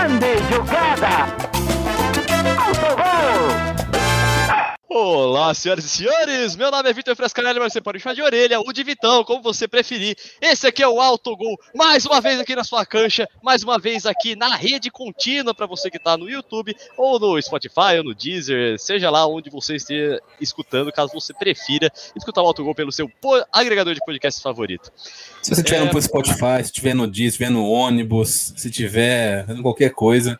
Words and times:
Grande 0.00 0.40
jogada! 0.48 1.49
Olá, 5.30 5.54
senhoras 5.54 5.84
e 5.84 5.88
senhores! 5.88 6.56
Meu 6.56 6.72
nome 6.72 6.90
é 6.90 6.92
Vitor 6.92 7.14
Frescarelli, 7.14 7.60
mas 7.60 7.72
você 7.72 7.80
pode 7.80 7.98
me 7.98 8.02
chamar 8.02 8.16
de 8.16 8.20
orelha, 8.20 8.58
ou 8.58 8.72
de 8.72 8.82
Vitão, 8.82 9.22
como 9.22 9.40
você 9.40 9.68
preferir. 9.68 10.16
Esse 10.42 10.66
aqui 10.66 10.82
é 10.82 10.88
o 10.88 11.00
Autogol, 11.00 11.56
mais 11.72 12.04
uma 12.04 12.20
vez 12.20 12.40
aqui 12.40 12.56
na 12.56 12.64
sua 12.64 12.84
cancha, 12.84 13.28
mais 13.40 13.62
uma 13.62 13.78
vez 13.78 14.06
aqui 14.06 14.34
na 14.34 14.56
rede 14.56 14.90
contínua 14.90 15.54
para 15.54 15.66
você 15.66 15.88
que 15.88 15.98
está 15.98 16.16
no 16.16 16.28
YouTube, 16.28 16.74
ou 16.98 17.20
no 17.20 17.40
Spotify, 17.40 17.98
ou 17.98 18.02
no 18.02 18.12
Deezer, 18.12 18.76
seja 18.80 19.08
lá 19.08 19.24
onde 19.24 19.50
você 19.50 19.76
esteja 19.76 20.20
escutando, 20.40 20.90
caso 20.90 21.12
você 21.12 21.32
prefira 21.32 21.92
escutar 22.16 22.42
o 22.42 22.46
Autogol 22.46 22.74
pelo 22.74 22.90
seu 22.90 23.08
agregador 23.52 23.94
de 23.94 24.00
podcast 24.04 24.42
favorito. 24.42 24.90
Se 25.40 25.54
você 25.54 25.60
estiver 25.60 25.86
é... 25.86 25.92
no 25.92 26.02
Spotify, 26.02 26.56
se 26.56 26.72
estiver 26.72 26.92
no 26.92 27.06
Deezer, 27.06 27.30
se 27.30 27.36
estiver 27.36 27.50
no 27.50 27.70
ônibus, 27.70 28.52
se 28.56 28.66
estiver 28.66 29.46
qualquer 29.62 29.90
coisa. 29.90 30.36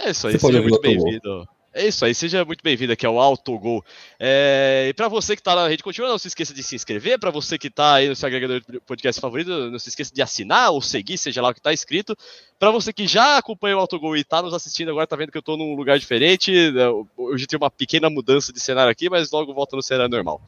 É 0.00 0.10
isso 0.10 0.26
aí, 0.26 0.36
seja 0.36 0.60
muito 0.60 0.80
bem-vindo 0.80 1.48
é 1.74 1.88
isso 1.88 2.04
aí, 2.04 2.14
seja 2.14 2.44
muito 2.44 2.62
bem-vindo 2.62 2.92
aqui 2.92 3.04
ao 3.04 3.18
Autogol. 3.18 3.84
É, 4.18 4.86
e 4.88 4.94
para 4.94 5.08
você 5.08 5.34
que 5.34 5.40
está 5.40 5.56
na 5.56 5.66
rede 5.66 5.82
contínua, 5.82 6.08
não 6.08 6.18
se 6.18 6.28
esqueça 6.28 6.54
de 6.54 6.62
se 6.62 6.76
inscrever. 6.76 7.18
Para 7.18 7.32
você 7.32 7.58
que 7.58 7.66
está 7.66 7.94
aí 7.94 8.08
no 8.08 8.14
seu 8.14 8.28
agregador 8.28 8.60
de 8.60 8.78
podcast 8.78 9.20
favorito, 9.20 9.50
não 9.70 9.78
se 9.80 9.88
esqueça 9.88 10.14
de 10.14 10.22
assinar 10.22 10.70
ou 10.70 10.80
seguir, 10.80 11.18
seja 11.18 11.42
lá 11.42 11.48
o 11.48 11.52
que 11.52 11.58
está 11.58 11.72
escrito. 11.72 12.16
Para 12.60 12.70
você 12.70 12.92
que 12.92 13.08
já 13.08 13.38
acompanha 13.38 13.76
o 13.76 13.80
Autogol 13.80 14.16
e 14.16 14.20
está 14.20 14.40
nos 14.40 14.54
assistindo 14.54 14.90
agora, 14.90 15.02
está 15.02 15.16
vendo 15.16 15.32
que 15.32 15.36
eu 15.36 15.40
estou 15.40 15.56
num 15.56 15.74
lugar 15.74 15.98
diferente. 15.98 16.52
Hoje 17.16 17.46
tem 17.48 17.56
uma 17.56 17.70
pequena 17.70 18.08
mudança 18.08 18.52
de 18.52 18.60
cenário 18.60 18.92
aqui, 18.92 19.10
mas 19.10 19.32
logo 19.32 19.52
volta 19.52 19.74
no 19.74 19.82
cenário 19.82 20.14
normal. 20.14 20.40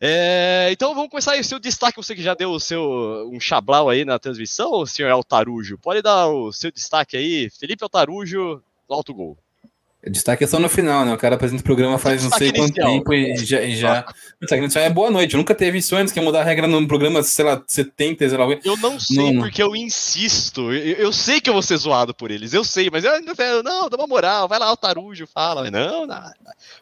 É, 0.00 0.70
então 0.72 0.92
vamos 0.92 1.08
começar 1.08 1.34
aí 1.34 1.40
o 1.40 1.44
seu 1.44 1.60
destaque, 1.60 1.96
você 1.96 2.16
que 2.16 2.22
já 2.22 2.34
deu 2.34 2.50
o 2.50 2.58
seu 2.58 3.30
um 3.32 3.38
chablau 3.38 3.88
aí 3.88 4.04
na 4.04 4.18
transmissão, 4.18 4.84
senhor 4.84 5.12
Altarujo. 5.12 5.78
Pode 5.78 6.02
dar 6.02 6.26
o 6.26 6.52
seu 6.52 6.72
destaque 6.72 7.16
aí, 7.16 7.48
Felipe 7.48 7.84
Altarujo, 7.84 8.60
Autogol. 8.88 9.38
Destaque 10.10 10.42
é 10.42 10.46
só 10.48 10.58
no 10.58 10.68
final, 10.68 11.04
né? 11.04 11.14
O 11.14 11.16
cara 11.16 11.36
apresenta 11.36 11.60
o 11.60 11.64
programa 11.64 11.96
faz 11.96 12.24
não 12.24 12.30
sei 12.32 12.52
quanto 12.52 12.74
tempo 12.74 13.14
e 13.14 13.36
já. 13.36 13.62
E 13.62 13.76
já... 13.76 14.04
Destaque 14.40 14.64
inicial 14.64 14.84
é 14.84 14.90
boa 14.90 15.12
noite. 15.12 15.36
Nunca 15.36 15.54
teve 15.54 15.78
isso 15.78 15.94
antes, 15.94 16.12
que 16.12 16.20
mudar 16.20 16.40
a 16.40 16.44
regra 16.44 16.66
no 16.66 16.88
programa, 16.88 17.22
sei 17.22 17.44
lá, 17.44 17.62
70, 17.64 18.28
sei 18.28 18.36
lá. 18.36 18.44
Eu 18.64 18.76
não 18.78 18.98
sei 18.98 19.32
não, 19.32 19.42
porque 19.42 19.62
eu 19.62 19.76
insisto. 19.76 20.72
Eu, 20.72 20.96
eu, 20.96 21.12
sei 21.12 21.40
que 21.40 21.48
eu 21.48 21.54
vou 21.54 21.62
ser 21.62 21.76
zoado 21.76 22.12
por 22.12 22.32
eles, 22.32 22.52
eu 22.52 22.64
sei, 22.64 22.90
mas 22.90 23.04
eu 23.04 23.12
ainda 23.12 23.32
não, 23.62 23.88
dá 23.88 23.96
uma 23.96 24.08
moral, 24.08 24.48
vai 24.48 24.58
lá, 24.58 24.72
o 24.72 24.76
Tarujo, 24.76 25.24
fala. 25.32 25.70
Não, 25.70 26.04
nada. 26.04 26.34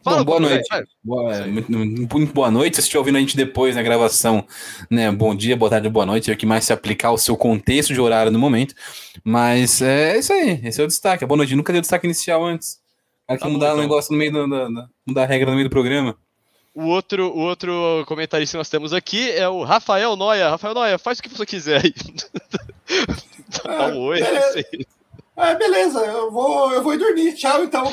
Fala, 0.02 0.18
Bom, 0.18 0.24
boa 0.24 0.40
noite. 0.40 0.66
Boa, 1.04 1.46
muito, 1.46 1.70
muito, 1.70 2.32
boa 2.32 2.50
noite. 2.50 2.76
Se 2.76 2.80
estiver 2.80 3.00
ouvindo 3.00 3.16
a 3.16 3.20
gente 3.20 3.36
depois 3.36 3.76
na 3.76 3.82
gravação, 3.82 4.46
né? 4.90 5.12
Bom 5.12 5.34
dia, 5.34 5.54
boa 5.58 5.68
tarde, 5.68 5.90
boa 5.90 6.06
noite. 6.06 6.30
É 6.30 6.34
o 6.34 6.36
que 6.38 6.46
mais 6.46 6.64
se 6.64 6.72
aplicar 6.72 7.08
ao 7.08 7.18
seu 7.18 7.36
contexto 7.36 7.92
de 7.92 8.00
horário 8.00 8.32
no 8.32 8.38
momento. 8.38 8.74
Mas 9.22 9.82
é 9.82 10.18
isso 10.18 10.32
aí, 10.32 10.58
esse 10.64 10.80
é 10.80 10.84
o 10.84 10.86
destaque. 10.86 11.26
Boa 11.26 11.36
noite. 11.36 11.54
Nunca 11.54 11.70
deu 11.70 11.82
destaque 11.82 12.06
inicial 12.06 12.42
antes. 12.42 12.79
Aqui 13.30 13.44
tá 13.44 13.48
mudar 13.48 13.68
o 13.68 13.70
então. 13.74 13.82
negócio 13.82 14.10
no 14.10 14.18
meio 14.18 14.32
do, 14.32 14.48
mudar 15.06 15.22
a 15.22 15.26
regra 15.26 15.50
no 15.50 15.56
meio 15.56 15.68
do 15.68 15.72
programa. 15.72 16.16
O 16.74 16.86
outro, 16.86 17.28
o 17.28 17.38
outro 17.38 18.04
comentarista 18.08 18.54
que 18.54 18.58
nós 18.58 18.68
temos 18.68 18.92
aqui 18.92 19.30
é 19.30 19.48
o 19.48 19.62
Rafael 19.62 20.16
Noia. 20.16 20.50
Rafael 20.50 20.74
Noia, 20.74 20.98
faz 20.98 21.20
o 21.20 21.22
que 21.22 21.28
você 21.28 21.46
quiser 21.46 21.84
aí. 21.84 21.94
Dá 23.64 23.86
um 23.86 24.00
oi. 24.00 24.20
É, 24.20 24.64
é, 25.36 25.54
beleza, 25.54 26.00
eu 26.00 26.32
vou, 26.32 26.72
eu 26.72 26.82
vou 26.82 26.98
dormir. 26.98 27.36
Tchau, 27.36 27.62
então. 27.62 27.84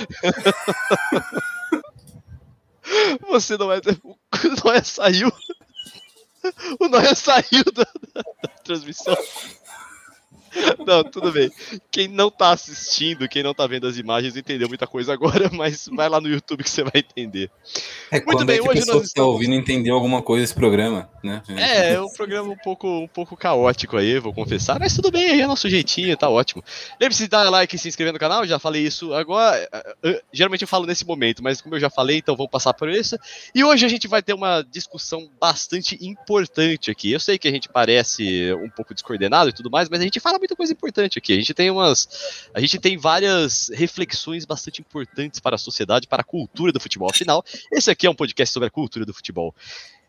você 3.30 3.58
não 3.58 3.72
é. 3.72 3.78
O 3.78 4.66
Noia 4.66 4.84
saiu. 4.84 5.32
O 6.80 6.88
Noia 6.88 7.14
saiu 7.14 7.62
da, 7.74 7.86
da, 8.14 8.22
da 8.22 8.50
transmissão. 8.64 9.18
Não, 10.86 11.04
tudo 11.04 11.32
bem. 11.32 11.52
Quem 11.92 12.08
não 12.08 12.30
tá 12.30 12.52
assistindo, 12.52 13.28
quem 13.28 13.44
não 13.44 13.54
tá 13.54 13.68
vendo 13.68 13.88
as 13.88 13.98
imagens, 13.98 14.36
entendeu 14.36 14.68
muita 14.68 14.88
coisa 14.88 15.14
agora, 15.14 15.50
mas 15.54 15.90
vai 15.94 16.08
lá 16.08 16.22
no 16.22 16.30
YouTube 16.30 16.64
que 16.64 16.70
você 16.70 16.84
vai 16.84 16.94
entender. 16.96 17.50
É, 18.12 18.24
Muito 18.24 18.46
bem, 18.46 18.58
é 18.58 18.62
que 18.62 18.70
hoje 18.70 18.80
a 18.80 18.82
pessoa 18.82 18.98
nós 19.00 19.08
que 19.10 19.14
tá 19.14 19.24
ouvindo 19.24 19.54
entendeu 19.54 19.96
alguma 19.96 20.22
coisa 20.22 20.44
desse 20.44 20.54
programa, 20.54 21.10
né? 21.24 21.42
É, 21.50 21.94
é 21.94 22.02
um 22.02 22.10
programa 22.10 22.52
um 22.52 22.58
pouco, 22.58 22.88
um 22.88 23.08
pouco 23.08 23.36
caótico 23.36 23.98
aí, 23.98 24.20
vou 24.20 24.34
confessar, 24.34 24.80
mas 24.80 24.96
tudo 24.96 25.12
bem, 25.12 25.32
aí 25.32 25.42
é 25.42 25.48
nosso 25.48 25.70
jeitinho, 25.70 26.16
tá 26.16 26.30
ótimo. 26.30 26.64
Lembre-se 27.00 27.24
de 27.24 27.30
dar 27.30 27.50
like 27.50 27.76
e 27.76 27.80
se 27.80 27.88
inscrever 27.88 28.14
no 28.14 28.20
canal, 28.20 28.46
já 28.46 28.60
falei 28.60 28.84
isso 28.84 29.14
agora. 29.14 29.68
Geralmente 30.32 30.62
eu 30.62 30.68
falo 30.68 30.86
nesse 30.86 31.06
momento, 31.06 31.44
mas 31.44 31.62
como 31.62 31.76
eu 31.76 31.80
já 31.80 31.90
falei, 31.90 32.18
então 32.18 32.36
vou 32.36 32.48
passar 32.48 32.74
por 32.74 32.90
isso. 32.90 33.18
E 33.54 33.64
hoje 33.64 33.86
a 33.86 33.90
gente 33.90 34.08
vai 34.08 34.22
ter 34.22 34.34
uma 34.34 34.62
discussão 34.62 35.30
bastante 35.40 35.98
importante 36.02 36.90
aqui. 36.92 37.12
Eu 37.12 37.20
sei 37.20 37.38
que 37.38 37.48
a 37.48 37.52
gente 37.52 37.70
parece 37.70 38.54
um 38.54 38.70
pouco 38.70 38.94
descoordenado 38.94 39.50
e 39.50 39.54
tudo 39.54 39.70
mais, 39.70 39.90
mas 39.90 40.00
a 40.00 40.04
gente 40.04 40.20
fala 40.20 40.38
muito 40.38 40.47
muita 40.48 40.56
coisa 40.56 40.74
importante 40.74 41.18
aqui. 41.18 41.34
A 41.34 41.36
gente 41.36 41.54
tem 41.54 41.70
umas. 41.70 42.50
A 42.54 42.60
gente 42.62 42.80
tem 42.80 42.98
várias 42.98 43.70
reflexões 43.74 44.46
bastante 44.46 44.80
importantes 44.82 45.40
para 45.40 45.56
a 45.56 45.60
sociedade, 45.60 46.08
para 46.08 46.22
a 46.22 46.26
cultura 46.26 46.72
do 46.72 46.80
futebol. 46.80 47.10
Afinal, 47.10 47.44
esse 47.72 47.92
aqui 47.92 48.08
é 48.08 48.10
um 48.10 48.16
podcast 48.16 48.54
sobre 48.54 48.68
a 48.68 48.72
cultura 48.72 49.06
do 49.06 49.14
futebol. 49.14 49.54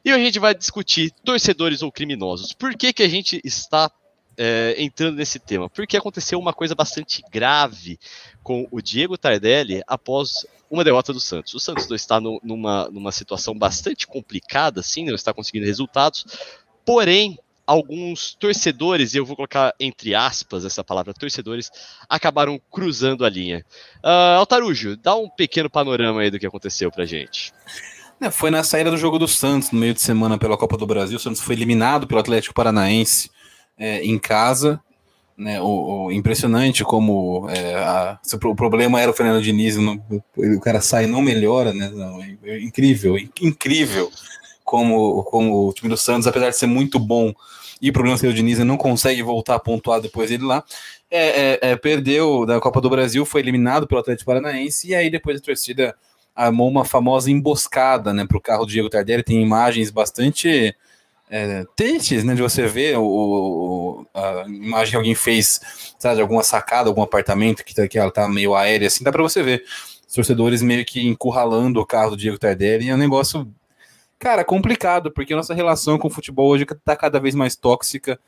E 0.04 0.12
a 0.12 0.18
gente 0.18 0.38
vai 0.38 0.54
discutir 0.54 1.10
torcedores 1.24 1.82
ou 1.82 1.90
criminosos. 1.90 2.52
Por 2.52 2.74
que, 2.76 2.92
que 2.92 3.02
a 3.02 3.08
gente 3.08 3.40
está 3.44 3.90
é, 4.36 4.76
entrando 4.78 5.16
nesse 5.16 5.40
tema? 5.40 5.68
Porque 5.68 5.96
aconteceu 5.96 6.38
uma 6.38 6.52
coisa 6.52 6.74
bastante 6.74 7.22
grave 7.30 7.98
com 8.42 8.66
o 8.70 8.80
Diego 8.80 9.18
Tardelli 9.18 9.82
após 9.86 10.46
uma 10.70 10.84
derrota 10.84 11.12
do 11.12 11.20
Santos. 11.20 11.52
O 11.52 11.60
Santos 11.60 11.90
está 11.90 12.20
no, 12.20 12.40
numa, 12.44 12.88
numa 12.90 13.10
situação 13.10 13.58
bastante 13.58 14.06
complicada, 14.06 14.80
assim, 14.80 15.04
não 15.04 15.14
está 15.14 15.34
conseguindo 15.34 15.66
resultados. 15.66 16.24
Porém, 16.84 17.38
alguns 17.68 18.34
torcedores, 18.34 19.12
e 19.12 19.18
eu 19.18 19.26
vou 19.26 19.36
colocar 19.36 19.74
entre 19.78 20.14
aspas 20.14 20.64
essa 20.64 20.82
palavra 20.82 21.12
torcedores, 21.12 21.70
acabaram 22.08 22.58
cruzando 22.70 23.26
a 23.26 23.28
linha. 23.28 23.62
Uh, 24.02 24.38
Altarujo, 24.38 24.96
dá 24.96 25.14
um 25.14 25.28
pequeno 25.28 25.68
panorama 25.68 26.22
aí 26.22 26.30
do 26.30 26.38
que 26.38 26.46
aconteceu 26.46 26.90
pra 26.90 27.04
gente. 27.04 27.52
É, 28.18 28.30
foi 28.30 28.50
na 28.50 28.64
saída 28.64 28.90
do 28.90 28.96
jogo 28.96 29.18
do 29.18 29.28
Santos, 29.28 29.70
no 29.70 29.78
meio 29.78 29.92
de 29.92 30.00
semana 30.00 30.38
pela 30.38 30.56
Copa 30.56 30.78
do 30.78 30.86
Brasil. 30.86 31.18
O 31.18 31.20
Santos 31.20 31.42
foi 31.42 31.54
eliminado 31.54 32.06
pelo 32.06 32.20
Atlético 32.20 32.54
Paranaense 32.54 33.30
é, 33.76 34.02
em 34.02 34.18
casa. 34.18 34.80
Né, 35.36 35.60
o, 35.60 36.06
o 36.06 36.12
impressionante 36.12 36.82
como 36.82 37.48
é, 37.50 37.74
a, 37.76 38.18
o 38.44 38.56
problema 38.56 39.00
era 39.00 39.10
o 39.10 39.14
Fernando 39.14 39.40
Diniz, 39.40 39.76
não, 39.76 40.02
o 40.36 40.58
cara 40.58 40.80
sai 40.80 41.04
e 41.04 41.06
não 41.06 41.22
melhora, 41.22 41.72
né? 41.72 41.88
Não, 41.94 42.20
é, 42.20 42.36
é 42.42 42.60
incrível, 42.60 43.16
incrível 43.40 44.10
como, 44.64 45.22
como 45.22 45.68
o 45.68 45.72
time 45.72 45.88
do 45.88 45.96
Santos, 45.96 46.26
apesar 46.26 46.50
de 46.50 46.56
ser 46.56 46.66
muito 46.66 46.98
bom 46.98 47.32
e 47.80 47.90
o 47.90 47.92
problema 47.92 48.16
ser 48.16 48.28
o 48.28 48.34
Diniz 48.34 48.58
não 48.60 48.76
consegue 48.76 49.22
voltar 49.22 49.54
a 49.54 49.58
pontuar 49.58 50.00
depois 50.00 50.30
dele 50.30 50.44
lá. 50.44 50.64
É, 51.10 51.26
é, 51.28 51.58
é, 51.70 51.76
perdeu 51.76 52.44
da 52.44 52.60
Copa 52.60 52.80
do 52.80 52.90
Brasil, 52.90 53.24
foi 53.24 53.40
eliminado 53.40 53.86
pelo 53.86 54.00
Atlético 54.00 54.26
Paranaense, 54.26 54.88
e 54.88 54.94
aí 54.94 55.10
depois 55.10 55.38
a 55.38 55.42
torcida 55.42 55.94
armou 56.34 56.68
uma 56.68 56.84
famosa 56.84 57.30
emboscada 57.30 58.12
né, 58.12 58.24
para 58.26 58.36
o 58.36 58.40
carro 58.40 58.64
do 58.64 58.70
Diego 58.70 58.88
Tardelli. 58.88 59.22
Tem 59.22 59.42
imagens 59.42 59.90
bastante 59.90 60.74
é, 61.30 61.64
tristes 61.74 62.24
né, 62.24 62.34
de 62.34 62.42
você 62.42 62.66
ver 62.66 62.96
o, 62.98 64.06
a 64.14 64.44
imagem 64.46 64.92
que 64.92 64.96
alguém 64.96 65.14
fez 65.14 65.60
sabe, 65.98 66.16
de 66.16 66.22
alguma 66.22 66.42
sacada, 66.42 66.88
algum 66.88 67.02
apartamento 67.02 67.64
que, 67.64 67.74
tá, 67.74 67.88
que 67.88 67.98
ela 67.98 68.10
tá 68.10 68.28
meio 68.28 68.54
aérea, 68.54 68.86
assim, 68.86 69.04
dá 69.04 69.10
para 69.10 69.22
você 69.22 69.42
ver. 69.42 69.64
Os 70.06 70.14
torcedores 70.14 70.62
meio 70.62 70.86
que 70.86 71.06
encurralando 71.06 71.80
o 71.80 71.86
carro 71.86 72.10
do 72.10 72.16
Diego 72.16 72.38
Tardelli, 72.38 72.86
e 72.86 72.88
é 72.88 72.94
um 72.94 72.98
negócio 72.98 73.46
Cara, 74.18 74.44
complicado, 74.44 75.12
porque 75.12 75.32
a 75.32 75.36
nossa 75.36 75.54
relação 75.54 75.98
com 75.98 76.08
o 76.08 76.10
futebol 76.10 76.48
hoje 76.48 76.64
está 76.64 76.96
cada 76.96 77.20
vez 77.20 77.34
mais 77.34 77.54
tóxica, 77.54 78.18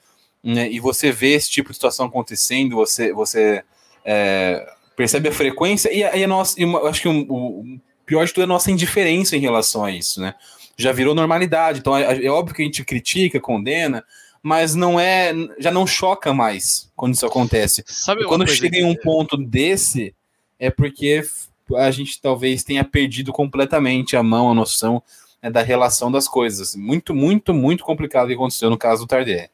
né? 0.43 0.71
E 0.71 0.79
você 0.79 1.11
vê 1.11 1.35
esse 1.35 1.51
tipo 1.51 1.71
de 1.71 1.75
situação 1.75 2.07
acontecendo, 2.07 2.77
você, 2.77 3.13
você 3.13 3.65
é, 4.05 4.73
percebe 4.97 5.29
a 5.29 5.33
frequência 5.33 5.93
e 5.93 6.05
a, 6.05 6.17
e 6.17 6.25
a 6.25 6.29
nossa. 6.29 6.61
E 6.61 6.65
uma, 6.65 6.89
acho 6.89 7.03
que 7.03 7.09
o, 7.09 7.21
o, 7.29 7.81
pior 8.07 8.25
de 8.25 8.33
tudo 8.33 8.43
é 8.43 8.45
a 8.45 8.49
nossa 8.49 8.71
indiferença 8.71 9.37
em 9.37 9.41
relação 9.41 9.85
a 9.85 9.91
isso, 9.91 10.21
né? 10.21 10.35
Já 10.77 10.93
virou 10.93 11.15
normalidade, 11.15 11.81
então 11.81 11.97
é, 11.97 12.25
é 12.25 12.31
óbvio 12.31 12.55
que 12.55 12.63
a 12.63 12.65
gente 12.65 12.85
critica, 12.85 13.41
condena, 13.41 14.05
mas 14.43 14.75
não 14.75 14.99
é, 14.99 15.33
já 15.59 15.71
não 15.71 15.87
choca 15.87 16.33
mais 16.33 16.91
quando 16.95 17.15
isso 17.15 17.27
acontece. 17.27 17.85
Sabe 17.87 18.25
quando 18.25 18.49
chega 18.49 18.79
em 18.79 18.85
um 18.85 18.95
ponto 18.95 19.37
desse, 19.37 20.15
é 20.59 20.71
porque 20.71 21.23
a 21.77 21.91
gente 21.91 22.21
talvez 22.21 22.65
tenha 22.65 22.85
perdido 22.85 23.33
completamente 23.33 24.17
a 24.17 24.23
mão, 24.23 24.51
a 24.51 24.55
noção 24.55 25.03
né, 25.43 25.51
da 25.51 25.63
relação 25.63 26.11
das 26.11 26.29
coisas. 26.29 26.75
Muito, 26.75 27.15
muito, 27.15 27.53
muito 27.55 27.85
complicado 27.85 28.25
o 28.25 28.29
que 28.29 28.35
aconteceu 28.35 28.71
no 28.71 28.79
caso 28.79 29.05
do 29.05 29.09
Tardelli. 29.09 29.51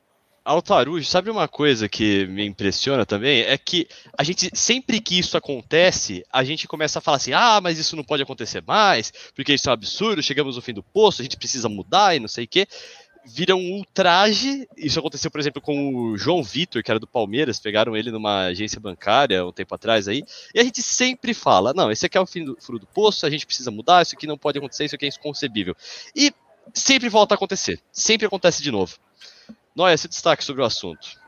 Altarujo, 0.47 1.05
sabe 1.05 1.29
uma 1.29 1.49
coisa 1.49 1.89
que 1.89 2.25
me 2.27 2.47
impressiona 2.47 3.05
também? 3.05 3.41
É 3.41 3.59
que 3.59 3.89
a 4.17 4.23
gente, 4.23 4.49
sempre 4.55 5.01
que 5.01 5.19
isso 5.19 5.37
acontece, 5.37 6.25
a 6.33 6.45
gente 6.45 6.69
começa 6.69 7.01
a 7.01 7.03
falar 7.03 7.17
assim: 7.17 7.33
ah, 7.33 7.61
mas 7.61 7.81
isso 7.81 7.97
não 7.97 8.05
pode 8.05 8.23
acontecer 8.23 8.63
mais, 8.65 9.13
porque 9.35 9.55
isso 9.55 9.69
é 9.69 9.71
um 9.71 9.75
absurdo, 9.75 10.23
chegamos 10.23 10.55
no 10.55 10.63
fim 10.63 10.73
do 10.73 10.85
poço, 10.85 11.21
a 11.21 11.25
gente 11.25 11.37
precisa 11.37 11.69
mudar 11.69 12.15
e 12.15 12.21
não 12.21 12.29
sei 12.29 12.45
o 12.45 12.49
quê 12.49 12.69
vira 13.27 13.57
um 13.57 13.73
ultraje. 13.73 14.69
Isso 14.77 14.99
aconteceu, 14.99 15.31
por 15.31 15.41
exemplo, 15.41 15.61
com 15.61 15.95
o 15.95 16.17
João 16.17 16.43
Vitor, 16.43 16.83
que 16.83 16.91
era 16.91 17.01
do 17.01 17.07
Palmeiras, 17.07 17.59
pegaram 17.59 17.97
ele 17.97 18.11
numa 18.11 18.47
agência 18.47 18.81
bancária 18.81 19.45
um 19.45 19.53
tempo 19.53 19.75
atrás 19.75 20.07
aí, 20.07 20.25
e 20.55 20.61
a 20.61 20.65
gente 20.65 20.83
sempre 20.83 21.35
fala: 21.35 21.75
não, 21.75 21.91
esse 21.91 22.07
aqui 22.07 22.17
é 22.17 22.21
o 22.21 22.27
fim 22.27 22.45
do 22.45 22.57
furo 22.61 22.79
do 22.79 22.87
poço, 22.87 23.27
a 23.27 23.31
gente 23.31 23.47
precisa 23.47 23.71
mudar, 23.71 24.03
isso 24.03 24.15
aqui 24.15 24.27
não 24.27 24.39
pode 24.39 24.59
acontecer, 24.59 24.85
isso 24.85 24.95
aqui 24.95 25.07
é 25.07 25.09
inconcebível. 25.09 25.75
E 26.15 26.33
sempre 26.73 27.09
volta 27.09 27.35
a 27.35 27.37
acontecer, 27.37 27.81
sempre 27.91 28.27
acontece 28.27 28.63
de 28.63 28.71
novo. 28.71 28.97
Noia, 29.75 29.95
esse 29.95 30.09
destaque 30.09 30.45
sobre 30.45 30.63
o 30.63 30.65
assunto. 30.65 31.27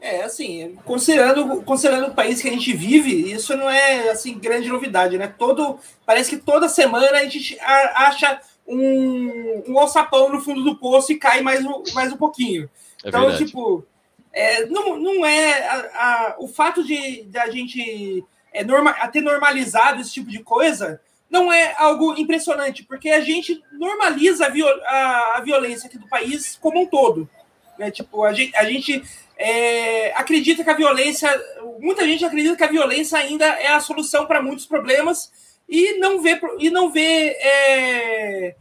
É, 0.00 0.22
assim, 0.22 0.76
considerando, 0.84 1.62
considerando 1.62 2.08
o 2.08 2.14
país 2.14 2.42
que 2.42 2.48
a 2.48 2.52
gente 2.52 2.72
vive, 2.72 3.32
isso 3.32 3.56
não 3.56 3.70
é, 3.70 4.10
assim, 4.10 4.36
grande 4.36 4.68
novidade, 4.68 5.16
né? 5.16 5.32
Todo, 5.38 5.78
parece 6.04 6.30
que 6.30 6.38
toda 6.38 6.68
semana 6.68 7.18
a 7.18 7.24
gente 7.24 7.56
acha 7.60 8.40
um, 8.72 9.62
um 9.68 9.78
alçapão 9.78 10.30
no 10.30 10.40
fundo 10.40 10.62
do 10.62 10.76
poço 10.76 11.12
e 11.12 11.18
cai 11.18 11.40
mais, 11.42 11.64
mais 11.94 12.12
um 12.12 12.16
pouquinho. 12.16 12.68
É 13.04 13.08
então, 13.08 13.22
verdade. 13.22 13.44
tipo, 13.44 13.84
é, 14.32 14.66
não, 14.66 14.98
não 14.98 15.26
é 15.26 15.66
a, 15.66 15.76
a, 15.76 16.36
o 16.38 16.48
fato 16.48 16.82
de, 16.82 17.22
de 17.22 17.38
a 17.38 17.50
gente 17.50 18.24
é, 18.52 18.64
norma, 18.64 18.92
ter 19.08 19.20
normalizado 19.20 20.00
esse 20.00 20.12
tipo 20.12 20.30
de 20.30 20.42
coisa 20.42 21.00
não 21.30 21.50
é 21.50 21.74
algo 21.78 22.14
impressionante, 22.18 22.84
porque 22.84 23.08
a 23.08 23.20
gente 23.20 23.62
normaliza 23.72 24.46
a, 24.46 24.48
viol, 24.50 24.68
a, 24.84 25.36
a 25.36 25.40
violência 25.40 25.86
aqui 25.86 25.96
do 25.96 26.06
país 26.06 26.58
como 26.60 26.82
um 26.82 26.86
todo. 26.86 27.28
Né? 27.78 27.90
Tipo, 27.90 28.24
a 28.24 28.34
gente, 28.34 28.54
a 28.54 28.64
gente 28.64 29.02
é, 29.36 30.12
acredita 30.12 30.62
que 30.62 30.68
a 30.68 30.74
violência. 30.76 31.28
Muita 31.80 32.06
gente 32.06 32.24
acredita 32.24 32.54
que 32.54 32.64
a 32.64 32.70
violência 32.70 33.18
ainda 33.18 33.46
é 33.46 33.68
a 33.68 33.80
solução 33.80 34.26
para 34.26 34.42
muitos 34.42 34.66
problemas 34.66 35.32
e 35.66 35.98
não 35.98 36.20
vê, 36.20 36.38
e 36.58 36.68
não 36.68 36.90
vê 36.90 37.28
é, 37.40 38.54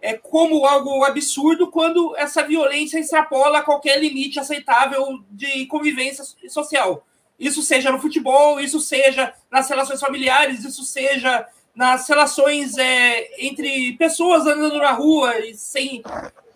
é, 0.00 0.14
como 0.14 0.64
algo 0.64 1.04
absurdo 1.04 1.70
quando 1.70 2.14
essa 2.16 2.42
violência 2.42 2.98
extrapola 2.98 3.62
qualquer 3.62 3.98
limite 4.00 4.38
aceitável 4.38 5.20
de 5.30 5.66
convivência 5.66 6.24
social. 6.48 7.04
Isso 7.38 7.62
seja 7.62 7.92
no 7.92 8.00
futebol, 8.00 8.60
isso 8.60 8.80
seja 8.80 9.32
nas 9.50 9.68
relações 9.68 10.00
familiares, 10.00 10.64
isso 10.64 10.82
seja 10.82 11.46
nas 11.74 12.08
relações 12.08 12.76
é, 12.76 13.28
entre 13.38 13.92
pessoas 13.96 14.44
andando 14.46 14.78
na 14.78 14.90
rua 14.90 15.38
e 15.38 15.54
sem, 15.54 16.02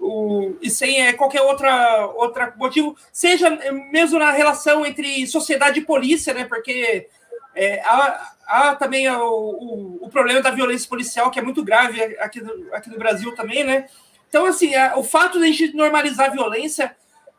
o, 0.01 0.57
e 0.61 0.69
sem 0.69 1.01
é, 1.01 1.13
qualquer 1.13 1.43
outra, 1.43 2.07
outra 2.17 2.53
motivo, 2.57 2.97
seja 3.13 3.49
mesmo 3.93 4.19
na 4.19 4.33
relação 4.33 4.85
entre 4.85 5.25
sociedade 5.29 5.79
e 5.79 5.85
polícia, 5.85 6.35
né? 6.35 6.45
Porque 6.45 7.09
é, 7.55 7.81
há, 7.85 8.33
há, 8.47 8.75
também 8.77 9.09
o, 9.11 9.23
o, 9.23 9.99
o, 10.07 10.09
problema 10.09 10.41
da 10.41 10.51
violência 10.51 10.89
policial, 10.89 11.31
que 11.31 11.39
é 11.39 11.43
muito 11.43 11.63
grave 11.63 12.03
aqui 12.19 12.41
no, 12.41 12.75
aqui 12.75 12.91
no 12.91 12.99
Brasil 12.99 13.35
também, 13.35 13.65
né? 13.65 13.89
Então, 14.29 14.47
assim, 14.47 14.75
a, 14.75 14.97
o 14.97 15.05
fato 15.05 15.39
de 15.39 15.45
a 15.45 15.47
gente 15.49 15.77
normalizar 15.77 16.27
a 16.27 16.33
violência, 16.33 16.97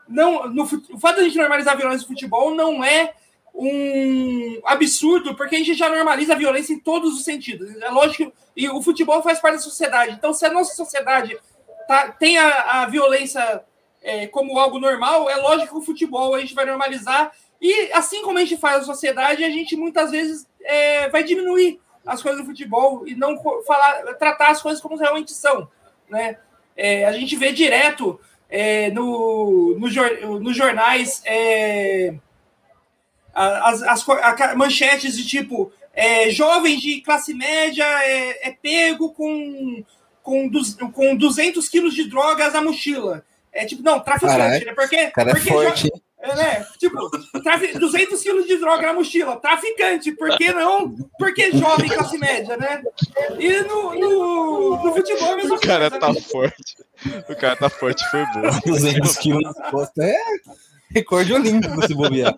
não, 0.08 0.48
no, 0.50 0.64
o 0.64 1.00
fato 1.00 1.16
de 1.16 1.22
a 1.22 1.24
gente 1.24 1.38
normalizar 1.38 1.74
a 1.74 1.78
violência 1.78 2.04
no 2.04 2.14
futebol 2.14 2.54
não 2.54 2.84
é 2.84 3.14
um 3.54 4.62
absurdo, 4.66 5.36
porque 5.36 5.56
a 5.56 5.58
gente 5.60 5.76
já 5.76 5.90
normaliza 5.90 6.34
a 6.34 6.38
violência 6.38 6.74
em 6.74 6.80
todos 6.80 7.14
os 7.14 7.24
sentidos. 7.24 7.70
É 7.82 7.90
lógico 7.90 8.34
que 8.56 8.70
o 8.70 8.82
futebol 8.82 9.22
faz 9.22 9.40
parte 9.40 9.56
da 9.56 9.62
sociedade. 9.62 10.14
Então, 10.14 10.34
se 10.34 10.46
a 10.46 10.52
nossa 10.52 10.76
sociedade 10.76 11.38
tá, 11.88 12.12
tem 12.12 12.38
a, 12.38 12.82
a 12.82 12.86
violência 12.88 13.64
é, 14.02 14.28
como 14.28 14.58
algo 14.58 14.80
normal, 14.80 15.30
é 15.30 15.36
lógico 15.36 15.74
que 15.74 15.80
o 15.80 15.82
futebol 15.82 16.34
a 16.34 16.40
gente 16.40 16.56
vai 16.56 16.66
normalizar. 16.66 17.32
E 17.64 17.94
assim 17.94 18.22
como 18.22 18.38
a 18.38 18.42
gente 18.42 18.58
faz 18.58 18.82
a 18.82 18.86
sociedade, 18.86 19.42
a 19.42 19.50
gente 19.50 19.78
muitas 19.78 20.12
vezes 20.12 20.46
é, 20.62 21.08
vai 21.08 21.24
diminuir 21.24 21.80
as 22.06 22.22
coisas 22.22 22.42
do 22.42 22.46
futebol 22.46 23.08
e 23.08 23.16
não 23.16 23.42
falar, 23.64 24.16
tratar 24.16 24.50
as 24.50 24.62
coisas 24.62 24.82
como 24.82 24.98
realmente 24.98 25.32
são. 25.32 25.70
Né? 26.10 26.38
É, 26.76 27.06
a 27.06 27.14
gente 27.14 27.38
vê 27.38 27.54
direto 27.54 28.20
é, 28.50 28.92
no, 28.92 29.80
no, 29.80 30.40
nos 30.42 30.58
jornais 30.58 31.22
é, 31.26 32.14
as, 33.34 33.82
as, 33.82 34.10
as 34.10 34.56
manchetes 34.56 35.16
de 35.16 35.26
tipo 35.26 35.72
é, 35.94 36.30
jovem 36.32 36.78
de 36.78 37.00
classe 37.00 37.34
média 37.34 37.86
é, 38.04 38.50
é 38.50 38.52
pego 38.52 39.14
com, 39.14 39.86
com, 40.22 40.50
du, 40.50 40.62
com 40.92 41.16
200 41.16 41.70
quilos 41.70 41.94
de 41.94 42.10
drogas 42.10 42.52
na 42.52 42.62
mochila. 42.62 43.24
É 43.54 43.66
tipo, 43.66 43.84
não, 43.84 44.02
traficante, 44.02 44.38
Caraca, 44.38 44.66
né? 44.66 44.74
Porque, 44.74 45.08
cara 45.12 45.30
é 45.30 45.34
porque 45.36 45.50
forte. 45.50 45.88
É, 45.88 46.13
né? 46.28 46.66
Tipo, 46.78 47.10
trafi 47.42 47.78
200 47.78 48.22
quilos 48.22 48.48
de 48.48 48.58
droga 48.58 48.88
na 48.88 48.94
mochila, 48.94 49.36
traficante, 49.38 50.12
por 50.14 50.38
que 50.38 50.52
não? 50.52 50.96
Porque 51.18 51.52
jovem 51.52 51.90
classe 51.90 52.18
média, 52.18 52.56
né? 52.58 52.82
E 53.40 53.62
no, 53.62 53.94
no, 53.94 54.84
no 54.84 54.94
futebol 54.94 55.30
é 55.30 55.34
a 55.34 55.36
mesma 55.36 55.56
O 55.56 55.60
cara 55.60 55.90
coisa, 55.90 56.00
tá 56.00 56.14
né? 56.14 56.22
forte. 56.22 56.78
O 57.30 57.36
cara 57.36 57.56
tá 57.56 57.70
forte, 57.70 58.04
foi 58.10 58.26
bom. 58.28 58.42
200 58.66 59.18
quilos 59.18 59.44
nas 59.44 59.72
costas 59.72 60.06
é 60.06 60.18
recorde 60.92 61.34
olímpico 61.34 61.86
se 61.86 61.94
bobear 61.94 62.38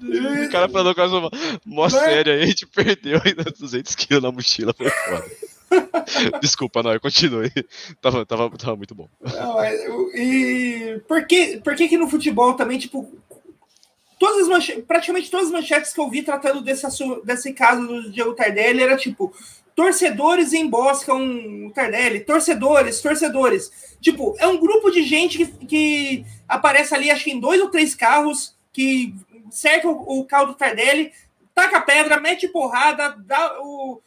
o 0.00 0.50
cara 0.50 0.68
falou 0.68 0.94
com 0.94 1.02
uma 1.02 1.30
mó 1.64 1.88
séria 1.88 2.34
aí, 2.34 2.42
a 2.42 2.46
gente 2.46 2.66
perdeu 2.66 3.20
ainda 3.24 3.44
200 3.44 3.94
quilos 3.94 4.22
na 4.22 4.32
mochila, 4.32 4.74
foi 4.74 4.90
foda. 4.90 5.26
Desculpa, 6.40 6.82
não, 6.82 6.98
continue. 6.98 7.52
Tava, 8.00 8.24
tava, 8.24 8.50
tava 8.56 8.76
muito 8.76 8.94
bom. 8.94 9.08
Não, 9.20 9.60
é, 9.62 9.74
e 10.14 11.00
por 11.06 11.26
que, 11.26 11.58
por 11.58 11.74
que 11.74 11.88
que 11.88 11.98
no 11.98 12.08
futebol 12.08 12.54
também, 12.54 12.78
tipo, 12.78 13.10
todas 14.18 14.42
as 14.42 14.48
manchetes, 14.48 14.84
praticamente 14.86 15.30
todas 15.30 15.46
as 15.46 15.52
manchetes 15.52 15.92
que 15.92 16.00
eu 16.00 16.08
vi 16.08 16.22
tratando 16.22 16.60
desse, 16.60 16.86
desse 17.24 17.52
caso 17.52 17.86
do 17.86 18.10
Diego 18.10 18.34
Tardelli 18.34 18.82
era 18.82 18.96
tipo, 18.96 19.32
torcedores 19.74 20.52
emboscam 20.52 21.66
o 21.66 21.70
Tardelli, 21.70 22.20
torcedores, 22.20 23.00
torcedores. 23.00 23.70
Tipo, 24.00 24.34
é 24.38 24.46
um 24.46 24.58
grupo 24.58 24.90
de 24.90 25.02
gente 25.02 25.38
que, 25.38 25.66
que 25.66 26.26
aparece 26.48 26.94
ali, 26.94 27.10
acho 27.10 27.24
que 27.24 27.30
em 27.30 27.40
dois 27.40 27.60
ou 27.60 27.70
três 27.70 27.94
carros, 27.94 28.56
que 28.72 29.14
cerca 29.50 29.88
o, 29.88 30.20
o 30.20 30.24
carro 30.24 30.46
do 30.46 30.54
Tardelli, 30.54 31.12
taca 31.54 31.80
pedra, 31.80 32.20
mete 32.20 32.48
porrada, 32.48 33.16
dá 33.24 33.58
o. 33.60 34.00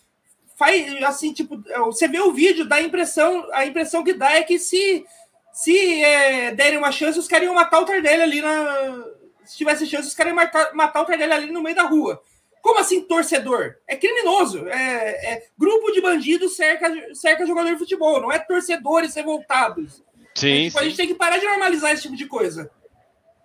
Faz 0.61 1.03
assim, 1.05 1.33
tipo, 1.33 1.59
você 1.87 2.07
vê 2.07 2.19
o 2.19 2.31
vídeo, 2.31 2.67
dá 2.67 2.75
a 2.75 2.81
impressão, 2.83 3.47
a 3.51 3.65
impressão 3.65 4.03
que 4.03 4.13
dá 4.13 4.33
é 4.33 4.43
que 4.43 4.59
se, 4.59 5.03
se 5.51 6.03
é, 6.03 6.53
derem 6.53 6.77
uma 6.77 6.91
chance, 6.91 7.17
os 7.17 7.27
caras 7.27 7.45
iam 7.45 7.55
matar 7.55 7.79
o 7.79 7.85
Tardelli 7.85 8.21
ali 8.21 8.41
na. 8.41 9.05
Se 9.43 9.57
tivesse 9.57 9.87
chance, 9.87 10.07
os 10.07 10.13
caras 10.13 10.29
iam 10.29 10.35
matar, 10.35 10.71
matar 10.75 11.01
o 11.01 11.05
Tardelli 11.05 11.33
ali 11.33 11.51
no 11.51 11.63
meio 11.63 11.75
da 11.75 11.81
rua. 11.81 12.21
Como 12.61 12.79
assim 12.79 13.01
torcedor? 13.01 13.77
É 13.87 13.95
criminoso. 13.95 14.67
É, 14.67 15.33
é, 15.33 15.43
grupo 15.57 15.91
de 15.93 15.99
bandidos 15.99 16.55
cerca, 16.55 16.93
cerca 17.15 17.47
jogador 17.47 17.71
de 17.71 17.79
futebol, 17.79 18.21
não 18.21 18.31
é 18.31 18.37
torcedores 18.37 19.15
revoltados. 19.15 20.03
Sim, 20.35 20.51
é, 20.51 20.63
tipo, 20.65 20.77
sim. 20.77 20.79
A 20.79 20.83
gente 20.83 20.97
tem 20.97 21.07
que 21.07 21.15
parar 21.15 21.39
de 21.39 21.45
normalizar 21.47 21.91
esse 21.91 22.03
tipo 22.03 22.15
de 22.15 22.27
coisa. 22.27 22.69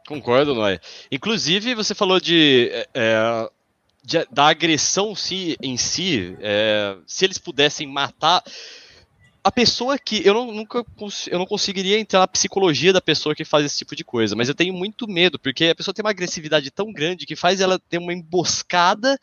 Concordo, 0.06 0.54
Noé. 0.54 0.80
Inclusive, 1.10 1.74
você 1.74 1.94
falou 1.94 2.20
de, 2.20 2.69
é, 2.72 2.88
é 2.94 3.50
de 4.06 4.25
da 4.31 4.47
agressão 4.47 5.17
si, 5.17 5.56
em 5.61 5.76
si, 5.76 6.37
é, 6.41 6.97
se 7.08 7.25
eles 7.25 7.38
pudessem 7.38 7.88
matar 7.88 8.41
a 9.43 9.50
pessoa 9.50 9.99
que 9.99 10.25
eu 10.25 10.32
não, 10.32 10.53
nunca 10.53 10.85
eu 11.29 11.38
não 11.38 11.47
conseguiria 11.47 11.99
entrar 11.99 12.20
na 12.20 12.29
psicologia 12.29 12.93
da 12.93 13.00
pessoa 13.00 13.35
que 13.35 13.44
faz 13.44 13.67
esse 13.67 13.79
tipo 13.79 13.97
de 13.97 14.05
coisa, 14.05 14.37
mas 14.37 14.49
eu 14.49 14.55
tenho 14.55 14.73
muito 14.73 15.08
medo 15.08 15.38
porque 15.41 15.67
a 15.67 15.75
pessoa 15.75 15.93
tem 15.93 16.05
uma 16.05 16.11
agressividade 16.11 16.70
tão 16.70 16.93
grande 16.93 17.26
que 17.26 17.35
faz 17.35 17.61
ela 17.61 17.81
ter 17.81 17.98
uma 17.98 18.13
emboscada 18.13 19.19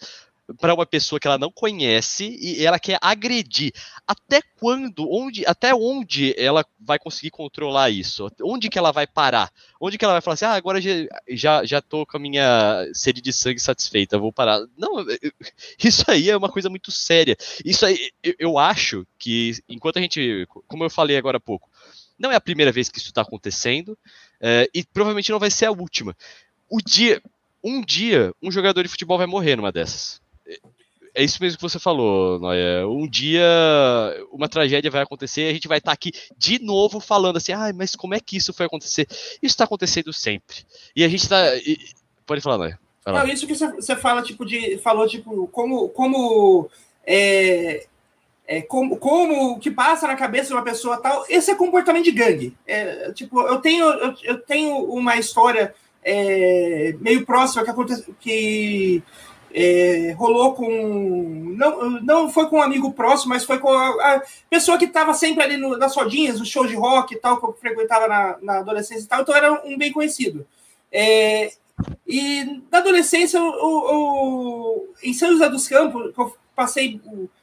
para 0.59 0.73
uma 0.73 0.85
pessoa 0.85 1.19
que 1.19 1.27
ela 1.27 1.37
não 1.37 1.49
conhece 1.49 2.37
e 2.39 2.65
ela 2.65 2.77
quer 2.77 2.97
agredir. 3.01 3.71
Até 4.05 4.41
quando, 4.59 5.09
onde, 5.09 5.45
até 5.45 5.73
onde 5.73 6.35
ela 6.37 6.65
vai 6.79 6.99
conseguir 6.99 7.31
controlar 7.31 7.89
isso? 7.89 8.29
Onde 8.41 8.69
que 8.69 8.77
ela 8.77 8.91
vai 8.91 9.07
parar? 9.07 9.51
Onde 9.79 9.97
que 9.97 10.03
ela 10.03 10.13
vai 10.13 10.21
falar 10.21 10.33
assim, 10.33 10.45
ah, 10.45 10.53
agora 10.53 10.81
já, 11.29 11.63
já, 11.63 11.81
tô 11.81 12.05
com 12.05 12.17
a 12.17 12.19
minha 12.19 12.89
sede 12.93 13.21
de 13.21 13.31
sangue 13.31 13.59
satisfeita, 13.59 14.17
vou 14.17 14.33
parar. 14.33 14.59
Não, 14.77 15.05
isso 15.81 16.03
aí 16.07 16.29
é 16.29 16.35
uma 16.35 16.49
coisa 16.49 16.69
muito 16.69 16.91
séria. 16.91 17.37
Isso 17.63 17.85
aí, 17.85 18.11
eu 18.37 18.57
acho 18.57 19.07
que, 19.17 19.53
enquanto 19.69 19.97
a 19.97 20.01
gente, 20.01 20.45
como 20.67 20.83
eu 20.83 20.89
falei 20.89 21.15
agora 21.15 21.37
há 21.37 21.41
pouco, 21.41 21.69
não 22.19 22.31
é 22.31 22.35
a 22.35 22.41
primeira 22.41 22.71
vez 22.71 22.89
que 22.89 22.97
isso 22.97 23.07
está 23.07 23.21
acontecendo 23.21 23.97
é, 24.41 24.69
e 24.73 24.83
provavelmente 24.83 25.31
não 25.31 25.39
vai 25.39 25.49
ser 25.49 25.65
a 25.65 25.71
última. 25.71 26.15
O 26.69 26.79
dia, 26.81 27.21
um 27.63 27.81
dia, 27.81 28.33
um 28.41 28.51
jogador 28.51 28.83
de 28.83 28.89
futebol 28.89 29.17
vai 29.17 29.27
morrer 29.27 29.55
numa 29.55 29.71
dessas 29.71 30.22
é 31.15 31.23
isso 31.23 31.37
mesmo 31.41 31.57
que 31.57 31.61
você 31.61 31.77
falou, 31.77 32.39
Noé. 32.39 32.85
Um 32.85 33.07
dia 33.07 33.43
uma 34.31 34.49
tragédia 34.49 34.89
vai 34.89 35.03
acontecer 35.03 35.43
e 35.43 35.49
a 35.49 35.53
gente 35.53 35.67
vai 35.67 35.77
estar 35.77 35.91
tá 35.91 35.93
aqui 35.93 36.11
de 36.37 36.59
novo 36.59 36.99
falando 36.99 37.37
assim, 37.37 37.51
ah, 37.51 37.71
mas 37.75 37.95
como 37.95 38.15
é 38.15 38.19
que 38.19 38.37
isso 38.37 38.53
foi 38.53 38.65
acontecer? 38.65 39.07
Isso 39.09 39.39
está 39.41 39.65
acontecendo 39.65 40.11
sempre. 40.11 40.65
E 40.95 41.03
a 41.03 41.07
gente 41.07 41.21
está. 41.21 41.37
Pode 42.25 42.41
falar, 42.41 42.57
Noé. 42.57 42.77
Não, 43.05 43.27
isso 43.27 43.45
que 43.45 43.53
você 43.53 43.95
fala, 43.95 44.21
tipo, 44.21 44.45
de. 44.45 44.77
Falou, 44.79 45.07
tipo, 45.07 45.47
como. 45.47 45.89
como 45.89 46.69
é, 47.05 47.85
é, 48.47 48.61
como, 48.61 48.97
como 48.97 49.59
que 49.59 49.69
passa 49.69 50.07
na 50.07 50.15
cabeça 50.15 50.47
de 50.47 50.53
uma 50.53 50.63
pessoa 50.63 50.97
tal, 50.97 51.25
esse 51.29 51.51
é 51.51 51.55
comportamento 51.55 52.05
de 52.05 52.11
gangue. 52.11 52.57
É, 52.65 53.11
tipo, 53.11 53.41
eu 53.41 53.59
tenho, 53.59 53.85
eu, 53.85 54.15
eu 54.23 54.39
tenho 54.39 54.77
uma 54.85 55.17
história 55.17 55.75
é, 56.03 56.95
meio 56.99 57.25
próxima 57.25 57.63
que 57.63 57.69
aconteceu 57.69 58.15
que 58.19 59.03
é, 59.53 60.15
rolou 60.17 60.55
com. 60.55 61.53
Não, 61.55 62.01
não 62.01 62.29
foi 62.29 62.47
com 62.47 62.57
um 62.57 62.61
amigo 62.61 62.91
próximo, 62.91 63.29
mas 63.29 63.45
foi 63.45 63.59
com 63.59 63.69
a, 63.69 64.15
a 64.15 64.21
pessoa 64.49 64.77
que 64.77 64.85
estava 64.85 65.13
sempre 65.13 65.43
ali 65.43 65.57
no, 65.57 65.77
nas 65.77 65.95
rodinhas, 65.95 66.41
os 66.41 66.49
shows 66.49 66.69
de 66.69 66.75
rock 66.75 67.13
e 67.13 67.19
tal, 67.19 67.39
que 67.39 67.45
eu 67.45 67.53
frequentava 67.53 68.07
na, 68.07 68.37
na 68.41 68.59
adolescência 68.59 69.03
e 69.03 69.07
tal, 69.07 69.21
então 69.21 69.35
era 69.35 69.53
um 69.65 69.77
bem 69.77 69.91
conhecido. 69.91 70.45
É, 70.91 71.51
e 72.07 72.61
na 72.71 72.79
adolescência, 72.79 73.37
eu, 73.37 74.89
em 75.03 75.13
São 75.13 75.31
José 75.31 75.47
dos 75.49 75.67
Campos, 75.67 76.11
eu 76.17 76.35
passei 76.55 76.99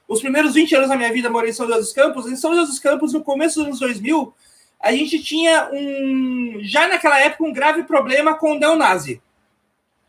os 0.09 0.21
primeiros 0.21 0.55
20 0.55 0.75
anos 0.75 0.89
da 0.89 0.97
minha 0.97 1.13
vida 1.13 1.31
morei 1.31 1.51
em 1.51 1.53
São 1.53 1.67
José 1.67 1.79
dos 1.79 1.93
Campos, 1.93 2.27
em 2.27 2.37
São 2.37 2.55
José 2.55 2.67
dos 2.67 2.79
Campos, 2.81 3.13
no 3.13 3.23
começo 3.23 3.57
dos 3.57 3.67
anos 3.67 3.79
2000, 3.79 4.35
a 4.81 4.93
gente 4.93 5.23
tinha 5.23 5.69
um 5.73 6.59
já 6.63 6.89
naquela 6.89 7.21
época 7.21 7.45
um 7.45 7.53
grave 7.53 7.85
problema 7.85 8.35
com 8.35 8.53
o 8.53 8.59
neonazi. 8.59 9.21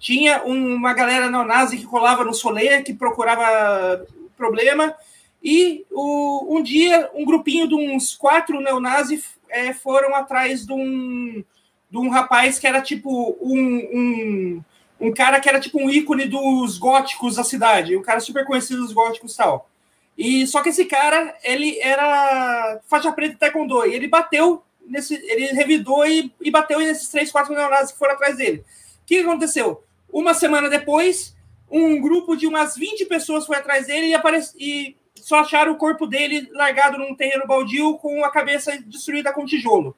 Tinha 0.01 0.41
uma 0.43 0.95
galera 0.95 1.29
neonazi 1.29 1.77
que 1.77 1.85
colava 1.85 2.25
no 2.25 2.33
Soleil, 2.33 2.83
que 2.83 2.91
procurava 2.91 4.03
problema, 4.35 4.95
e 5.43 5.85
o, 5.91 6.57
um 6.57 6.63
dia 6.63 7.07
um 7.13 7.23
grupinho 7.23 7.67
de 7.67 7.75
uns 7.75 8.15
quatro 8.15 8.59
neonazis 8.59 9.23
é, 9.47 9.71
foram 9.73 10.15
atrás 10.15 10.65
de 10.65 10.73
um, 10.73 11.43
de 11.89 11.97
um 11.97 12.09
rapaz 12.09 12.57
que 12.57 12.65
era 12.65 12.81
tipo 12.81 13.37
um, 13.39 13.61
um, 13.93 14.63
um 14.99 15.13
cara 15.13 15.39
que 15.39 15.47
era 15.47 15.59
tipo 15.59 15.79
um 15.79 15.87
ícone 15.87 16.25
dos 16.25 16.79
góticos 16.79 17.35
da 17.35 17.43
cidade, 17.43 17.95
um 17.95 18.01
cara 18.01 18.19
super 18.19 18.43
conhecido 18.43 18.81
dos 18.81 18.93
góticos 18.93 19.35
e 19.35 19.37
tal. 19.37 19.69
E 20.17 20.47
só 20.47 20.63
que 20.63 20.69
esse 20.69 20.85
cara, 20.85 21.37
ele 21.43 21.79
era 21.79 22.79
faixa 22.87 23.11
preta 23.11 23.33
de 23.33 23.39
taekwondo, 23.39 23.85
e 23.85 23.93
ele 23.93 24.07
bateu 24.07 24.63
nesse, 24.83 25.13
ele 25.13 25.45
revidou 25.53 26.03
e, 26.07 26.33
e 26.41 26.49
bateu 26.49 26.79
nesses 26.79 27.07
três, 27.07 27.31
quatro 27.31 27.53
neonazis 27.53 27.91
que 27.91 27.99
foram 27.99 28.15
atrás 28.15 28.35
dele. 28.35 28.65
O 29.03 29.05
que 29.05 29.19
aconteceu? 29.19 29.83
Uma 30.11 30.33
semana 30.33 30.69
depois, 30.69 31.35
um 31.69 31.99
grupo 32.01 32.35
de 32.35 32.47
umas 32.47 32.75
20 32.75 33.05
pessoas 33.05 33.45
foi 33.45 33.57
atrás 33.57 33.87
dele 33.87 34.07
e, 34.07 34.13
aparece, 34.13 34.53
e 34.59 34.95
só 35.15 35.39
acharam 35.39 35.71
o 35.71 35.77
corpo 35.77 36.05
dele 36.05 36.49
largado 36.51 36.97
num 36.97 37.15
terreno 37.15 37.47
baldio 37.47 37.97
com 37.97 38.23
a 38.25 38.31
cabeça 38.31 38.77
destruída 38.81 39.31
com 39.31 39.45
tijolo. 39.45 39.95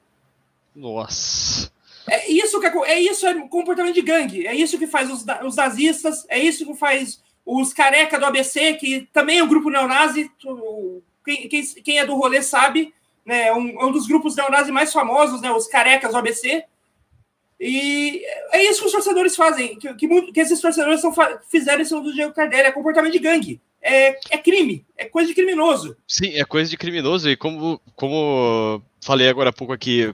Nossa. 0.74 1.72
É 2.06 2.30
isso 2.30 2.60
que 2.60 2.66
é, 2.66 2.72
é 2.86 3.00
isso 3.00 3.26
é 3.26 3.48
comportamento 3.48 3.94
de 3.94 4.02
gangue. 4.02 4.46
É 4.46 4.54
isso 4.54 4.78
que 4.78 4.86
faz 4.86 5.10
os, 5.10 5.24
os 5.44 5.56
nazistas. 5.56 6.26
É 6.28 6.38
isso 6.38 6.66
que 6.66 6.74
faz 6.74 7.22
os 7.46 7.72
careca 7.72 8.18
do 8.18 8.26
ABC, 8.26 8.74
que 8.74 9.08
também 9.12 9.38
é 9.38 9.44
um 9.44 9.48
grupo 9.48 9.70
neonazi. 9.70 10.30
Quem, 11.24 11.48
quem, 11.48 11.62
quem 11.62 11.98
é 11.98 12.06
do 12.06 12.14
rolê 12.14 12.42
sabe, 12.42 12.92
né? 13.24 13.52
Um, 13.52 13.80
é 13.80 13.84
um 13.86 13.92
dos 13.92 14.06
grupos 14.06 14.36
neonazi 14.36 14.70
mais 14.70 14.92
famosos, 14.92 15.40
né? 15.40 15.50
Os 15.50 15.66
carecas 15.66 16.12
do 16.12 16.18
ABC. 16.18 16.64
E 17.58 18.24
é 18.52 18.62
isso 18.64 18.80
que 18.80 18.86
os 18.86 18.92
torcedores 18.92 19.36
fazem, 19.36 19.78
que, 19.78 19.94
que, 19.94 20.32
que 20.32 20.40
esses 20.40 20.60
torcedores 20.60 21.00
são, 21.00 21.14
fizeram 21.48 21.82
em 21.82 21.84
cima 21.84 22.00
do 22.00 22.12
Diego 22.12 22.34
Tardelli, 22.34 22.68
é 22.68 22.72
comportamento 22.72 23.12
de 23.12 23.18
gangue. 23.18 23.60
É, 23.80 24.18
é, 24.30 24.38
crime, 24.38 24.84
é 24.96 25.04
coisa 25.04 25.28
de 25.28 25.34
criminoso. 25.34 25.96
Sim, 26.08 26.34
é 26.34 26.44
coisa 26.44 26.70
de 26.70 26.76
criminoso, 26.76 27.28
e 27.28 27.36
como, 27.36 27.80
como 27.94 28.82
falei 29.02 29.28
agora 29.28 29.50
há 29.50 29.52
pouco 29.52 29.72
aqui, 29.74 30.12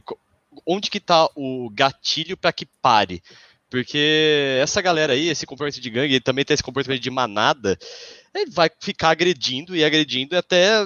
onde 0.66 0.90
que 0.90 0.98
tá 0.98 1.28
o 1.36 1.70
gatilho 1.70 2.36
para 2.36 2.52
que 2.52 2.66
pare? 2.82 3.22
Porque 3.70 4.58
essa 4.60 4.82
galera 4.82 5.12
aí, 5.12 5.28
esse 5.28 5.46
comportamento 5.46 5.80
de 5.80 5.90
gangue, 5.90 6.20
também 6.20 6.44
tem 6.44 6.54
esse 6.54 6.62
comportamento 6.62 7.00
de 7.00 7.10
manada, 7.10 7.78
ele 8.34 8.50
vai 8.50 8.68
ficar 8.80 9.10
agredindo 9.10 9.76
e 9.76 9.84
agredindo 9.84 10.36
até 10.36 10.84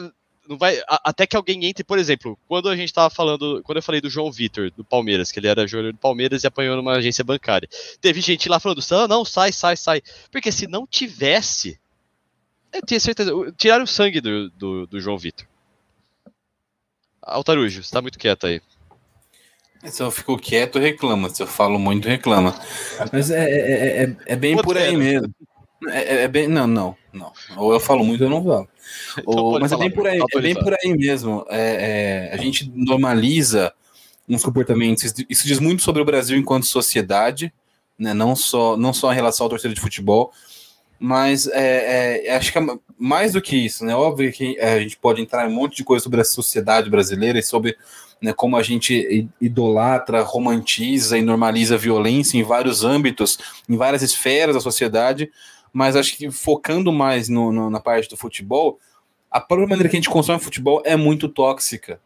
não 0.48 0.58
vai 0.58 0.80
até 0.86 1.26
que 1.26 1.36
alguém 1.36 1.64
entre, 1.64 1.82
por 1.82 1.98
exemplo, 1.98 2.38
quando 2.46 2.68
a 2.68 2.76
gente 2.76 2.92
tava 2.92 3.10
falando, 3.10 3.62
quando 3.64 3.76
eu 3.76 3.82
falei 3.82 4.00
do 4.00 4.10
João 4.10 4.30
Vitor 4.30 4.70
do 4.70 4.84
Palmeiras, 4.84 5.32
que 5.32 5.38
ele 5.38 5.48
era 5.48 5.66
jogador 5.66 5.92
do 5.92 5.98
Palmeiras 5.98 6.44
e 6.44 6.46
apanhou 6.46 6.76
numa 6.76 6.92
agência 6.92 7.24
bancária. 7.24 7.68
Teve 8.00 8.20
gente 8.20 8.48
lá 8.48 8.60
falando: 8.60 8.82
"Não, 8.90 9.08
não, 9.08 9.24
sai, 9.24 9.52
sai, 9.52 9.76
sai". 9.76 10.02
Porque 10.30 10.52
se 10.52 10.66
não 10.66 10.86
tivesse, 10.86 11.78
eu 12.72 12.82
tinha 12.82 13.00
certeza, 13.00 13.32
tiraram 13.56 13.84
o 13.84 13.88
sangue 13.88 14.20
do, 14.20 14.50
do, 14.50 14.86
do 14.86 15.00
João 15.00 15.18
Vitor. 15.18 15.46
Altarujo, 17.22 17.82
você 17.82 17.90
tá 17.90 18.02
muito 18.02 18.18
quieto 18.18 18.46
aí. 18.46 18.60
Se 19.86 20.02
eu 20.02 20.10
fico 20.10 20.38
quieto, 20.38 20.78
reclama. 20.78 21.28
Se 21.28 21.42
eu 21.42 21.46
falo 21.46 21.78
muito, 21.78 22.08
reclama. 22.08 22.54
Mas 23.12 23.30
é, 23.30 23.44
é, 23.44 24.04
é, 24.04 24.16
é 24.26 24.36
bem 24.36 24.56
por 24.56 24.76
aí 24.76 24.96
mesmo. 24.96 25.34
É, 25.88 26.22
é, 26.22 26.28
bem. 26.28 26.48
Não, 26.48 26.66
não, 26.66 26.96
não. 27.14 27.32
Ou 27.56 27.72
eu 27.72 27.80
falo 27.80 28.04
muito, 28.04 28.24
eu 28.24 28.30
não 28.30 28.44
falo. 28.44 28.68
Então 29.16 29.34
Ou, 29.34 29.60
mas 29.60 29.72
é 29.72 29.76
bem 29.76 29.90
por 29.90 30.06
aí, 30.06 30.18
é 30.18 30.40
bem 30.40 30.54
por 30.54 30.74
aí 30.74 30.94
mesmo. 30.94 31.46
É, 31.48 32.30
é, 32.30 32.34
a 32.34 32.36
gente 32.36 32.70
normaliza 32.74 33.72
uns 34.28 34.42
comportamentos. 34.42 35.14
Isso 35.28 35.46
diz 35.46 35.58
muito 35.58 35.82
sobre 35.82 36.02
o 36.02 36.04
Brasil 36.04 36.36
enquanto 36.36 36.66
sociedade, 36.66 37.52
né? 37.98 38.12
Não 38.12 38.36
só, 38.36 38.76
não 38.76 38.92
só 38.92 39.12
em 39.12 39.14
relação 39.14 39.44
ao 39.44 39.50
torcedor 39.50 39.74
de 39.74 39.80
futebol, 39.80 40.32
mas 40.98 41.46
é, 41.46 42.26
é, 42.26 42.36
acho 42.36 42.52
que 42.52 42.58
é 42.58 42.66
mais 42.98 43.32
do 43.32 43.40
que 43.40 43.56
isso, 43.56 43.84
né? 43.84 43.94
Óbvio 43.94 44.32
que 44.32 44.58
a 44.60 44.80
gente 44.80 44.96
pode 44.96 45.22
entrar 45.22 45.48
em 45.48 45.52
um 45.52 45.54
monte 45.54 45.76
de 45.76 45.84
coisa 45.84 46.02
sobre 46.02 46.20
a 46.20 46.24
sociedade 46.24 46.90
brasileira 46.90 47.38
e 47.38 47.42
sobre 47.42 47.76
né, 48.20 48.32
como 48.32 48.56
a 48.56 48.62
gente 48.62 49.28
idolatra, 49.40 50.22
romantiza 50.22 51.18
e 51.18 51.22
normaliza 51.22 51.74
a 51.74 51.78
violência 51.78 52.38
em 52.38 52.42
vários 52.42 52.82
âmbitos, 52.82 53.38
em 53.68 53.76
várias 53.76 54.02
esferas 54.02 54.54
da 54.54 54.60
sociedade, 54.60 55.30
mas 55.74 55.96
acho 55.96 56.16
que 56.16 56.30
focando 56.30 56.92
mais 56.92 57.28
no, 57.28 57.50
no, 57.50 57.68
na 57.68 57.80
parte 57.80 58.08
do 58.08 58.16
futebol, 58.16 58.78
a 59.28 59.40
própria 59.40 59.66
maneira 59.66 59.88
que 59.88 59.96
a 59.96 59.98
gente 59.98 60.08
consome 60.08 60.38
futebol 60.38 60.80
é 60.84 60.96
muito 60.96 61.28
tóxica. 61.28 62.00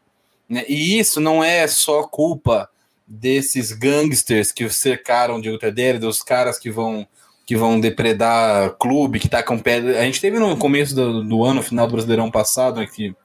Né? 0.49 0.65
E 0.67 0.97
isso 0.97 1.21
não 1.21 1.43
é 1.43 1.67
só 1.67 2.01
culpa 2.01 2.67
desses 3.07 3.71
gangsters 3.71 4.51
que 4.51 4.67
cercaram 4.69 5.35
o 5.35 5.41
Diego 5.41 5.59
Tardelli, 5.59 5.99
dos 5.99 6.23
caras 6.23 6.57
que 6.57 6.71
vão 6.71 7.07
que 7.45 7.55
vão 7.55 7.79
depredar 7.79 8.75
clube, 8.77 9.19
que 9.19 9.27
tá 9.27 9.41
com 9.41 9.57
pedra. 9.57 9.99
A 9.99 10.03
gente 10.03 10.21
teve 10.21 10.37
no 10.37 10.55
começo 10.55 10.93
do, 10.93 11.23
do 11.23 11.43
ano, 11.43 11.63
final 11.63 11.87
do 11.87 11.93
Brasileirão 11.93 12.29
passado, 12.29 12.79
né, 12.79 12.85
que 12.85 13.15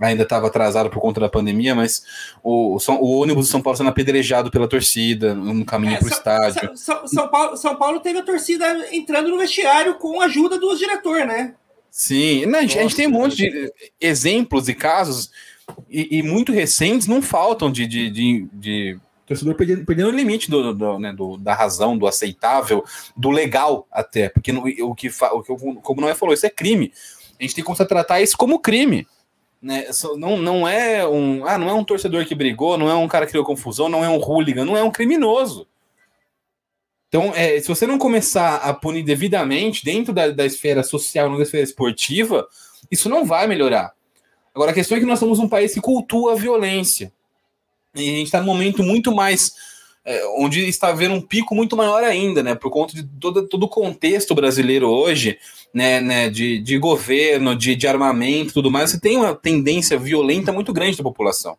ainda 0.00 0.22
estava 0.22 0.46
atrasado 0.46 0.90
por 0.90 1.00
conta 1.00 1.20
da 1.20 1.28
pandemia, 1.28 1.74
mas 1.74 2.02
o, 2.42 2.76
o, 2.76 3.20
ônibus 3.20 3.46
de 3.46 3.52
São 3.52 3.60
Paulo 3.60 3.76
sendo 3.76 3.90
apedrejado 3.90 4.50
pela 4.50 4.68
torcida 4.68 5.34
no 5.34 5.64
caminho 5.64 5.94
é, 5.94 5.98
para 5.98 6.06
o 6.06 6.10
estádio. 6.10 6.76
São, 6.76 7.06
São, 7.06 7.28
Paulo, 7.28 7.56
São 7.56 7.76
Paulo 7.76 8.00
teve 8.00 8.18
a 8.18 8.22
torcida 8.22 8.64
entrando 8.92 9.28
no 9.28 9.38
vestiário 9.38 9.94
com 9.96 10.20
a 10.20 10.26
ajuda 10.26 10.58
do 10.58 10.76
diretor, 10.76 11.26
né? 11.26 11.54
Sim, 11.90 12.46
Não, 12.46 12.58
a, 12.58 12.62
gente, 12.62 12.78
a, 12.78 12.82
gente, 12.82 12.94
tem 12.94 13.06
um 13.08 13.12
monte 13.12 13.36
de 13.36 13.72
exemplos 14.00 14.68
e 14.68 14.74
casos, 14.74 15.30
e, 15.88 16.18
e 16.18 16.22
muito 16.22 16.52
recentes, 16.52 17.06
não 17.08 17.20
faltam 17.20 17.72
de, 17.72 17.86
de, 17.86 18.10
de, 18.10 18.48
de 18.52 18.98
torcedor 19.26 19.54
perdendo, 19.54 19.84
perdendo 19.84 20.08
o 20.08 20.14
limite 20.14 20.50
do, 20.50 20.72
do, 20.72 20.98
né, 20.98 21.12
do, 21.12 21.36
da 21.36 21.54
razão, 21.54 21.98
do 21.98 22.06
aceitável, 22.06 22.84
do 23.16 23.30
legal 23.30 23.86
até, 23.90 24.28
porque 24.28 24.52
no, 24.52 24.60
o, 24.60 24.94
que 24.94 25.08
o 25.08 25.42
que 25.42 25.56
como 25.82 26.00
não 26.00 26.08
é 26.08 26.14
falou, 26.14 26.34
isso 26.34 26.46
é 26.46 26.50
crime. 26.50 26.92
A 27.38 27.42
gente 27.42 27.54
tem 27.54 27.64
que 27.64 27.84
tratar 27.84 28.20
isso 28.20 28.36
como 28.36 28.58
crime. 28.58 29.06
Né? 29.60 29.86
Não, 30.16 30.36
não 30.36 30.68
é 30.68 31.06
um. 31.06 31.44
Ah, 31.44 31.58
não 31.58 31.68
é 31.68 31.72
um 31.72 31.84
torcedor 31.84 32.24
que 32.24 32.34
brigou, 32.34 32.78
não 32.78 32.88
é 32.88 32.94
um 32.94 33.08
cara 33.08 33.26
que 33.26 33.32
criou 33.32 33.44
confusão, 33.44 33.88
não 33.88 34.04
é 34.04 34.08
um 34.08 34.18
hooligan, 34.18 34.64
não 34.64 34.76
é 34.76 34.82
um 34.82 34.90
criminoso. 34.90 35.66
Então, 37.08 37.32
é, 37.34 37.58
se 37.58 37.66
você 37.66 37.86
não 37.86 37.98
começar 37.98 38.56
a 38.56 38.74
punir 38.74 39.02
devidamente 39.02 39.84
dentro 39.84 40.12
da, 40.12 40.28
da 40.30 40.44
esfera 40.44 40.82
social, 40.82 41.28
não 41.28 41.38
da 41.38 41.42
esfera 41.42 41.64
esportiva, 41.64 42.46
isso 42.90 43.08
não 43.08 43.24
vai 43.24 43.46
melhorar. 43.46 43.92
Agora, 44.54 44.72
a 44.72 44.74
questão 44.74 44.96
é 44.96 45.00
que 45.00 45.06
nós 45.06 45.18
somos 45.18 45.38
um 45.38 45.48
país 45.48 45.72
que 45.72 45.80
cultua 45.80 46.32
a 46.32 46.36
violência. 46.36 47.12
E 47.94 48.00
a 48.00 48.12
gente 48.12 48.26
está 48.26 48.40
num 48.40 48.46
momento 48.46 48.82
muito 48.82 49.14
mais 49.14 49.54
é, 50.08 50.26
onde 50.38 50.66
está 50.66 50.88
havendo 50.88 51.14
um 51.14 51.20
pico 51.20 51.54
muito 51.54 51.76
maior 51.76 52.02
ainda, 52.02 52.42
né? 52.42 52.54
Por 52.54 52.70
conta 52.70 52.94
de 52.94 53.02
todo, 53.02 53.46
todo 53.46 53.64
o 53.64 53.68
contexto 53.68 54.34
brasileiro 54.34 54.88
hoje, 54.88 55.38
né? 55.72 56.00
né 56.00 56.30
de, 56.30 56.58
de 56.60 56.78
governo, 56.78 57.54
de, 57.54 57.76
de 57.76 57.86
armamento 57.86 58.54
tudo 58.54 58.70
mais, 58.70 58.90
você 58.90 58.98
tem 58.98 59.18
uma 59.18 59.34
tendência 59.34 59.98
violenta 59.98 60.50
muito 60.50 60.72
grande 60.72 60.96
da 60.96 61.02
população. 61.02 61.58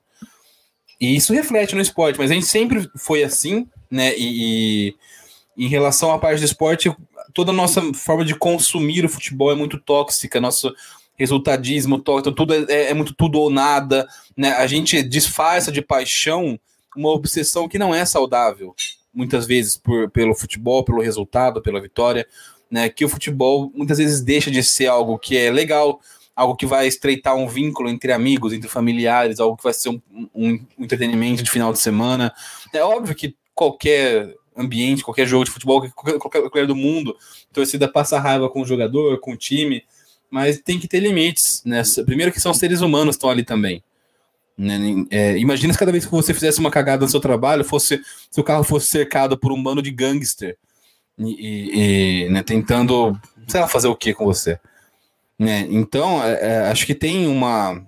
E 1.00 1.15
isso 1.15 1.32
reflete 1.32 1.75
no 1.75 1.82
esporte, 1.82 2.18
mas 2.18 2.32
a 2.32 2.34
gente 2.34 2.48
sempre 2.48 2.89
foi 2.98 3.24
assim, 3.24 3.68
né? 3.89 4.18
E, 4.18 4.96
e 5.56 5.65
em 5.65 5.68
relação 5.68 6.12
à 6.12 6.18
parte 6.18 6.39
do 6.39 6.46
esporte, 6.46 6.91
toda 7.36 7.51
a 7.51 7.56
nossa 7.56 7.94
forma 7.94 8.25
de 8.25 8.34
consumir 8.34 9.06
o 9.06 9.10
futebol 9.10 9.51
é 9.51 9.56
muito 9.56 9.77
tóxica, 9.77 10.41
nosso 10.41 10.74
resultadismo 11.15 12.00
tóxico, 12.00 12.36
tudo 12.36 12.53
é, 12.53 12.89
é 12.89 12.94
muito 12.96 13.13
tudo 13.13 13.39
ou 13.39 13.51
nada, 13.51 14.08
né? 14.36 14.53
A 14.53 14.65
gente 14.65 15.03
disfarça 15.03 15.72
de 15.72 15.84
paixão 15.84 16.60
uma 16.96 17.10
obsessão 17.10 17.67
que 17.67 17.79
não 17.79 17.93
é 17.93 18.05
saudável, 18.05 18.75
muitas 19.13 19.46
vezes 19.46 19.77
por, 19.77 20.10
pelo 20.12 20.36
futebol, 20.36 20.84
pelo 20.84 21.01
resultado, 21.01 21.62
pela 21.62 21.81
vitória, 21.81 22.27
né? 22.69 22.89
Que 22.89 23.05
o 23.05 23.10
futebol 23.10 23.72
muitas 23.74 23.98
vezes 23.98 24.22
deixa 24.22 24.51
de 24.51 24.62
ser 24.63 24.88
algo 24.88 25.17
que 25.17 25.38
é 25.38 25.51
legal, 25.51 26.00
algo 26.36 26.55
que 26.55 26.65
vai 26.65 26.88
estreitar 26.88 27.36
um 27.36 27.48
vínculo 27.48 27.89
entre 27.89 28.12
amigos, 28.12 28.53
entre 28.53 28.69
familiares, 28.69 29.39
algo 29.39 29.58
que 29.58 29.63
vai 29.63 29.74
ser 29.74 29.89
um, 29.89 30.01
um, 30.34 30.53
um 30.77 30.84
entretenimento 30.84 31.43
de 31.43 31.51
final 31.51 31.74
de 31.74 31.79
semana. 31.79 32.34
É 32.74 32.84
óbvio 32.84 33.15
que 33.15 33.36
qualquer 33.53 34.34
ambiente, 34.55 35.03
qualquer 35.03 35.25
jogo 35.25 35.46
de 35.46 35.51
futebol, 35.51 35.89
qualquer, 35.91 36.39
lugar 36.39 36.67
do 36.67 36.75
mundo, 36.75 37.15
a 37.50 37.53
torcida 37.53 37.88
passa 37.88 38.19
raiva 38.19 38.50
com 38.50 38.62
o 38.62 38.65
jogador, 38.65 39.19
com 39.19 39.34
o 39.34 39.38
time, 39.38 39.84
mas 40.29 40.60
tem 40.60 40.79
que 40.79 40.88
ter 40.88 41.00
limites. 41.00 41.62
Né? 41.65 41.81
Primeiro 42.05 42.31
que 42.31 42.39
são 42.39 42.53
seres 42.53 42.81
humanos 42.81 43.15
que 43.15 43.17
estão 43.17 43.29
ali 43.29 43.43
também. 43.43 43.84
Né? 44.60 45.06
É, 45.10 45.38
imagina 45.38 45.72
se 45.72 45.80
cada 45.80 45.92
vez 45.92 46.06
que 46.06 46.12
você 46.12 46.34
fizesse 46.34 46.60
uma 46.60 46.70
cagada 46.70 47.06
no 47.06 47.10
seu 47.10 47.22
trabalho, 47.22 47.63
fosse 47.63 48.01
seu 48.30 48.44
carro 48.44 48.66
fosse 48.66 48.88
cercado 48.88 49.38
por 49.38 49.54
um 49.54 49.63
bando 49.63 49.82
de 49.82 49.89
gangster 49.89 50.58
e, 51.18 52.25
e 52.25 52.30
né, 52.30 52.44
tentando, 52.44 53.18
sei 53.48 53.62
lá, 53.62 53.70
fazer 53.70 53.88
o 53.88 53.96
que 53.96 54.13
com 54.13 54.25
você. 54.25 54.60
Né? 55.38 55.66
Então, 55.70 56.22
é, 56.22 56.39
é, 56.42 56.58
acho 56.70 56.86
que 56.86 56.94
tem 56.94 57.25
uma, 57.25 57.82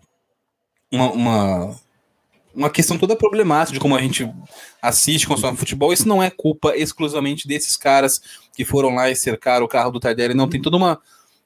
uma, 0.89 1.11
uma, 1.11 1.79
uma, 2.55 2.69
questão 2.69 2.97
toda 2.97 3.17
problemática 3.17 3.73
de 3.73 3.79
como 3.79 3.93
a 3.93 4.01
gente 4.01 4.33
assiste, 4.81 5.27
consome 5.27 5.57
futebol. 5.57 5.91
Isso 5.91 6.07
não 6.07 6.23
é 6.23 6.29
culpa 6.29 6.73
exclusivamente 6.77 7.49
desses 7.49 7.75
caras 7.75 8.21
que 8.55 8.63
foram 8.63 8.95
lá 8.95 9.11
e 9.11 9.15
cercaram 9.15 9.65
o 9.65 9.69
carro 9.69 9.91
do 9.91 9.99
Tardelli. 9.99 10.33
Não, 10.33 10.47
tem 10.47 10.61
toda 10.61 10.77
uma, 10.77 11.01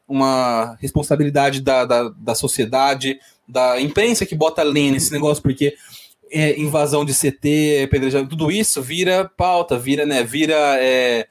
uma 0.07 0.75
responsabilidade 0.79 1.61
da, 1.61 1.85
da, 1.85 2.09
da 2.09 2.35
sociedade, 2.35 3.19
da 3.47 3.79
imprensa 3.79 4.25
que 4.25 4.35
bota 4.35 4.63
lenha 4.63 4.91
nesse 4.91 5.11
negócio, 5.11 5.41
porque 5.41 5.75
é, 6.31 6.59
invasão 6.59 7.05
de 7.05 7.13
CT, 7.13 7.87
pedrejamento, 7.89 8.29
tudo 8.29 8.51
isso 8.51 8.81
vira 8.81 9.31
pauta, 9.37 9.77
vira, 9.77 10.05
né, 10.05 10.23
vira, 10.23 10.55
é, 10.79 11.27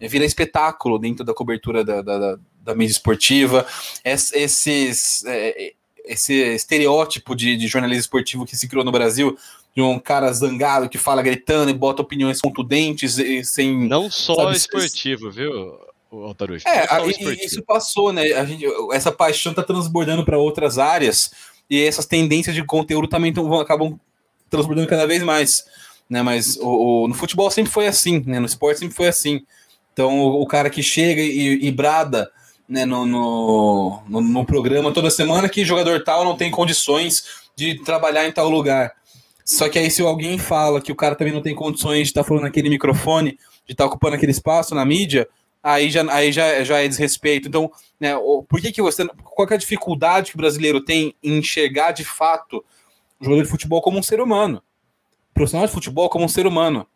vira 0.00 0.24
espetáculo 0.24 0.98
dentro 0.98 1.24
da 1.24 1.34
cobertura 1.34 1.84
da, 1.84 2.02
da, 2.02 2.38
da 2.60 2.74
mídia 2.74 2.92
esportiva. 2.92 3.66
Es, 4.04 4.32
esses, 4.32 5.24
é, 5.26 5.72
esse 6.04 6.34
estereótipo 6.54 7.34
de, 7.34 7.56
de 7.56 7.66
jornalismo 7.66 8.00
esportivo 8.00 8.46
que 8.46 8.56
se 8.56 8.68
criou 8.68 8.84
no 8.84 8.92
Brasil, 8.92 9.36
de 9.74 9.82
um 9.82 9.98
cara 9.98 10.32
zangado 10.32 10.88
que 10.88 10.98
fala 10.98 11.22
gritando 11.22 11.70
e 11.70 11.74
bota 11.74 12.02
opiniões 12.02 12.40
contundentes 12.40 13.18
e, 13.18 13.44
sem. 13.44 13.86
Não 13.86 14.10
só 14.10 14.34
sabe, 14.34 14.56
esportivo, 14.56 15.30
viu? 15.30 15.78
Altarujo. 16.10 16.66
É, 16.66 16.86
e, 17.06 17.44
isso 17.44 17.62
passou, 17.62 18.12
né? 18.12 18.32
A 18.32 18.44
gente, 18.44 18.64
essa 18.92 19.12
paixão 19.12 19.52
tá 19.52 19.62
transbordando 19.62 20.24
para 20.24 20.38
outras 20.38 20.78
áreas 20.78 21.30
e 21.68 21.82
essas 21.82 22.06
tendências 22.06 22.54
de 22.54 22.64
conteúdo 22.64 23.06
também 23.06 23.32
tão, 23.32 23.52
acabam 23.60 23.98
transbordando 24.48 24.88
cada 24.88 25.06
vez 25.06 25.22
mais, 25.22 25.64
né? 26.08 26.22
Mas 26.22 26.56
o, 26.56 27.04
o, 27.04 27.08
no 27.08 27.14
futebol 27.14 27.50
sempre 27.50 27.70
foi 27.70 27.86
assim, 27.86 28.22
né? 28.26 28.40
No 28.40 28.46
esporte 28.46 28.80
sempre 28.80 28.96
foi 28.96 29.08
assim. 29.08 29.42
Então 29.92 30.18
o, 30.18 30.42
o 30.42 30.46
cara 30.46 30.70
que 30.70 30.82
chega 30.82 31.20
e, 31.20 31.66
e 31.66 31.70
brada 31.70 32.30
né, 32.68 32.84
no, 32.84 33.06
no, 33.06 34.02
no, 34.08 34.20
no, 34.20 34.44
programa 34.44 34.92
toda 34.92 35.10
semana 35.10 35.48
que 35.48 35.64
jogador 35.64 36.04
tal 36.04 36.24
não 36.24 36.36
tem 36.36 36.50
condições 36.50 37.24
de 37.56 37.82
trabalhar 37.82 38.26
em 38.26 38.32
tal 38.32 38.48
lugar. 38.48 38.92
Só 39.44 39.68
que 39.68 39.78
aí 39.78 39.90
se 39.90 40.02
alguém 40.02 40.38
fala 40.38 40.80
que 40.80 40.92
o 40.92 40.96
cara 40.96 41.14
também 41.14 41.32
não 41.32 41.40
tem 41.40 41.54
condições 41.54 42.02
de 42.02 42.08
estar 42.08 42.22
tá 42.22 42.28
falando 42.28 42.42
naquele 42.42 42.68
microfone, 42.68 43.38
de 43.66 43.72
estar 43.72 43.84
tá 43.84 43.88
ocupando 43.88 44.14
aquele 44.14 44.32
espaço 44.32 44.74
na 44.74 44.84
mídia, 44.84 45.26
aí 45.72 45.90
já, 45.90 46.12
aí 46.12 46.32
já, 46.32 46.64
já 46.64 46.78
é 46.78 46.88
desrespeito. 46.88 47.48
Então, 47.48 47.70
né, 48.00 48.14
por 48.48 48.60
que, 48.60 48.72
que 48.72 48.82
você. 48.82 49.06
Qual 49.06 49.48
é 49.48 49.54
a 49.54 49.58
dificuldade 49.58 50.30
que 50.30 50.36
o 50.36 50.38
brasileiro 50.38 50.80
tem 50.80 51.14
em 51.22 51.38
enxergar 51.38 51.92
de 51.92 52.04
fato 52.04 52.64
o 53.20 53.24
jogador 53.24 53.42
de 53.42 53.50
futebol 53.50 53.82
como 53.82 53.98
um 53.98 54.02
ser 54.02 54.20
humano? 54.20 54.62
O 55.30 55.34
profissional 55.34 55.66
de 55.66 55.72
futebol 55.72 56.08
como 56.08 56.24
um 56.24 56.28
ser 56.28 56.46
humano. 56.46 56.86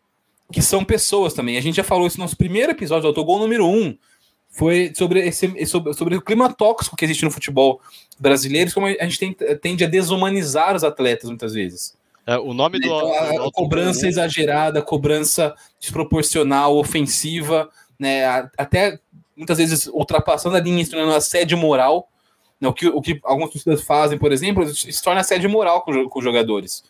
Que 0.51 0.61
são 0.61 0.83
pessoas 0.83 1.33
também. 1.33 1.57
A 1.57 1.61
gente 1.61 1.75
já 1.75 1.83
falou 1.83 2.05
isso 2.05 2.17
no 2.17 2.23
nosso 2.23 2.37
primeiro 2.37 2.71
episódio 2.71 3.03
do 3.03 3.07
Autogol 3.07 3.39
número 3.39 3.65
1. 3.65 3.69
Um, 3.69 3.97
foi 4.49 4.93
sobre, 4.95 5.19
esse, 5.19 5.65
sobre, 5.65 5.93
sobre 5.93 6.15
o 6.15 6.21
clima 6.21 6.53
tóxico 6.53 6.95
que 6.95 7.03
existe 7.03 7.25
no 7.25 7.31
futebol 7.31 7.81
brasileiro, 8.19 8.71
como 8.71 8.85
a 8.85 9.03
gente 9.03 9.17
tem, 9.17 9.33
tende 9.59 9.83
a 9.83 9.87
desumanizar 9.87 10.75
os 10.75 10.83
atletas 10.83 11.27
muitas 11.27 11.53
vezes. 11.53 11.97
É, 12.25 12.37
o 12.37 12.53
nome 12.53 12.79
do. 12.79 12.85
Então, 12.85 13.13
a, 13.13 13.47
a 13.47 13.51
cobrança 13.51 14.07
exagerada, 14.07 14.81
cobrança 14.81 15.53
desproporcional, 15.79 16.77
ofensiva, 16.77 17.69
né, 17.99 18.25
até 18.57 18.99
muitas 19.35 19.57
vezes 19.57 19.87
ultrapassando 19.87 20.55
a 20.55 20.59
linha, 20.59 20.83
se 20.83 20.91
tornando 20.91 21.15
assédio 21.15 21.57
moral. 21.57 22.09
Né, 22.59 22.67
o, 22.67 22.73
que, 22.73 22.87
o 22.87 23.01
que 23.01 23.19
algumas 23.23 23.51
torcidas 23.51 23.83
fazem, 23.83 24.17
por 24.17 24.31
exemplo, 24.31 24.65
se 24.73 25.03
torna 25.03 25.21
assédio 25.21 25.49
moral 25.49 25.81
com, 25.81 26.07
com 26.09 26.19
os 26.19 26.25
jogadores. 26.25 26.83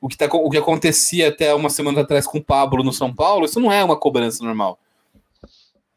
O 0.00 0.08
que, 0.08 0.16
tá, 0.16 0.26
o 0.26 0.50
que 0.50 0.58
acontecia 0.58 1.28
até 1.28 1.54
uma 1.54 1.70
semana 1.70 2.00
atrás 2.00 2.26
com 2.26 2.38
o 2.38 2.44
Pablo 2.44 2.82
no 2.82 2.92
São 2.92 3.14
Paulo, 3.14 3.44
isso 3.44 3.60
não 3.60 3.70
é 3.70 3.84
uma 3.84 3.96
cobrança 3.96 4.42
normal. 4.42 4.78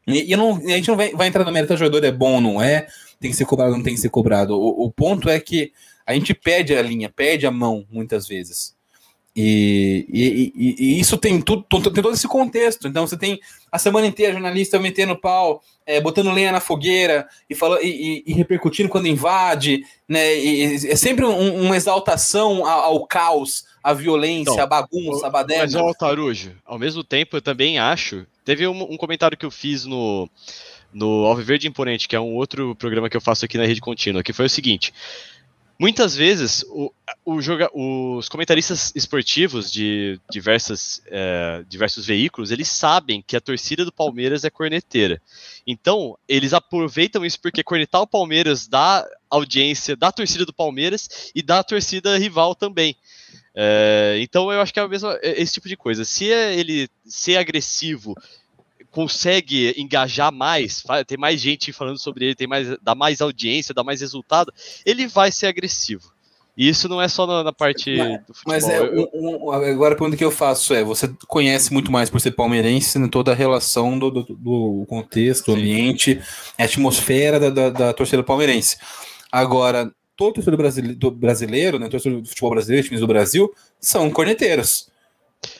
E, 0.06 0.32
e, 0.32 0.36
não, 0.36 0.56
a 0.56 0.68
gente 0.68 0.88
não 0.88 0.96
vai, 0.96 1.10
vai 1.12 1.26
entrar 1.26 1.44
no 1.44 1.50
mérito, 1.50 1.74
o 1.74 1.76
jogador 1.76 2.04
é 2.04 2.12
bom 2.12 2.34
ou 2.34 2.40
não 2.40 2.62
é, 2.62 2.86
tem 3.18 3.30
que 3.30 3.36
ser 3.36 3.44
cobrado 3.44 3.72
ou 3.72 3.76
não 3.78 3.84
tem 3.84 3.94
que 3.94 4.00
ser 4.00 4.10
cobrado. 4.10 4.54
O, 4.54 4.84
o 4.84 4.92
ponto 4.92 5.28
é 5.28 5.40
que 5.40 5.72
a 6.06 6.14
gente 6.14 6.32
pede 6.32 6.74
a 6.74 6.82
linha, 6.82 7.08
pede 7.08 7.46
a 7.46 7.50
mão, 7.50 7.84
muitas 7.90 8.28
vezes. 8.28 8.76
E, 9.34 10.06
e, 10.08 10.52
e, 10.54 10.76
e, 10.78 11.00
isso 11.00 11.18
tem, 11.18 11.42
tudo, 11.42 11.64
tem 11.64 12.02
todo 12.02 12.14
esse 12.14 12.28
contexto. 12.28 12.86
Então 12.86 13.06
você 13.06 13.18
tem 13.18 13.40
a 13.76 13.78
semana 13.78 14.06
inteira 14.06 14.32
jornalista 14.32 14.78
metendo 14.78 15.14
pau, 15.14 15.62
é, 15.86 16.00
botando 16.00 16.32
lenha 16.32 16.50
na 16.50 16.60
fogueira 16.60 17.28
e, 17.48 17.54
falando, 17.54 17.82
e, 17.82 18.24
e, 18.26 18.32
repercutindo 18.32 18.88
quando 18.88 19.06
invade. 19.06 19.84
Né, 20.08 20.34
é 20.86 20.96
sempre 20.96 21.24
um, 21.24 21.62
uma 21.62 21.76
exaltação 21.76 22.66
ao, 22.66 22.80
ao, 22.80 23.06
caos, 23.06 23.66
à 23.84 23.92
violência, 23.92 24.52
então, 24.52 24.60
à 24.60 24.66
bagunça, 24.66 25.26
à 25.26 25.30
baderna. 25.30 25.64
Mas, 25.64 25.74
ó, 25.74 25.92
Tarujo, 25.92 26.56
ao 26.64 26.78
mesmo 26.78 27.04
tempo 27.04 27.36
eu 27.36 27.42
também 27.42 27.78
acho. 27.78 28.26
Teve 28.44 28.66
um, 28.66 28.92
um 28.92 28.96
comentário 28.96 29.36
que 29.36 29.44
eu 29.44 29.50
fiz 29.50 29.84
no, 29.84 30.28
no 30.92 31.26
Alviverde 31.26 31.68
Imponente, 31.68 32.08
que 32.08 32.16
é 32.16 32.20
um 32.20 32.34
outro 32.34 32.74
programa 32.76 33.10
que 33.10 33.16
eu 33.16 33.20
faço 33.20 33.44
aqui 33.44 33.58
na 33.58 33.66
Rede 33.66 33.80
Contínua, 33.80 34.22
que 34.22 34.32
foi 34.32 34.46
o 34.46 34.50
seguinte. 34.50 34.94
Muitas 35.78 36.16
vezes, 36.16 36.64
o, 36.68 36.90
o 37.22 37.42
joga, 37.42 37.70
os 37.74 38.30
comentaristas 38.30 38.92
esportivos 38.94 39.70
de 39.70 40.18
diversas, 40.30 41.02
é, 41.06 41.62
diversos 41.68 42.06
veículos, 42.06 42.50
eles 42.50 42.68
sabem 42.68 43.22
que 43.26 43.36
a 43.36 43.40
torcida 43.40 43.84
do 43.84 43.92
Palmeiras 43.92 44.44
é 44.44 44.50
corneteira. 44.50 45.20
Então, 45.66 46.16
eles 46.26 46.54
aproveitam 46.54 47.26
isso 47.26 47.38
porque 47.38 47.62
cornetar 47.62 48.00
o 48.00 48.06
Palmeiras 48.06 48.66
dá 48.66 49.06
audiência 49.28 49.94
da 49.94 50.10
torcida 50.10 50.46
do 50.46 50.52
Palmeiras 50.52 51.30
e 51.34 51.42
da 51.42 51.62
torcida 51.62 52.16
rival 52.16 52.54
também. 52.54 52.96
É, 53.54 54.16
então, 54.20 54.50
eu 54.50 54.62
acho 54.62 54.72
que 54.72 54.80
é, 54.80 54.88
mesma, 54.88 55.18
é 55.22 55.42
esse 55.42 55.54
tipo 55.54 55.68
de 55.68 55.76
coisa. 55.76 56.06
Se 56.06 56.24
ele 56.24 56.88
ser 57.04 57.36
agressivo 57.36 58.14
consegue 58.96 59.74
engajar 59.76 60.32
mais, 60.32 60.82
tem 61.06 61.18
mais 61.18 61.38
gente 61.38 61.70
falando 61.70 61.98
sobre 61.98 62.24
ele, 62.24 62.34
tem 62.34 62.46
mais, 62.46 62.78
dá 62.80 62.94
mais 62.94 63.20
audiência, 63.20 63.74
dá 63.74 63.84
mais 63.84 64.00
resultado, 64.00 64.50
ele 64.86 65.06
vai 65.06 65.30
ser 65.30 65.48
agressivo. 65.48 66.10
E 66.56 66.66
isso 66.66 66.88
não 66.88 67.02
é 67.02 67.06
só 67.06 67.26
na, 67.26 67.44
na 67.44 67.52
parte 67.52 67.94
mas, 67.94 68.26
do 68.26 68.32
futebol. 68.32 68.54
Mas 68.54 68.66
é, 68.66 68.80
um, 68.80 69.48
um, 69.48 69.52
agora 69.52 69.92
a 69.92 69.98
pergunta 69.98 70.16
que 70.16 70.24
eu 70.24 70.30
faço 70.30 70.72
é: 70.72 70.82
você 70.82 71.14
conhece 71.28 71.70
muito 71.74 71.92
mais 71.92 72.08
por 72.08 72.18
ser 72.18 72.30
palmeirense 72.30 72.98
né, 72.98 73.06
toda 73.12 73.32
a 73.32 73.34
relação 73.34 73.98
do, 73.98 74.10
do, 74.10 74.22
do 74.34 74.86
contexto, 74.88 75.52
do 75.52 75.58
ambiente, 75.58 76.18
a 76.58 76.64
atmosfera 76.64 77.38
da, 77.38 77.50
da, 77.50 77.68
da, 77.68 77.92
torcida 77.92 78.22
palmeirense. 78.22 78.78
Agora, 79.30 79.92
todo 80.16 80.36
torcedor 80.36 80.56
brasileiro, 80.56 81.10
brasileiro 81.10 81.78
né, 81.78 81.90
torcedor 81.90 82.22
do 82.22 82.28
futebol 82.30 82.52
brasileiro, 82.52 82.86
times 82.86 83.00
do 83.00 83.06
Brasil, 83.06 83.52
são 83.78 84.10
corneteiros. 84.10 84.88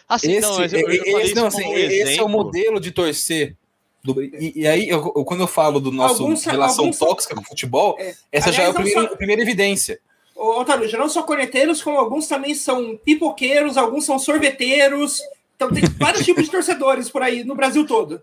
Assim, 0.08 0.32
esse, 0.32 0.40
não, 0.40 0.64
eu, 0.64 0.90
eu 0.90 1.20
esse, 1.20 1.34
não, 1.34 1.46
assim, 1.46 1.64
um 1.64 1.74
esse 1.74 2.18
é 2.18 2.22
o 2.22 2.28
modelo 2.28 2.80
de 2.80 2.90
torcer. 2.90 3.56
Do, 4.02 4.22
e, 4.22 4.52
e, 4.54 4.66
aí, 4.66 4.88
eu, 4.88 5.02
quando 5.24 5.40
eu 5.40 5.46
falo 5.48 5.80
do 5.80 5.90
nosso 5.90 6.22
alguns, 6.22 6.44
relação 6.44 6.84
alguns 6.84 6.98
tóxica 6.98 7.34
com 7.34 7.40
o 7.40 7.44
futebol, 7.44 7.96
é, 7.98 8.14
essa 8.30 8.50
aliás, 8.50 8.56
já 8.56 8.62
é 8.62 8.66
a 8.66 8.74
primeira, 8.74 9.00
só, 9.02 9.06
a 9.14 9.16
primeira 9.16 9.42
evidência. 9.42 9.98
Ô, 10.36 10.60
Otávio, 10.60 10.88
já 10.88 10.98
não 10.98 11.08
só 11.08 11.22
corneteiros, 11.22 11.82
como 11.82 11.98
alguns 11.98 12.28
também 12.28 12.54
são 12.54 12.96
pipoqueiros, 13.04 13.76
alguns 13.76 14.04
são 14.04 14.18
sorveteiros. 14.18 15.20
Então 15.56 15.72
tem 15.72 15.82
vários 15.98 16.22
tipos 16.26 16.44
de 16.44 16.50
torcedores 16.50 17.08
por 17.10 17.22
aí, 17.22 17.42
no 17.42 17.54
Brasil 17.54 17.86
todo. 17.86 18.22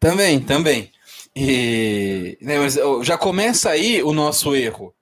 Também, 0.00 0.40
também. 0.40 0.90
E, 1.34 2.38
né, 2.40 2.58
mas 2.58 2.78
já 3.02 3.18
começa 3.18 3.70
aí 3.70 4.02
o 4.02 4.12
nosso 4.12 4.54
erro. 4.54 4.94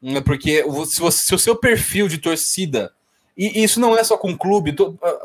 Né, 0.00 0.20
porque 0.20 0.64
se, 0.86 1.00
você, 1.00 1.22
se 1.24 1.34
o 1.34 1.38
seu 1.38 1.56
perfil 1.56 2.08
de 2.08 2.18
torcida 2.18 2.92
e 3.36 3.62
isso 3.62 3.80
não 3.80 3.96
é 3.96 4.04
só 4.04 4.16
com 4.16 4.32
o 4.32 4.38
clube. 4.38 4.74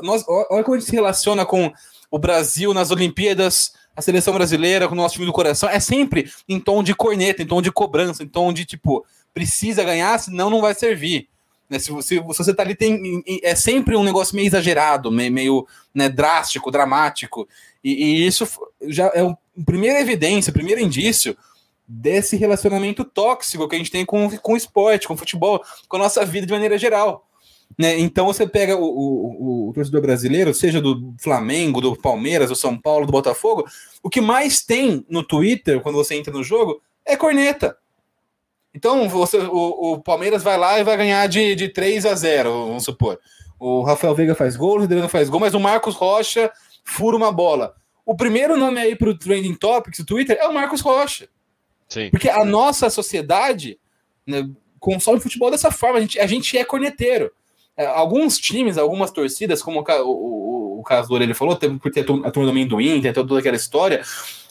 Nós, 0.01 0.23
olha 0.27 0.63
como 0.63 0.75
a 0.75 0.79
gente 0.79 0.89
se 0.89 0.95
relaciona 0.95 1.45
com 1.45 1.71
o 2.09 2.17
Brasil 2.17 2.73
nas 2.73 2.91
Olimpíadas, 2.91 3.73
a 3.95 4.01
seleção 4.01 4.33
brasileira, 4.33 4.87
com 4.87 4.93
o 4.93 4.97
nosso 4.97 5.15
time 5.15 5.25
do 5.25 5.33
coração. 5.33 5.67
É 5.69 5.79
sempre 5.79 6.31
em 6.47 6.59
tom 6.59 6.81
de 6.81 6.95
corneta, 6.95 7.41
em 7.41 7.47
tom 7.47 7.61
de 7.61 7.71
cobrança, 7.71 8.23
em 8.23 8.27
tom 8.27 8.53
de 8.53 8.65
tipo, 8.65 9.05
precisa 9.33 9.83
ganhar, 9.83 10.17
senão 10.19 10.49
não 10.49 10.61
vai 10.61 10.73
servir. 10.73 11.27
Né, 11.69 11.79
se, 11.79 11.91
se, 12.01 12.15
se, 12.15 12.19
você 12.19 12.53
tá 12.53 12.63
ali, 12.63 12.75
tem, 12.75 13.21
é 13.43 13.53
sempre 13.53 13.95
um 13.97 14.03
negócio 14.03 14.35
meio 14.35 14.47
exagerado, 14.47 15.11
meio, 15.11 15.67
né, 15.93 16.07
drástico, 16.07 16.71
dramático. 16.71 17.47
E, 17.83 17.91
e, 17.91 18.25
isso 18.25 18.47
já 18.83 19.07
é 19.07 19.21
a 19.21 19.63
primeira 19.65 19.99
evidência, 19.99 20.51
o 20.51 20.53
primeiro 20.53 20.79
indício 20.79 21.37
desse 21.85 22.37
relacionamento 22.37 23.03
tóxico 23.03 23.67
que 23.67 23.75
a 23.75 23.77
gente 23.77 23.91
tem 23.91 24.05
com, 24.05 24.29
com 24.37 24.53
o 24.53 24.57
esporte, 24.57 25.07
com 25.07 25.13
o 25.13 25.17
futebol, 25.17 25.61
com 25.87 25.97
a 25.97 25.99
nossa 25.99 26.25
vida 26.25 26.45
de 26.45 26.53
maneira 26.53 26.77
geral. 26.77 27.26
Né? 27.77 27.99
Então 27.99 28.25
você 28.25 28.47
pega 28.47 28.75
o, 28.75 28.84
o, 28.84 29.69
o, 29.69 29.73
torcedor 29.73 30.01
brasileiro, 30.01 30.53
seja 30.53 30.82
do 30.82 31.13
Flamengo, 31.19 31.82
do 31.82 31.95
Palmeiras, 31.95 32.49
do 32.49 32.56
São 32.56 32.77
Paulo, 32.77 33.06
do 33.06 33.12
Botafogo, 33.12 33.65
o 34.01 34.10
que 34.10 34.21
mais 34.21 34.63
tem 34.63 35.06
no 35.10 35.23
Twitter, 35.23 35.82
quando 35.82 35.95
você 35.95 36.15
entra 36.15 36.34
no 36.34 36.43
jogo, 36.43 36.82
é 37.06 37.15
corneta. 37.15 37.77
Então 38.73 39.08
você, 39.10 39.38
o, 39.38 39.93
o 39.93 40.01
Palmeiras 40.01 40.43
vai 40.43 40.58
lá 40.58 40.80
e 40.80 40.84
vai 40.84 40.97
ganhar 40.97 41.27
de, 41.27 41.56
de 41.56 41.69
3 41.69 42.06
a 42.06 42.15
0, 42.15 42.67
vamos 42.67 42.84
supor. 42.84 43.19
O 43.60 43.84
Rafael 43.84 44.13
Veiga 44.13 44.36
faz 44.36 44.56
gol, 44.56 44.80
o 44.80 44.84
Adriano 44.84 45.10
faz 45.10 45.30
gol, 45.30 45.39
mas 45.39 45.53
o 45.53 45.60
Marcos 45.60 45.95
Rocha 45.95 46.51
fura 46.84 47.17
uma 47.17 47.32
bola. 47.32 47.75
O 48.06 48.15
primeiro 48.15 48.56
nome 48.56 48.80
aí 48.80 48.95
para 48.95 49.10
o 49.10 49.17
Trending 49.17 49.56
Topics 49.56 49.99
do 49.99 50.06
Twitter 50.06 50.38
é 50.39 50.47
o 50.47 50.53
Marcos 50.53 50.82
Rocha. 50.82 51.27
Sim. 51.89 52.10
Porque 52.10 52.30
a 52.30 52.45
nossa 52.45 52.89
sociedade 52.89 53.80
né, 54.25 54.49
consome 54.80 55.19
futebol 55.19 55.49
dessa 55.49 55.71
forma. 55.71 55.97
A 55.97 56.01
gente, 56.01 56.19
a 56.19 56.27
gente 56.27 56.58
é 56.58 56.63
corneteiro. 56.63 57.32
É, 57.77 57.85
alguns 57.85 58.39
times, 58.39 58.77
algumas 58.77 59.11
torcidas, 59.11 59.61
como 59.61 59.81
o, 59.81 60.03
o, 60.03 60.79
o 60.79 60.83
caso 60.83 61.07
do 61.07 61.13
Orelha 61.13 61.35
falou, 61.35 61.55
por 61.55 61.91
ter 61.91 62.01
a 62.01 62.03
turma 62.03 62.31
do 62.31 62.49
amendoim, 62.49 62.99
tem 63.01 63.13
toda 63.13 63.37
aquela 63.37 63.55
história, 63.55 64.01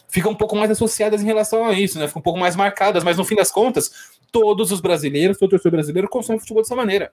ficam 0.08 0.30
um 0.30 0.36
pouco 0.36 0.54
mais 0.54 0.70
associadas 0.70 1.20
em 1.20 1.26
relação 1.26 1.66
a 1.66 1.72
isso, 1.72 1.98
né? 1.98 2.06
Ficam 2.06 2.20
um 2.20 2.22
pouco 2.22 2.38
mais 2.38 2.54
marcadas, 2.54 3.02
mas 3.02 3.16
no 3.16 3.24
fim 3.24 3.34
das 3.34 3.50
contas, 3.50 3.90
todos 4.30 4.70
os 4.70 4.80
brasileiros, 4.80 5.38
todo 5.38 5.50
torcedor 5.50 5.72
brasileiro 5.72 6.08
consome 6.08 6.38
futebol 6.38 6.62
dessa 6.62 6.76
maneira. 6.76 7.12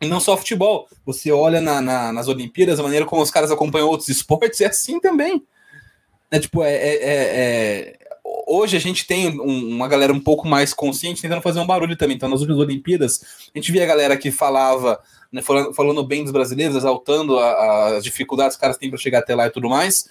E 0.00 0.06
não 0.06 0.20
só 0.20 0.36
futebol. 0.36 0.86
Você 1.04 1.32
olha 1.32 1.60
na, 1.60 1.80
na, 1.80 2.12
nas 2.12 2.28
Olimpíadas, 2.28 2.78
a 2.78 2.82
maneira 2.82 3.06
como 3.06 3.22
os 3.22 3.30
caras 3.30 3.50
acompanham 3.50 3.88
outros 3.88 4.08
esportes, 4.10 4.60
é 4.60 4.66
assim 4.66 5.00
também. 5.00 5.42
É 6.30 6.38
tipo, 6.38 6.62
é, 6.62 6.74
é, 6.74 6.94
é, 6.94 7.98
é 8.02 8.07
hoje 8.48 8.76
a 8.76 8.80
gente 8.80 9.06
tem 9.06 9.38
um, 9.40 9.74
uma 9.76 9.86
galera 9.86 10.12
um 10.12 10.20
pouco 10.20 10.48
mais 10.48 10.72
consciente 10.72 11.20
tentando 11.20 11.42
fazer 11.42 11.60
um 11.60 11.66
barulho 11.66 11.96
também. 11.96 12.16
Então, 12.16 12.28
nas 12.28 12.40
últimas 12.40 12.60
Olimpíadas, 12.60 13.22
a 13.54 13.58
gente 13.58 13.70
via 13.70 13.84
a 13.84 13.86
galera 13.86 14.16
que 14.16 14.30
falava, 14.30 14.98
né, 15.30 15.42
falando, 15.42 15.74
falando, 15.74 16.04
bem 16.04 16.22
dos 16.22 16.32
brasileiros, 16.32 16.76
exaltando 16.76 17.38
a, 17.38 17.96
as 17.96 18.04
dificuldades 18.04 18.56
que 18.56 18.58
os 18.58 18.60
caras 18.60 18.76
têm 18.78 18.88
para 18.88 18.98
chegar 18.98 19.18
até 19.18 19.34
lá 19.34 19.46
e 19.46 19.50
tudo 19.50 19.68
mais. 19.68 20.08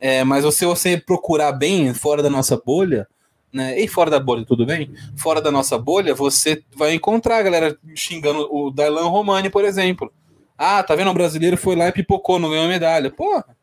É, 0.00 0.24
mas 0.24 0.52
se 0.54 0.64
você 0.64 0.96
procurar 0.96 1.52
bem 1.52 1.92
fora 1.94 2.22
da 2.22 2.30
nossa 2.30 2.56
bolha, 2.56 3.06
né, 3.52 3.80
e 3.80 3.88
fora 3.88 4.10
da 4.10 4.20
bolha, 4.20 4.44
tudo 4.44 4.66
bem? 4.66 4.90
Fora 5.16 5.40
da 5.40 5.50
nossa 5.50 5.78
bolha, 5.78 6.14
você 6.14 6.62
vai 6.76 6.94
encontrar 6.94 7.38
a 7.38 7.42
galera 7.42 7.78
xingando 7.94 8.46
o 8.52 8.70
Dailan 8.70 9.08
Romani, 9.08 9.48
por 9.48 9.64
exemplo. 9.64 10.12
Ah, 10.56 10.82
tá 10.82 10.94
vendo? 10.94 11.10
O 11.10 11.14
brasileiro 11.14 11.56
foi 11.56 11.76
lá 11.76 11.88
e 11.88 11.92
pipocou, 11.92 12.38
não 12.38 12.50
ganhou 12.50 12.68
medalha. 12.68 13.10
Porra! 13.10 13.57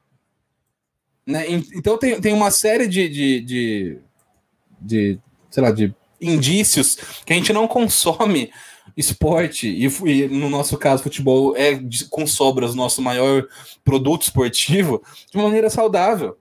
Né? 1.26 1.46
Então 1.74 1.98
tem, 1.98 2.20
tem 2.22 2.34
uma 2.34 2.52
série 2.52 2.88
de, 2.88 3.10
de, 3.10 3.42
de, 3.42 3.98
de, 4.80 5.20
sei 5.50 5.64
lá, 5.64 5.72
de 5.72 5.94
indícios 6.22 6.98
que 7.26 7.34
a 7.34 7.36
gente 7.36 7.52
não 7.52 7.68
consome 7.68 8.52
esporte, 8.96 9.68
e, 9.68 9.86
e, 9.86 10.28
no 10.28 10.50
nosso 10.50 10.78
caso, 10.78 11.04
futebol 11.04 11.56
é 11.58 11.80
com 12.10 12.26
sobras 12.26 12.74
o 12.74 12.78
nosso 12.78 13.02
maior 13.02 13.46
produto 13.84 14.24
esportivo, 14.24 15.04
de 15.32 15.38
maneira 15.38 15.70
saudável. 15.70 16.38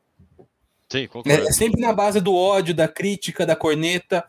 Sim, 0.88 1.08
é, 1.24 1.50
sempre 1.50 1.80
na 1.80 1.92
base 1.92 2.20
do 2.20 2.34
ódio, 2.34 2.74
da 2.74 2.86
crítica, 2.86 3.46
da 3.46 3.56
corneta. 3.56 4.24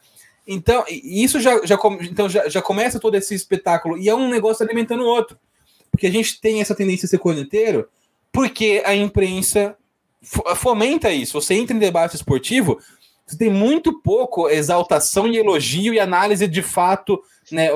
Então, 0.47 0.83
isso 0.89 1.39
já, 1.39 1.63
já, 1.65 1.77
então 2.01 2.27
já, 2.29 2.47
já 2.49 2.61
começa 2.61 2.99
todo 2.99 3.15
esse 3.15 3.35
espetáculo, 3.35 3.97
e 3.97 4.09
é 4.09 4.15
um 4.15 4.29
negócio 4.29 4.65
alimentando 4.65 5.03
o 5.03 5.07
outro. 5.07 5.37
Porque 5.91 6.07
a 6.07 6.11
gente 6.11 6.41
tem 6.41 6.61
essa 6.61 6.75
tendência 6.75 7.05
a 7.05 7.09
ser 7.09 7.19
corneteiro, 7.19 7.87
porque 8.31 8.81
a 8.85 8.95
imprensa 8.95 9.77
fomenta 10.55 11.11
isso. 11.11 11.39
Você 11.39 11.53
entra 11.53 11.75
em 11.75 11.79
debate 11.79 12.15
esportivo, 12.15 12.79
você 13.25 13.38
tem 13.38 13.49
muito 13.49 14.01
pouco 14.01 14.49
exaltação 14.49 15.27
e 15.27 15.38
elogio 15.38 15.93
e 15.93 15.99
análise 15.99 16.47
de 16.47 16.61
fato, 16.61 17.21
né? 17.51 17.71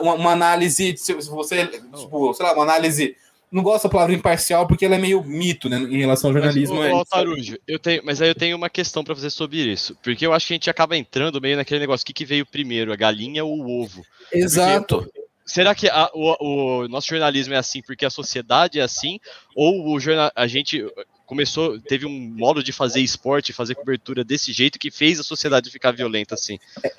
Uma 0.00 0.32
análise, 0.32 0.96
se 0.96 1.12
você, 1.14 1.66
tipo, 1.66 2.34
sei 2.34 2.46
lá, 2.46 2.52
uma 2.52 2.64
análise. 2.64 3.16
Não 3.50 3.62
gosto 3.62 3.84
da 3.84 3.90
palavra 3.90 4.14
imparcial 4.14 4.66
porque 4.66 4.84
ela 4.84 4.96
é 4.96 4.98
meio 4.98 5.24
mito, 5.24 5.70
né, 5.70 5.78
em 5.78 6.00
relação 6.00 6.28
ao 6.28 6.34
jornalismo. 6.34 6.76
Mas, 6.76 6.92
ô, 6.92 7.02
Tarujo, 7.02 7.56
eu 7.66 7.78
tenho, 7.78 8.02
mas 8.04 8.20
aí 8.20 8.28
eu 8.28 8.34
tenho 8.34 8.54
uma 8.54 8.68
questão 8.68 9.02
para 9.02 9.14
fazer 9.14 9.30
sobre 9.30 9.56
isso, 9.56 9.96
porque 10.02 10.26
eu 10.26 10.34
acho 10.34 10.46
que 10.46 10.52
a 10.52 10.56
gente 10.56 10.68
acaba 10.68 10.98
entrando 10.98 11.40
meio 11.40 11.56
naquele 11.56 11.80
negócio, 11.80 12.04
o 12.04 12.06
que, 12.06 12.12
que 12.12 12.26
veio 12.26 12.44
primeiro, 12.44 12.92
a 12.92 12.96
galinha 12.96 13.42
ou 13.42 13.58
o 13.58 13.82
ovo? 13.82 14.04
Exato. 14.30 14.98
Porque 14.98 15.18
será 15.48 15.74
que 15.74 15.88
a, 15.88 16.10
o, 16.12 16.82
o, 16.84 16.88
nosso 16.88 17.08
jornalismo 17.08 17.54
é 17.54 17.56
assim 17.56 17.80
porque 17.80 18.04
a 18.04 18.10
sociedade 18.10 18.78
é 18.78 18.82
assim? 18.82 19.18
Ou 19.56 19.94
o 19.94 19.98
jornal, 19.98 20.30
a 20.36 20.46
gente 20.46 20.84
começou, 21.28 21.78
teve 21.78 22.06
um 22.06 22.34
modo 22.34 22.64
de 22.64 22.72
fazer 22.72 23.00
esporte, 23.00 23.52
fazer 23.52 23.74
cobertura 23.74 24.24
desse 24.24 24.50
jeito 24.50 24.78
que 24.78 24.90
fez 24.90 25.20
a 25.20 25.22
sociedade 25.22 25.70
ficar 25.70 25.92
violenta 25.92 26.34
assim. 26.34 26.58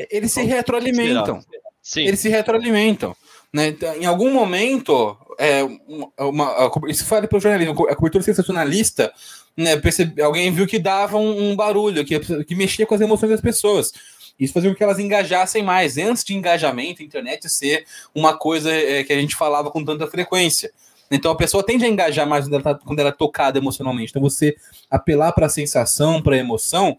Eles 0.09 0.31
se 0.31 0.43
retroalimentam. 0.43 1.43
Sim. 1.81 2.05
Eles 2.05 2.19
se 2.19 2.29
retroalimentam. 2.29 3.15
Né? 3.51 3.69
Então, 3.69 3.95
em 3.95 4.05
algum 4.05 4.31
momento, 4.31 5.17
é, 5.39 5.63
uma, 6.19 6.71
isso 6.87 7.05
fala 7.05 7.27
para 7.27 7.39
o 7.39 7.41
jornalismo, 7.41 7.73
a 7.89 7.95
cobertura 7.95 8.23
sensacionalista, 8.23 9.11
né, 9.57 9.75
percebe, 9.77 10.21
alguém 10.21 10.51
viu 10.51 10.67
que 10.67 10.77
dava 10.77 11.17
um, 11.17 11.49
um 11.49 11.55
barulho, 11.55 12.05
que, 12.05 12.19
que 12.45 12.55
mexia 12.55 12.85
com 12.85 12.93
as 12.93 13.01
emoções 13.01 13.31
das 13.31 13.41
pessoas. 13.41 13.91
Isso 14.39 14.53
fazia 14.53 14.69
com 14.69 14.75
que 14.75 14.83
elas 14.83 14.99
engajassem 14.99 15.63
mais, 15.63 15.97
antes 15.97 16.23
de 16.23 16.35
engajamento, 16.35 17.01
a 17.01 17.05
internet 17.05 17.49
ser 17.49 17.83
uma 18.13 18.37
coisa 18.37 18.71
é, 18.71 19.03
que 19.03 19.11
a 19.11 19.19
gente 19.19 19.35
falava 19.35 19.71
com 19.71 19.83
tanta 19.83 20.05
frequência. 20.05 20.71
Então 21.11 21.31
a 21.31 21.35
pessoa 21.35 21.65
tende 21.65 21.85
a 21.85 21.87
engajar 21.87 22.27
mais 22.27 22.45
quando 22.45 22.53
ela, 22.53 22.63
tá, 22.63 22.75
quando 22.75 22.99
ela 22.99 23.09
é 23.09 23.13
tocada 23.13 23.57
emocionalmente. 23.57 24.11
Então 24.11 24.21
você 24.21 24.55
apelar 24.89 25.31
para 25.31 25.47
a 25.47 25.49
sensação, 25.49 26.21
para 26.21 26.35
a 26.35 26.39
emoção, 26.39 26.97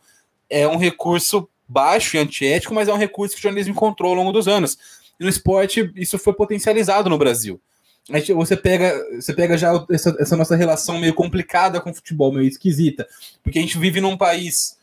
é 0.48 0.66
um 0.66 0.76
recurso 0.76 1.48
baixo 1.68 2.16
e 2.16 2.18
antiético, 2.18 2.74
mas 2.74 2.88
é 2.88 2.92
um 2.92 2.98
recurso 2.98 3.34
que 3.34 3.40
o 3.40 3.42
jornalismo 3.42 3.72
encontrou 3.72 4.10
ao 4.10 4.16
longo 4.16 4.32
dos 4.32 4.48
anos. 4.48 4.76
E 5.18 5.22
no 5.22 5.30
esporte, 5.30 5.92
isso 5.94 6.18
foi 6.18 6.32
potencializado 6.32 7.08
no 7.08 7.18
Brasil. 7.18 7.60
Gente, 8.08 8.32
você 8.32 8.56
pega, 8.56 8.92
você 9.14 9.32
pega 9.32 9.56
já 9.56 9.72
essa, 9.90 10.16
essa, 10.18 10.36
nossa 10.36 10.56
relação 10.56 10.98
meio 10.98 11.14
complicada 11.14 11.80
com 11.80 11.90
o 11.90 11.94
futebol, 11.94 12.32
meio 12.32 12.48
esquisita, 12.48 13.06
porque 13.42 13.58
a 13.58 13.62
gente 13.62 13.78
vive 13.78 14.00
num 14.00 14.16
país 14.16 14.76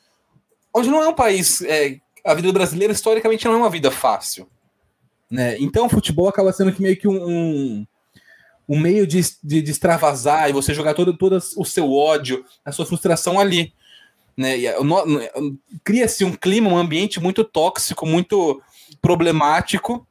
onde 0.74 0.90
não 0.90 1.02
é 1.02 1.08
um 1.10 1.14
país. 1.14 1.62
É, 1.64 2.00
a 2.24 2.34
vida 2.34 2.48
do 2.48 2.54
brasileiro, 2.54 2.94
historicamente, 2.94 3.46
não 3.46 3.54
é 3.54 3.58
uma 3.58 3.70
vida 3.70 3.92
fácil. 3.92 4.48
Né? 5.30 5.58
Então, 5.60 5.88
o 5.88 5.90
futebol 5.90 6.30
acaba 6.30 6.54
sendo 6.54 6.72
que 6.72 6.82
meio 6.82 6.96
que 6.96 7.08
um, 7.08 7.28
um 7.28 7.88
um 8.68 8.80
meio 8.80 9.08
de, 9.08 9.22
de, 9.42 9.62
de 9.62 9.72
extravasar 9.72 10.50
e 10.50 10.54
você 10.54 10.74
jogar 10.74 10.94
todo, 10.94 11.16
todo 11.16 11.40
o 11.56 11.66
seu 11.66 11.94
ódio, 11.94 12.44
a 12.66 12.72
sua 12.72 12.86
frustração 12.86 13.40
ali. 13.40 13.74
Né? 14.36 14.56
Cria-se 15.84 16.26
um 16.26 16.34
clima, 16.34 16.70
um 16.70 16.78
ambiente 16.78 17.20
muito 17.20 17.44
tóxico, 17.44 18.06
muito 18.06 18.62
problemático, 19.02 20.06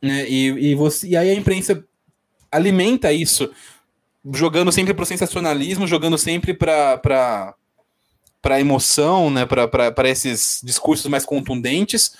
né? 0.00 0.28
e, 0.28 0.70
e, 0.70 0.74
você, 0.74 1.08
e 1.08 1.16
aí 1.16 1.30
a 1.30 1.34
imprensa 1.34 1.84
alimenta 2.50 3.12
isso, 3.12 3.50
jogando 4.32 4.72
sempre 4.72 4.94
para 4.94 5.02
o 5.02 5.06
sensacionalismo, 5.06 5.86
jogando 5.86 6.16
sempre 6.16 6.54
para 6.54 7.54
para 8.42 8.60
emoção, 8.60 9.28
né? 9.28 9.44
para 9.44 10.08
esses 10.08 10.60
discursos 10.62 11.06
mais 11.06 11.24
contundentes, 11.26 12.12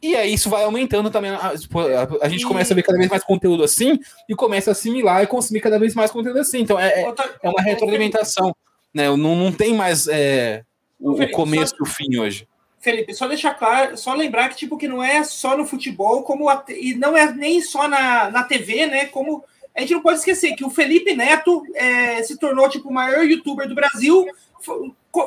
e 0.00 0.14
aí 0.14 0.32
isso 0.32 0.48
vai 0.48 0.64
aumentando 0.64 1.10
também. 1.10 1.30
A, 1.30 1.56
tipo, 1.56 1.80
a, 1.80 2.08
a 2.22 2.28
gente 2.28 2.42
e... 2.42 2.46
começa 2.46 2.72
a 2.72 2.76
ver 2.76 2.82
cada 2.82 2.98
vez 2.98 3.10
mais 3.10 3.24
conteúdo 3.24 3.64
assim 3.64 3.98
e 4.28 4.34
começa 4.34 4.70
a 4.70 4.72
assimilar 4.72 5.22
e 5.22 5.26
consumir 5.26 5.60
cada 5.60 5.78
vez 5.78 5.94
mais 5.94 6.10
conteúdo 6.10 6.38
assim. 6.38 6.60
Então 6.60 6.78
é, 6.78 7.02
é, 7.02 7.14
é 7.42 7.48
uma 7.48 7.62
retroalimentação. 7.62 8.54
Né? 8.94 9.08
Não, 9.08 9.36
não 9.36 9.52
tem 9.52 9.74
mais 9.74 10.06
é, 10.06 10.64
o, 11.00 11.14
Felipe, 11.14 11.32
o, 11.32 11.36
começo 11.36 11.74
e 11.78 11.82
o 11.82 11.86
fim 11.86 12.16
hoje. 12.16 12.46
Felipe, 12.80 13.12
só 13.12 13.26
deixar 13.26 13.54
claro, 13.54 13.96
só 13.98 14.14
lembrar 14.14 14.48
que 14.50 14.56
tipo 14.56 14.78
que 14.78 14.86
não 14.86 15.02
é 15.02 15.24
só 15.24 15.56
no 15.56 15.66
futebol, 15.66 16.22
como 16.22 16.48
a, 16.48 16.64
e 16.68 16.94
não 16.94 17.16
é 17.16 17.32
nem 17.32 17.60
só 17.60 17.88
na, 17.88 18.30
na 18.30 18.44
TV, 18.44 18.86
né? 18.86 19.06
Como 19.06 19.44
a 19.74 19.80
gente 19.80 19.94
não 19.94 20.02
pode 20.02 20.18
esquecer 20.18 20.54
que 20.54 20.64
o 20.64 20.70
Felipe 20.70 21.14
Neto 21.14 21.62
é, 21.74 22.22
se 22.22 22.36
tornou 22.38 22.68
tipo 22.68 22.88
o 22.88 22.92
maior 22.92 23.24
youtuber 23.24 23.68
do 23.68 23.74
Brasil, 23.74 24.26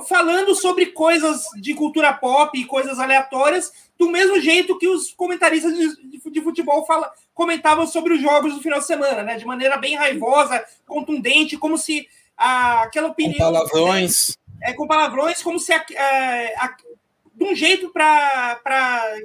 falando 0.07 0.55
sobre 0.55 0.87
coisas 0.87 1.43
de 1.55 1.73
cultura 1.73 2.13
pop 2.13 2.57
e 2.57 2.65
coisas 2.65 2.99
aleatórias, 2.99 3.71
do 4.01 4.09
mesmo 4.09 4.41
jeito 4.41 4.79
que 4.79 4.87
os 4.87 5.13
comentaristas 5.13 5.77
de, 5.77 6.09
de, 6.31 6.41
futebol 6.41 6.83
fala, 6.87 7.13
comentavam 7.35 7.85
sobre 7.85 8.15
os 8.15 8.21
jogos 8.21 8.55
do 8.55 8.59
final 8.59 8.79
de 8.79 8.87
semana, 8.87 9.21
né? 9.21 9.37
De 9.37 9.45
maneira 9.45 9.77
bem 9.77 9.95
raivosa, 9.95 10.65
contundente, 10.87 11.55
como 11.55 11.77
se 11.77 12.07
a, 12.35 12.81
aquela 12.81 13.09
opinião. 13.09 13.37
Com 13.37 13.53
palavrões. 13.53 14.35
É, 14.59 14.73
com 14.73 14.87
palavrões, 14.87 15.43
como 15.43 15.59
se 15.59 15.71
a, 15.71 15.77
a, 15.77 16.65
a 16.65 16.77
de 17.35 17.43
um 17.43 17.53
jeito 17.53 17.91
para 17.91 18.59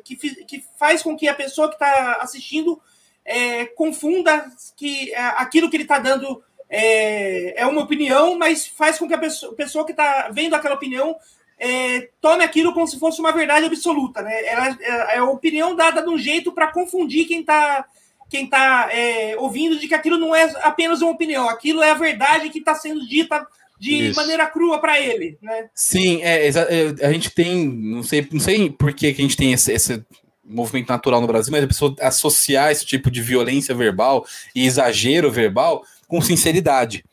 que, 0.05 0.15
que 0.45 0.63
faz 0.79 1.03
com 1.03 1.17
que 1.17 1.27
a 1.27 1.35
pessoa 1.35 1.69
que 1.69 1.75
está 1.77 2.19
assistindo 2.21 2.79
é, 3.25 3.65
confunda 3.65 4.47
que 4.77 5.11
é, 5.15 5.21
aquilo 5.39 5.71
que 5.71 5.77
ele 5.77 5.85
está 5.85 5.99
dando 5.99 6.45
é, 6.69 7.63
é 7.63 7.67
uma 7.67 7.83
opinião, 7.83 8.37
mas 8.37 8.67
faz 8.67 8.99
com 8.99 9.09
que 9.09 9.15
a 9.15 9.19
pessoa, 9.19 9.53
a 9.53 9.57
pessoa 9.57 9.87
que 9.87 9.93
está 9.93 10.29
vendo 10.31 10.55
aquela 10.55 10.75
opinião 10.75 11.17
é, 11.59 12.09
tome 12.21 12.45
aquilo 12.45 12.73
como 12.73 12.87
se 12.87 12.99
fosse 12.99 13.21
uma 13.21 13.33
verdade 13.33 13.67
absoluta. 13.67 14.23
Né? 14.23 14.47
Ela, 14.47 14.79
é, 14.81 15.17
é 15.17 15.19
a 15.19 15.25
opinião 15.25 15.75
dada 15.75 16.03
de 16.03 16.09
um 16.09 16.19
jeito 16.19 16.53
para 16.53 16.73
confundir 16.73 17.27
quem 17.27 17.41
está 17.41 17.85
quem 18.29 18.45
tá, 18.45 18.89
é, 18.91 19.37
ouvindo 19.39 19.79
de 19.79 19.87
que 19.87 19.95
aquilo 19.95 20.19
não 20.19 20.35
é 20.35 20.51
apenas 20.63 21.01
uma 21.01 21.13
opinião, 21.13 21.49
aquilo 21.49 21.81
é 21.81 21.93
a 21.93 21.95
verdade 21.95 22.51
que 22.51 22.59
está 22.59 22.75
sendo 22.75 23.07
dita 23.07 23.47
de 23.79 24.09
Isso. 24.09 24.17
maneira 24.17 24.47
crua 24.47 24.81
para 24.81 25.01
ele. 25.01 25.39
Né? 25.41 25.69
Sim, 25.75 26.23
é, 26.23 26.49
é, 26.49 27.07
a 27.07 27.13
gente 27.13 27.31
tem, 27.31 27.69
não 27.69 28.03
sei, 28.03 28.27
não 28.33 28.41
sei 28.41 28.71
por 28.71 28.93
que, 28.93 29.13
que 29.13 29.21
a 29.21 29.25
gente 29.25 29.37
tem 29.37 29.53
esse, 29.53 29.73
esse 29.73 30.05
movimento 30.45 30.89
natural 30.89 31.21
no 31.21 31.27
Brasil, 31.27 31.53
mas 31.53 31.65
a 31.65 31.69
pessoa 31.69 31.95
associar 32.01 32.71
esse 32.71 32.87
tipo 32.87 33.11
de 33.11 33.21
violência 33.21 33.75
verbal 33.75 34.27
e 34.55 34.65
exagero 34.67 35.31
verbal 35.31 35.85
com 36.09 36.21
sinceridade. 36.21 37.05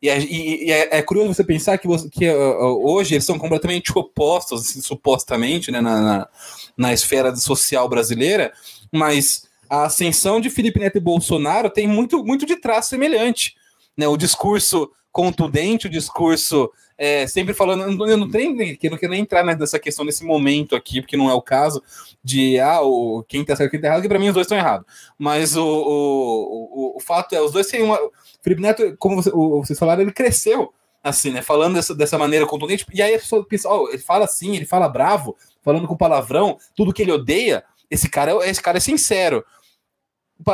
E 0.00 0.08
é, 0.08 0.18
e, 0.20 0.70
é, 0.70 0.98
é 0.98 1.02
curioso 1.02 1.34
você 1.34 1.44
pensar 1.44 1.78
que, 1.78 1.86
você, 1.86 2.08
que 2.08 2.28
uh, 2.28 2.86
hoje 2.86 3.14
eles 3.14 3.24
são 3.24 3.38
completamente 3.38 3.96
opostos, 3.96 4.62
assim, 4.62 4.80
supostamente, 4.80 5.70
né, 5.70 5.80
na, 5.80 6.00
na, 6.00 6.28
na 6.76 6.92
esfera 6.92 7.34
social 7.36 7.88
brasileira, 7.88 8.52
mas 8.92 9.46
a 9.68 9.84
ascensão 9.84 10.40
de 10.40 10.50
Felipe 10.50 10.78
Neto 10.78 10.98
e 10.98 11.00
Bolsonaro 11.00 11.70
tem 11.70 11.88
muito, 11.88 12.22
muito 12.24 12.46
de 12.46 12.56
traço 12.56 12.90
semelhante. 12.90 13.56
Né? 13.96 14.06
O 14.06 14.16
discurso 14.16 14.90
contundente, 15.10 15.86
o 15.86 15.90
discurso 15.90 16.70
é, 16.98 17.26
sempre 17.26 17.52
falando. 17.52 17.82
Eu 18.06 18.16
não, 18.16 18.28
tenho, 18.30 18.60
eu 18.60 18.90
não 18.90 18.98
quero 18.98 19.12
nem 19.12 19.22
entrar 19.22 19.44
nessa 19.44 19.78
questão 19.78 20.04
nesse 20.04 20.24
momento 20.24 20.74
aqui, 20.74 21.00
porque 21.00 21.16
não 21.16 21.30
é 21.30 21.34
o 21.34 21.42
caso 21.42 21.82
de 22.22 22.58
ah, 22.58 22.80
o, 22.82 23.24
quem 23.28 23.44
tá 23.44 23.54
certo 23.54 23.68
e 23.68 23.72
quem 23.72 23.80
tá 23.80 23.88
errado, 23.88 24.02
que 24.02 24.08
para 24.08 24.18
mim 24.18 24.28
os 24.28 24.34
dois 24.34 24.46
estão 24.46 24.58
errados. 24.58 24.86
Mas 25.18 25.56
o, 25.56 25.64
o, 25.64 26.94
o, 26.94 26.96
o, 26.96 27.00
fato 27.00 27.34
é, 27.34 27.40
os 27.40 27.52
dois 27.52 27.66
têm 27.66 27.82
uma. 27.82 27.98
Felipe 28.42 28.62
Neto, 28.62 28.96
como 28.98 29.16
você, 29.16 29.30
o, 29.32 29.64
vocês 29.64 29.78
falaram, 29.78 30.02
ele 30.02 30.12
cresceu 30.12 30.72
assim, 31.02 31.30
né? 31.30 31.42
Falando 31.42 31.74
dessa, 31.74 31.94
dessa 31.94 32.18
maneira 32.18 32.46
contundente. 32.46 32.84
E 32.92 33.00
aí 33.00 33.14
a 33.14 33.18
pessoa 33.18 33.44
pensa, 33.44 33.68
oh, 33.68 33.88
ele 33.88 33.98
fala 33.98 34.24
assim, 34.24 34.56
ele 34.56 34.66
fala 34.66 34.88
bravo, 34.88 35.36
falando 35.62 35.86
com 35.86 35.96
palavrão, 35.96 36.58
tudo 36.74 36.92
que 36.92 37.02
ele 37.02 37.12
odeia. 37.12 37.64
Esse 37.88 38.08
cara, 38.08 38.32
é, 38.32 38.50
esse 38.50 38.60
cara 38.60 38.78
é 38.78 38.80
sincero 38.80 39.44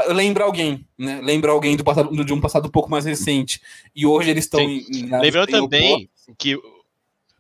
lembra 0.09 0.45
alguém, 0.45 0.87
né? 0.97 1.21
Lembra 1.23 1.53
alguém 1.53 1.77
do 1.77 1.85
passado, 1.85 2.25
de 2.25 2.33
um 2.33 2.41
passado 2.41 2.67
um 2.67 2.71
pouco 2.71 2.91
mais 2.91 3.05
recente. 3.05 3.61
E 3.95 4.07
hoje 4.07 4.31
eles 4.31 4.45
estão. 4.45 4.61
Lembrando 5.21 5.49
também 5.49 6.09
que 6.39 6.59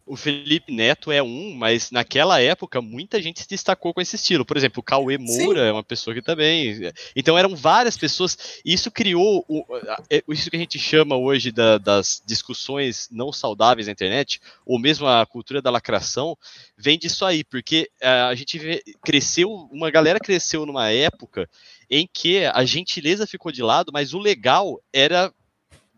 o 0.04 0.16
Felipe 0.16 0.72
Neto 0.72 1.12
é 1.12 1.22
um, 1.22 1.54
mas 1.54 1.90
naquela 1.90 2.40
época 2.40 2.82
muita 2.82 3.22
gente 3.22 3.40
se 3.40 3.48
destacou 3.48 3.94
com 3.94 4.00
esse 4.00 4.16
estilo. 4.16 4.44
Por 4.44 4.56
exemplo, 4.56 4.80
o 4.80 4.82
Cauê 4.82 5.16
Moura 5.16 5.60
Sim. 5.60 5.68
é 5.68 5.72
uma 5.72 5.84
pessoa 5.84 6.12
que 6.12 6.20
também. 6.20 6.92
Então 7.14 7.38
eram 7.38 7.54
várias 7.54 7.96
pessoas. 7.96 8.60
Isso 8.64 8.90
criou 8.90 9.44
o, 9.48 9.64
é, 10.10 10.22
isso 10.28 10.50
que 10.50 10.56
a 10.56 10.58
gente 10.58 10.78
chama 10.78 11.16
hoje 11.16 11.52
da, 11.52 11.78
das 11.78 12.22
discussões 12.26 13.08
não 13.10 13.32
saudáveis 13.32 13.86
na 13.86 13.92
internet, 13.92 14.40
ou 14.66 14.78
mesmo 14.78 15.06
a 15.06 15.24
cultura 15.24 15.62
da 15.62 15.70
lacração, 15.70 16.36
vem 16.76 16.98
disso 16.98 17.24
aí, 17.24 17.44
porque 17.44 17.88
é, 18.00 18.08
a 18.08 18.34
gente 18.34 18.82
cresceu, 19.04 19.50
uma 19.70 19.90
galera 19.90 20.18
cresceu 20.18 20.66
numa 20.66 20.90
época 20.90 21.48
em 21.92 22.08
que 22.10 22.46
a 22.46 22.64
gentileza 22.64 23.26
ficou 23.26 23.52
de 23.52 23.62
lado, 23.62 23.92
mas 23.92 24.14
o 24.14 24.18
legal 24.18 24.80
era 24.90 25.30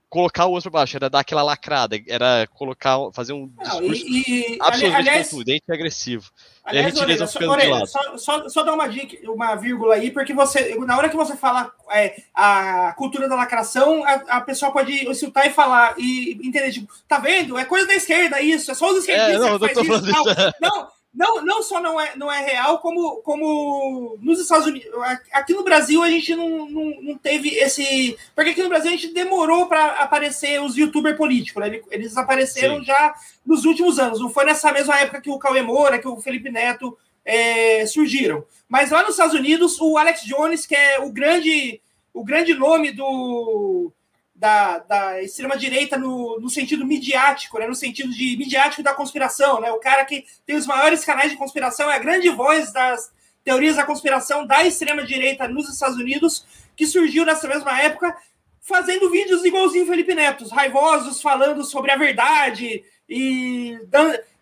colocar 0.09 0.47
o 0.47 0.51
outro 0.51 0.69
para 0.69 0.81
baixo, 0.81 0.97
era 0.97 1.09
dar 1.09 1.21
aquela 1.21 1.43
lacrada, 1.43 1.97
era 2.09 2.49
colocar, 2.53 2.99
fazer 3.13 3.33
um 3.33 3.47
discurso 3.49 3.81
Não, 3.81 3.95
e, 3.95 4.25
e, 4.27 4.59
absolutamente 4.61 5.09
aliás, 5.09 5.31
contundente 5.31 5.65
e 5.69 5.73
agressivo. 5.73 6.31
Aliás, 6.65 6.97
Orelha, 6.99 7.27
só, 7.29 7.39
Orelha, 7.49 7.87
só, 7.87 8.19
só, 8.19 8.49
só, 8.49 8.63
dar 8.65 8.75
uma 8.75 8.89
dica, 8.89 9.17
uma 9.31 9.55
vírgula 9.55 9.95
aí, 9.95 10.11
porque 10.11 10.33
você, 10.33 10.75
na 10.81 10.97
hora 10.97 11.09
que 11.09 11.17
você 11.17 11.37
fala 11.37 11.71
é, 11.93 12.17
a 12.35 12.93
cultura 12.97 13.29
da 13.29 13.37
lacração, 13.37 14.05
a, 14.05 14.13
a 14.39 14.41
pessoa 14.41 14.73
pode 14.73 15.09
insultar 15.09 15.47
e 15.47 15.51
falar, 15.51 15.95
e 15.97 16.33
entender, 16.45 16.73
tipo, 16.73 16.93
tá 17.07 17.19
vendo? 17.19 17.57
É 17.57 17.65
coisa 17.65 17.87
da 17.87 17.95
esquerda 17.95 18.41
isso, 18.41 18.71
é 18.71 18.75
só 18.75 18.91
os 18.91 18.99
esquerdistas 18.99 19.47
é, 19.47 19.51
não, 19.51 19.59
que 19.61 19.75
faz 19.75 19.79
isso. 19.79 20.11
Não, 20.11 20.25
não, 20.61 20.89
não, 21.15 21.45
não 21.45 21.63
só 21.63 21.81
não 21.81 22.01
é, 22.01 22.17
não 22.17 22.31
é 22.31 22.45
real, 22.45 22.79
como, 22.79 23.19
como 23.19 24.19
nos 24.21 24.41
Estados 24.41 24.67
Unidos. 24.67 24.91
Aqui 25.33 25.55
no 25.55 25.63
Brasil 25.63 26.03
a 26.03 26.11
gente 26.11 26.35
não, 26.35 26.69
não, 26.69 27.03
não 27.03 27.17
teve 27.17 27.51
esse. 27.51 28.19
Porque 28.35 28.51
aqui 28.51 28.63
no 28.63 28.69
Brasil 28.69 28.91
a 28.91 28.97
gente 28.97 29.15
demorou 29.15 29.67
para 29.67 30.01
aparecer 30.01 30.61
os 30.61 30.77
youtubers 30.77 31.17
políticos, 31.17 31.63
né? 31.63 31.81
Eles 31.91 32.17
apareceram 32.17 32.79
Sim. 32.79 32.87
já 32.87 33.15
nos 33.47 33.65
últimos 33.65 34.01
anos. 34.01 34.21
Não 34.21 34.29
foi 34.29 34.45
nessa 34.45 34.73
mesma 34.73 34.99
época 34.99 35.21
que 35.21 35.31
o 35.31 35.39
Cauê 35.39 35.63
Moura, 35.63 36.01
que 36.01 36.09
o 36.09 36.21
Felipe 36.21 36.51
Neto 36.51 36.99
é, 37.25 37.87
surgiram. 37.87 38.45
Mas 38.69 38.91
lá 38.91 39.03
nos 39.03 39.13
Estados 39.13 39.35
Unidos, 39.35 39.81
o 39.81 39.97
Alex 39.97 40.23
Jones, 40.23 40.67
que 40.67 40.75
é 40.75 40.99
o 40.99 41.13
grande, 41.13 41.81
o 42.13 42.25
grande 42.25 42.55
nome 42.55 42.91
do 42.91 43.93
da, 44.35 44.79
da 44.79 45.23
extrema-direita 45.23 45.97
no, 45.97 46.41
no, 46.41 46.51
sentido 46.51 46.85
midiático, 46.85 47.59
né? 47.59 47.67
no 47.67 47.75
sentido 47.75 48.13
de 48.13 48.37
midiático 48.37 48.83
da 48.83 48.93
conspiração. 48.93 49.61
Né? 49.61 49.71
O 49.71 49.79
cara 49.79 50.05
que 50.05 50.25
tem 50.45 50.57
os 50.57 50.67
maiores 50.67 51.05
canais 51.05 51.31
de 51.31 51.37
conspiração 51.37 51.91
é 51.91 51.95
a 51.95 52.01
grande 52.01 52.29
voz 52.31 52.73
das 52.73 53.13
teorias 53.45 53.77
da 53.77 53.85
conspiração 53.85 54.47
da 54.47 54.65
extrema-direita 54.65 55.47
nos 55.47 55.69
Estados 55.69 55.97
Unidos, 55.97 56.45
que 56.75 56.87
surgiu 56.87 57.25
nessa 57.25 57.47
mesma 57.47 57.81
época, 57.81 58.17
fazendo 58.61 59.11
vídeos 59.11 59.45
igualzinho 59.45 59.87
Felipe 59.87 60.15
Neto, 60.15 60.49
raivosos, 60.49 61.21
falando 61.21 61.63
sobre 61.63 61.93
a 61.93 61.97
verdade 61.97 62.83
e 63.09 63.79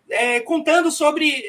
é, 0.09 0.39
contando 0.39 0.89
sobre. 0.89 1.43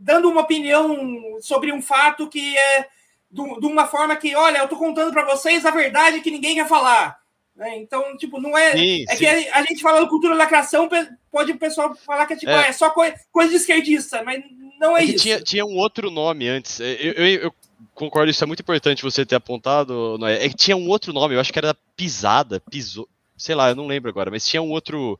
dando 0.00 0.30
uma 0.30 0.42
opinião 0.42 1.38
sobre 1.40 1.72
um 1.72 1.82
fato 1.82 2.28
que 2.28 2.56
é 2.56 2.88
de 3.30 3.66
uma 3.66 3.86
forma 3.86 4.14
que, 4.14 4.36
olha, 4.36 4.58
eu 4.58 4.64
estou 4.64 4.78
contando 4.78 5.10
para 5.10 5.24
vocês 5.24 5.64
a 5.64 5.70
verdade 5.70 6.20
que 6.20 6.30
ninguém 6.30 6.54
quer 6.56 6.68
falar. 6.68 7.21
Né? 7.62 7.78
Então, 7.78 8.16
tipo, 8.16 8.40
não 8.40 8.58
é. 8.58 8.72
Sim, 8.72 9.04
é 9.08 9.12
sim. 9.12 9.18
que 9.18 9.26
a, 9.26 9.62
gente 9.62 9.80
fala 9.80 10.08
cultura 10.08 10.34
lacração, 10.34 10.88
pode 11.30 11.52
o 11.52 11.56
pessoal 11.56 11.94
falar 11.94 12.26
que 12.26 12.32
é, 12.32 12.36
tipo, 12.36 12.50
é. 12.50 12.56
Ah, 12.56 12.66
é 12.66 12.72
só 12.72 12.90
coi 12.90 13.14
coisa 13.30 13.50
de 13.50 13.56
esquerdista, 13.56 14.20
mas 14.24 14.42
não 14.80 14.96
é, 14.96 15.02
é 15.02 15.04
isso. 15.04 15.22
Tinha, 15.22 15.40
tinha 15.40 15.64
um 15.64 15.76
outro 15.76 16.10
nome 16.10 16.48
antes. 16.48 16.80
É, 16.80 16.94
eu, 16.94 17.12
eu, 17.12 17.26
eu, 17.42 17.54
concordo, 17.94 18.32
isso 18.32 18.42
é 18.42 18.48
muito 18.48 18.62
importante 18.62 19.04
você 19.04 19.24
ter 19.24 19.36
apontado. 19.36 20.18
É 20.26 20.48
que 20.48 20.56
tinha 20.56 20.76
um 20.76 20.88
outro 20.88 21.12
nome, 21.12 21.36
eu 21.36 21.40
acho 21.40 21.52
que 21.52 21.58
era 21.58 21.76
Pisada, 21.96 22.58
Pisou. 22.68 23.08
Sei 23.36 23.54
lá, 23.54 23.68
eu 23.68 23.76
não 23.76 23.86
lembro 23.86 24.10
agora, 24.10 24.28
mas 24.28 24.44
tinha 24.44 24.60
um 24.60 24.70
outro. 24.70 25.16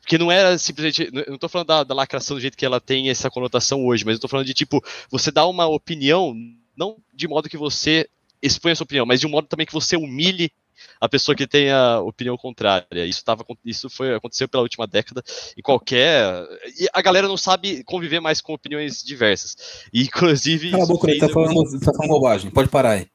Porque 0.00 0.16
não 0.16 0.30
era 0.30 0.56
simplesmente. 0.58 1.10
Não 1.28 1.38
tô 1.38 1.48
falando 1.48 1.66
da, 1.66 1.82
da 1.82 1.94
lacração 1.94 2.36
do 2.36 2.40
jeito 2.40 2.56
que 2.56 2.64
ela 2.64 2.80
tem 2.80 3.10
essa 3.10 3.28
conotação 3.28 3.84
hoje, 3.84 4.04
mas 4.04 4.14
eu 4.14 4.20
tô 4.20 4.28
falando 4.28 4.46
de 4.46 4.54
tipo, 4.54 4.80
você 5.10 5.32
dá 5.32 5.44
uma 5.44 5.66
opinião, 5.66 6.36
não 6.76 6.98
de 7.12 7.26
modo 7.26 7.48
que 7.48 7.56
você 7.56 8.08
expõe 8.40 8.70
a 8.70 8.76
sua 8.76 8.84
opinião, 8.84 9.04
mas 9.04 9.18
de 9.18 9.26
um 9.26 9.30
modo 9.30 9.48
também 9.48 9.66
que 9.66 9.72
você 9.72 9.96
humilhe 9.96 10.52
a 11.00 11.08
pessoa 11.08 11.34
que 11.34 11.46
tem 11.46 11.70
a 11.70 12.00
opinião 12.00 12.36
contrária. 12.36 13.06
Isso, 13.06 13.24
tava, 13.24 13.44
isso 13.64 13.88
foi, 13.88 14.14
aconteceu 14.14 14.48
pela 14.48 14.62
última 14.62 14.86
década 14.86 15.22
em 15.56 15.62
qualquer. 15.62 16.46
E 16.78 16.88
a 16.92 17.02
galera 17.02 17.28
não 17.28 17.36
sabe 17.36 17.82
conviver 17.84 18.20
mais 18.20 18.40
com 18.40 18.52
opiniões 18.52 19.02
diversas. 19.02 19.56
E, 19.92 20.02
inclusive. 20.02 20.70
Cala 20.70 20.84
a 20.84 20.86
boca, 20.86 21.18
tá 21.18 21.28
falando, 21.28 21.80
tá 21.80 21.92
falando 21.92 22.08
bobagem. 22.08 22.50
Pode 22.50 22.68
parar 22.68 22.92
aí. 22.92 23.06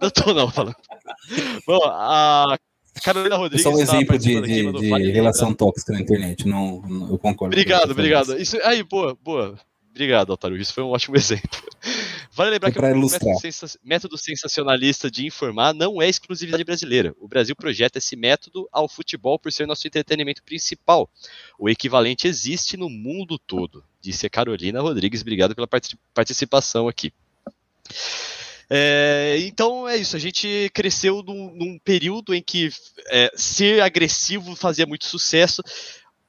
Não 0.00 0.10
tô 0.10 0.34
não 0.34 0.50
falando. 0.50 0.74
Bom, 1.64 1.80
a 1.84 2.58
Carolina 3.04 3.36
Rodrigues. 3.36 3.64
É 3.64 3.70
só 3.70 3.76
um 3.76 3.80
exemplo 3.80 4.18
de, 4.18 4.40
de, 4.40 4.72
de 4.72 5.10
relação 5.10 5.54
tóxica 5.54 5.92
na 5.92 6.00
internet. 6.00 6.46
Não, 6.46 6.82
não 6.82 7.10
eu 7.10 7.18
concordo. 7.18 7.54
Obrigado, 7.54 7.92
obrigado. 7.92 8.36
Isso, 8.36 8.58
aí, 8.64 8.82
boa, 8.82 9.16
boa. 9.22 9.58
Obrigado, 9.90 10.30
Altaru. 10.30 10.56
Isso 10.56 10.74
foi 10.74 10.82
um 10.82 10.88
ótimo 10.88 11.14
exemplo. 11.16 11.62
Vale 12.34 12.50
lembrar 12.50 12.72
que 12.72 12.78
o 12.78 12.82
método, 12.82 13.40
sensa 13.40 13.78
método, 13.84 14.16
sensacionalista 14.16 15.10
de 15.10 15.26
informar 15.26 15.74
não 15.74 16.00
é 16.00 16.08
exclusividade 16.08 16.64
brasileira. 16.64 17.14
O 17.20 17.28
Brasil 17.28 17.54
projeta 17.54 17.98
esse 17.98 18.16
método 18.16 18.66
ao 18.72 18.88
futebol 18.88 19.38
por 19.38 19.52
ser 19.52 19.66
nosso 19.66 19.86
entretenimento 19.86 20.42
principal. 20.42 21.10
O 21.58 21.68
equivalente 21.68 22.26
existe 22.26 22.74
no 22.74 22.88
mundo 22.88 23.38
todo, 23.38 23.84
disse 24.00 24.26
a 24.26 24.30
Carolina 24.30 24.80
Rodrigues. 24.80 25.20
Obrigado 25.20 25.54
pela 25.54 25.68
participação 26.14 26.88
aqui. 26.88 27.12
É, 28.70 29.36
então 29.40 29.86
é 29.86 29.98
isso, 29.98 30.16
a 30.16 30.18
gente 30.18 30.70
cresceu 30.72 31.22
num, 31.22 31.54
num 31.54 31.78
período 31.78 32.34
em 32.34 32.42
que 32.42 32.70
é, 33.10 33.30
ser 33.36 33.82
agressivo 33.82 34.56
fazia 34.56 34.86
muito 34.86 35.04
sucesso, 35.04 35.62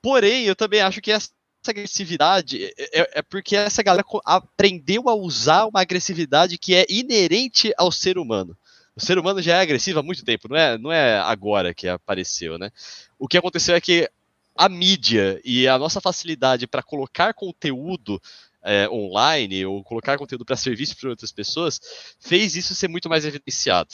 porém 0.02 0.44
eu 0.44 0.54
também 0.54 0.82
acho 0.82 1.00
que 1.00 1.14
essa 1.14 1.30
agressividade 1.72 2.66
é, 2.66 3.02
é, 3.02 3.10
é, 3.16 3.22
porque 3.22 3.56
essa 3.56 3.84
galera 3.84 4.06
aprendeu 4.26 5.10
a 5.10 5.16
usar 5.16 5.66
uma 5.66 5.82
agressividade 5.82 6.58
que 6.58 6.74
é 6.76 6.86
inerente 6.90 7.74
ao 7.78 7.92
ser 7.92 8.18
humano. 8.18 8.58
O 8.96 9.02
ser 9.02 9.18
humano 9.18 9.42
já 9.42 9.58
é 9.58 9.62
agressivo 9.62 10.00
há 10.00 10.04
muito 10.04 10.24
tempo, 10.24 10.48
não 10.48 10.56
é, 10.56 10.78
não 10.78 10.92
é 10.92 11.20
agora 11.20 11.74
que 11.74 11.88
apareceu, 11.88 12.58
né? 12.60 12.70
O 13.18 13.28
que 13.28 13.38
aconteceu 13.38 13.76
é 13.76 13.82
que 13.82 14.10
a 14.56 14.70
mídia 14.70 15.42
e 15.44 15.68
a 15.68 15.80
nossa 15.80 16.00
facilidade 16.00 16.68
para 16.68 16.84
colocar 16.84 17.34
conteúdo 17.34 18.22
é, 18.64 18.88
online 18.90 19.66
ou 19.66 19.84
colocar 19.84 20.18
conteúdo 20.18 20.46
para 20.46 20.56
serviço 20.56 20.96
para 20.98 21.10
outras 21.10 21.32
pessoas 21.32 21.80
fez 22.20 22.56
isso 22.56 22.76
ser 22.76 22.88
muito 22.88 23.10
mais 23.10 23.26
evidenciado. 23.26 23.90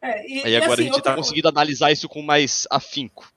É, 0.00 0.30
e, 0.30 0.44
Aí 0.44 0.56
agora 0.56 0.74
assim, 0.74 0.82
a 0.82 0.86
gente 0.86 0.98
está 0.98 1.14
conseguindo 1.14 1.48
analisar 1.48 1.90
isso 1.90 2.08
com 2.08 2.20
mais 2.20 2.66
afinco. 2.70 3.32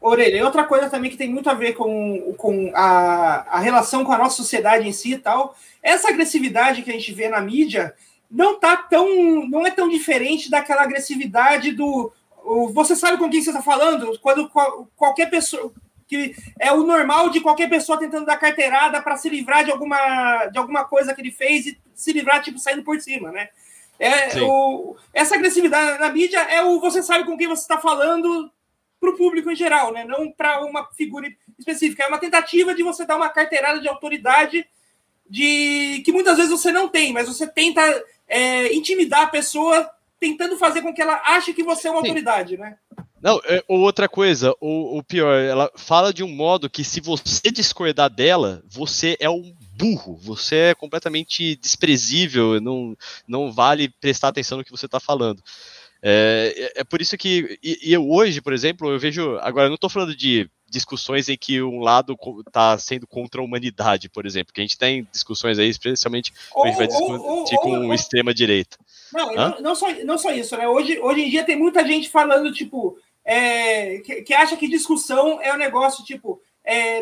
Orelha, 0.00 0.36
e 0.36 0.42
outra 0.42 0.64
coisa 0.64 0.90
também 0.90 1.10
que 1.10 1.16
tem 1.16 1.28
muito 1.28 1.48
a 1.48 1.54
ver 1.54 1.72
com, 1.72 2.34
com 2.36 2.70
a, 2.74 3.46
a 3.56 3.58
relação 3.58 4.04
com 4.04 4.12
a 4.12 4.18
nossa 4.18 4.36
sociedade 4.36 4.86
em 4.86 4.92
si 4.92 5.14
e 5.14 5.18
tal, 5.18 5.56
essa 5.82 6.08
agressividade 6.08 6.82
que 6.82 6.90
a 6.90 6.92
gente 6.92 7.12
vê 7.12 7.28
na 7.28 7.40
mídia 7.40 7.94
não 8.30 8.58
tá 8.58 8.76
tão. 8.76 9.48
não 9.48 9.66
é 9.66 9.70
tão 9.70 9.88
diferente 9.88 10.50
daquela 10.50 10.82
agressividade 10.82 11.72
do. 11.72 12.12
Você 12.72 12.94
sabe 12.94 13.18
com 13.18 13.28
quem 13.28 13.42
você 13.42 13.50
está 13.50 13.62
falando? 13.62 14.18
Quando 14.20 14.50
qualquer 14.96 15.30
pessoa. 15.30 15.72
Que 16.08 16.36
é 16.60 16.70
o 16.70 16.84
normal 16.84 17.30
de 17.30 17.40
qualquer 17.40 17.68
pessoa 17.68 17.98
tentando 17.98 18.26
dar 18.26 18.36
carteirada 18.36 19.02
para 19.02 19.16
se 19.16 19.28
livrar 19.28 19.64
de 19.64 19.72
alguma, 19.72 20.46
de 20.46 20.56
alguma 20.56 20.84
coisa 20.84 21.12
que 21.12 21.20
ele 21.20 21.32
fez 21.32 21.66
e 21.66 21.76
se 21.96 22.12
livrar, 22.12 22.40
tipo, 22.40 22.60
saindo 22.60 22.84
por 22.84 23.00
cima, 23.00 23.32
né? 23.32 23.48
É, 23.98 24.40
o, 24.40 24.94
essa 25.12 25.34
agressividade 25.34 25.98
na 25.98 26.10
mídia 26.10 26.38
é 26.38 26.62
o 26.62 26.78
você 26.78 27.02
sabe 27.02 27.24
com 27.24 27.36
quem 27.36 27.48
você 27.48 27.62
está 27.62 27.78
falando 27.78 28.48
para 29.06 29.14
o 29.14 29.16
público 29.16 29.50
em 29.50 29.56
geral, 29.56 29.92
né? 29.92 30.04
não 30.04 30.30
para 30.32 30.64
uma 30.64 30.86
figura 30.92 31.28
específica. 31.58 32.02
É 32.02 32.08
uma 32.08 32.18
tentativa 32.18 32.74
de 32.74 32.82
você 32.82 33.06
dar 33.06 33.16
uma 33.16 33.28
carteirada 33.28 33.80
de 33.80 33.88
autoridade 33.88 34.66
de 35.28 36.02
que 36.04 36.12
muitas 36.12 36.36
vezes 36.36 36.50
você 36.50 36.72
não 36.72 36.88
tem, 36.88 37.12
mas 37.12 37.28
você 37.28 37.46
tenta 37.46 37.82
é, 38.28 38.72
intimidar 38.74 39.22
a 39.22 39.28
pessoa 39.28 39.88
tentando 40.18 40.56
fazer 40.56 40.82
com 40.82 40.94
que 40.94 41.02
ela 41.02 41.20
ache 41.24 41.52
que 41.52 41.62
você 41.62 41.88
é 41.88 41.90
uma 41.90 42.00
Sim. 42.00 42.08
autoridade, 42.08 42.56
né? 42.56 42.76
Não, 43.20 43.40
é, 43.44 43.62
outra 43.66 44.08
coisa, 44.08 44.54
o, 44.60 44.98
o, 44.98 45.02
pior, 45.02 45.34
ela 45.34 45.70
fala 45.74 46.12
de 46.12 46.22
um 46.22 46.28
modo 46.28 46.70
que 46.70 46.84
se 46.84 47.00
você 47.00 47.50
discordar 47.50 48.08
dela, 48.08 48.62
você 48.68 49.16
é 49.18 49.28
um 49.28 49.54
burro, 49.72 50.16
você 50.16 50.56
é 50.56 50.74
completamente 50.74 51.56
desprezível, 51.56 52.60
não, 52.60 52.96
não 53.26 53.52
vale 53.52 53.88
prestar 53.88 54.28
atenção 54.28 54.58
no 54.58 54.64
que 54.64 54.70
você 54.70 54.86
está 54.86 55.00
falando. 55.00 55.42
É, 56.02 56.72
é, 56.76 56.80
é 56.80 56.84
por 56.84 57.00
isso 57.00 57.16
que 57.16 57.58
e, 57.62 57.90
e 57.90 57.92
eu 57.92 58.08
hoje, 58.08 58.40
por 58.40 58.52
exemplo, 58.52 58.90
eu 58.90 58.98
vejo. 58.98 59.38
Agora, 59.38 59.66
eu 59.66 59.70
não 59.70 59.76
estou 59.76 59.90
falando 59.90 60.14
de 60.14 60.48
discussões 60.68 61.28
em 61.28 61.36
que 61.36 61.62
um 61.62 61.80
lado 61.80 62.16
está 62.46 62.76
sendo 62.78 63.06
contra 63.06 63.40
a 63.40 63.44
humanidade, 63.44 64.08
por 64.08 64.26
exemplo, 64.26 64.52
que 64.52 64.60
a 64.60 64.64
gente 64.64 64.76
tem 64.76 65.06
discussões 65.12 65.58
aí, 65.58 65.68
especialmente 65.68 66.32
quando 66.50 66.66
a 66.66 66.68
gente 66.68 66.78
vai 66.78 66.86
discutir 66.88 67.56
com 67.56 67.94
extrema 67.94 68.34
direita. 68.34 68.76
Não, 69.12 69.32
não, 69.34 69.60
não, 69.60 69.74
só, 69.74 69.92
não 70.04 70.18
só 70.18 70.32
isso, 70.32 70.56
né? 70.56 70.68
Hoje, 70.68 70.98
hoje 70.98 71.20
em 71.22 71.30
dia 71.30 71.44
tem 71.44 71.56
muita 71.56 71.86
gente 71.86 72.08
falando, 72.08 72.52
tipo, 72.52 72.98
é, 73.24 73.98
que, 73.98 74.22
que, 74.22 74.34
acha 74.34 74.56
que 74.56 74.68
discussão 74.68 75.40
é 75.40 75.52
um 75.54 75.58
negócio, 75.58 76.04
tipo, 76.04 76.40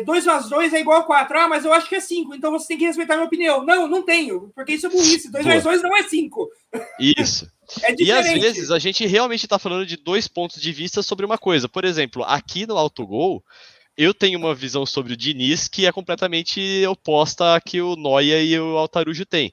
2 0.05 0.27
é, 0.27 0.27
mais 0.27 0.47
2 0.47 0.73
é 0.73 0.79
igual 0.79 0.99
a 0.99 1.03
4. 1.03 1.39
Ah, 1.39 1.47
mas 1.47 1.65
eu 1.65 1.73
acho 1.73 1.89
que 1.89 1.95
é 1.95 1.99
5, 1.99 2.35
então 2.35 2.51
você 2.51 2.67
tem 2.67 2.77
que 2.77 2.85
respeitar 2.85 3.13
a 3.15 3.17
minha 3.17 3.27
opinião. 3.27 3.65
Não, 3.65 3.87
não 3.87 4.03
tenho, 4.03 4.51
porque 4.53 4.73
isso 4.73 4.85
é 4.85 4.89
burrice. 4.89 5.31
2 5.31 5.45
mais 5.45 5.63
2 5.63 5.81
não 5.81 5.97
é 5.97 6.03
5. 6.03 6.49
Isso. 6.99 7.47
É 7.81 7.95
e 7.97 8.11
às 8.11 8.31
vezes 8.31 8.69
a 8.69 8.77
gente 8.77 9.05
realmente 9.07 9.45
está 9.45 9.57
falando 9.57 9.85
de 9.85 9.97
dois 9.97 10.27
pontos 10.27 10.61
de 10.61 10.71
vista 10.71 11.01
sobre 11.01 11.25
uma 11.25 11.37
coisa. 11.37 11.67
Por 11.67 11.83
exemplo, 11.83 12.23
aqui 12.23 12.67
no 12.67 12.77
autogol, 12.77 13.43
eu 13.97 14.13
tenho 14.13 14.37
uma 14.37 14.53
visão 14.53 14.85
sobre 14.85 15.13
o 15.13 15.17
Diniz 15.17 15.67
que 15.67 15.87
é 15.87 15.91
completamente 15.91 16.85
oposta 16.85 17.55
à 17.55 17.61
que 17.61 17.81
o 17.81 17.95
Noia 17.95 18.43
e 18.43 18.59
o 18.59 18.77
Altarujo 18.77 19.25
têm. 19.25 19.51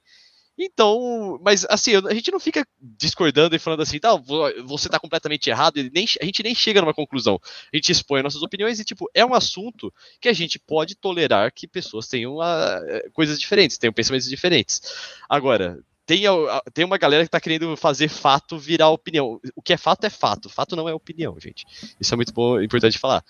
Então, 0.65 1.41
mas 1.43 1.67
assim, 1.69 1.97
a 1.97 2.15
gente 2.15 2.31
não 2.31 2.39
fica 2.39 2.65
discordando 2.81 3.57
e 3.57 3.59
falando 3.59 3.83
assim, 3.83 3.99
tá, 3.99 4.15
você 4.65 4.89
tá 4.89 4.99
completamente 4.99 5.51
errado, 5.51 5.77
nem, 5.93 6.07
a 6.21 6.25
gente 6.25 6.43
nem 6.43 6.55
chega 6.55 6.81
numa 6.81 6.95
conclusão. 6.95 7.41
A 7.73 7.77
gente 7.77 7.91
expõe 7.91 8.23
nossas 8.23 8.43
opiniões 8.43 8.79
e, 8.79 8.85
tipo, 8.85 9.11
é 9.13 9.27
um 9.27 9.35
assunto 9.35 9.93
que 10.21 10.29
a 10.29 10.33
gente 10.33 10.61
pode 10.61 10.95
tolerar 10.95 11.53
que 11.53 11.67
pessoas 11.67 12.07
tenham 12.07 12.37
uh, 12.37 13.11
coisas 13.13 13.41
diferentes, 13.41 13.77
tenham 13.77 13.93
pensamentos 13.93 14.29
diferentes. 14.29 14.81
Agora, 15.29 15.83
tem, 16.13 16.25
tem 16.75 16.85
uma 16.85 16.99
galera 16.99 17.25
que 17.25 17.31
tá 17.31 17.41
querendo 17.41 17.75
fazer 17.75 18.09
fato 18.09 18.59
virar 18.59 18.91
opinião. 18.91 19.41
O 19.57 19.63
que 19.63 19.73
é 19.73 19.77
fato 19.79 20.05
é 20.05 20.11
fato, 20.11 20.51
fato 20.51 20.77
não 20.77 20.87
é 20.89 20.93
opinião, 20.93 21.39
gente. 21.41 21.65
Isso 21.99 22.13
é 22.13 22.17
muito 22.17 22.35
bom, 22.35 22.61
importante 22.61 22.99
falar. 22.99 23.25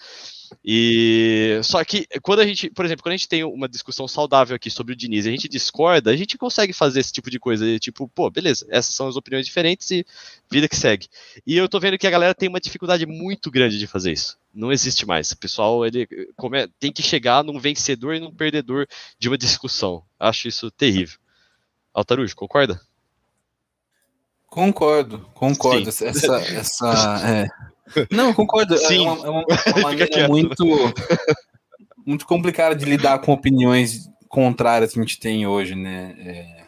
E 0.65 1.61
só 1.63 1.83
que 1.85 2.07
quando 2.21 2.41
a 2.41 2.47
gente, 2.47 2.69
por 2.71 2.85
exemplo, 2.85 3.03
quando 3.03 3.15
a 3.15 3.17
gente 3.17 3.29
tem 3.29 3.45
uma 3.45 3.69
discussão 3.69 4.09
saudável 4.09 4.57
aqui 4.57 4.69
sobre 4.69 4.93
o 4.93 4.97
Diniz, 4.97 5.27
a 5.27 5.31
gente 5.31 5.49
discorda, 5.49 6.11
a 6.11 6.17
gente 6.17 6.37
consegue 6.37 6.73
fazer 6.73 7.01
esse 7.01 7.13
tipo 7.13 7.31
de 7.31 7.39
coisa, 7.39 7.79
tipo, 7.79 8.09
pô, 8.09 8.29
beleza, 8.29 8.67
essas 8.69 8.95
são 8.95 9.09
as 9.09 9.17
opiniões 9.17 9.47
diferentes 9.47 9.91
e 9.93 10.05
vida 10.51 10.69
que 10.69 10.77
segue. 10.77 11.07
E 11.47 11.57
eu 11.57 11.69
tô 11.69 11.79
vendo 11.79 11.97
que 11.97 12.07
a 12.07 12.11
galera 12.11 12.35
tem 12.35 12.49
uma 12.49 12.61
dificuldade 12.61 13.07
muito 13.07 13.51
grande 13.51 13.79
de 13.79 13.87
fazer 13.87 14.13
isso. 14.13 14.37
Não 14.53 14.73
existe 14.73 15.07
mais. 15.07 15.31
O 15.31 15.39
pessoal 15.39 15.87
ele 15.87 16.07
tem 16.79 16.93
que 16.93 17.03
chegar 17.03 17.43
num 17.43 17.59
vencedor 17.59 18.15
e 18.15 18.21
num 18.21 18.35
perdedor 18.35 18.87
de 19.19 19.29
uma 19.29 19.39
discussão. 19.39 20.05
Acho 20.19 20.49
isso 20.49 20.71
terrível. 20.71 21.22
Altarujo, 21.95 22.35
concorda? 22.35 22.81
Concordo, 24.47 25.27
concordo. 25.35 25.91
Sim. 25.91 26.07
Essa, 26.07 26.35
essa, 26.37 27.23
é... 27.27 27.49
Não, 28.11 28.35
concordo. 28.35 28.75
É 28.75 28.79
Sim. 28.79 29.07
É 29.07 29.11
uma, 29.11 29.27
é 29.27 29.31
uma, 29.31 29.45
uma 29.77 29.83
maneira 29.83 30.29
muito, 30.29 30.65
muito 32.05 32.27
complicada 32.27 32.75
de 32.75 32.85
lidar 32.85 33.19
com 33.21 33.33
opiniões 33.33 34.11
contrárias 34.29 34.93
que 34.93 34.99
a 34.99 35.03
gente 35.03 35.19
tem 35.19 35.47
hoje, 35.47 35.75
né? 35.75 36.15
É... 36.19 36.63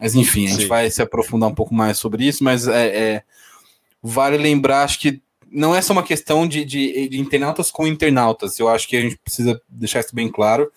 Mas 0.00 0.16
enfim, 0.16 0.46
a 0.46 0.50
gente 0.50 0.62
Sim. 0.62 0.68
vai 0.68 0.90
se 0.90 1.00
aprofundar 1.00 1.48
um 1.48 1.54
pouco 1.54 1.72
mais 1.72 1.96
sobre 1.96 2.26
isso, 2.26 2.42
mas 2.42 2.66
é, 2.66 2.86
é, 2.88 3.22
vale 4.02 4.36
lembrar, 4.36 4.82
acho 4.82 4.98
que 4.98 5.22
não 5.48 5.76
é 5.76 5.80
só 5.80 5.92
uma 5.92 6.02
questão 6.02 6.48
de, 6.48 6.64
de, 6.64 7.08
de 7.08 7.20
internautas 7.20 7.70
com 7.70 7.86
internautas. 7.86 8.58
Eu 8.58 8.68
acho 8.68 8.88
que 8.88 8.96
a 8.96 9.00
gente 9.00 9.16
precisa 9.18 9.60
deixar 9.68 10.00
isso 10.00 10.12
bem 10.12 10.28
claro 10.28 10.72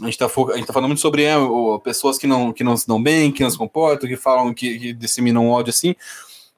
a 0.00 0.04
gente 0.04 0.14
está 0.14 0.26
tá 0.28 0.72
falando 0.72 0.88
muito 0.88 1.00
sobre 1.00 1.22
é, 1.22 1.34
pessoas 1.82 2.18
que 2.18 2.26
não, 2.26 2.52
que 2.52 2.62
não 2.62 2.76
se 2.76 2.86
dão 2.86 3.02
bem, 3.02 3.32
que 3.32 3.42
não 3.42 3.50
se 3.50 3.56
comportam, 3.56 4.08
que 4.08 4.16
falam, 4.16 4.52
que, 4.52 4.78
que 4.78 4.92
disseminam 4.92 5.48
ódio 5.48 5.70
assim, 5.70 5.94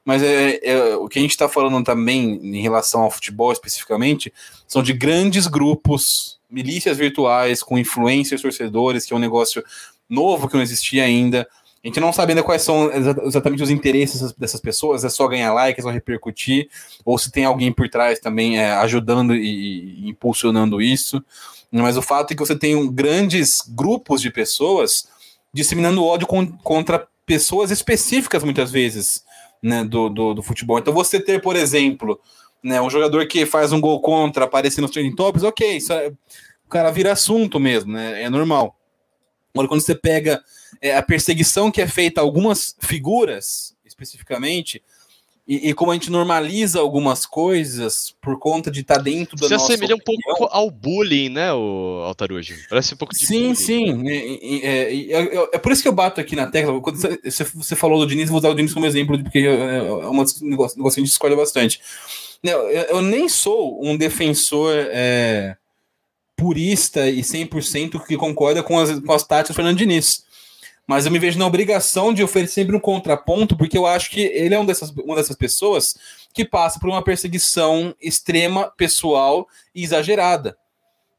mas 0.03 0.23
é, 0.23 0.59
é 0.63 0.95
o 0.95 1.07
que 1.07 1.19
a 1.19 1.21
gente 1.21 1.31
está 1.31 1.47
falando 1.47 1.83
também 1.83 2.39
em 2.43 2.61
relação 2.61 3.01
ao 3.01 3.11
futebol 3.11 3.51
especificamente 3.51 4.33
são 4.67 4.81
de 4.81 4.91
grandes 4.91 5.47
grupos, 5.47 6.39
milícias 6.49 6.97
virtuais 6.97 7.61
com 7.61 7.77
influencers, 7.77 8.41
torcedores, 8.41 9.05
que 9.05 9.13
é 9.13 9.15
um 9.15 9.19
negócio 9.19 9.63
novo 10.09 10.47
que 10.47 10.55
não 10.55 10.63
existia 10.63 11.03
ainda. 11.03 11.47
A 11.83 11.87
gente 11.87 11.99
não 11.99 12.11
sabe 12.11 12.31
ainda 12.31 12.43
quais 12.43 12.61
são 12.61 12.91
exatamente 12.91 13.63
os 13.63 13.69
interesses 13.69 14.33
dessas 14.33 14.59
pessoas, 14.59 15.05
é 15.05 15.09
só 15.09 15.27
ganhar 15.27 15.53
like, 15.53 15.79
é 15.79 15.83
só 15.83 15.89
repercutir, 15.89 16.69
ou 17.05 17.17
se 17.17 17.31
tem 17.31 17.45
alguém 17.45 17.71
por 17.71 17.87
trás 17.87 18.19
também 18.19 18.59
é, 18.59 18.71
ajudando 18.73 19.33
e, 19.33 20.05
e 20.05 20.09
impulsionando 20.09 20.81
isso. 20.81 21.23
Mas 21.71 21.97
o 21.97 22.01
fato 22.01 22.31
é 22.31 22.35
que 22.35 22.45
você 22.45 22.57
tem 22.57 22.91
grandes 22.91 23.61
grupos 23.67 24.21
de 24.21 24.31
pessoas 24.31 25.07
disseminando 25.53 26.03
ódio 26.03 26.27
con 26.27 26.47
contra 26.63 27.07
pessoas 27.25 27.69
específicas, 27.69 28.43
muitas 28.43 28.71
vezes, 28.71 29.23
né, 29.61 29.83
do, 29.83 30.09
do, 30.09 30.33
do, 30.33 30.41
futebol. 30.41 30.79
Então, 30.79 30.91
você 30.91 31.19
ter, 31.19 31.39
por 31.39 31.55
exemplo, 31.55 32.19
né, 32.63 32.81
um 32.81 32.89
jogador 32.89 33.27
que 33.27 33.45
faz 33.45 33.71
um 33.71 33.79
gol 33.79 34.01
contra, 34.01 34.45
aparecer 34.45 34.81
nos 34.81 34.89
trending 34.89 35.15
tops, 35.15 35.43
ok, 35.43 35.77
isso 35.77 35.93
é, 35.93 36.07
o 36.65 36.69
cara 36.69 36.89
vira 36.89 37.11
assunto 37.11 37.59
mesmo, 37.59 37.93
né, 37.93 38.23
é 38.23 38.29
normal. 38.31 38.75
Agora, 39.53 39.67
quando 39.67 39.81
você 39.81 39.93
pega 39.93 40.41
é, 40.81 40.95
a 40.95 41.03
perseguição 41.03 41.69
que 41.69 41.81
é 41.81 41.87
feita 41.87 42.19
a 42.19 42.23
algumas 42.23 42.75
figuras, 42.79 43.75
especificamente, 43.85 44.81
e, 45.49 45.69
e, 45.69 45.73
como 45.73 45.89
a 45.89 45.95
gente 45.95 46.11
normaliza 46.11 46.79
algumas 46.79 47.25
coisas 47.25 48.13
por 48.21 48.37
conta 48.37 48.69
de 48.69 48.81
estar 48.81 48.97
tá 48.97 49.01
dentro 49.01 49.35
da 49.35 49.47
Se 49.47 49.53
nossa 49.53 49.73
assemelha 49.73 49.95
opinião. 49.95 50.21
um 50.21 50.37
pouco 50.37 50.53
ao 50.53 50.69
bullying, 50.69 51.29
né, 51.29 51.51
o 51.51 52.03
Altarujo? 52.05 52.53
Parece 52.69 52.93
um 52.93 52.97
pouco 52.97 53.15
de 53.15 53.25
Sim, 53.25 53.41
bullying. 53.41 53.55
sim. 53.55 54.07
É, 54.07 54.15
é, 54.67 55.11
é, 55.11 55.49
é, 55.53 55.57
por 55.57 55.71
isso 55.71 55.81
que 55.81 55.87
eu 55.87 55.93
bato 55.93 56.21
aqui 56.21 56.35
na 56.35 56.45
tecla. 56.45 56.79
Quando 56.79 56.97
você, 56.97 57.43
você 57.43 57.75
falou 57.75 57.97
do 57.97 58.05
Diniz, 58.05 58.29
vou 58.29 58.37
usar 58.37 58.49
o 58.49 58.53
Diniz 58.53 58.71
como 58.71 58.85
exemplo, 58.85 59.17
porque 59.23 59.39
é, 59.39 59.77
é 59.77 59.91
um 60.07 60.23
negócio, 60.43 60.45
negócio 60.45 60.75
que 60.75 61.01
a 61.01 61.03
gente 61.03 61.11
escolhe 61.11 61.35
bastante. 61.35 61.81
Eu, 62.43 62.69
eu 62.69 63.01
nem 63.01 63.27
sou 63.27 63.83
um 63.83 63.97
defensor 63.97 64.71
purista 66.37 67.09
e 67.09 67.21
100% 67.21 68.05
que 68.05 68.15
concorda 68.15 68.61
com 68.61 68.77
as, 68.77 68.99
com 68.99 69.13
as 69.13 69.23
táticas 69.23 69.55
do 69.55 69.55
Fernando 69.55 69.77
Diniz 69.79 70.28
mas 70.89 71.05
eu 71.05 71.11
me 71.11 71.19
vejo 71.19 71.37
na 71.37 71.45
obrigação 71.45 72.11
de 72.11 72.23
oferecer 72.23 72.61
sempre 72.61 72.75
um 72.75 72.79
contraponto, 72.79 73.55
porque 73.55 73.77
eu 73.77 73.85
acho 73.85 74.09
que 74.09 74.21
ele 74.21 74.55
é 74.55 74.59
um 74.59 74.65
dessas, 74.65 74.89
uma 74.89 75.15
dessas 75.15 75.35
pessoas 75.35 75.95
que 76.33 76.43
passa 76.43 76.79
por 76.79 76.89
uma 76.89 77.03
perseguição 77.03 77.93
extrema, 78.01 78.73
pessoal 78.75 79.47
e 79.75 79.83
exagerada. 79.83 80.57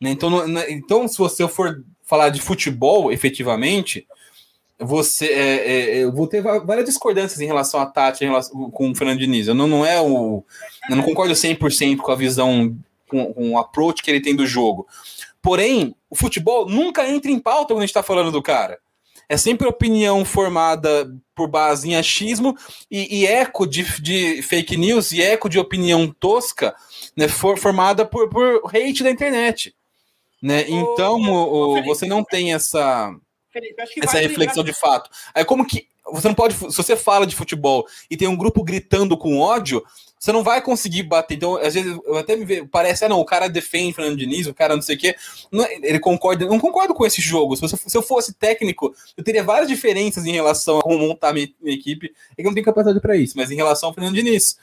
Né? 0.01 0.11
Então, 0.11 0.45
então, 0.69 1.07
se 1.07 1.17
você 1.17 1.47
for 1.47 1.85
falar 2.03 2.31
de 2.31 2.41
futebol, 2.41 3.13
efetivamente, 3.13 4.09
você 4.77 5.27
é, 5.27 5.73
é, 5.73 5.97
eu 6.03 6.11
vou 6.11 6.27
ter 6.27 6.43
várias 6.43 6.87
discordâncias 6.87 7.41
em 7.41 7.47
relação 7.47 7.79
à 7.79 7.87
Tati 7.87 8.25
em 8.25 8.27
relação, 8.27 8.73
com 8.73 8.91
o 8.91 8.95
Fernando 8.97 9.21
Diniz. 9.21 9.47
Eu 9.47 9.55
não, 9.55 9.69
não 9.69 9.87
é 9.87 10.01
o. 10.01 10.43
Eu 10.91 10.97
não 10.97 11.05
concordo 11.05 11.33
100% 11.33 11.99
com 11.99 12.11
a 12.11 12.17
visão, 12.17 12.77
com, 13.07 13.33
com 13.33 13.53
o 13.53 13.59
approach 13.59 14.03
que 14.03 14.11
ele 14.11 14.21
tem 14.21 14.35
do 14.35 14.49
jogo. 14.49 14.89
Porém, 15.41 15.95
o 16.11 16.17
futebol 16.17 16.69
nunca 16.69 17.09
entra 17.09 17.31
em 17.31 17.39
pauta 17.39 17.69
quando 17.69 17.79
a 17.79 17.83
gente 17.83 17.91
está 17.91 18.03
falando 18.03 18.33
do 18.33 18.43
cara 18.43 18.81
é 19.31 19.37
sempre 19.37 19.69
opinião 19.69 20.25
formada 20.25 21.09
por 21.37 21.47
base 21.47 21.89
em 21.89 21.95
achismo 21.95 22.59
e, 22.91 23.21
e 23.21 23.27
eco 23.29 23.65
de, 23.65 23.85
de, 24.03 24.43
fake 24.43 24.77
news 24.77 25.13
e 25.13 25.23
eco 25.23 25.49
de 25.49 25.57
opinião 25.57 26.09
tosca, 26.09 26.75
né, 27.17 27.29
for, 27.29 27.57
formada 27.57 28.05
por, 28.05 28.29
por 28.29 28.61
hate 28.75 29.05
da 29.05 29.11
internet. 29.11 29.73
Né? 30.43 30.69
Então, 30.69 31.21
o, 31.21 31.81
você 31.85 32.07
não 32.07 32.25
tem 32.25 32.53
essa, 32.53 33.15
Felipe, 33.53 33.81
essa 34.03 34.19
reflexão 34.19 34.65
de 34.65 34.73
fato. 34.73 35.09
Aí, 35.33 35.45
como 35.45 35.65
que 35.65 35.87
você 36.13 36.27
não 36.27 36.35
pode, 36.35 36.55
se 36.55 36.77
você 36.77 36.97
fala 36.97 37.25
de 37.25 37.37
futebol 37.37 37.87
e 38.11 38.17
tem 38.17 38.27
um 38.27 38.37
grupo 38.37 38.65
gritando 38.65 39.17
com 39.17 39.39
ódio, 39.39 39.81
você 40.21 40.33
não 40.33 40.45
vai 40.45 40.61
conseguir 40.61 41.05
bater. 41.05 41.35
Então, 41.35 41.57
às 41.57 41.73
vezes, 41.73 41.99
eu 42.05 42.19
até 42.19 42.37
me 42.37 42.45
vejo, 42.45 42.69
parece, 42.69 43.07
ah, 43.07 43.09
não, 43.09 43.19
o 43.21 43.25
cara 43.25 43.49
defende 43.49 43.95
Fernando 43.95 44.19
Diniz, 44.19 44.47
o 44.47 44.53
cara 44.53 44.77
não 44.77 44.83
sei 44.83 44.95
o 44.95 44.99
quê. 44.99 45.17
Não, 45.51 45.65
ele 45.67 45.99
concorda, 45.99 46.45
não 46.45 46.61
concordo 46.61 46.93
com 46.93 47.07
esse 47.07 47.23
jogo. 47.23 47.57
Se, 47.57 47.63
você, 47.63 47.75
se, 47.75 47.97
eu 47.97 48.03
fosse 48.03 48.35
técnico, 48.35 48.95
eu 49.17 49.25
teria 49.25 49.43
várias 49.43 49.67
diferenças 49.67 50.27
em 50.27 50.33
relação 50.33 50.79
a 50.79 50.83
como 50.83 50.99
montar 50.99 51.33
minha, 51.33 51.49
minha 51.59 51.75
equipe. 51.75 52.13
É 52.33 52.43
que 52.43 52.43
não 52.43 52.53
tenho 52.53 52.67
capacidade 52.67 53.01
para 53.01 53.17
isso, 53.17 53.33
mas 53.35 53.51
em 53.51 53.57
relação 53.57 53.89
ao 53.89 53.95
Fernando 53.95 54.15
Diniz. 54.15 54.59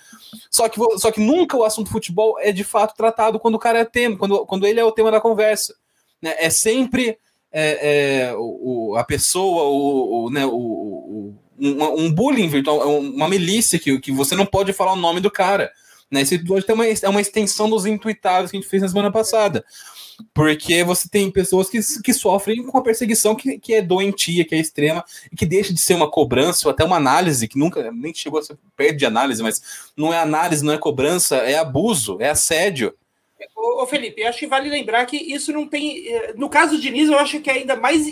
Só 0.51 0.69
que, 0.69 0.79
só 0.99 1.11
que 1.11 1.19
nunca 1.19 1.57
o 1.57 1.63
assunto 1.63 1.89
futebol 1.89 2.37
é 2.39 2.51
de 2.51 2.63
fato 2.63 2.95
tratado 2.95 3.39
quando 3.39 3.55
o 3.55 3.59
cara 3.59 3.79
é 3.79 3.85
tema, 3.85 4.15
quando, 4.15 4.45
quando 4.45 4.67
ele 4.67 4.79
é 4.79 4.85
o 4.85 4.91
tema 4.91 5.09
da 5.09 5.19
conversa. 5.19 5.73
Né? 6.21 6.35
É 6.37 6.51
sempre 6.51 7.17
é, 7.51 8.27
é, 8.29 8.35
o, 8.37 8.95
a 8.95 9.03
pessoa, 9.03 9.63
o, 9.63 10.25
o, 10.25 10.29
né, 10.29 10.45
o, 10.45 10.51
o 10.51 10.96
um, 11.59 12.05
um 12.05 12.11
bullying 12.11 12.47
virtual, 12.47 12.81
é 12.81 12.85
uma 12.85 13.27
milícia 13.27 13.79
que, 13.79 13.99
que 13.99 14.11
você 14.11 14.35
não 14.35 14.45
pode 14.45 14.73
falar 14.73 14.93
o 14.93 14.97
nome 14.97 15.19
do 15.19 15.31
cara. 15.31 15.71
Né? 16.09 16.21
Esse 16.21 16.35
episódio 16.35 16.65
tem 16.65 16.75
uma, 16.75 16.85
é 16.87 17.09
uma 17.09 17.21
extensão 17.21 17.69
dos 17.69 17.85
intuitáveis 17.85 18.51
que 18.51 18.57
a 18.57 18.59
gente 18.59 18.69
fez 18.69 18.81
na 18.81 18.89
semana 18.89 19.11
passada. 19.11 19.65
Porque 20.33 20.83
você 20.83 21.07
tem 21.07 21.29
pessoas 21.29 21.69
que, 21.69 21.79
que 22.01 22.13
sofrem 22.13 22.63
com 22.63 22.77
a 22.77 22.81
perseguição 22.81 23.35
que, 23.35 23.59
que 23.59 23.73
é 23.73 23.81
doentia, 23.81 24.43
que 24.45 24.55
é 24.55 24.59
extrema, 24.59 25.03
e 25.31 25.35
que 25.35 25.45
deixa 25.45 25.73
de 25.73 25.79
ser 25.79 25.93
uma 25.93 26.09
cobrança 26.09 26.67
ou 26.67 26.71
até 26.71 26.83
uma 26.83 26.95
análise, 26.95 27.47
que 27.47 27.57
nunca 27.57 27.91
nem 27.91 28.13
chegou 28.13 28.39
a 28.39 28.43
ser 28.43 28.57
perto 28.75 28.97
de 28.97 29.05
análise, 29.05 29.43
mas 29.43 29.61
não 29.95 30.11
é 30.11 30.19
análise, 30.19 30.65
não 30.65 30.73
é 30.73 30.77
cobrança, 30.77 31.37
é 31.37 31.57
abuso, 31.57 32.17
é 32.19 32.29
assédio. 32.29 32.93
Ô, 33.55 33.85
Felipe, 33.85 34.23
acho 34.23 34.39
que 34.39 34.47
vale 34.47 34.69
lembrar 34.69 35.05
que 35.05 35.17
isso 35.17 35.51
não 35.53 35.67
tem. 35.67 36.07
Eh, 36.07 36.33
no 36.35 36.49
caso 36.49 36.75
do 36.75 36.81
Diniz, 36.81 37.09
eu 37.09 37.19
acho 37.19 37.39
que 37.39 37.49
é 37.49 37.53
ainda 37.53 37.75
mais, 37.75 38.05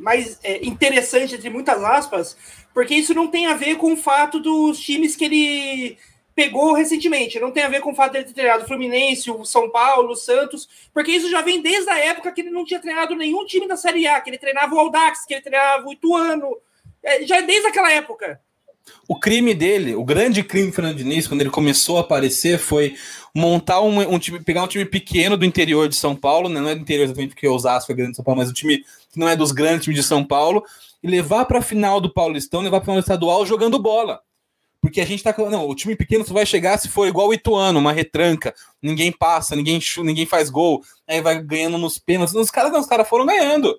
mais 0.00 0.38
é, 0.42 0.64
interessante, 0.64 1.34
entre 1.34 1.50
muitas 1.50 1.82
aspas, 1.84 2.36
porque 2.72 2.94
isso 2.94 3.12
não 3.12 3.28
tem 3.28 3.46
a 3.46 3.54
ver 3.54 3.76
com 3.76 3.92
o 3.92 3.96
fato 3.96 4.40
dos 4.40 4.78
times 4.78 5.14
que 5.14 5.24
ele 5.24 5.98
pegou 6.34 6.74
recentemente. 6.74 7.40
Não 7.40 7.50
tem 7.50 7.64
a 7.64 7.68
ver 7.68 7.80
com 7.80 7.92
o 7.92 7.94
fato 7.94 8.12
de 8.12 8.18
ele 8.18 8.24
ter 8.26 8.34
treinado 8.34 8.64
o 8.64 8.66
Fluminense, 8.66 9.30
o 9.30 9.44
São 9.44 9.70
Paulo, 9.70 10.12
o 10.12 10.16
Santos, 10.16 10.68
porque 10.92 11.12
isso 11.12 11.30
já 11.30 11.40
vem 11.42 11.62
desde 11.62 11.90
a 11.90 11.98
época 11.98 12.30
que 12.32 12.42
ele 12.42 12.50
não 12.50 12.64
tinha 12.64 12.80
treinado 12.80 13.16
nenhum 13.16 13.44
time 13.46 13.66
da 13.66 13.76
Série 13.76 14.06
A, 14.06 14.20
que 14.20 14.30
ele 14.30 14.38
treinava 14.38 14.74
o 14.74 14.78
Aldax, 14.78 15.24
que 15.26 15.34
ele 15.34 15.42
treinava 15.42 15.86
o 15.86 15.92
Ituano. 15.92 16.56
É, 17.02 17.26
já 17.26 17.38
é 17.38 17.42
desde 17.42 17.68
aquela 17.68 17.90
época. 17.90 18.40
O 19.08 19.18
crime 19.18 19.54
dele, 19.54 19.94
o 19.94 20.04
grande 20.04 20.42
crime 20.42 20.68
do 20.68 20.72
Fernando 20.72 20.96
Diniz, 20.96 21.26
quando 21.26 21.40
ele 21.40 21.50
começou 21.50 21.96
a 21.98 22.02
aparecer, 22.02 22.58
foi 22.58 22.96
montar 23.36 23.82
um, 23.82 24.00
um, 24.14 24.18
time, 24.18 24.40
pegar 24.40 24.62
um 24.62 24.66
time 24.66 24.86
pequeno 24.86 25.36
do 25.36 25.44
interior 25.44 25.90
de 25.90 25.94
São 25.94 26.16
Paulo, 26.16 26.48
né? 26.48 26.58
não 26.58 26.70
é 26.70 26.74
do 26.74 26.80
interior 26.80 27.04
exatamente 27.04 27.34
porque 27.34 27.46
Osasco 27.46 27.92
é 27.92 27.94
grande 27.94 28.12
de 28.12 28.16
São 28.16 28.24
Paulo, 28.24 28.40
mas 28.40 28.48
um 28.48 28.54
time 28.54 28.78
que 28.78 29.18
não 29.18 29.28
é 29.28 29.36
dos 29.36 29.52
grandes 29.52 29.84
times 29.84 30.00
de 30.00 30.06
São 30.06 30.24
Paulo, 30.24 30.64
e 31.02 31.06
levar 31.06 31.44
para 31.44 31.58
a 31.58 31.62
final 31.62 32.00
do 32.00 32.10
Paulistão, 32.10 32.62
levar 32.62 32.78
para 32.80 32.84
o 32.84 32.86
final 32.86 33.00
estadual 33.00 33.44
jogando 33.44 33.78
bola. 33.78 34.22
Porque 34.80 35.02
a 35.02 35.04
gente 35.04 35.22
tá. 35.22 35.34
Não, 35.50 35.68
o 35.68 35.74
time 35.74 35.94
pequeno 35.94 36.24
só 36.24 36.32
vai 36.32 36.46
chegar 36.46 36.78
se 36.78 36.88
for 36.88 37.06
igual 37.06 37.28
o 37.28 37.34
Ituano, 37.34 37.78
uma 37.78 37.92
retranca. 37.92 38.54
Ninguém 38.80 39.12
passa, 39.12 39.54
ninguém 39.54 39.80
ninguém 39.98 40.24
faz 40.24 40.48
gol. 40.48 40.82
Aí 41.06 41.20
vai 41.20 41.42
ganhando 41.42 41.76
nos 41.76 41.98
pênaltis. 41.98 42.34
Os 42.34 42.50
caras 42.50 42.72
os 42.78 42.86
caras 42.86 43.08
foram 43.08 43.26
ganhando. 43.26 43.78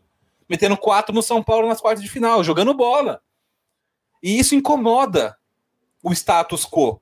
Metendo 0.49 0.77
quatro 0.77 1.15
no 1.15 1.21
São 1.21 1.41
Paulo 1.41 1.67
nas 1.67 1.81
quartas 1.81 2.03
de 2.03 2.09
final, 2.09 2.43
jogando 2.43 2.73
bola. 2.73 3.21
E 4.21 4.37
isso 4.37 4.53
incomoda 4.53 5.37
o 6.03 6.11
status 6.11 6.65
quo. 6.65 7.01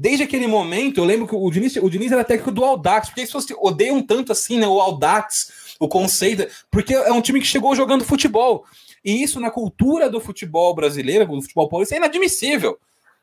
Desde 0.00 0.24
aquele 0.24 0.46
momento, 0.46 0.96
eu 0.96 1.04
lembro 1.04 1.28
que 1.28 1.34
o 1.34 1.50
Diniz, 1.50 1.76
o 1.76 1.90
Diniz 1.90 2.10
era 2.10 2.24
técnico 2.24 2.50
do 2.50 2.64
Aldax. 2.64 3.10
Por 3.10 3.16
que 3.16 3.20
as 3.20 3.26
pessoas 3.26 3.46
odeiam 3.60 4.00
tanto 4.00 4.32
assim, 4.32 4.58
né? 4.58 4.66
O 4.66 4.80
Aldax, 4.80 5.76
o 5.78 5.86
conceito. 5.86 6.50
Porque 6.70 6.94
é 6.94 7.12
um 7.12 7.20
time 7.20 7.38
que 7.38 7.46
chegou 7.46 7.76
jogando 7.76 8.02
futebol. 8.02 8.64
E 9.04 9.22
isso 9.22 9.38
na 9.38 9.50
cultura 9.50 10.08
do 10.08 10.18
futebol 10.18 10.74
brasileiro, 10.74 11.26
do 11.26 11.42
futebol 11.42 11.68
paulista, 11.68 11.94
é 11.94 11.98
inadmissível. 11.98 12.78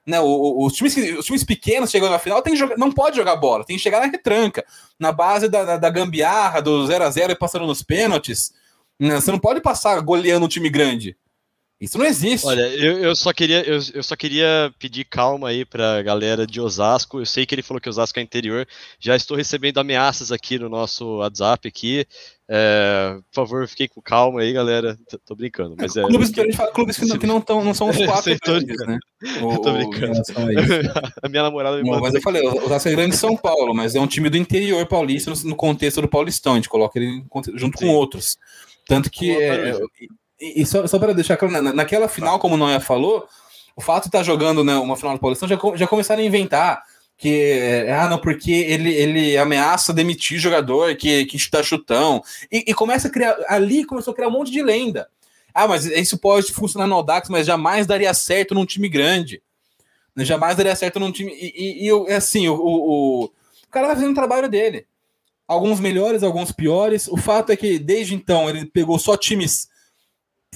Né, 0.05 0.19
os, 0.21 0.73
times, 0.73 0.95
os 1.17 1.25
times 1.25 1.43
pequenos 1.43 1.89
chegando 1.89 2.11
na 2.11 2.19
final 2.19 2.43
tem 2.43 2.55
jogar, 2.55 2.77
não 2.77 2.91
pode 2.91 3.17
jogar 3.17 3.35
bola, 3.37 3.65
tem 3.65 3.75
que 3.75 3.81
chegar 3.81 3.99
na 3.99 4.05
retranca, 4.05 4.63
na 4.97 5.11
base 5.11 5.49
da, 5.49 5.65
da, 5.65 5.77
da 5.77 5.89
gambiarra, 5.89 6.61
do 6.61 6.85
0 6.85 7.03
a 7.03 7.09
0 7.09 7.31
e 7.31 7.35
passando 7.35 7.65
nos 7.65 7.81
pênaltis. 7.81 8.53
Né, 8.99 9.15
você 9.15 9.31
não 9.31 9.39
pode 9.39 9.61
passar 9.61 9.99
goleando 10.01 10.45
um 10.45 10.49
time 10.49 10.69
grande. 10.69 11.17
Isso 11.79 11.97
não 11.97 12.05
existe. 12.05 12.45
Olha, 12.47 12.61
eu, 12.61 12.97
eu 12.99 13.15
só 13.15 13.31
queria 13.31 13.61
eu, 13.61 13.79
eu, 13.93 14.01
só 14.01 14.15
queria 14.15 14.73
pedir 14.79 15.05
calma 15.05 15.49
aí 15.49 15.63
pra 15.63 16.01
galera 16.01 16.47
de 16.47 16.59
Osasco. 16.59 17.19
Eu 17.19 17.25
sei 17.25 17.45
que 17.45 17.53
ele 17.53 17.61
falou 17.61 17.79
que 17.79 17.87
Osasco 17.87 18.19
é 18.19 18.21
interior. 18.23 18.67
Já 18.99 19.15
estou 19.15 19.37
recebendo 19.37 19.77
ameaças 19.77 20.31
aqui 20.31 20.57
no 20.57 20.69
nosso 20.69 21.17
WhatsApp 21.17 21.67
aqui. 21.67 22.07
É, 22.49 23.19
por 23.31 23.35
favor, 23.45 23.67
fiquem 23.67 23.87
com 23.87 24.01
calma 24.01 24.41
aí, 24.41 24.53
galera. 24.53 24.97
Tô, 25.07 25.19
tô 25.19 25.35
brincando. 25.35 25.75
Mas 25.77 25.95
é, 25.95 26.01
clubes 26.01 26.31
que, 26.31 26.53
fala, 26.53 26.71
clubes 26.71 26.97
que, 26.97 27.05
não, 27.05 27.17
que 27.19 27.27
não, 27.27 27.41
tão, 27.41 27.63
não 27.63 27.73
são 27.75 27.89
os 27.89 27.97
quatro 28.05 28.35
grandes, 28.43 28.87
né? 28.87 28.97
O, 29.43 29.59
tô 29.59 29.73
brincando. 29.73 30.13
A, 30.13 31.11
a, 31.25 31.29
minha 31.29 31.43
namorada 31.43 31.81
me 31.81 31.89
Mas 31.89 32.13
eu 32.13 32.21
falei, 32.21 32.41
o 32.41 32.65
Osasco 32.65 32.89
é 32.89 32.91
grande 32.93 33.11
de 33.11 33.17
São 33.17 33.35
Paulo, 33.37 33.73
mas 33.75 33.93
é 33.93 33.99
um 33.99 34.07
time 34.07 34.29
do 34.29 34.37
interior 34.37 34.85
paulista 34.87 35.29
no, 35.29 35.49
no 35.49 35.55
contexto 35.55 36.01
do 36.01 36.07
Paulistão. 36.07 36.53
A 36.53 36.55
gente 36.55 36.69
coloca 36.69 36.97
ele 36.97 37.23
junto 37.55 37.77
Sim. 37.77 37.85
com 37.85 37.93
outros. 37.93 38.37
Tanto 38.87 39.11
que. 39.11 39.29
É, 39.31 39.77
e, 40.39 40.65
só, 40.65 40.85
só 40.87 40.99
para 40.99 41.13
deixar 41.13 41.37
claro, 41.37 41.61
na, 41.61 41.73
naquela 41.73 42.07
final, 42.07 42.39
como 42.39 42.55
o 42.55 42.57
Noia 42.57 42.79
falou, 42.79 43.27
o 43.75 43.81
fato 43.81 44.03
de 44.03 44.09
estar 44.09 44.19
tá 44.19 44.23
jogando 44.23 44.63
né, 44.63 44.75
uma 44.75 44.95
final 44.95 45.13
do 45.13 45.19
Paulistão 45.19 45.47
já, 45.47 45.57
já 45.75 45.87
começaram 45.87 46.21
a 46.21 46.25
inventar 46.25 46.83
que 47.17 47.51
é, 47.51 47.93
ah, 47.93 48.07
não, 48.07 48.19
porque 48.19 48.51
ele, 48.51 48.93
ele 48.93 49.37
ameaça 49.37 49.91
demitir 49.91 50.37
jogador 50.37 50.95
que, 50.95 51.25
que 51.25 51.35
está 51.35 51.63
chutão. 51.63 52.21
E, 52.51 52.65
e, 52.67 52.73
começa 52.75 53.07
a 53.07 53.11
criar. 53.11 53.35
Ali 53.47 53.83
começou 53.83 54.11
a 54.11 54.15
criar 54.15 54.27
um 54.27 54.31
monte 54.31 54.51
de 54.51 54.61
lenda. 54.61 55.09
Ah, 55.51 55.67
mas 55.67 55.85
isso 55.85 56.19
pode 56.19 56.53
funcionar 56.53 56.85
no 56.85 56.93
Audax, 56.93 57.27
mas 57.29 57.47
jamais 57.47 57.87
daria 57.87 58.13
certo 58.13 58.53
num 58.53 58.65
time 58.65 58.87
grande. 58.87 59.41
Jamais 60.17 60.55
daria 60.55 60.75
certo 60.75 60.99
num 60.99 61.11
time. 61.11 61.31
E, 61.31 61.87
e, 61.87 61.89
e 61.89 62.13
assim, 62.13 62.47
o, 62.47 62.55
o, 62.55 63.23
o, 63.23 63.31
cara 63.71 63.87
vai 63.87 63.95
fazendo 63.95 64.11
o 64.11 64.15
trabalho 64.15 64.47
dele. 64.47 64.85
Alguns 65.47 65.79
melhores, 65.79 66.21
alguns 66.21 66.51
piores. 66.51 67.07
O 67.07 67.17
fato 67.17 67.51
é 67.51 67.55
que 67.55 67.79
desde 67.79 68.13
então 68.13 68.47
ele 68.47 68.65
pegou 68.65 68.99
só 68.99 69.17
times 69.17 69.67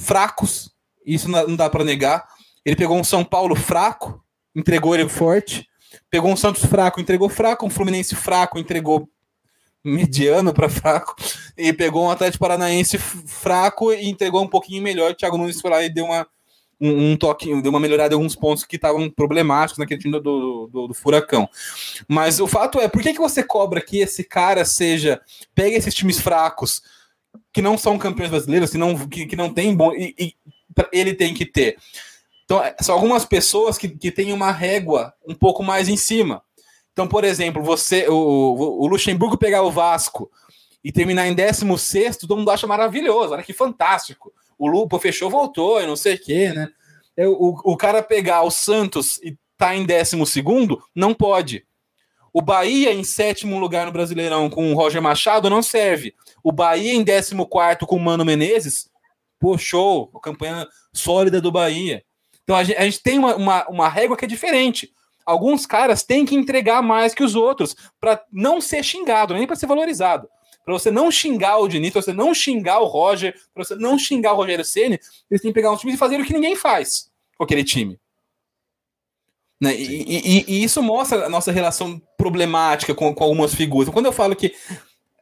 fracos, 0.02 0.72
isso 1.06 1.30
não 1.30 1.56
dá 1.56 1.70
para 1.70 1.84
negar. 1.84 2.28
Ele 2.66 2.76
pegou 2.76 2.98
um 2.98 3.04
São 3.04 3.24
Paulo 3.24 3.56
fraco, 3.56 4.24
entregou 4.56 4.96
ele 4.96 5.08
forte. 5.10 5.68
Pegou 6.10 6.32
um 6.32 6.38
Santos 6.38 6.66
fraco, 6.66 7.02
entregou 7.02 7.30
fraco. 7.30 7.66
Um 7.66 7.70
Fluminense 7.70 8.16
fraco, 8.16 8.60
entregou 8.60 9.10
mediano 9.84 10.54
para 10.54 10.70
fraco. 10.70 11.16
E 11.58 11.74
pegou 11.74 12.06
um 12.06 12.12
Atlético 12.12 12.44
Paranaense 12.44 12.98
fraco 12.98 13.92
e 13.92 14.08
entregou 14.08 14.42
um 14.42 14.48
pouquinho 14.48 14.82
melhor. 14.82 15.12
O 15.12 15.16
Thiago 15.16 15.38
Nunes 15.38 15.60
foi 15.60 15.72
lá 15.72 15.84
e 15.84 15.90
deu 15.90 16.06
uma, 16.06 16.28
um, 16.80 17.12
um 17.12 17.18
toque, 17.18 17.62
deu 17.62 17.72
uma 17.72 17.80
melhorada 17.80 18.14
em 18.14 18.18
alguns 18.18 18.36
pontos 18.36 18.64
que 18.64 18.76
estavam 18.76 19.10
problemáticos 19.10 19.80
naquele 19.80 20.00
time 20.00 20.14
do, 20.14 20.22
do, 20.22 20.70
do, 20.72 20.88
do, 20.88 20.94
Furacão. 20.94 21.50
Mas 22.08 22.40
o 22.40 22.48
fato 22.48 22.80
é, 22.80 22.88
por 22.88 23.02
que, 23.02 23.14
que 23.14 23.20
você 23.20 23.44
cobra 23.44 23.82
que 23.82 24.00
esse 24.00 24.24
cara 24.24 24.64
seja. 24.66 25.20
Pega 25.54 25.76
esses 25.76 25.94
times 25.94 26.20
fracos 26.20 26.82
que 27.54 27.62
não 27.62 27.78
são 27.78 27.98
campeões 27.98 28.30
brasileiros, 28.30 28.72
que 28.72 28.78
não, 28.78 29.08
que, 29.08 29.26
que 29.26 29.36
não 29.36 29.54
tem 29.54 29.76
bom. 29.76 29.94
E, 29.94 30.16
e 30.18 30.36
ele 30.92 31.14
tem 31.14 31.34
que 31.34 31.46
ter. 31.46 31.78
Então, 32.46 32.64
é, 32.64 32.76
são 32.82 32.96
algumas 32.96 33.26
pessoas 33.26 33.78
que, 33.78 33.88
que 33.88 34.12
têm 34.12 34.34
uma 34.34 34.52
régua 34.52 35.14
um 35.28 35.36
pouco 35.36 35.64
mais 35.64 35.88
em 35.88 35.98
cima. 35.98 36.44
Então, 36.92 37.08
por 37.08 37.24
exemplo, 37.24 37.64
você, 37.64 38.08
o, 38.10 38.14
o 38.14 38.88
Luxemburgo 38.88 39.38
pegar 39.38 39.64
o 39.64 39.72
Vasco 39.72 40.30
e 40.84 40.92
terminar 40.92 41.28
em 41.28 41.34
16, 41.34 42.18
todo 42.18 42.36
mundo 42.36 42.52
acha 42.52 42.68
maravilhoso, 42.68 43.34
olha 43.34 43.44
que 43.44 43.54
fantástico. 43.54 44.34
O 44.58 44.68
Lupo 44.68 45.00
fechou, 45.00 45.30
voltou 45.30 45.82
e 45.82 45.88
não 45.88 45.96
sei 45.96 46.16
o 46.16 46.20
quê, 46.20 46.52
né? 46.54 46.70
É, 47.16 47.28
o, 47.28 47.56
o 47.64 47.78
cara 47.78 48.02
pegar 48.02 48.44
o 48.44 48.52
Santos 48.52 49.18
e 49.24 49.38
tá 49.58 49.76
em 49.76 49.86
12, 49.86 50.18
não 50.96 51.14
pode. 51.14 51.66
O 52.34 52.42
Bahia 52.42 52.94
em 52.94 53.04
sétimo 53.04 53.60
lugar 53.60 53.86
no 53.86 53.92
Brasileirão 53.92 54.50
com 54.50 54.72
o 54.72 54.76
Roger 54.76 55.02
Machado 55.02 55.50
não 55.50 55.62
serve. 55.62 56.16
O 56.44 56.52
Bahia 56.52 56.94
em 56.94 57.04
décimo 57.04 57.46
quarto 57.46 57.86
com 57.86 57.98
o 57.98 58.00
Mano 58.00 58.24
Menezes, 58.24 58.90
pô, 59.40 59.56
a 59.56 60.20
campanha 60.20 60.68
sólida 60.94 61.42
do 61.42 61.52
Bahia. 61.52 62.04
Então 62.44 62.56
a 62.56 62.64
gente, 62.64 62.78
a 62.78 62.84
gente 62.84 63.02
tem 63.02 63.20
uma, 63.20 63.36
uma, 63.36 63.68
uma, 63.68 63.90
régua 63.90 64.16
que 64.16 64.26
é 64.26 64.28
diferente. 64.28 64.92
Alguns 65.26 65.66
caras 65.66 66.04
têm 66.04 66.26
que 66.26 66.36
entregar 66.36 66.82
mais 66.82 67.14
que 67.14 67.24
os 67.24 67.36
outros 67.36 67.76
para 68.00 68.24
não 68.32 68.62
ser 68.62 68.84
xingado, 68.84 69.34
nem 69.34 69.46
para 69.46 69.56
ser 69.56 69.68
valorizado. 69.68 70.28
Para 70.64 70.74
você 70.74 70.92
não 70.92 71.12
xingar 71.12 71.58
o 71.58 71.68
Diniz, 71.68 71.92
para 71.92 72.02
você 72.02 72.14
não 72.14 72.34
xingar 72.34 72.80
o 72.80 72.86
Roger, 72.86 73.36
para 73.54 73.64
você 73.64 73.76
não 73.76 73.98
xingar 73.98 74.34
o 74.34 74.38
Rogério 74.38 74.64
Ceni, 74.64 75.00
eles 75.30 75.42
têm 75.42 75.52
que 75.52 75.56
pegar 75.56 75.72
um 75.72 75.78
time 75.78 75.94
e 75.94 75.98
fazer 75.98 76.20
o 76.20 76.26
que 76.26 76.34
ninguém 76.34 76.56
faz 76.56 77.10
com 77.38 77.44
aquele 77.44 77.64
time. 77.64 78.00
Né? 79.62 79.76
E, 79.76 80.04
e, 80.08 80.46
e, 80.48 80.64
isso 80.64 80.82
mostra 80.82 81.28
a 81.28 81.30
nossa 81.30 81.52
relação 81.52 82.02
problemática 82.18 82.96
com, 82.96 83.14
com, 83.14 83.24
algumas 83.24 83.54
figuras. 83.54 83.94
Quando 83.94 84.08
eu 84.08 84.12
falo 84.12 84.36
que 84.36 84.52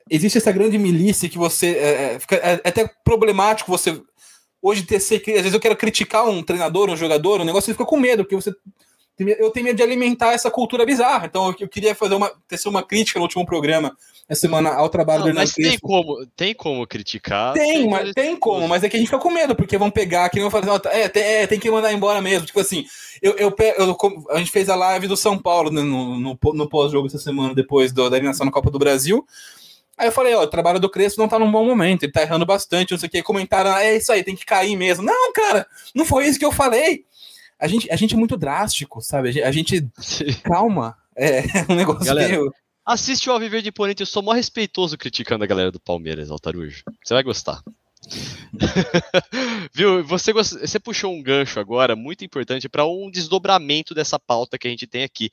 existe 0.09 0.37
essa 0.37 0.51
grande 0.53 0.77
milícia 0.77 1.27
que 1.27 1.37
você. 1.37 1.67
É, 1.75 2.13
é 2.15 2.19
fica, 2.19 2.35
é, 2.37 2.61
é 2.63 2.69
até 2.69 2.89
problemático 3.03 3.69
você. 3.69 4.01
Hoje, 4.61 4.83
ter, 4.83 4.99
ser, 5.01 5.17
às 5.17 5.25
vezes 5.25 5.53
eu 5.53 5.59
quero 5.59 5.75
criticar 5.75 6.27
um 6.27 6.41
treinador, 6.41 6.89
um 6.89 6.95
jogador, 6.95 7.41
um 7.41 7.45
negócio, 7.45 7.65
você 7.65 7.73
fica 7.73 7.85
com 7.85 7.97
medo, 7.97 8.23
porque 8.23 8.35
você. 8.35 8.53
Eu 9.19 9.51
tenho 9.51 9.65
medo 9.65 9.75
de 9.75 9.83
alimentar 9.83 10.33
essa 10.33 10.49
cultura 10.49 10.85
bizarra. 10.85 11.25
Então, 11.25 11.53
eu 11.59 11.67
queria 11.67 11.93
fazer 11.93 12.15
uma, 12.15 12.31
tecer 12.47 12.69
uma 12.69 12.81
crítica 12.81 13.19
no 13.19 13.23
último 13.23 13.45
programa 13.45 13.95
essa 14.29 14.41
semana 14.41 14.69
ao 14.69 14.87
trabalho 14.89 15.21
não, 15.21 15.29
do 15.31 15.35
Mas 15.35 15.53
tem 15.53 15.77
como, 15.79 16.25
tem 16.35 16.53
como 16.53 16.85
criticar? 16.85 17.53
Tem, 17.53 17.89
mas 17.89 18.13
tem 18.13 18.37
como, 18.37 18.67
mas 18.67 18.83
é 18.83 18.89
que 18.89 18.95
a 18.95 18.99
gente 18.99 19.09
fica 19.09 19.19
com 19.19 19.31
medo, 19.31 19.55
porque 19.55 19.77
vão 19.77 19.89
pegar, 19.89 20.29
que 20.29 20.39
vão 20.39 20.51
fazer, 20.51 20.69
é, 20.91 21.09
tem, 21.09 21.23
é, 21.23 21.47
tem 21.47 21.59
que 21.59 21.71
mandar 21.71 21.91
embora 21.91 22.21
mesmo. 22.21 22.45
Tipo 22.45 22.59
assim, 22.59 22.85
eu, 23.21 23.35
eu, 23.37 23.55
eu, 23.77 23.97
a 24.29 24.37
gente 24.37 24.51
fez 24.51 24.69
a 24.69 24.75
live 24.75 25.07
do 25.07 25.17
São 25.17 25.37
Paulo 25.37 25.71
né, 25.71 25.81
no, 25.81 26.19
no, 26.19 26.39
no 26.53 26.69
pós-jogo 26.69 27.07
essa 27.07 27.17
semana, 27.17 27.55
depois 27.55 27.91
do, 27.91 28.07
da 28.07 28.17
eliminação 28.17 28.45
na 28.45 28.51
Copa 28.51 28.69
do 28.69 28.77
Brasil. 28.77 29.25
Aí 29.97 30.07
eu 30.07 30.11
falei, 30.13 30.33
ó, 30.33 30.43
o 30.43 30.47
trabalho 30.47 30.79
do 30.79 30.89
Crespo 30.89 31.19
não 31.19 31.27
tá 31.27 31.37
num 31.37 31.51
bom 31.51 31.65
momento, 31.65 32.03
ele 32.03 32.11
tá 32.11 32.21
errando 32.21 32.45
bastante, 32.45 32.91
não 32.91 32.99
sei 32.99 33.07
o 33.07 33.11
que. 33.11 33.23
Comentaram, 33.23 33.75
é 33.75 33.97
isso 33.97 34.11
aí, 34.13 34.23
tem 34.23 34.35
que 34.35 34.45
cair 34.45 34.77
mesmo. 34.77 35.03
Não, 35.03 35.33
cara, 35.33 35.67
não 35.93 36.05
foi 36.05 36.27
isso 36.27 36.39
que 36.39 36.45
eu 36.45 36.51
falei. 36.51 37.03
A 37.59 37.67
gente, 37.67 37.91
a 37.91 37.95
gente 37.95 38.13
é 38.13 38.17
muito 38.17 38.37
drástico, 38.37 39.01
sabe? 39.01 39.29
A 39.29 39.31
gente. 39.31 39.43
A 39.43 39.51
gente 39.51 40.41
calma. 40.43 40.97
É 41.15 41.41
um 41.69 41.75
negócio 41.75 42.05
Galera, 42.05 42.29
meio. 42.29 42.53
Assiste 42.85 43.29
o 43.29 43.33
Alviver 43.33 43.61
de 43.61 43.69
Imponente, 43.69 44.01
eu 44.01 44.07
sou 44.07 44.23
mó 44.23 44.31
respeitoso 44.31 44.97
criticando 44.97 45.43
a 45.43 45.47
galera 45.47 45.71
do 45.71 45.79
Palmeiras, 45.79 46.31
Altarujo. 46.31 46.83
Você 47.03 47.13
vai 47.13 47.21
gostar. 47.21 47.61
Viu? 49.73 50.03
Você, 50.05 50.33
você 50.33 50.79
puxou 50.79 51.13
um 51.13 51.21
gancho 51.21 51.59
agora 51.59 51.95
muito 51.95 52.25
importante 52.25 52.67
para 52.67 52.85
um 52.85 53.11
desdobramento 53.11 53.93
dessa 53.93 54.17
pauta 54.17 54.57
que 54.57 54.67
a 54.67 54.71
gente 54.71 54.87
tem 54.87 55.03
aqui, 55.03 55.29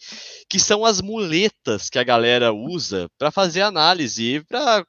que 0.48 0.58
são 0.58 0.84
as 0.84 1.00
muletas 1.00 1.88
que 1.88 1.98
a 1.98 2.04
galera 2.04 2.52
usa 2.52 3.08
para 3.16 3.30
fazer 3.30 3.62
análise, 3.62 4.44
para 4.48 4.84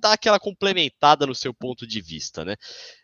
dar 0.00 0.12
aquela 0.12 0.38
complementada 0.38 1.26
no 1.26 1.34
seu 1.34 1.52
ponto 1.52 1.86
de 1.86 2.00
vista, 2.00 2.44
né? 2.44 2.56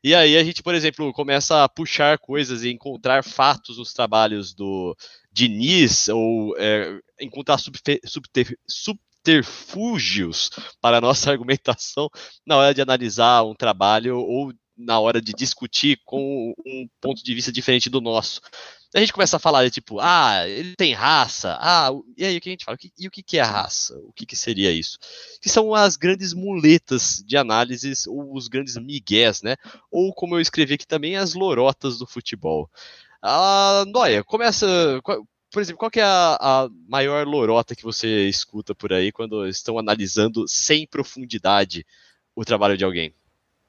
E 0.02 0.14
aí 0.14 0.36
a 0.36 0.44
gente, 0.44 0.62
por 0.62 0.74
exemplo, 0.74 1.12
começa 1.12 1.64
a 1.64 1.68
puxar 1.68 2.18
coisas 2.18 2.62
e 2.62 2.70
encontrar 2.70 3.24
fatos 3.24 3.78
nos 3.78 3.92
trabalhos 3.92 4.54
do 4.54 4.96
Diniz 5.32 6.08
ou 6.08 6.56
é, 6.56 6.98
encontrar 7.20 7.58
subter, 7.58 8.00
subter, 8.04 8.56
subterfúgios 8.68 10.50
para 10.80 10.98
a 10.98 11.00
nossa 11.00 11.30
argumentação 11.32 12.08
na 12.46 12.56
hora 12.56 12.74
de 12.74 12.80
analisar 12.80 13.42
um 13.42 13.54
trabalho 13.54 14.18
ou 14.18 14.52
na 14.76 14.98
hora 14.98 15.20
de 15.20 15.32
discutir 15.32 16.00
com 16.04 16.54
um 16.66 16.88
ponto 17.00 17.22
de 17.22 17.34
vista 17.34 17.52
diferente 17.52 17.90
do 17.90 18.00
nosso. 18.00 18.40
A 18.92 18.98
gente 18.98 19.12
começa 19.12 19.36
a 19.36 19.40
falar, 19.40 19.70
tipo, 19.70 20.00
ah, 20.00 20.48
ele 20.48 20.74
tem 20.74 20.92
raça, 20.92 21.56
ah, 21.60 21.90
e 22.16 22.24
aí 22.24 22.36
o 22.36 22.40
que 22.40 22.48
a 22.48 22.52
gente 22.52 22.64
fala? 22.64 22.76
E 22.98 23.06
o 23.06 23.10
que 23.10 23.38
é 23.38 23.40
a 23.40 23.46
raça? 23.46 23.96
O 23.98 24.12
que, 24.12 24.34
seria 24.34 24.72
isso? 24.72 24.98
Que 25.40 25.48
são 25.48 25.72
as 25.74 25.96
grandes 25.96 26.32
muletas 26.32 27.22
de 27.24 27.36
análises, 27.36 28.08
ou 28.08 28.34
os 28.34 28.48
grandes 28.48 28.76
migués, 28.76 29.42
né? 29.42 29.56
Ou, 29.92 30.12
como 30.12 30.34
eu 30.34 30.40
escrevi 30.40 30.74
aqui 30.74 30.86
também, 30.86 31.16
as 31.16 31.34
lorotas 31.34 31.98
do 31.98 32.06
futebol. 32.06 32.68
Ah, 33.22 33.84
Noia, 33.86 34.24
começa. 34.24 34.66
Por 35.52 35.62
exemplo, 35.62 35.78
qual 35.78 35.90
é 35.94 36.02
a, 36.02 36.38
a 36.40 36.68
maior 36.88 37.26
lorota 37.26 37.76
que 37.76 37.82
você 37.82 38.28
escuta 38.28 38.74
por 38.74 38.92
aí 38.92 39.12
quando 39.12 39.46
estão 39.46 39.78
analisando 39.78 40.46
sem 40.48 40.86
profundidade 40.86 41.86
o 42.34 42.44
trabalho 42.44 42.76
de 42.76 42.84
alguém? 42.84 43.14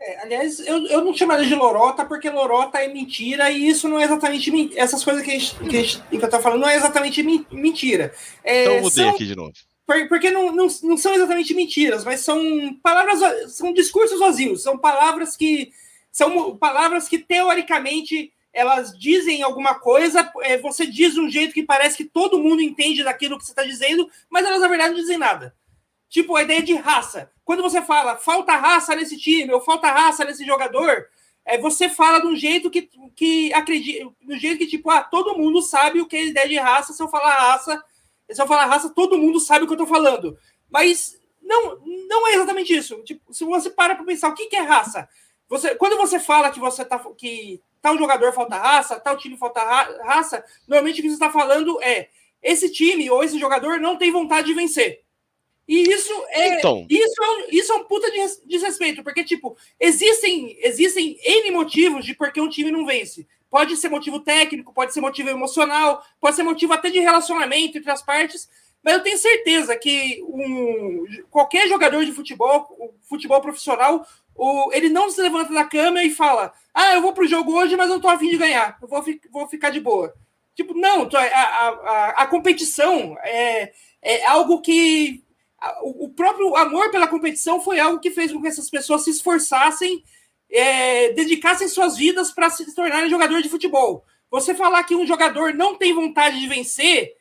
É, 0.04 0.24
aliás, 0.24 0.60
eu, 0.62 0.84
eu 0.88 1.06
não 1.06 1.14
chamaria 1.14 1.46
de 1.46 1.54
lorota 1.54 2.04
porque 2.04 2.28
lorota 2.28 2.80
é 2.80 2.88
mentira 2.88 3.52
e 3.52 3.68
isso 3.68 3.88
não 3.88 4.00
é 4.00 4.06
exatamente 4.06 4.52
essas 4.76 5.04
coisas 5.04 5.22
que, 5.22 5.30
a 5.30 5.34
gente, 5.34 5.56
que, 5.56 5.78
a 5.78 5.82
gente, 5.84 6.02
que 6.10 6.16
eu 6.16 6.30
tô 6.30 6.40
falando 6.40 6.62
não 6.62 6.68
é 6.68 6.76
exatamente 6.76 7.22
mentira. 7.52 8.12
É, 8.44 8.64
então 8.64 8.76
eu 8.78 8.82
mudei 8.82 9.04
são, 9.06 9.10
aqui 9.14 9.28
de 9.28 9.36
novo. 9.36 9.54
Porque 10.10 10.32
não, 10.32 10.52
não, 10.52 10.68
não 10.84 10.98
são 10.98 11.14
exatamente 11.14 11.54
mentiras, 11.54 12.04
mas 12.04 12.22
são 12.22 12.42
palavras, 12.82 13.54
são 13.54 13.72
discursos 13.72 14.20
vazios, 14.20 14.64
são 14.64 14.76
palavras 14.76 15.38
que 15.38 15.72
são 16.12 16.58
palavras 16.58 17.08
que 17.08 17.20
teoricamente 17.20 18.34
elas 18.52 18.98
dizem 18.98 19.44
alguma 19.44 19.76
coisa, 19.76 20.30
é, 20.42 20.58
você 20.58 20.86
diz 20.86 21.14
de 21.14 21.22
um 21.22 21.30
jeito 21.30 21.54
que 21.54 21.64
parece 21.64 21.96
que 21.96 22.06
todo 22.06 22.42
mundo 22.42 22.62
entende 22.62 23.04
daquilo 23.04 23.38
que 23.38 23.46
você 23.46 23.52
está 23.52 23.64
dizendo, 23.64 24.10
mas 24.30 24.46
elas 24.46 24.62
na 24.62 24.68
verdade 24.68 24.94
não 24.94 25.00
dizem 25.00 25.18
nada. 25.18 25.56
Tipo, 26.12 26.36
a 26.36 26.44
ideia 26.44 26.62
de 26.62 26.74
raça. 26.76 27.32
Quando 27.46 27.64
você 27.64 27.82
fala 27.82 28.18
falta 28.18 28.54
raça 28.58 28.94
nesse 28.94 29.18
time, 29.18 29.54
ou 29.54 29.62
falta 29.62 29.90
raça 29.90 30.26
nesse 30.26 30.46
jogador, 30.46 31.08
é, 31.46 31.58
você 31.58 31.88
fala 31.88 32.20
de 32.20 32.28
um 32.28 32.36
jeito 32.36 32.70
que, 32.70 32.90
que 33.16 33.54
acredita, 33.54 34.12
do 34.22 34.38
jeito 34.38 34.58
que, 34.58 34.68
tipo, 34.68 34.90
ah, 34.90 35.02
todo 35.02 35.38
mundo 35.38 35.62
sabe 35.62 36.02
o 36.02 36.06
que 36.06 36.18
é 36.18 36.26
ideia 36.26 36.50
de 36.50 36.58
raça. 36.58 36.92
Se 36.92 37.02
eu 37.02 37.08
falar 37.08 37.34
raça, 37.34 37.82
se 38.30 38.42
eu 38.42 38.46
falar 38.46 38.66
raça, 38.66 38.90
todo 38.90 39.18
mundo 39.18 39.40
sabe 39.40 39.64
o 39.64 39.68
que 39.68 39.74
eu 39.74 39.78
tô 39.78 39.88
falando. 39.88 40.38
Mas 40.70 41.18
não, 41.42 41.80
não 42.10 42.28
é 42.28 42.34
exatamente 42.34 42.76
isso. 42.76 43.02
Tipo, 43.04 43.34
se 43.34 43.46
você 43.46 43.70
para 43.70 43.96
para 43.96 44.04
pensar 44.04 44.28
o 44.28 44.36
que, 44.36 44.48
que 44.48 44.58
é 44.58 44.62
raça, 44.62 45.08
você, 45.48 45.76
quando 45.76 45.96
você 45.96 46.20
fala 46.20 46.52
que 46.52 46.60
você 46.60 46.84
tá 46.84 47.00
que 47.18 47.62
tal 47.82 47.98
jogador 47.98 48.34
falta 48.34 48.58
raça, 48.58 49.00
tal 49.00 49.16
time 49.16 49.38
falta 49.38 49.62
raça, 50.04 50.44
normalmente 50.68 51.00
o 51.00 51.04
que 51.04 51.10
você 51.10 51.16
está 51.16 51.32
falando 51.32 51.82
é 51.82 52.10
esse 52.44 52.70
time 52.70 53.10
ou 53.10 53.24
esse 53.24 53.40
jogador 53.40 53.80
não 53.80 53.98
tem 53.98 54.12
vontade 54.12 54.48
de 54.48 54.54
vencer. 54.54 55.06
E 55.68 55.84
isso 55.84 56.14
é, 56.30 56.58
então. 56.58 56.86
isso 56.90 57.24
é, 57.24 57.30
um, 57.30 57.46
isso 57.50 57.72
é 57.72 57.76
um 57.76 57.84
puta 57.86 58.12
de 58.12 58.20
desrespeito, 58.46 59.04
porque, 59.04 59.24
tipo, 59.24 59.56
existem, 59.80 60.58
existem 60.62 61.18
N 61.24 61.52
motivos 61.52 62.04
de 62.04 62.14
por 62.14 62.32
que 62.32 62.42
um 62.42 62.50
time 62.50 62.72
não 62.72 62.86
vence. 62.86 63.28
Pode 63.50 63.76
ser 63.78 63.90
motivo 63.90 64.20
técnico, 64.20 64.74
pode 64.74 64.94
ser 64.94 65.02
motivo 65.02 65.30
emocional, 65.30 66.04
pode 66.20 66.36
ser 66.36 66.44
motivo 66.44 66.74
até 66.74 66.90
de 66.90 67.00
relacionamento 67.00 67.78
entre 67.78 67.92
as 67.92 68.02
partes, 68.02 68.50
mas 68.84 68.96
eu 68.96 69.04
tenho 69.04 69.18
certeza 69.18 69.76
que 69.76 70.22
um, 70.24 71.06
qualquer 71.30 71.68
jogador 71.68 72.04
de 72.04 72.12
futebol, 72.12 72.96
futebol 73.08 73.40
profissional, 73.40 74.06
o, 74.36 74.72
ele 74.74 74.90
não 74.90 75.10
se 75.10 75.22
levanta 75.22 75.54
da 75.54 75.66
cama 75.66 76.02
e 76.04 76.10
fala: 76.10 76.54
Ah, 76.74 76.96
eu 76.96 77.02
vou 77.02 77.14
pro 77.14 77.28
jogo 77.28 77.54
hoje, 77.54 77.76
mas 77.76 77.90
não 77.90 78.00
tô 78.00 78.08
afim 78.08 78.30
de 78.30 78.38
ganhar, 78.38 78.78
eu 78.82 78.88
vou, 78.88 79.04
vou 79.30 79.48
ficar 79.48 79.70
de 79.70 79.80
boa. 79.80 80.14
Tipo, 80.56 80.74
não, 80.74 81.08
a, 81.14 81.20
a, 81.20 81.70
a, 81.70 82.10
a 82.24 82.28
competição 82.28 83.16
é, 83.24 83.72
é 84.02 84.26
algo 84.26 84.62
que 84.62 85.24
o 85.84 86.10
próprio 86.10 86.56
amor 86.56 86.90
pela 86.92 87.08
competição 87.08 87.62
foi 87.62 87.80
algo 87.80 88.00
que 88.00 88.12
fez 88.12 88.32
com 88.32 88.42
que 88.42 88.48
essas 88.48 88.70
pessoas 88.70 89.04
se 89.04 89.12
esforçassem, 89.12 90.04
é, 90.50 91.14
dedicassem 91.14 91.68
suas 91.68 91.98
vidas 91.98 92.32
para 92.32 92.50
se 92.50 92.74
tornarem 92.74 93.10
jogador 93.10 93.42
de 93.42 93.50
futebol. 93.50 94.04
Você 94.30 94.56
falar 94.56 94.84
que 94.84 94.96
um 94.96 95.06
jogador 95.06 95.54
não 95.54 95.76
tem 95.76 95.94
vontade 95.94 96.40
de 96.40 96.48
vencer 96.48 97.14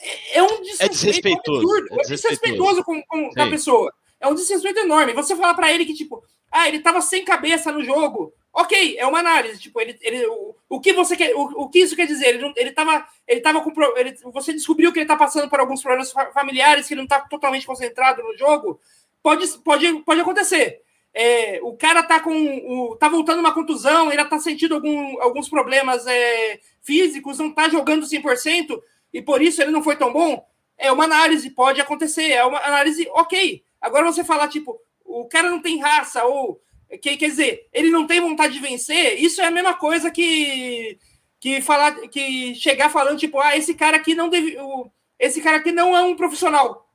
é, 0.00 0.38
é 0.38 0.42
um 0.42 0.62
é 0.80 0.88
desrespeitoso. 0.88 1.86
É, 1.90 1.94
é 1.94 2.02
desrespeitoso 2.08 2.84
com, 2.84 3.02
com 3.02 3.30
a 3.36 3.46
pessoa. 3.48 3.92
É 4.18 4.26
um 4.26 4.34
desrespeito 4.34 4.80
enorme. 4.80 5.12
Você 5.12 5.36
falar 5.36 5.54
para 5.54 5.72
ele 5.72 5.84
que, 5.84 5.94
tipo, 5.94 6.22
ah, 6.50 6.68
ele 6.68 6.80
tava 6.80 7.00
sem 7.00 7.24
cabeça 7.24 7.70
no 7.70 7.84
jogo. 7.84 8.32
Ok, 8.52 8.96
é 8.98 9.06
uma 9.06 9.20
análise. 9.20 9.60
Tipo, 9.60 9.80
ele, 9.80 9.96
ele, 10.02 10.26
o, 10.26 10.56
o 10.68 10.80
que 10.80 10.92
você 10.92 11.16
quer, 11.16 11.34
o, 11.34 11.42
o 11.62 11.68
que 11.68 11.78
isso 11.78 11.94
quer 11.94 12.06
dizer? 12.06 12.34
Ele, 12.34 12.52
ele 12.56 12.72
tava, 12.72 13.06
ele 13.26 13.40
tava 13.40 13.60
com, 13.60 13.72
ele, 13.96 14.16
você 14.32 14.52
descobriu 14.52 14.92
que 14.92 14.98
ele 14.98 15.06
tá 15.06 15.16
passando 15.16 15.48
por 15.48 15.60
alguns 15.60 15.82
problemas 15.82 16.12
familiares, 16.34 16.86
que 16.86 16.94
ele 16.94 17.02
não 17.02 17.08
tá 17.08 17.20
totalmente 17.20 17.66
concentrado 17.66 18.22
no 18.22 18.36
jogo. 18.36 18.80
Pode, 19.22 19.46
pode, 19.58 19.92
pode 20.00 20.20
acontecer. 20.20 20.82
É, 21.12 21.60
o 21.62 21.76
cara 21.76 22.02
tá 22.02 22.20
com, 22.20 22.32
o, 22.32 22.96
tá 22.96 23.08
voltando 23.08 23.40
uma 23.40 23.54
contusão, 23.54 24.12
ele 24.12 24.24
tá 24.24 24.38
sentindo 24.38 24.76
algum, 24.76 25.20
alguns 25.20 25.48
problemas 25.48 26.06
é, 26.06 26.60
físicos, 26.82 27.38
não 27.38 27.52
tá 27.52 27.68
jogando 27.68 28.06
100% 28.06 28.80
e 29.12 29.20
por 29.20 29.42
isso 29.42 29.60
ele 29.60 29.72
não 29.72 29.82
foi 29.82 29.96
tão 29.96 30.12
bom. 30.12 30.44
É 30.78 30.90
uma 30.90 31.04
análise, 31.04 31.50
pode 31.50 31.80
acontecer, 31.80 32.30
é 32.30 32.44
uma 32.44 32.58
análise 32.58 33.08
ok. 33.12 33.62
Agora 33.80 34.06
você 34.06 34.22
falar 34.22 34.48
tipo, 34.48 34.80
o 35.04 35.26
cara 35.26 35.50
não 35.50 35.60
tem 35.60 35.80
raça 35.80 36.24
ou 36.24 36.60
que, 36.98 37.16
quer 37.16 37.28
dizer, 37.28 37.68
ele 37.72 37.90
não 37.90 38.06
tem 38.06 38.20
vontade 38.20 38.54
de 38.54 38.60
vencer, 38.60 39.18
isso 39.20 39.40
é 39.40 39.46
a 39.46 39.50
mesma 39.50 39.74
coisa 39.74 40.10
que 40.10 40.98
que 41.38 41.62
falar 41.62 41.92
que 42.08 42.54
chegar 42.54 42.90
falando 42.90 43.18
tipo, 43.18 43.40
ah, 43.40 43.56
esse 43.56 43.74
cara 43.74 43.96
aqui 43.96 44.14
não 44.14 44.28
deve, 44.28 44.56
esse 45.18 45.40
cara 45.40 45.56
aqui 45.56 45.72
não 45.72 45.96
é 45.96 46.02
um 46.02 46.14
profissional. 46.14 46.86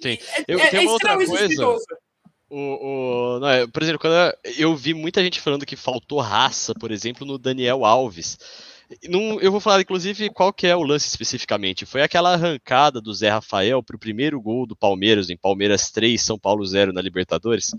Sim. 0.00 0.18
É, 0.36 0.44
eu 0.46 0.58
é, 0.58 0.68
tenho 0.68 0.82
é 0.82 0.84
uma 0.84 0.92
outra 0.92 1.16
coisa. 1.16 1.78
O, 2.50 2.56
o, 2.56 3.40
não, 3.40 3.48
é, 3.48 3.66
por 3.66 3.82
exemplo, 3.82 3.98
quando 3.98 4.36
eu 4.58 4.76
vi 4.76 4.92
muita 4.92 5.22
gente 5.24 5.40
falando 5.40 5.66
que 5.66 5.74
faltou 5.74 6.20
raça, 6.20 6.74
por 6.74 6.92
exemplo, 6.92 7.26
no 7.26 7.38
Daniel 7.38 7.84
Alves. 7.84 8.38
Não, 9.08 9.40
eu 9.40 9.50
vou 9.50 9.60
falar, 9.60 9.80
inclusive, 9.80 10.30
qual 10.30 10.52
que 10.52 10.66
é 10.66 10.76
o 10.76 10.82
lance 10.82 11.08
especificamente. 11.08 11.86
Foi 11.86 12.02
aquela 12.02 12.34
arrancada 12.34 13.00
do 13.00 13.12
Zé 13.14 13.30
Rafael 13.30 13.82
para 13.82 13.96
o 13.96 13.98
primeiro 13.98 14.40
gol 14.40 14.66
do 14.66 14.76
Palmeiras, 14.76 15.30
em 15.30 15.36
Palmeiras 15.36 15.90
3, 15.90 16.20
São 16.20 16.38
Paulo 16.38 16.64
0 16.64 16.92
na 16.92 17.00
Libertadores. 17.00 17.74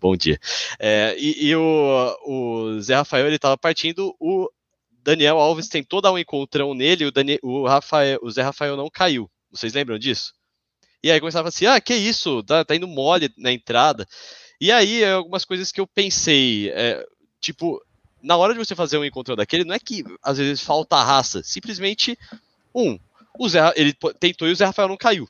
Bom 0.00 0.16
dia. 0.16 0.38
É, 0.78 1.16
e, 1.18 1.48
e 1.48 1.56
o, 1.56 2.16
o, 2.24 2.80
Zé 2.80 2.94
Rafael 2.94 3.26
ele 3.26 3.36
estava 3.36 3.56
partindo, 3.58 4.14
o 4.20 4.48
Daniel 5.02 5.38
Alves 5.38 5.68
tentou 5.68 6.00
dar 6.00 6.12
um 6.12 6.18
encontrão 6.18 6.72
nele, 6.72 7.06
o, 7.06 7.12
Daniel, 7.12 7.38
o, 7.42 7.66
Rafael, 7.66 8.18
o 8.22 8.30
Zé 8.30 8.42
Rafael 8.42 8.76
não 8.76 8.88
caiu. 8.88 9.28
Vocês 9.50 9.72
lembram 9.72 9.98
disso? 9.98 10.34
E 11.02 11.10
aí 11.10 11.18
começava 11.18 11.48
assim, 11.48 11.66
ah, 11.66 11.80
que 11.80 11.94
isso, 11.94 12.42
tá, 12.44 12.64
tá 12.64 12.76
indo 12.76 12.86
mole 12.86 13.32
na 13.36 13.52
entrada. 13.52 14.06
E 14.60 14.70
aí, 14.70 15.04
algumas 15.04 15.44
coisas 15.44 15.70
que 15.70 15.80
eu 15.80 15.86
pensei, 15.86 16.70
é, 16.70 17.04
tipo, 17.40 17.80
na 18.22 18.36
hora 18.36 18.52
de 18.52 18.58
você 18.58 18.74
fazer 18.74 18.98
um 18.98 19.04
encontro 19.04 19.36
daquele, 19.36 19.64
não 19.64 19.74
é 19.74 19.78
que 19.78 20.04
às 20.22 20.38
vezes 20.38 20.60
falta 20.60 21.02
raça, 21.02 21.42
simplesmente, 21.42 22.18
um, 22.74 22.98
o 23.38 23.48
Zé, 23.48 23.60
ele 23.76 23.96
tentou 24.18 24.48
e 24.48 24.52
o 24.52 24.56
Zé 24.56 24.64
Rafael 24.64 24.88
não 24.88 24.96
caiu. 24.96 25.28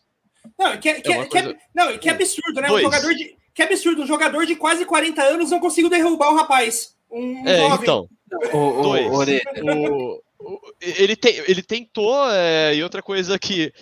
Não, 0.59 0.77
que, 0.79 0.89
é 0.89 1.01
que, 1.01 1.13
é, 1.13 1.27
que, 1.27 1.39
é, 1.39 1.57
não, 1.75 1.99
que 1.99 2.09
absurdo, 2.09 2.61
né? 2.61 2.71
Um 2.71 2.81
jogador 2.81 3.15
de, 3.15 3.37
que 3.59 3.63
absurdo, 3.63 4.03
um 4.03 4.07
jogador 4.07 4.47
de 4.47 4.55
quase 4.55 4.85
40 4.85 5.21
anos 5.21 5.51
não 5.51 5.59
conseguiu 5.59 5.91
derrubar 5.91 6.31
o 6.31 6.37
rapaz. 6.37 6.95
Um 7.11 7.45
é, 7.45 7.59
jovem. 7.59 7.79
então. 7.83 8.09
O, 8.53 8.83
dois. 8.83 9.07
O, 9.11 10.23
o, 10.39 10.61
ele, 10.81 11.17
te, 11.17 11.43
ele 11.49 11.61
tentou, 11.61 12.31
é, 12.31 12.77
e 12.77 12.83
outra 12.85 13.03
coisa 13.03 13.37
que 13.37 13.73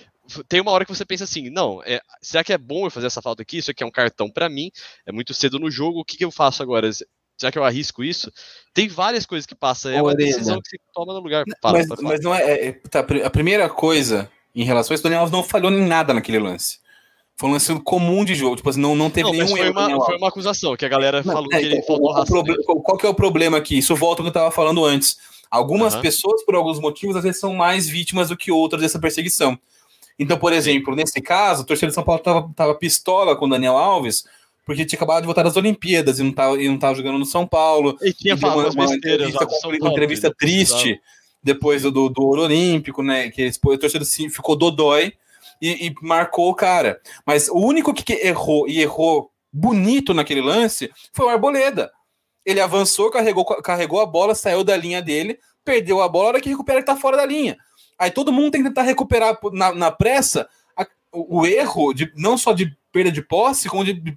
tem 0.49 0.63
uma 0.63 0.71
hora 0.71 0.87
que 0.87 0.95
você 0.95 1.05
pensa 1.05 1.25
assim, 1.25 1.51
não, 1.51 1.83
é, 1.85 2.01
será 2.23 2.43
que 2.43 2.55
é 2.55 2.59
bom 2.59 2.87
eu 2.87 2.91
fazer 2.91 3.07
essa 3.07 3.21
falta 3.21 3.43
aqui? 3.43 3.59
Isso 3.59 3.71
aqui 3.71 3.83
é 3.83 3.87
um 3.87 3.91
cartão 3.91 4.31
para 4.31 4.49
mim, 4.49 4.71
é 5.05 5.13
muito 5.13 5.35
cedo 5.35 5.59
no 5.59 5.71
jogo, 5.71 6.01
o 6.01 6.05
que, 6.05 6.17
que 6.17 6.25
eu 6.25 6.31
faço 6.31 6.63
agora? 6.63 6.91
Será 7.37 7.53
que 7.53 7.59
eu 7.59 7.65
arrisco 7.65 8.03
isso? 8.03 8.33
Tem 8.73 8.89
várias 8.89 9.27
coisas 9.27 9.45
que 9.45 9.55
passam, 9.55 9.93
é 9.93 10.01
uma 10.01 10.15
decisão 10.15 10.59
que 10.63 10.71
você 10.71 10.79
toma 10.95 11.13
no 11.13 11.21
lugar. 11.21 11.45
Fala, 11.61 11.81
mas, 11.87 12.01
mas, 12.01 12.21
não 12.23 12.35
é, 12.35 12.69
é 12.69 12.73
tá, 12.73 13.01
a 13.01 13.31
primeira 13.31 13.69
coisa 13.69 14.31
em 14.55 14.65
relação 14.65 14.95
a 14.95 14.97
isso, 14.97 15.07
o 15.07 15.11
Daniel 15.11 15.29
não 15.29 15.45
falhou 15.45 15.71
em 15.71 15.87
nada 15.87 16.15
naquele 16.15 16.39
lance. 16.39 16.79
Foi 17.39 17.51
um 17.51 17.53
lance 17.53 17.75
comum 17.81 18.25
de 18.25 18.35
jogo, 18.35 18.57
tipo 18.57 18.71
assim, 18.71 18.81
não, 18.81 18.97
não 18.97 19.11
teve 19.11 19.25
não, 19.25 19.33
nenhum 19.33 19.49
foi 19.49 19.69
Uma, 19.69 20.05
foi 20.07 20.17
uma 20.17 20.29
acusação, 20.29 20.75
que 20.75 20.87
a 20.87 20.89
galera 20.89 21.23
não, 21.23 21.35
falou 21.35 21.49
é, 21.53 21.59
que 21.59 21.67
ele 21.67 21.83
falou 21.83 22.13
raça. 22.13 22.33
Qual 22.83 22.97
que 22.97 23.05
é 23.05 23.09
o 23.11 23.15
problema 23.15 23.59
aqui? 23.59 23.77
Isso 23.77 23.95
volta 23.95 24.23
ao 24.23 24.25
que 24.25 24.29
eu 24.29 24.41
estava 24.41 24.51
falando 24.51 24.83
antes. 24.83 25.19
Algumas 25.51 25.95
uhum. 25.95 26.01
pessoas, 26.01 26.43
por 26.45 26.55
alguns 26.55 26.81
motivos, 26.81 27.15
às 27.15 27.23
vezes 27.23 27.39
são 27.39 27.55
mais 27.55 27.87
vítimas 27.87 28.31
do 28.31 28.37
que 28.39 28.51
outras 28.51 28.81
dessa 28.81 28.99
perseguição. 28.99 29.59
Então, 30.19 30.39
por 30.39 30.51
exemplo, 30.51 30.97
nesse 30.97 31.21
caso, 31.21 31.63
o 31.63 31.67
torcedor 31.67 31.91
de 31.91 31.95
São 31.95 32.05
Paulo 32.05 32.23
tava, 32.23 32.51
tava 32.57 32.75
pistola 32.75 33.37
com 33.37 33.45
o 33.45 33.51
Daniel 33.51 33.77
Alves, 33.77 34.25
porque 34.65 34.87
tinha 34.87 34.97
acabado 34.97 35.21
de 35.21 35.27
voltar 35.27 35.43
das 35.43 35.59
Olimpíadas 35.59 36.19
e 36.19 36.23
não 36.23 36.33
tava, 36.33 36.61
e 36.61 36.67
não 36.67 36.79
tava 36.79 36.95
jogando 36.95 37.19
no 37.19 37.27
São 37.27 37.47
Paulo. 37.47 37.99
E 38.01 38.15
tinha 38.15 38.35
falado 38.39 38.73
uma, 38.73 38.87
uma 38.87 38.95
entrevista, 38.95 39.47
uma 39.79 39.91
entrevista 39.91 40.35
triste 40.35 40.99
depois 41.43 41.83
do, 41.83 41.91
do, 41.91 42.09
do 42.09 42.23
Ouro 42.23 42.43
Olímpico, 42.45 43.03
né? 43.03 43.29
Que 43.29 43.51
o 43.63 43.79
torcedor 43.79 44.07
ficou 44.31 44.57
dodói 44.57 45.13
e, 45.61 45.89
e 45.89 45.95
marcou 46.03 46.51
o 46.51 46.55
cara. 46.55 47.01
Mas 47.25 47.49
o 47.49 47.59
único 47.59 47.93
que 47.95 48.13
errou 48.13 48.69
e 48.69 48.81
errou 48.81 49.31
bonito 49.53 50.13
naquele 50.13 50.41
lance 50.41 50.91
foi 51.13 51.27
o 51.27 51.29
Arboleda. 51.29 51.91
Ele 52.45 52.61
avançou, 52.61 53.11
carregou, 53.11 53.45
carregou 53.45 54.01
a 54.01 54.07
bola, 54.07 54.35
saiu 54.35 54.63
da 54.63 54.77
linha 54.77 55.03
dele, 55.03 55.39
perdeu 55.65 56.01
a 56.01 56.09
bola, 56.09 56.27
a 56.27 56.29
hora 56.29 56.41
que 56.41 56.49
recupera, 56.49 56.79
ele 56.79 56.87
tá 56.87 56.97
fora 56.97 57.17
da 57.17 57.27
linha. 57.27 57.57
Aí 57.99 58.11
todo 58.11 58.33
mundo 58.33 58.53
tem 58.53 58.63
que 58.63 58.69
tentar 58.69 58.83
recuperar 58.83 59.39
na, 59.53 59.73
na 59.73 59.91
pressa 59.91 60.49
a, 60.77 60.87
o, 61.13 61.41
o, 61.41 61.47
erro, 61.47 61.93
de, 61.93 62.13
não 62.15 62.37
só 62.37 62.53
de 62.53 62.77
perda 62.93 63.11
de 63.11 63.23
posse, 63.23 63.69
como 63.69 63.85
de 63.85 64.17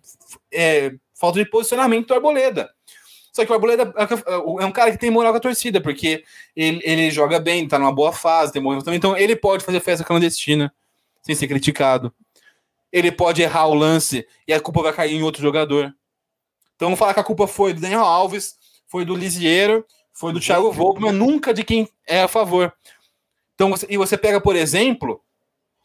é, 0.52 0.94
falta 1.16 1.40
de 1.40 1.50
posicionamento 1.50 2.08
do 2.08 2.14
Arboleda. 2.14 2.70
Só 3.32 3.46
que 3.46 3.52
o 3.52 3.56
Arboleda 3.56 3.94
é 4.60 4.66
um 4.66 4.72
cara 4.72 4.92
que 4.92 4.98
tem 4.98 5.10
moral 5.10 5.32
com 5.32 5.38
a 5.38 5.42
torcida, 5.42 5.80
porque 5.80 6.24
ele, 6.56 6.82
ele 6.84 7.10
joga 7.10 7.40
bem, 7.40 7.68
tá 7.68 7.80
numa 7.80 7.94
boa 7.94 8.12
fase, 8.12 8.52
tem 8.52 8.62
moral 8.62 8.84
também, 8.84 8.98
então 8.98 9.16
ele 9.16 9.36
pode 9.36 9.64
fazer 9.64 9.80
festa 9.80 10.04
clandestina 10.04 10.74
sem 11.36 11.42
ser 11.42 11.48
criticado. 11.48 12.14
Ele 12.92 13.12
pode 13.12 13.42
errar 13.42 13.68
o 13.68 13.74
lance 13.74 14.26
e 14.48 14.54
a 14.54 14.60
culpa 14.60 14.82
vai 14.82 14.94
cair 14.94 15.16
em 15.16 15.24
outro 15.24 15.42
jogador. 15.42 15.94
Então 16.76 16.88
vamos 16.88 17.00
falar 17.00 17.14
que 17.14 17.20
a 17.20 17.24
culpa 17.24 17.48
foi 17.48 17.74
do 17.74 17.82
Daniel 17.82 18.02
Alves, 18.02 18.56
foi 18.88 19.06
do 19.06 19.16
Lisieiro, 19.16 19.86
foi 20.14 20.34
do 20.34 20.40
Thiago 20.40 20.72
Volpe, 20.72 21.02
mas 21.02 21.14
nunca 21.14 21.54
de 21.54 21.64
quem 21.64 21.88
é 22.08 22.22
a 22.24 22.28
favor. 22.28 22.74
Então, 23.54 23.70
você, 23.70 23.86
e 23.90 23.98
você 23.98 24.18
pega, 24.18 24.40
por 24.40 24.56
exemplo, 24.56 25.22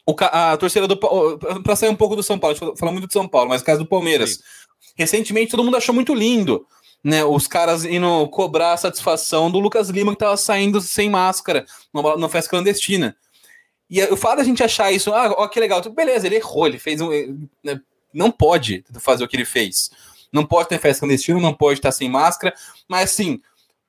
o, 0.07 0.15
a 0.19 0.55
torcida 0.57 0.87
do 0.87 0.97
para 0.97 1.75
sair 1.75 1.89
um 1.89 1.95
pouco 1.95 2.15
do 2.15 2.23
São 2.23 2.39
Paulo, 2.39 2.55
a 2.55 2.65
gente 2.65 2.79
fala 2.79 2.91
muito 2.91 3.07
do 3.07 3.13
São 3.13 3.27
Paulo, 3.27 3.49
mas 3.49 3.61
no 3.61 3.65
caso 3.65 3.79
do 3.83 3.89
Palmeiras, 3.89 4.35
Sim. 4.35 4.65
Recentemente 4.95 5.51
todo 5.51 5.63
mundo 5.63 5.77
achou 5.77 5.93
muito 5.93 6.13
lindo, 6.13 6.65
né? 7.03 7.23
Os 7.23 7.47
caras 7.47 7.83
indo 7.83 8.27
cobrar 8.29 8.73
a 8.73 8.77
satisfação 8.77 9.51
do 9.51 9.59
Lucas 9.59 9.89
Lima 9.89 10.13
que 10.13 10.19
tava 10.19 10.37
saindo 10.37 10.79
sem 10.79 11.09
máscara 11.09 11.65
numa, 11.93 12.15
numa 12.15 12.29
festa 12.29 12.49
clandestina. 12.49 13.15
E 13.89 14.01
o 14.03 14.17
fato 14.17 14.37
da 14.37 14.43
gente 14.43 14.63
achar 14.63 14.91
isso, 14.91 15.13
ah, 15.13 15.33
ó, 15.37 15.47
que 15.47 15.59
legal, 15.59 15.81
beleza, 15.91 16.25
ele 16.25 16.37
errou, 16.37 16.67
ele 16.67 16.79
fez 16.79 17.01
um. 17.01 17.09
Né, 17.63 17.79
não 18.13 18.31
pode 18.31 18.83
fazer 18.99 19.23
o 19.23 19.27
que 19.27 19.35
ele 19.35 19.45
fez. 19.45 19.91
Não 20.31 20.45
pode 20.45 20.69
ter 20.69 20.79
festa 20.79 21.01
clandestina, 21.01 21.39
não 21.39 21.53
pode 21.53 21.79
estar 21.79 21.91
sem 21.91 22.09
máscara, 22.09 22.53
mas 22.87 23.11
assim, 23.11 23.41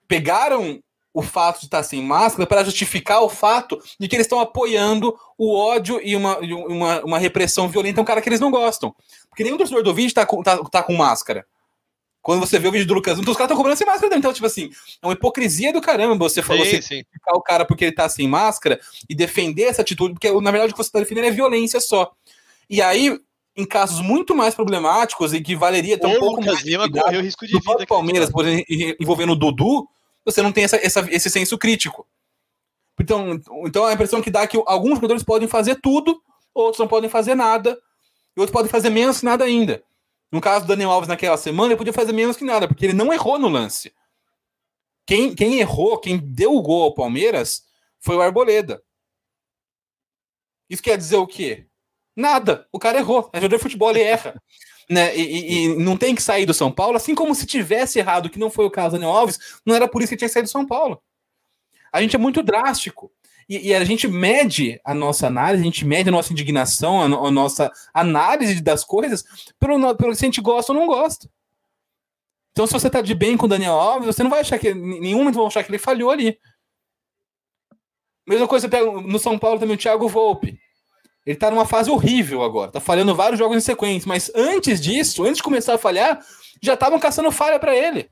pegaram 0.07 0.81
o 1.15 1.23
fato 1.23 1.61
de 1.61 1.65
estar 1.65 1.83
sem 1.83 2.03
máscara 2.03 2.47
para 2.47 2.63
justificar 2.63 3.23
o 3.23 3.29
fato 3.29 3.83
de 3.99 4.07
que 4.07 4.15
eles 4.15 4.27
estão 4.27 4.39
apoiando 4.39 5.19
o 5.39 5.57
ódio 5.57 5.99
e 6.03 6.15
uma, 6.15 6.39
uma, 6.39 7.05
uma 7.05 7.19
repressão 7.19 7.69
violenta 7.69 8.01
a 8.01 8.03
um 8.03 8.05
cara 8.05 8.21
que 8.21 8.29
eles 8.29 8.39
não 8.39 8.51
gostam. 8.51 8.95
Porque 9.31 9.43
nenhum 9.43 9.57
torcedor 9.57 9.83
do 9.83 9.95
vídeo 9.95 10.13
tá 10.13 10.27
com, 10.27 10.43
tá, 10.43 10.59
tá 10.65 10.83
com 10.83 10.95
máscara. 10.95 11.47
Quando 12.27 12.41
você 12.41 12.59
vê 12.59 12.67
o 12.67 12.73
vídeo 12.73 12.89
do 12.89 12.95
Lucas, 12.95 13.17
então 13.21 13.31
os 13.31 13.37
caras 13.37 13.51
estão 13.51 13.57
cobrando 13.57 13.77
sem 13.79 13.87
máscara. 13.87 14.17
Então, 14.17 14.33
tipo 14.33 14.45
assim, 14.47 14.69
é 15.01 15.07
uma 15.07 15.13
hipocrisia 15.13 15.73
do 15.73 15.81
caramba 15.81 16.17
você 16.17 16.43
falou 16.43 16.65
Sim, 16.65 16.71
você 16.83 17.05
criticar 17.05 17.37
o 17.37 17.41
cara 17.41 17.65
porque 17.65 17.85
ele 17.85 17.95
tá 17.95 18.09
sem 18.09 18.27
máscara 18.27 18.81
e 19.09 19.15
defender 19.15 19.63
essa 19.63 19.83
atitude, 19.83 20.15
porque 20.15 20.29
na 20.41 20.51
verdade 20.51 20.73
o 20.73 20.77
que 20.77 20.83
você 20.83 20.91
tá 20.91 20.99
defendendo 20.99 21.27
é 21.27 21.31
violência 21.31 21.79
só. 21.79 22.11
E 22.69 22.83
aí, 22.83 23.17
em 23.57 23.65
casos 23.65 24.01
muito 24.01 24.35
mais 24.35 24.57
problemáticos 24.57 25.33
e 25.33 25.41
que 25.41 25.55
valeria 25.55 25.97
ter 25.97 26.09
um 26.09 26.19
pouco 26.19 26.41
Lucas 26.41 26.47
mais 26.55 26.65
de 26.65 26.69
Lima 26.69 26.91
correu 26.91 27.23
risco 27.23 27.47
de 27.47 27.53
vida. 27.53 27.73
aqui, 27.75 27.87
Palmeiras, 27.87 28.29
por 28.29 28.45
exemplo, 28.45 28.65
envolvendo 28.99 29.31
o 29.33 29.37
Dudu, 29.37 29.89
você 30.25 30.43
não 30.43 30.51
tem 30.51 30.65
essa, 30.65 30.77
essa- 30.85 31.07
esse 31.09 31.31
senso 31.31 31.57
crítico. 31.57 32.05
Então, 33.01 33.41
então 33.65 33.85
a 33.85 33.93
impressão 33.93 34.21
que 34.21 34.33
dá 34.33 34.43
é 34.43 34.47
que 34.49 34.61
alguns 34.67 34.97
jogadores 34.97 35.23
podem 35.23 35.47
fazer 35.47 35.77
tudo, 35.81 36.21
outros 36.53 36.81
não 36.81 36.89
podem 36.89 37.09
fazer 37.09 37.37
nada, 37.37 37.79
e 38.37 38.41
outros 38.41 38.53
podem 38.53 38.69
fazer 38.69 38.91
menos 38.91 39.23
nada 39.23 39.45
ainda. 39.45 39.81
No 40.33 40.41
caso 40.41 40.65
do 40.65 40.69
Daniel 40.69 40.91
Alves 40.91 41.09
naquela 41.09 41.37
semana, 41.37 41.69
ele 41.69 41.77
podia 41.79 41.93
fazer 41.93 42.13
menos 42.13 42.37
que 42.37 42.45
nada, 42.45 42.67
porque 42.67 42.85
ele 42.85 42.93
não 42.93 43.13
errou 43.13 43.39
no 43.39 43.49
lance. 43.49 43.93
Quem, 45.07 45.35
quem 45.35 45.61
errou, 45.61 45.99
quem 45.99 46.19
deu 46.19 46.55
o 46.55 46.63
gol 46.63 46.83
ao 46.85 46.95
Palmeiras, 46.95 47.65
foi 48.01 48.17
o 48.17 48.21
Arboleda. 48.21 48.83
Isso 50.69 50.83
quer 50.83 50.99
dizer 50.99 51.17
o 51.17 51.27
quê? 51.27 51.67
Nada. 52.15 52.67
O 52.73 52.79
cara 52.79 52.99
errou. 52.99 53.31
É 53.33 53.39
jogador 53.39 53.57
de 53.57 53.63
futebol, 53.63 53.91
ele 53.91 54.01
erra. 54.03 54.41
Né? 54.89 55.17
E, 55.17 55.21
e- 55.21 55.65
e 55.65 55.77
não 55.83 55.97
tem 55.97 56.15
que 56.15 56.23
sair 56.23 56.47
do 56.47 56.55
São 56.55 56.71
Paulo, 56.71 56.97
assim 56.97 57.13
como 57.13 57.35
se 57.35 57.45
tivesse 57.45 57.99
errado, 57.99 58.31
que 58.31 58.39
não 58.39 58.49
foi 58.49 58.65
o 58.65 58.71
caso 58.71 58.91
do 58.91 59.01
Daniel 59.01 59.17
Alves, 59.17 59.37
não 59.67 59.75
era 59.75 59.89
por 59.89 60.01
isso 60.01 60.11
que 60.11 60.17
tinha 60.17 60.29
que 60.29 60.33
sair 60.33 60.45
do 60.45 60.49
São 60.49 60.65
Paulo. 60.65 61.03
A 61.93 62.01
gente 62.01 62.15
é 62.15 62.19
muito 62.21 62.41
drástico. 62.41 63.11
E, 63.49 63.69
e 63.69 63.75
a 63.75 63.85
gente 63.85 64.09
mede 64.09 64.81
a 64.85 64.93
nossa 64.93 65.29
análise, 65.29 65.63
a 65.63 65.67
gente 65.67 65.85
mede 65.85 66.09
a 66.09 66.13
nossa 66.13 66.33
indignação, 66.33 67.01
a, 67.01 67.05
a 67.05 67.31
nossa 67.31 67.71
análise 67.95 68.61
das 68.61 68.85
coisas 68.85 69.25
pelo, 69.59 69.97
pelo 69.97 70.13
que 70.13 70.25
a 70.25 70.27
gente 70.27 70.41
gosta 70.41 70.73
ou 70.73 70.79
não 70.79 70.87
gosta. 70.87 71.29
Então, 72.53 72.67
se 72.67 72.73
você 72.73 72.89
tá 72.89 73.03
de 73.03 73.15
bem 73.15 73.37
com 73.37 73.45
o 73.47 73.49
Daniel 73.49 73.75
Alves, 73.75 74.07
você 74.07 74.23
não 74.23 74.31
vai 74.31 74.41
achar 74.41 74.59
que. 74.59 74.73
Nenhum 74.73 75.19
momento 75.19 75.45
achar 75.45 75.63
que 75.63 75.71
ele 75.71 75.79
falhou 75.79 76.11
ali. 76.11 76.39
Mesma 78.27 78.49
coisa, 78.49 78.67
você 78.67 78.71
pega 78.71 78.91
no 78.91 79.19
São 79.19 79.39
Paulo 79.39 79.61
também 79.61 79.77
o 79.77 79.79
Thiago 79.79 80.09
Volpe. 80.09 80.59
Ele 81.27 81.37
tá 81.37 81.51
numa 81.51 81.67
fase 81.67 81.91
horrível 81.91 82.43
agora, 82.43 82.71
tá 82.71 82.81
falhando 82.81 83.15
vários 83.15 83.39
jogos 83.39 83.57
em 83.57 83.61
sequência, 83.61 84.09
mas 84.09 84.31
antes 84.35 84.81
disso, 84.81 85.25
antes 85.25 85.37
de 85.37 85.43
começar 85.43 85.75
a 85.75 85.79
falhar, 85.79 86.25
já 86.63 86.75
estavam 86.75 86.99
caçando 86.99 87.31
falha 87.33 87.59
para 87.59 87.77
ele. 87.77 88.09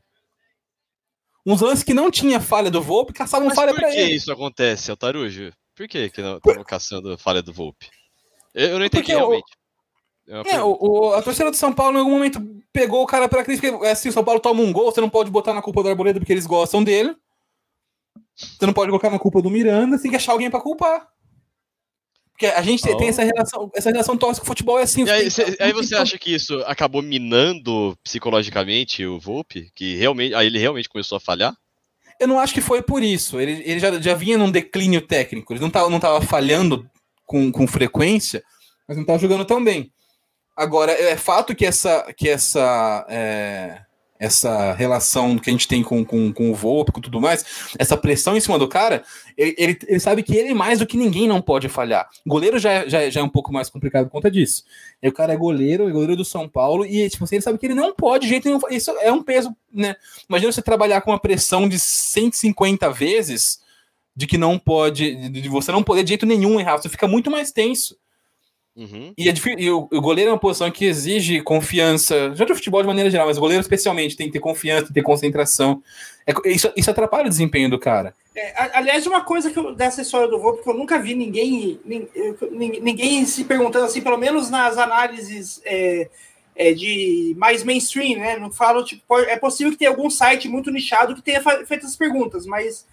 Uns 1.47 1.61
lances 1.61 1.85
que 1.85 1.93
não 1.95 2.11
tinha 2.11 2.41
falha 2.41 2.71
do 2.71 2.81
Volpe, 2.81 3.13
caçavam 3.13 3.49
Mas 3.49 3.57
falha 3.57 3.73
por 3.73 3.81
para 3.81 3.91
que 3.91 3.97
ele. 3.99 4.15
isso 4.15 4.33
acontece, 4.33 4.91
Altarujo? 4.91 5.53
Por 5.77 5.87
que 5.89 6.09
que 6.09 6.23
não 6.23 6.37
estamos 6.39 6.65
caçando 6.65 7.19
falha 7.19 7.43
do 7.43 7.53
Volpe? 7.53 7.89
Eu, 8.55 8.69
eu 8.71 8.79
não 8.79 8.87
entendi 8.87 9.03
Porque 9.03 9.15
o- 9.15 9.19
realmente. 9.19 9.53
É 10.27 10.33
uma 10.33 10.41
É, 10.41 10.45
pergunta. 10.45 10.65
o, 10.83 10.89
o- 11.09 11.13
a 11.15 11.21
torcida 11.23 11.51
do 11.51 11.57
São 11.57 11.71
Paulo 11.73 11.97
em 11.97 12.01
algum 12.01 12.13
momento 12.13 12.41
pegou 12.73 13.03
o 13.03 13.07
cara 13.07 13.29
pela 13.29 13.45
crise, 13.45 13.61
porque 13.61 13.87
assim, 13.87 14.09
o 14.09 14.13
São 14.13 14.25
Paulo 14.25 14.41
toma 14.41 14.63
um 14.63 14.73
gol, 14.73 14.91
você 14.91 15.01
não 15.03 15.11
pode 15.11 15.31
botar 15.31 15.53
na 15.53 15.61
culpa 15.61 15.83
do 15.83 15.89
Arboleda 15.91 16.19
porque 16.19 16.33
eles 16.33 16.47
gostam 16.47 16.83
dele. 16.83 17.15
Você 18.35 18.65
não 18.65 18.73
pode 18.73 18.89
colocar 18.91 19.11
na 19.11 19.19
culpa 19.19 19.43
do 19.43 19.51
Miranda, 19.51 19.97
você 19.97 20.03
tem 20.05 20.11
que 20.13 20.17
achar 20.17 20.33
alguém 20.33 20.51
pra 20.51 20.61
culpar. 20.63 21.07
Porque 22.35 22.47
a 22.47 22.63
gente 22.63 22.83
tem- 22.83 22.97
tem 22.97 23.07
Oh. 23.07 23.11
essa 23.11 23.23
relação, 23.23 23.71
essa 23.75 23.91
relação 23.91 24.17
tóxica 24.17 24.41
com 24.45 24.47
o 24.47 24.53
futebol 24.53 24.77
é 24.79 24.83
assim. 24.83 25.05
E 25.05 25.11
aí, 25.11 25.31
você 25.31 25.45
cê- 25.45 25.57
tem- 25.57 25.67
aí 25.67 25.73
você 25.73 25.95
acha 25.95 26.19
que 26.19 26.35
isso 26.35 26.61
acabou 26.67 27.01
minando 27.01 27.97
psicologicamente 28.03 29.07
o 29.07 29.21
Volpe? 29.21 29.71
Que 29.75 29.95
realmente, 29.97 30.35
aí 30.35 30.49
ele 30.49 30.59
realmente 30.59 30.89
começou 30.89 31.17
a 31.17 31.21
falhar? 31.21 31.55
Eu 32.19 32.27
não 32.27 32.39
acho 32.41 32.53
que 32.53 32.61
foi 32.61 32.83
por 32.83 33.03
isso. 33.05 33.39
Ele, 33.41 33.63
ele 33.65 33.79
já, 33.79 34.01
já 34.01 34.15
vinha 34.15 34.37
num 34.37 34.51
declínio 34.51 35.01
técnico. 35.01 35.53
Ele 35.53 35.61
não 35.61 35.71
tava, 35.71 35.89
não 35.89 36.01
tava 36.01 36.21
falhando 36.23 36.89
com, 37.25 37.53
com 37.53 37.67
frequência, 37.69 38.43
mas 38.89 38.97
não 38.97 39.05
tava 39.05 39.19
jogando 39.21 39.45
tão 39.45 39.63
bem. 39.63 39.93
Agora, 40.57 40.91
é 40.93 41.17
fato 41.17 41.55
que 41.55 41.65
essa, 41.67 42.13
que 42.17 42.29
essa, 42.29 43.07
é, 43.09 43.81
essa 44.19 44.73
relação 44.73 45.37
que 45.39 45.51
a 45.51 45.53
gente 45.53 45.67
tem 45.67 45.83
com, 45.83 46.05
com, 46.05 46.33
com 46.33 46.51
o 46.51 46.55
Volpe 46.55 46.93
e 46.97 47.01
tudo 47.01 47.21
mais, 47.21 47.73
essa 47.79 47.97
pressão 47.97 48.37
em 48.37 48.41
cima 48.41 48.59
do 48.59 48.69
cara, 48.69 49.03
ele, 49.37 49.55
ele, 49.59 49.79
ele 49.87 50.01
sabe 50.01 50.23
que 50.23 50.37
ele, 50.37 50.55
mais 50.55 50.79
do 50.79 50.87
que 50.87 50.97
ninguém, 50.97 51.27
não 51.27 51.43
pode 51.43 51.69
falhar. 51.69 52.09
Goleiro 52.27 52.59
já, 52.59 52.87
já, 52.87 53.11
já 53.11 53.21
é 53.21 53.25
um 53.25 53.29
pouco 53.29 53.53
mais 53.53 53.69
complicado 53.69 54.07
por 54.07 54.13
conta 54.13 54.31
disso. 54.31 54.65
E 55.03 55.09
o 55.09 55.13
cara 55.13 55.33
é 55.33 55.37
goleiro, 55.37 55.89
é 55.89 55.93
goleiro 55.93 56.17
do 56.17 56.25
São 56.25 56.49
Paulo, 56.49 56.87
e 56.87 57.09
tipo, 57.11 57.25
assim, 57.25 57.37
ele 57.37 57.43
sabe 57.43 57.59
que 57.59 57.67
ele 57.67 57.75
não 57.75 57.93
pode 57.93 58.25
de 58.25 58.31
jeito 58.31 58.47
nenhum. 58.47 58.61
Isso 58.71 58.91
é 58.93 59.11
um 59.13 59.23
peso, 59.23 59.55
né? 59.73 59.97
Imagina 60.29 60.53
você 60.53 60.63
trabalhar 60.63 61.01
com 61.01 61.11
uma 61.11 61.19
pressão 61.19 61.69
de 61.69 61.79
150 61.79 62.91
vezes 62.91 63.61
de 64.17 64.27
que 64.27 64.39
não 64.39 64.59
pode, 64.59 65.15
de 65.17 65.41
de 65.43 65.49
você 65.49 65.73
não 65.73 65.83
poder 65.83 66.05
de 66.05 66.11
jeito 66.11 66.25
nenhum 66.25 66.61
errar, 66.61 66.77
você 66.77 66.89
fica 66.89 67.09
muito 67.09 67.31
mais 67.31 67.51
tenso. 67.51 67.97
Uhum. 68.77 69.13
E, 69.17 69.29
é 69.29 69.35
e 69.59 69.71
o, 69.71 69.89
o 69.93 70.01
goleiro 70.01 70.31
é 70.31 70.33
uma 70.33 70.39
posição 70.39 70.69
que 70.71 70.85
exige 70.85 71.41
confiança, 71.41 72.35
já 72.35 72.45
de 72.45 72.55
futebol 72.55 72.81
de 72.83 72.89
maneira 72.89 73.09
geral, 73.09 73.27
mas 73.29 73.37
o 73.37 73.41
goleiro 73.41 73.61
especialmente 73.61 74.17
tem 74.17 74.27
que 74.27 74.33
ter 74.33 74.41
confiança, 74.41 74.83
tem 74.83 74.89
que 74.89 74.95
ter 74.95 75.03
concentração. 75.03 75.83
É 76.27 76.33
isso, 76.51 76.73
isso 76.77 76.91
atrapalha 76.91 77.27
o 77.27 77.29
desempenho 77.29 77.71
do 77.71 77.79
cara. 77.79 78.15
É, 78.35 78.53
aliás, 78.77 79.07
uma 79.07 79.21
coisa 79.21 79.49
que 79.51 79.57
eu, 79.59 79.73
dessa 79.75 80.03
história 80.03 80.27
do 80.27 80.41
Volpe 80.41 80.63
que 80.65 80.69
eu 80.69 80.75
nunca 80.75 80.99
vi 80.99 81.15
ninguém, 81.15 81.79
nin- 81.85 82.09
eu- 82.15 82.37
nin- 82.51 82.81
ninguém 82.81 83.25
se 83.27 83.45
perguntando 83.45 83.85
assim, 83.85 84.01
pelo 84.01 84.17
menos 84.19 84.51
nas 84.51 84.77
análises 84.77 85.61
é, 85.65 86.09
é, 86.57 86.73
de 86.73 87.33
mais 87.39 87.63
mainstream, 87.63 88.19
né? 88.19 88.37
Não 88.39 88.51
falo, 88.51 88.85
tipo, 88.85 89.03
pode- 89.07 89.31
é 89.31 89.37
possível 89.37 89.71
que 89.71 89.79
tenha 89.79 89.91
algum 89.93 90.11
site 90.11 90.49
muito 90.49 90.73
nichado 90.73 91.15
que 91.15 91.23
tenha 91.23 91.41
feito 91.43 91.85
essas 91.85 91.95
perguntas, 91.97 92.45
mas 92.45 92.85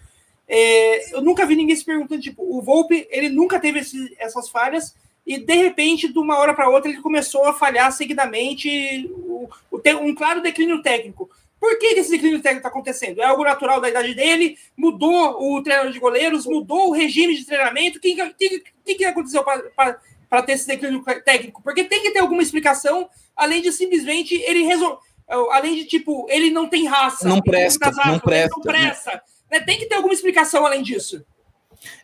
é, 0.46 1.14
eu 1.16 1.22
nunca 1.22 1.44
vi 1.44 1.56
ninguém 1.56 1.74
se 1.74 1.84
perguntando, 1.84 2.20
tipo, 2.20 2.42
o 2.44 2.62
Volpe, 2.62 3.08
ele 3.10 3.28
nunca 3.28 3.58
teve 3.58 3.80
esse- 3.80 4.14
essas 4.20 4.48
falhas 4.48 4.94
e 5.26 5.38
de 5.38 5.54
repente, 5.54 6.12
de 6.12 6.18
uma 6.18 6.38
hora 6.38 6.52
para 6.52 6.68
outra, 6.68 6.90
ele 6.90 7.00
começou 7.00 7.44
a 7.44 7.52
falhar 7.52 7.92
seguidamente, 7.92 9.08
o, 9.12 9.48
o, 9.70 9.80
um 10.00 10.14
claro 10.14 10.42
declínio 10.42 10.82
técnico. 10.82 11.30
Por 11.60 11.78
que, 11.78 11.94
que 11.94 12.00
esse 12.00 12.10
declínio 12.10 12.42
técnico 12.42 12.66
está 12.66 12.68
acontecendo? 12.68 13.20
É 13.20 13.24
algo 13.24 13.44
natural 13.44 13.80
da 13.80 13.88
idade 13.88 14.14
dele? 14.14 14.58
Mudou 14.76 15.40
o 15.40 15.62
treinador 15.62 15.92
de 15.92 16.00
goleiros? 16.00 16.44
Mudou 16.44 16.88
o 16.88 16.92
regime 16.92 17.36
de 17.36 17.46
treinamento? 17.46 17.98
O 17.98 18.00
que, 18.00 18.16
que, 18.32 18.64
que, 18.84 18.94
que 18.96 19.04
aconteceu 19.04 19.44
para 19.44 20.42
ter 20.42 20.52
esse 20.54 20.66
declínio 20.66 21.04
técnico? 21.24 21.62
Porque 21.62 21.84
tem 21.84 22.02
que 22.02 22.10
ter 22.10 22.18
alguma 22.18 22.42
explicação, 22.42 23.08
além 23.36 23.62
de 23.62 23.70
simplesmente 23.70 24.34
ele 24.34 24.64
resolver. 24.64 24.98
Além 25.52 25.76
de, 25.76 25.84
tipo, 25.84 26.26
ele 26.28 26.50
não 26.50 26.68
tem 26.68 26.84
raça. 26.86 27.28
Não 27.28 27.40
presta, 27.40 27.92
não 28.06 28.18
presta. 28.18 28.56
Não 28.56 28.62
presta. 28.62 29.22
Né? 29.48 29.60
Tem 29.60 29.78
que 29.78 29.86
ter 29.86 29.94
alguma 29.94 30.12
explicação 30.12 30.66
além 30.66 30.82
disso. 30.82 31.24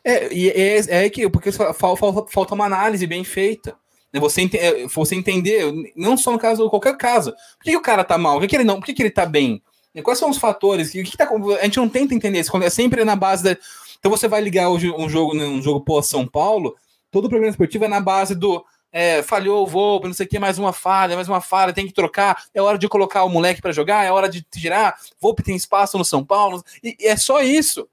É, 0.04 0.32
e 0.32 0.50
é, 0.50 1.04
é 1.04 1.10
que 1.10 1.28
porque 1.28 1.50
falta, 1.52 2.54
uma 2.54 2.66
análise 2.66 3.06
bem 3.06 3.24
feita. 3.24 3.76
né? 4.12 4.20
Você, 4.20 4.42
ente- 4.42 4.58
é, 4.58 4.86
você 4.86 5.14
entender, 5.14 5.72
não 5.94 6.16
só 6.16 6.32
no 6.32 6.38
caso, 6.38 6.68
qualquer 6.70 6.96
caso. 6.96 7.32
Por 7.58 7.64
que, 7.64 7.76
o 7.76 7.82
cara 7.82 8.04
tá 8.04 8.16
mal? 8.18 8.38
Por 8.38 8.48
que, 8.48 8.56
ele 8.56 8.64
não? 8.64 8.80
Por 8.80 8.86
que, 8.86 9.02
ele 9.02 9.10
tá 9.10 9.26
bem? 9.26 9.62
Quais 10.02 10.18
são 10.18 10.30
os 10.30 10.38
fatores? 10.38 10.90
O 10.90 11.02
que 11.02 11.16
tá, 11.16 11.28
a 11.60 11.64
gente 11.64 11.78
não 11.78 11.88
tenta 11.88 12.14
entender 12.14 12.38
isso. 12.40 12.56
É 12.58 12.70
sempre 12.70 13.04
na 13.04 13.16
base 13.16 13.42
da. 13.42 13.56
Então 13.98 14.10
você 14.10 14.28
vai 14.28 14.40
ligar 14.40 14.68
hoje 14.68 14.90
um 14.90 15.08
jogo, 15.08 15.34
né, 15.34 15.44
um 15.44 15.60
jogo 15.60 15.80
pós 15.80 16.06
São 16.06 16.24
Paulo, 16.26 16.76
todo 17.10 17.24
o 17.24 17.28
programa 17.28 17.50
esportivo 17.50 17.84
é 17.84 17.88
na 17.88 18.00
base 18.00 18.34
do. 18.34 18.64
É, 18.90 19.22
falhou 19.22 19.64
o 19.64 19.66
voo, 19.66 20.00
não 20.04 20.14
sei 20.14 20.24
o 20.24 20.28
que, 20.28 20.38
mais 20.38 20.58
uma 20.58 20.72
falha, 20.72 21.14
mais 21.14 21.28
uma 21.28 21.42
falha, 21.42 21.74
tem 21.74 21.86
que 21.86 21.92
trocar, 21.92 22.44
é 22.54 22.62
hora 22.62 22.78
de 22.78 22.88
colocar 22.88 23.22
o 23.24 23.28
moleque 23.28 23.60
para 23.60 23.70
jogar, 23.70 24.02
é 24.04 24.10
hora 24.10 24.30
de 24.30 24.40
tirar, 24.40 24.96
Volpe 25.20 25.42
tem 25.42 25.54
espaço 25.54 25.98
no 25.98 26.04
São 26.06 26.24
Paulo, 26.24 26.64
e, 26.82 26.96
e 26.98 27.06
é 27.06 27.14
só 27.14 27.42
isso. 27.42 27.86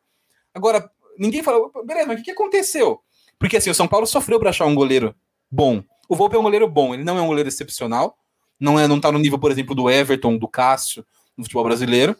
Agora, 0.53 0.89
ninguém 1.17 1.43
fala, 1.43 1.69
beleza, 1.85 2.07
mas 2.07 2.19
o 2.19 2.23
que, 2.23 2.31
aconteceu? 2.31 2.99
Porque 3.39 3.57
assim, 3.57 3.69
o 3.69 3.75
São 3.75 3.87
Paulo 3.87 4.05
sofreu 4.05 4.39
para 4.39 4.49
achar 4.49 4.65
um 4.65 4.75
goleiro 4.75 5.15
bom. 5.49 5.83
O 6.07 6.15
Volpe 6.15 6.35
é 6.35 6.39
um 6.39 6.43
goleiro 6.43 6.67
bom, 6.67 6.93
ele 6.93 7.03
não 7.03 7.17
é 7.17 7.21
um 7.21 7.27
goleiro 7.27 7.49
excepcional, 7.49 8.17
não 8.59 8.79
é, 8.79 8.87
não 8.87 8.99
tá 8.99 9.11
no 9.11 9.19
nível, 9.19 9.39
por 9.39 9.51
exemplo, 9.51 9.75
do 9.75 9.89
Everton, 9.89 10.37
do 10.37 10.47
Cássio, 10.47 11.05
no 11.35 11.43
futebol 11.43 11.63
brasileiro, 11.63 12.15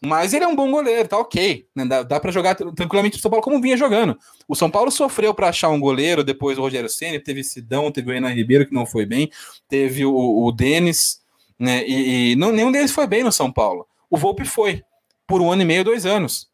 mas 0.00 0.34
ele 0.34 0.44
é 0.44 0.48
um 0.48 0.54
bom 0.54 0.70
goleiro, 0.70 1.08
tá 1.08 1.18
ok, 1.18 1.66
né? 1.74 1.84
dá, 1.84 2.02
dá 2.02 2.20
para 2.20 2.30
jogar 2.30 2.54
tranquilamente 2.54 3.16
o 3.16 3.20
São 3.20 3.30
Paulo 3.30 3.42
como 3.42 3.60
vinha 3.60 3.76
jogando. 3.76 4.16
O 4.46 4.54
São 4.54 4.70
Paulo 4.70 4.90
sofreu 4.90 5.32
para 5.32 5.48
achar 5.48 5.70
um 5.70 5.80
goleiro 5.80 6.22
depois 6.22 6.56
do 6.56 6.62
Rogério 6.62 6.88
Ceni, 6.88 7.18
teve 7.18 7.42
Sidão, 7.42 7.90
teve 7.90 8.10
o 8.10 8.12
Renan 8.12 8.32
Ribeiro 8.32 8.66
que 8.66 8.74
não 8.74 8.84
foi 8.84 9.06
bem, 9.06 9.30
teve 9.68 10.04
o, 10.04 10.14
o 10.14 10.52
Denis, 10.52 11.20
né? 11.58 11.82
E, 11.86 12.32
e 12.32 12.36
não, 12.36 12.52
nenhum 12.52 12.70
deles 12.70 12.92
foi 12.92 13.06
bem 13.06 13.24
no 13.24 13.32
São 13.32 13.50
Paulo. 13.50 13.86
O 14.10 14.16
Volpe 14.16 14.44
foi 14.44 14.82
por 15.26 15.40
um 15.40 15.50
ano 15.50 15.62
e 15.62 15.64
meio, 15.64 15.82
dois 15.82 16.04
anos. 16.04 16.48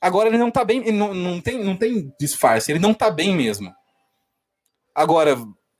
Agora 0.00 0.28
ele 0.28 0.38
não 0.38 0.50
tá 0.50 0.64
bem, 0.64 0.78
ele 0.80 0.96
não, 0.96 1.12
não, 1.12 1.40
tem, 1.40 1.62
não 1.62 1.76
tem 1.76 2.12
disfarce, 2.18 2.72
ele 2.72 2.78
não 2.78 2.94
tá 2.94 3.10
bem 3.10 3.36
mesmo. 3.36 3.72
Agora, 4.94 5.36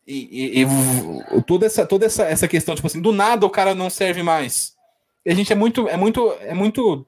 E, 0.06 0.60
e, 0.60 0.62
e, 0.62 1.42
toda, 1.42 1.66
essa, 1.66 1.86
toda 1.86 2.04
essa, 2.04 2.24
essa 2.24 2.46
questão, 2.46 2.74
tipo 2.74 2.86
assim, 2.86 3.00
do 3.00 3.12
nada 3.12 3.46
o 3.46 3.50
cara 3.50 3.74
não 3.74 3.88
serve 3.88 4.22
mais. 4.22 4.74
E 5.24 5.30
a 5.30 5.34
gente 5.34 5.52
é 5.52 5.56
muito, 5.56 5.88
é 5.88 5.96
muito, 5.96 6.32
é 6.40 6.52
muito 6.52 7.06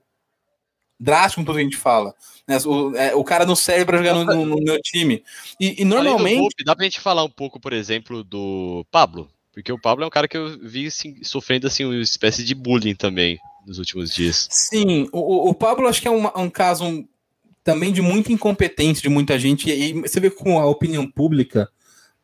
drástico 0.99 1.41
com 1.41 1.45
tudo 1.45 1.57
que 1.57 1.61
a 1.61 1.65
gente 1.65 1.77
fala. 1.77 2.15
Né? 2.49 2.57
O, 2.65 2.97
é, 2.97 3.15
o 3.15 3.25
cara 3.25 3.45
não 3.45 3.57
serve 3.57 3.85
para 3.85 3.99
jogar 3.99 4.15
no, 4.15 4.25
no, 4.25 4.47
no, 4.47 4.57
meu 4.63 4.81
time. 4.81 5.23
E, 5.61 5.83
e 5.83 5.85
normalmente. 5.85 6.39
Volpe, 6.39 6.65
dá 6.65 6.75
pra 6.75 6.85
gente 6.85 7.01
falar 7.01 7.25
um 7.25 7.31
pouco, 7.31 7.61
por 7.61 7.73
exemplo, 7.73 8.25
do 8.25 8.87
Pablo. 8.91 9.29
Porque 9.53 9.71
o 9.71 9.79
Pablo 9.79 10.05
é 10.05 10.07
um 10.07 10.11
cara 10.11 10.27
que 10.27 10.37
eu 10.37 10.59
vi 10.59 10.87
assim, 10.87 11.23
sofrendo 11.23 11.67
assim, 11.67 11.85
uma 11.85 12.01
espécie 12.01 12.43
de 12.43 12.55
bullying 12.55 12.95
também 12.95 13.39
nos 13.67 13.79
últimos 13.79 14.15
dias. 14.15 14.49
Sim, 14.51 15.09
o, 15.13 15.51
o 15.51 15.55
Pablo 15.55 15.87
acho 15.87 16.01
que 16.01 16.09
é 16.09 16.11
um, 16.11 16.27
um 16.37 16.51
caso 16.51 17.05
também 17.65 17.93
de 17.93 18.03
muita 18.03 18.33
incompetência 18.33 19.03
de 19.03 19.09
muita 19.09 19.39
gente. 19.39 19.71
E 19.71 19.93
você 20.01 20.19
vê 20.21 20.31
com 20.31 20.59
a 20.59 20.67
opinião 20.67 21.09
pública 21.09 21.69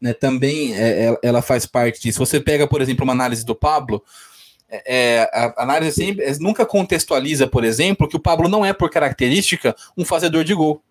né, 0.01 0.12
também 0.12 0.74
é, 0.74 1.11
é, 1.11 1.18
ela 1.22 1.43
faz 1.43 1.66
parte 1.66 2.01
disso. 2.01 2.18
Você 2.18 2.41
pega, 2.41 2.66
por 2.66 2.80
exemplo, 2.80 3.05
uma 3.05 3.12
análise 3.12 3.45
do 3.45 3.55
Pablo, 3.55 4.03
é, 4.68 4.82
é, 4.86 5.30
a 5.32 5.62
análise 5.62 5.93
sempre, 5.93 6.24
é, 6.24 6.36
nunca 6.39 6.66
contextualiza, 6.66 7.47
por 7.47 7.64
exemplo, 7.64 8.09
que 8.09 8.16
o 8.16 8.20
Pablo 8.20 8.49
não 8.49 8.64
é, 8.64 8.72
por 8.72 8.91
característica, 8.91 9.74
um 9.97 10.05
fazedor 10.05 10.45
de 10.45 10.55
gol. 10.55 10.82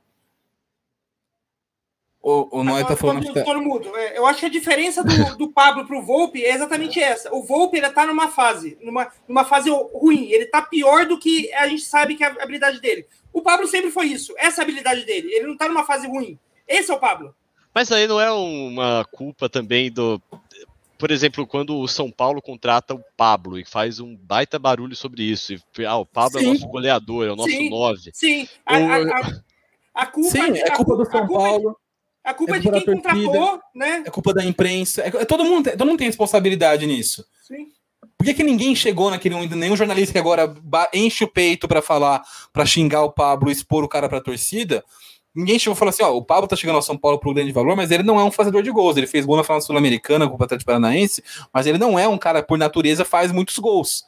O, 2.28 2.60
o 2.60 2.62
Noé 2.62 2.84
tá 2.84 2.98
falando 2.98 3.22
que 3.22 3.42
tá... 3.42 3.54
mundo. 3.54 3.88
Eu 4.14 4.26
acho 4.26 4.42
que 4.42 4.48
a 4.48 4.50
diferença 4.50 5.02
do, 5.02 5.38
do 5.38 5.48
Pablo 5.50 5.88
pro 5.88 6.02
Volpe 6.02 6.44
é 6.44 6.54
exatamente 6.54 7.00
essa. 7.00 7.34
O 7.34 7.42
Volpe 7.42 7.78
ele 7.78 7.90
tá 7.90 8.06
numa 8.06 8.28
fase, 8.28 8.78
numa, 8.82 9.10
numa 9.26 9.46
fase 9.46 9.70
ruim. 9.70 10.26
Ele 10.30 10.46
tá 10.46 10.62
pior 10.62 11.06
do 11.06 11.18
que 11.18 11.50
a 11.54 11.70
gente 11.70 11.84
sabe 11.84 12.16
que 12.16 12.26
é 12.26 12.28
a 12.28 12.44
habilidade 12.44 12.82
dele. 12.82 13.06
O 13.32 13.42
Pablo 13.42 13.66
sempre 13.66 13.92
foi 13.92 14.08
isso. 14.08 14.34
Essa 14.38 14.60
é 14.60 14.62
a 14.62 14.66
habilidade 14.66 15.06
dele. 15.06 15.34
Ele 15.34 15.48
não 15.48 15.56
tá 15.56 15.70
numa 15.70 15.86
fase 15.86 16.06
ruim. 16.06 16.38
Esse 16.68 16.92
é 16.92 16.94
o 16.94 17.00
Pablo. 17.00 17.34
Mas 17.74 17.94
aí 17.94 18.06
não 18.06 18.20
é 18.20 18.30
uma 18.30 19.06
culpa 19.10 19.48
também 19.48 19.90
do. 19.90 20.22
Por 20.98 21.12
exemplo, 21.12 21.48
quando 21.48 21.80
o 21.80 21.88
São 21.88 22.12
Paulo 22.12 22.42
contrata 22.42 22.94
o 22.94 23.02
Pablo 23.16 23.58
e 23.58 23.64
faz 23.64 24.02
um 24.02 24.18
baita 24.18 24.60
barulho 24.60 24.98
sobre 24.98 25.24
isso. 25.24 25.54
E, 25.54 25.86
ah, 25.86 25.96
o 25.96 26.06
Pablo 26.06 26.42
Sim. 26.42 26.46
é 26.46 26.50
nosso 26.50 26.68
goleador, 26.68 27.26
é 27.26 27.32
o 27.32 27.38
nosso 27.38 27.52
Sim. 27.52 27.70
nove. 27.70 28.12
Sim, 28.14 28.50
a, 28.66 28.76
a, 28.76 28.98
a, 28.98 29.42
a 29.94 30.06
culpa, 30.08 30.30
Sim, 30.30 30.58
é 30.58 30.72
culpa 30.72 30.98
do 30.98 31.06
São 31.06 31.26
Paulo. 31.26 31.78
A 32.28 32.34
culpa 32.34 32.56
é, 32.56 32.58
é 32.58 32.60
de 32.60 32.70
quem 32.70 32.96
contratou, 32.96 33.62
né? 33.74 34.04
É 34.06 34.10
culpa 34.10 34.34
da 34.34 34.44
imprensa. 34.44 35.02
É, 35.02 35.24
todo, 35.24 35.46
mundo, 35.46 35.72
todo 35.72 35.86
mundo 35.86 35.98
tem 35.98 36.08
responsabilidade 36.08 36.86
nisso. 36.86 37.26
Sim. 37.42 37.68
Por 38.18 38.26
que, 38.26 38.34
que 38.34 38.44
ninguém 38.44 38.76
chegou 38.76 39.10
naquele 39.10 39.34
momento, 39.34 39.56
nenhum 39.56 39.78
jornalista 39.78 40.12
que 40.12 40.20
agora 40.20 40.54
enche 40.94 41.24
o 41.24 41.28
peito 41.30 41.70
para 41.70 41.82
falar, 41.82 42.22
para 42.52 42.66
xingar 42.66 43.04
o 43.04 43.14
Pablo, 43.14 43.50
expor 43.50 43.82
o 43.82 43.88
cara 43.88 44.10
para 44.10 44.18
a 44.18 44.22
torcida? 44.22 44.84
Ninguém 45.34 45.58
chegou 45.58 45.74
e 45.74 45.80
falou 45.80 45.90
assim: 45.90 46.04
ó, 46.04 46.18
o 46.18 46.22
Pablo 46.22 46.50
tá 46.50 46.58
chegando 46.58 46.76
ao 46.76 46.82
São 46.82 46.98
Paulo 46.98 47.18
pro 47.18 47.34
grande 47.34 47.54
valor, 47.54 47.78
mas 47.78 47.92
ele 47.92 48.04
não 48.04 48.20
é 48.20 48.24
um 48.26 48.32
fazedor 48.32 48.62
de 48.62 48.72
gols. 48.72 48.98
Ele 48.98 49.08
fez 49.08 49.26
gol 49.26 49.38
na 49.38 49.44
final 49.46 49.62
sul-americana 49.62 50.28
com 50.28 50.36
o 50.36 50.44
Atlético 50.44 50.66
Paranaense, 50.66 51.24
mas 51.54 51.66
ele 51.66 51.78
não 51.78 51.98
é 51.98 52.10
um 52.10 52.18
cara, 52.18 52.44
por 52.44 52.58
natureza, 52.58 53.06
faz 53.06 53.32
muitos 53.32 53.58
gols. 53.58 54.04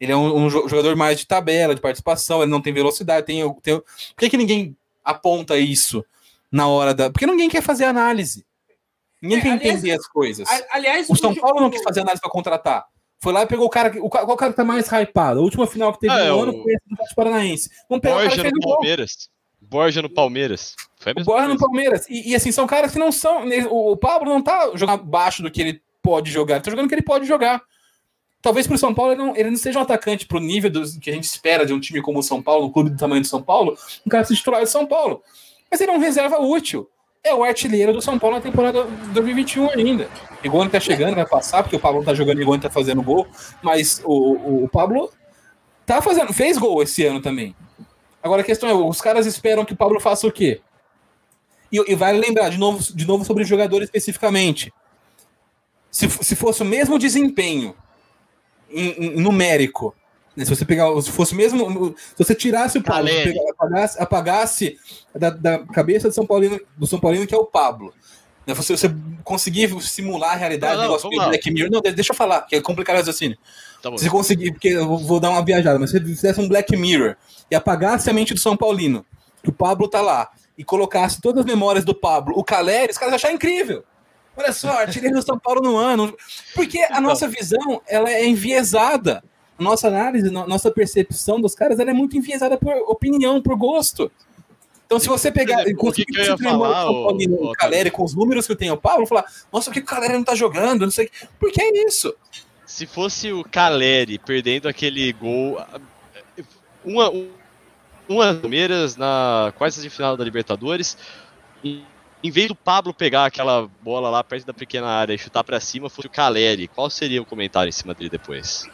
Ele 0.00 0.10
é 0.10 0.16
um, 0.16 0.46
um 0.46 0.50
jogador 0.50 0.96
mais 0.96 1.20
de 1.20 1.26
tabela, 1.26 1.72
de 1.72 1.80
participação, 1.80 2.42
ele 2.42 2.50
não 2.50 2.60
tem 2.60 2.72
velocidade. 2.72 3.24
Tem, 3.24 3.48
tem... 3.62 3.78
Por 3.78 3.84
que, 4.18 4.30
que 4.30 4.36
ninguém 4.36 4.76
aponta 5.04 5.56
isso 5.56 6.04
na 6.50 6.68
hora 6.68 6.94
da. 6.94 7.10
Porque 7.10 7.26
ninguém 7.26 7.48
quer 7.48 7.62
fazer 7.62 7.84
análise. 7.84 8.44
Ninguém 9.22 9.38
é, 9.38 9.42
quer 9.42 9.50
aliás, 9.50 9.70
entender 9.70 9.92
as 9.92 10.06
coisas. 10.06 10.48
Aliás, 10.70 11.10
o 11.10 11.16
São 11.16 11.34
Paulo 11.34 11.60
não 11.60 11.70
quis 11.70 11.82
fazer 11.82 12.00
análise 12.00 12.20
para 12.20 12.30
contratar. 12.30 12.86
Foi 13.22 13.32
lá 13.32 13.42
e 13.42 13.46
pegou 13.46 13.66
o 13.66 13.70
cara. 13.70 13.92
O, 14.02 14.08
qual 14.08 14.36
cara 14.36 14.52
que 14.52 14.56
tá 14.56 14.64
mais 14.64 14.90
hypado? 14.90 15.40
A 15.40 15.42
última 15.42 15.66
final 15.66 15.92
que 15.92 16.00
teve 16.00 16.12
ah, 16.12 16.18
no 16.18 16.24
é 16.24 16.42
ano 16.42 16.62
foi 16.62 16.72
esse 16.72 16.88
do 16.88 17.14
Paranaense. 17.14 17.70
Vamos 17.88 18.02
pegar 18.02 18.14
Borja 18.14 18.32
o 18.32 18.36
cara 18.36 18.50
no 18.50 18.60
Palmeiras. 18.60 19.30
Borja 19.60 20.02
no 20.02 20.10
Palmeiras. 20.10 20.74
Foi 20.96 21.12
o 21.12 21.24
Borja 21.24 21.48
no 21.48 21.58
Palmeiras. 21.58 22.08
E, 22.08 22.30
e, 22.30 22.34
assim, 22.34 22.50
são 22.50 22.66
caras 22.66 22.92
que 22.92 22.98
não 22.98 23.12
são. 23.12 23.44
O, 23.68 23.92
o 23.92 23.96
Pablo 23.96 24.30
não 24.30 24.42
tá 24.42 24.70
jogando 24.74 25.00
abaixo 25.00 25.42
do 25.42 25.50
que 25.50 25.60
ele 25.60 25.82
pode 26.02 26.30
jogar, 26.30 26.56
ele 26.56 26.64
tá 26.64 26.70
jogando 26.70 26.86
o 26.86 26.88
que 26.88 26.94
ele 26.94 27.02
pode 27.02 27.26
jogar. 27.26 27.62
Talvez 28.40 28.66
pro 28.66 28.78
São 28.78 28.94
Paulo 28.94 29.12
ele 29.12 29.22
não, 29.22 29.36
ele 29.36 29.50
não 29.50 29.56
seja 29.58 29.78
um 29.78 29.82
atacante 29.82 30.26
pro 30.26 30.40
nível 30.40 30.70
do, 30.70 30.98
que 30.98 31.10
a 31.10 31.12
gente 31.12 31.24
espera 31.24 31.66
de 31.66 31.74
um 31.74 31.80
time 31.80 32.00
como 32.00 32.20
o 32.20 32.22
São 32.22 32.40
Paulo, 32.40 32.66
um 32.66 32.72
clube 32.72 32.88
do 32.88 32.96
tamanho 32.96 33.20
do 33.20 33.26
São 33.26 33.42
Paulo, 33.42 33.76
um 34.06 34.08
cara 34.08 34.24
se 34.24 34.34
titular 34.34 34.62
de 34.62 34.70
São 34.70 34.86
Paulo. 34.86 35.22
Mas 35.70 35.80
ele 35.80 35.92
é 35.92 35.94
um 35.94 36.00
reserva 36.00 36.38
útil. 36.38 36.88
É 37.22 37.34
o 37.34 37.44
artilheiro 37.44 37.92
do 37.92 38.00
São 38.00 38.18
Paulo 38.18 38.36
na 38.36 38.42
temporada 38.42 38.84
2021 39.12 39.70
ainda. 39.70 40.08
Ele 40.42 40.70
tá 40.70 40.80
chegando, 40.80 41.14
vai 41.14 41.26
passar, 41.26 41.62
porque 41.62 41.76
o 41.76 41.80
Pablo 41.80 42.02
tá 42.02 42.14
jogando 42.14 42.40
ele 42.40 42.58
tá 42.58 42.70
fazendo 42.70 43.02
gol. 43.02 43.26
Mas 43.62 44.00
o, 44.04 44.64
o, 44.64 44.68
Pablo 44.68 45.10
tá 45.84 46.00
fazendo, 46.00 46.32
fez 46.32 46.56
gol 46.56 46.82
esse 46.82 47.04
ano 47.04 47.20
também. 47.20 47.54
Agora 48.22 48.40
a 48.40 48.44
questão 48.44 48.68
é, 48.68 48.72
os 48.72 49.00
caras 49.00 49.26
esperam 49.26 49.64
que 49.64 49.74
o 49.74 49.76
Pablo 49.76 50.00
faça 50.00 50.26
o 50.26 50.32
quê? 50.32 50.60
E, 51.70 51.92
e 51.92 51.94
vale 51.94 52.18
lembrar, 52.18 52.48
de 52.48 52.58
novo, 52.58 52.82
de 52.94 53.06
novo 53.06 53.24
sobre 53.24 53.42
o 53.42 53.46
jogador 53.46 53.82
especificamente. 53.82 54.72
Se, 55.90 56.08
se 56.08 56.34
fosse 56.34 56.62
o 56.62 56.66
mesmo 56.66 56.98
desempenho 56.98 57.74
em, 58.70 58.90
em, 58.90 59.20
numérico, 59.20 59.94
se 60.36 60.44
você 60.44 60.64
pegar, 60.64 60.86
se 61.02 61.10
fosse 61.10 61.34
mesmo, 61.34 61.94
se 61.96 62.24
você 62.24 62.34
tirasse 62.34 62.78
o 62.78 62.82
Pablo, 62.82 63.08
pegar, 63.08 63.50
apagasse, 63.50 64.02
apagasse 64.02 64.78
da, 65.14 65.30
da, 65.30 65.58
cabeça 65.58 66.08
do 66.08 66.14
São 66.14 66.26
Paulino, 66.26 66.60
do 66.76 66.86
São 66.86 67.00
Paulino 67.00 67.26
que 67.26 67.34
é 67.34 67.38
o 67.38 67.44
Pablo, 67.44 67.92
né, 68.46 68.54
você, 68.54 68.76
você 68.76 68.94
conseguir 69.24 69.68
simular 69.82 70.32
a 70.32 70.36
realidade, 70.36 70.74
não, 70.74 70.82
não, 70.82 70.88
negócio 70.88 71.10
Black 71.10 71.50
Mirror, 71.50 71.70
não, 71.70 71.80
deixa 71.80 72.12
eu 72.12 72.16
falar, 72.16 72.42
que 72.42 72.56
é 72.56 72.60
complicado 72.60 72.96
o 72.96 72.98
raciocínio. 72.98 73.36
Tá 73.82 73.90
se 73.90 74.04
você 74.04 74.10
conseguir, 74.10 74.52
porque 74.52 74.68
eu 74.68 74.98
vou 74.98 75.18
dar 75.18 75.30
uma 75.30 75.44
viajada, 75.44 75.78
mas 75.78 75.90
se 75.90 75.98
você 75.98 76.04
fizesse 76.04 76.40
um 76.40 76.48
Black 76.48 76.76
Mirror 76.76 77.16
e 77.50 77.54
apagasse 77.54 78.08
a 78.08 78.12
mente 78.12 78.34
do 78.34 78.40
São 78.40 78.56
Paulino, 78.56 79.04
que 79.42 79.50
o 79.50 79.52
Pablo 79.52 79.88
tá 79.88 80.00
lá, 80.00 80.30
e 80.56 80.64
colocasse 80.64 81.22
todas 81.22 81.40
as 81.40 81.46
memórias 81.46 81.86
do 81.86 81.94
Pablo, 81.94 82.34
o 82.36 82.44
Caleri, 82.44 82.92
os 82.92 82.98
caras 82.98 83.14
acharam 83.14 83.34
incrível. 83.34 83.82
Olha 84.36 84.52
só, 84.52 84.70
artilheiro 84.72 85.16
do 85.16 85.22
São 85.22 85.38
Paulo 85.38 85.62
no 85.62 85.76
ano. 85.76 86.14
Porque 86.54 86.78
a 86.78 86.86
então. 86.86 87.00
nossa 87.00 87.26
visão, 87.26 87.80
ela 87.88 88.10
é 88.10 88.26
enviesada. 88.26 89.24
Nossa 89.60 89.88
análise, 89.88 90.30
nossa 90.30 90.70
percepção 90.70 91.40
dos 91.40 91.54
caras, 91.54 91.78
ela 91.78 91.90
é 91.90 91.94
muito 91.94 92.16
enviesada 92.16 92.56
por 92.56 92.72
opinião, 92.88 93.42
por 93.42 93.54
gosto. 93.56 94.10
Então, 94.86 94.98
se 94.98 95.06
você 95.06 95.30
pegar 95.30 95.68
e 95.68 95.74
conseguir 95.74 96.06
que 96.06 96.18
eu 96.18 96.24
ia 96.24 96.38
falar, 96.38 96.90
o, 96.90 97.12
o, 97.12 97.50
o 97.50 97.52
Caleri 97.52 97.92
com 97.92 98.02
os 98.02 98.12
números 98.12 98.46
que 98.46 98.52
eu 98.52 98.56
tenho 98.56 98.74
o 98.74 98.76
Pablo, 98.76 99.06
falar, 99.06 99.24
nossa, 99.52 99.70
por 99.70 99.74
que 99.74 99.80
o 99.80 99.84
Caleri 99.84 100.14
não 100.14 100.24
tá 100.24 100.34
jogando? 100.34 100.80
Não 100.80 100.90
sei. 100.90 101.08
Por 101.38 101.52
que 101.52 101.62
é 101.62 101.86
isso? 101.86 102.12
Se 102.66 102.86
fosse 102.86 103.30
o 103.32 103.44
Caleri 103.44 104.18
perdendo 104.18 104.66
aquele 104.66 105.12
gol. 105.12 105.60
Uma, 106.84 107.12
uma 108.08 108.34
Palmeiras 108.34 108.96
na 108.96 109.52
quartas 109.56 109.80
de 109.82 109.90
final 109.90 110.16
da 110.16 110.24
Libertadores. 110.24 110.96
E, 111.62 111.84
em 112.24 112.30
vez 112.30 112.48
do 112.48 112.56
Pablo 112.56 112.92
pegar 112.92 113.26
aquela 113.26 113.68
bola 113.82 114.10
lá 114.10 114.24
perto 114.24 114.46
da 114.46 114.52
pequena 114.52 114.88
área 114.88 115.14
e 115.14 115.18
chutar 115.18 115.44
para 115.44 115.60
cima, 115.60 115.88
fosse 115.88 116.08
o 116.08 116.10
Caleri. 116.10 116.66
Qual 116.66 116.90
seria 116.90 117.22
o 117.22 117.26
comentário 117.26 117.68
em 117.68 117.72
cima 117.72 117.94
dele 117.94 118.10
depois? 118.10 118.68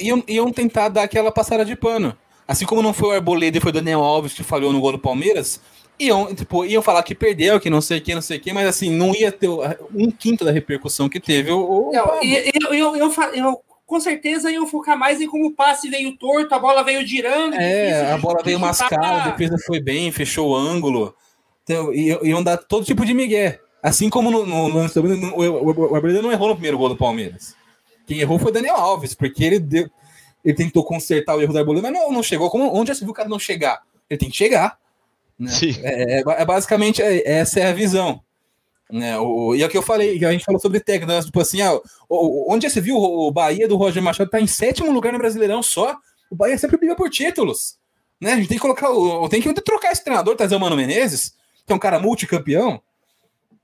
Iam, 0.00 0.22
iam 0.26 0.50
tentar 0.50 0.88
dar 0.88 1.02
aquela 1.02 1.30
passada 1.30 1.64
de 1.64 1.76
pano. 1.76 2.16
Assim 2.46 2.66
como 2.66 2.82
não 2.82 2.92
foi 2.92 3.10
o 3.10 3.12
Arboleda 3.12 3.58
e 3.58 3.60
foi 3.60 3.70
o 3.70 3.74
Daniel 3.74 4.00
Alves 4.00 4.32
que 4.32 4.42
falhou 4.42 4.72
no 4.72 4.80
gol 4.80 4.92
do 4.92 4.98
Palmeiras, 4.98 5.60
iam, 6.00 6.34
tipo, 6.34 6.64
iam 6.64 6.82
falar 6.82 7.02
que 7.02 7.14
perdeu, 7.14 7.60
que 7.60 7.70
não 7.70 7.80
sei 7.80 7.98
o 7.98 8.00
que, 8.00 8.14
não 8.14 8.22
sei 8.22 8.38
o 8.38 8.40
que, 8.40 8.52
mas 8.52 8.66
assim, 8.66 8.90
não 8.90 9.14
ia 9.14 9.30
ter 9.30 9.48
um 9.94 10.10
quinto 10.10 10.44
da 10.44 10.50
repercussão 10.50 11.08
que 11.08 11.20
teve 11.20 11.52
o. 11.52 11.92
eu, 11.92 12.74
eu, 12.74 12.74
eu, 12.74 12.96
eu, 12.96 13.12
eu, 13.34 13.60
com 13.86 14.00
certeza 14.00 14.50
iam 14.50 14.66
focar 14.66 14.96
mais 14.96 15.20
em 15.20 15.26
como 15.26 15.48
o 15.48 15.52
passe 15.52 15.90
veio 15.90 16.16
torto, 16.16 16.54
a 16.54 16.58
bola 16.58 16.82
veio 16.82 17.06
girando. 17.06 17.54
É, 17.54 18.12
a 18.12 18.18
bola 18.18 18.40
veio 18.42 18.58
mascada, 18.58 19.24
a 19.24 19.28
defesa 19.28 19.56
foi 19.66 19.80
bem, 19.80 20.10
fechou 20.12 20.50
o 20.50 20.56
ângulo. 20.56 21.14
Então, 21.64 21.92
iam 21.92 22.42
dar 22.42 22.56
todo 22.56 22.84
tipo 22.84 23.04
de 23.04 23.12
migué. 23.12 23.60
Assim 23.82 24.10
como 24.10 24.30
no, 24.30 24.46
no, 24.46 24.68
no, 24.68 24.82
no 24.84 25.36
o 25.36 25.94
Arboleda 25.94 26.22
não 26.22 26.32
errou 26.32 26.48
no 26.48 26.54
primeiro 26.54 26.78
gol 26.78 26.88
do 26.88 26.96
Palmeiras. 26.96 27.56
Quem 28.10 28.18
errou 28.18 28.40
foi 28.40 28.50
Daniel 28.50 28.74
Alves, 28.74 29.14
porque 29.14 29.44
ele 29.44 29.60
deu, 29.60 29.88
ele 30.44 30.56
tentou 30.56 30.82
consertar 30.82 31.36
o 31.36 31.40
erro 31.40 31.52
do 31.52 31.60
Arboleda, 31.60 31.88
mas 31.88 31.92
não, 31.92 32.10
não 32.10 32.24
chegou. 32.24 32.50
Como, 32.50 32.68
onde 32.76 32.88
já 32.88 32.94
se 32.96 33.02
viu 33.04 33.12
o 33.12 33.14
cara 33.14 33.28
não 33.28 33.38
chegar? 33.38 33.82
Ele 34.10 34.18
tem 34.18 34.28
que 34.28 34.36
chegar. 34.36 34.76
Né? 35.38 35.48
É, 35.80 36.14
é, 36.14 36.24
é, 36.26 36.44
basicamente 36.44 37.00
é, 37.00 37.22
essa 37.24 37.60
é 37.60 37.68
a 37.68 37.72
visão. 37.72 38.20
Né? 38.90 39.16
O, 39.16 39.54
e 39.54 39.62
é 39.62 39.66
o 39.66 39.68
que 39.68 39.78
eu 39.78 39.82
falei, 39.82 40.24
a 40.24 40.32
gente 40.32 40.44
falou 40.44 40.60
sobre 40.60 40.80
técnica, 40.80 41.06
né? 41.06 41.22
tipo 41.22 41.40
assim, 41.40 41.62
ah, 41.62 41.78
onde 42.08 42.68
você 42.68 42.80
viu 42.80 42.96
o 42.96 43.30
Bahia 43.30 43.68
do 43.68 43.76
Roger 43.76 44.02
Machado 44.02 44.28
tá 44.28 44.40
em 44.40 44.46
sétimo 44.48 44.90
lugar 44.90 45.12
no 45.12 45.18
Brasileirão 45.20 45.62
só. 45.62 45.96
O 46.28 46.34
Bahia 46.34 46.58
sempre 46.58 46.78
briga 46.78 46.96
por 46.96 47.08
títulos. 47.10 47.78
Né? 48.20 48.32
A 48.32 48.36
gente 48.38 48.48
tem 48.48 48.58
que 48.58 48.62
colocar, 48.62 48.88
tem 49.28 49.40
que 49.40 49.54
trocar 49.62 49.92
esse 49.92 50.02
treinador, 50.02 50.34
trazer 50.34 50.56
o 50.56 50.60
Mano 50.60 50.74
Menezes, 50.74 51.36
que 51.64 51.72
é 51.72 51.76
um 51.76 51.78
cara 51.78 52.00
multicampeão. 52.00 52.82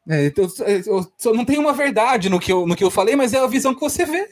É, 0.09 0.33
eu, 0.37 0.53
eu, 0.87 1.13
eu, 1.25 1.35
não 1.35 1.45
tem 1.45 1.59
uma 1.59 1.73
verdade 1.73 2.29
no 2.29 2.39
que, 2.39 2.53
eu, 2.53 2.67
no 2.67 2.77
que 2.77 2.85
eu 2.85 2.91
falei, 2.91 3.17
mas 3.17 3.35
é 3.35 3.39
a 3.39 3.47
visão 3.47 3.75
que 3.75 3.81
você 3.81 4.05
vê 4.05 4.29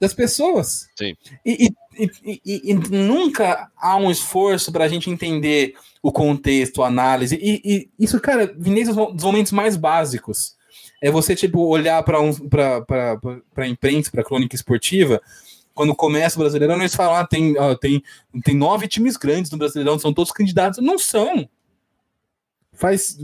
das 0.00 0.14
pessoas. 0.14 0.88
Sim. 0.96 1.14
E, 1.44 1.68
e, 1.98 2.10
e, 2.24 2.70
e 2.70 2.74
nunca 2.74 3.70
há 3.76 3.96
um 3.96 4.10
esforço 4.10 4.72
para 4.72 4.84
a 4.84 4.88
gente 4.88 5.10
entender 5.10 5.74
o 6.02 6.10
contexto, 6.10 6.82
a 6.82 6.88
análise. 6.88 7.38
E, 7.40 7.90
isso, 7.98 8.18
cara, 8.20 8.52
vem 8.56 8.74
desde 8.74 8.92
os 8.92 9.22
momentos 9.22 9.52
mais 9.52 9.76
básicos. 9.76 10.56
É 11.02 11.10
você, 11.10 11.34
tipo, 11.36 11.60
olhar 11.60 12.02
para 12.02 12.20
um, 12.20 12.30
a 13.56 13.66
imprensa, 13.66 14.10
para 14.10 14.22
a 14.22 14.24
crônica 14.24 14.54
esportiva, 14.54 15.20
quando 15.74 15.94
começa 15.94 16.36
o 16.36 16.40
Brasileirão, 16.40 16.78
eles 16.78 16.94
falam, 16.94 17.14
ah, 17.14 17.26
tem, 17.26 17.56
ó, 17.58 17.74
tem, 17.74 18.02
tem 18.44 18.54
nove 18.54 18.88
times 18.88 19.16
grandes 19.16 19.50
no 19.50 19.58
Brasileirão, 19.58 19.98
são 19.98 20.12
todos 20.12 20.32
candidatos. 20.32 20.82
Não 20.82 20.98
são. 20.98 21.48
Faz 22.72 23.18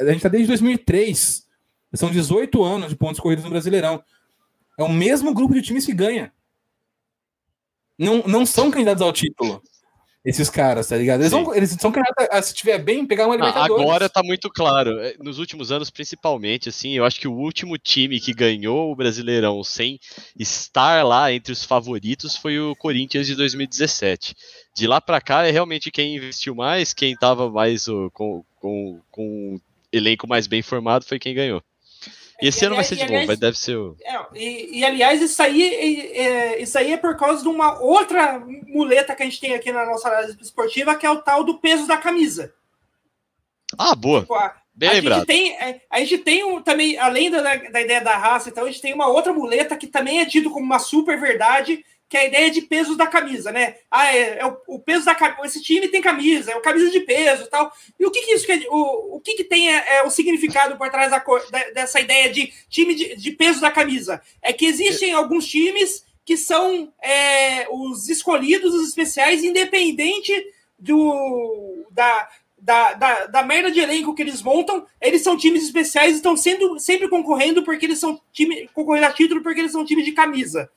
a 0.00 0.12
gente 0.12 0.22
tá 0.22 0.28
desde 0.28 0.48
2003. 0.48 1.46
São 1.94 2.10
18 2.10 2.62
anos 2.62 2.90
de 2.90 2.96
pontos 2.96 3.20
corridos 3.20 3.44
no 3.44 3.50
Brasileirão. 3.50 4.02
É 4.78 4.82
o 4.82 4.88
mesmo 4.92 5.32
grupo 5.32 5.54
de 5.54 5.62
times 5.62 5.86
que 5.86 5.94
ganha. 5.94 6.32
Não, 7.98 8.22
não 8.26 8.44
são 8.44 8.70
candidatos 8.70 9.02
ao 9.02 9.12
título. 9.12 9.62
Esses 10.22 10.50
caras, 10.50 10.88
tá 10.88 10.96
ligado? 10.96 11.20
Eles, 11.20 11.30
vão, 11.30 11.54
eles 11.54 11.70
são 11.80 11.92
candidatos 11.92 12.26
a, 12.32 12.42
se 12.42 12.52
tiver 12.52 12.78
bem, 12.78 13.06
pegar 13.06 13.26
uma 13.26 13.34
Ah, 13.34 13.38
Libertadores. 13.38 13.80
agora 13.82 14.08
tá 14.10 14.22
muito 14.24 14.50
claro. 14.50 14.98
É, 14.98 15.14
Nos 15.20 15.38
últimos 15.38 15.70
anos, 15.70 15.88
principalmente, 15.88 16.68
assim, 16.68 16.94
eu 16.94 17.04
acho 17.04 17.20
que 17.20 17.28
o 17.28 17.32
último 17.32 17.78
time 17.78 18.18
que 18.18 18.34
ganhou 18.34 18.90
o 18.90 18.96
Brasileirão 18.96 19.62
sem 19.62 20.00
estar 20.36 21.04
lá 21.06 21.32
entre 21.32 21.52
os 21.52 21.64
favoritos 21.64 22.36
foi 22.36 22.58
o 22.58 22.74
Corinthians 22.74 23.28
de 23.28 23.36
2017. 23.36 24.34
De 24.74 24.86
lá 24.88 25.00
pra 25.00 25.20
cá 25.20 25.46
é 25.46 25.52
realmente 25.52 25.92
quem 25.92 26.16
investiu 26.16 26.56
mais, 26.56 26.92
quem 26.92 27.14
tava 27.16 27.48
mais 27.48 27.86
ó, 27.88 28.10
com, 28.10 28.44
com, 28.56 29.00
com 29.12 29.60
elenco 29.96 30.26
mais 30.28 30.46
bem 30.46 30.62
formado 30.62 31.04
foi 31.04 31.18
quem 31.18 31.34
ganhou. 31.34 31.62
E 32.40 32.48
esse 32.48 32.62
E, 32.62 32.66
ano 32.66 32.76
vai 32.76 32.84
ser 32.84 32.96
de 32.96 33.02
novo, 33.02 33.12
aliás, 33.14 33.26
vai 33.28 33.36
deve 33.36 33.58
ser 33.58 33.76
o. 33.76 33.96
É, 34.04 34.26
e, 34.34 34.78
e, 34.80 34.84
aliás, 34.84 35.22
isso 35.22 35.42
aí, 35.42 36.10
é, 36.12 36.60
isso 36.62 36.76
aí 36.78 36.92
é 36.92 36.96
por 36.98 37.16
causa 37.16 37.42
de 37.42 37.48
uma 37.48 37.80
outra 37.80 38.38
muleta 38.66 39.14
que 39.14 39.22
a 39.22 39.26
gente 39.26 39.40
tem 39.40 39.54
aqui 39.54 39.72
na 39.72 39.86
nossa 39.86 40.08
análise 40.08 40.36
esportiva, 40.40 40.94
que 40.94 41.06
é 41.06 41.10
o 41.10 41.22
tal 41.22 41.42
do 41.44 41.58
peso 41.58 41.86
da 41.86 41.96
camisa. 41.96 42.52
Ah, 43.78 43.94
boa, 43.94 44.20
Tipo, 44.20 44.34
a, 44.34 44.54
bem 44.74 44.88
a 44.88 44.92
lembrado. 44.92 45.18
gente 45.20 45.26
tem, 45.26 45.52
é, 45.56 45.80
a 45.90 45.98
gente 46.00 46.18
tem 46.18 46.44
um, 46.44 46.62
também, 46.62 46.98
além 46.98 47.30
da, 47.30 47.40
da 47.40 47.80
ideia 47.80 48.00
da 48.02 48.16
raça, 48.16 48.48
então 48.50 48.64
a 48.64 48.66
gente 48.66 48.82
tem 48.82 48.92
uma 48.94 49.08
outra 49.08 49.32
muleta 49.32 49.76
que 49.76 49.86
também 49.86 50.20
é 50.20 50.26
tido 50.26 50.50
como 50.50 50.64
uma 50.64 50.78
super 50.78 51.18
verdade, 51.18 51.84
que 52.08 52.16
é 52.16 52.20
a 52.20 52.26
ideia 52.26 52.50
de 52.50 52.62
peso 52.62 52.96
da 52.96 53.06
camisa, 53.06 53.50
né? 53.50 53.76
Ah, 53.90 54.14
é, 54.14 54.38
é 54.38 54.46
o, 54.46 54.56
o 54.68 54.78
peso 54.78 55.04
da 55.04 55.14
camisa. 55.14 55.40
Esse 55.44 55.60
time 55.62 55.88
tem 55.88 56.00
camisa, 56.00 56.52
é 56.52 56.56
o 56.56 56.60
camisa 56.60 56.90
de 56.90 57.00
peso 57.00 57.46
tal. 57.48 57.72
E 57.98 58.06
o 58.06 58.10
que, 58.10 58.22
que 58.22 58.32
isso 58.32 58.46
quer 58.46 58.60
o, 58.68 59.16
o 59.16 59.20
que, 59.20 59.34
que 59.34 59.44
tem 59.44 59.74
é, 59.74 59.96
é 59.96 60.02
o 60.04 60.10
significado 60.10 60.76
por 60.76 60.88
trás 60.88 61.10
da, 61.10 61.18
da- 61.18 61.70
dessa 61.74 62.00
ideia 62.00 62.30
de 62.30 62.52
time 62.68 62.94
de, 62.94 63.16
de 63.16 63.32
peso 63.32 63.60
da 63.60 63.70
camisa? 63.70 64.22
É 64.40 64.52
que 64.52 64.66
existem 64.66 65.12
alguns 65.12 65.46
times 65.46 66.04
que 66.24 66.36
são 66.36 66.92
é, 67.02 67.66
os 67.70 68.08
escolhidos, 68.08 68.74
os 68.74 68.88
especiais, 68.88 69.42
independente 69.44 70.32
do 70.78 71.84
da, 71.90 72.28
da, 72.58 72.92
da, 72.94 73.26
da 73.26 73.42
merda 73.42 73.70
de 73.70 73.80
elenco 73.80 74.14
que 74.14 74.22
eles 74.22 74.42
montam, 74.42 74.86
eles 75.00 75.22
são 75.22 75.36
times 75.36 75.64
especiais 75.64 76.12
e 76.14 76.16
estão 76.16 76.36
sendo, 76.36 76.78
sempre 76.78 77.08
concorrendo 77.08 77.62
porque 77.62 77.86
eles 77.86 77.98
são 77.98 78.20
time 78.32 78.68
concorrendo 78.74 79.06
a 79.06 79.12
título 79.12 79.42
porque 79.42 79.60
eles 79.60 79.72
são 79.72 79.84
time 79.84 80.02
de 80.02 80.12
camisa. 80.12 80.68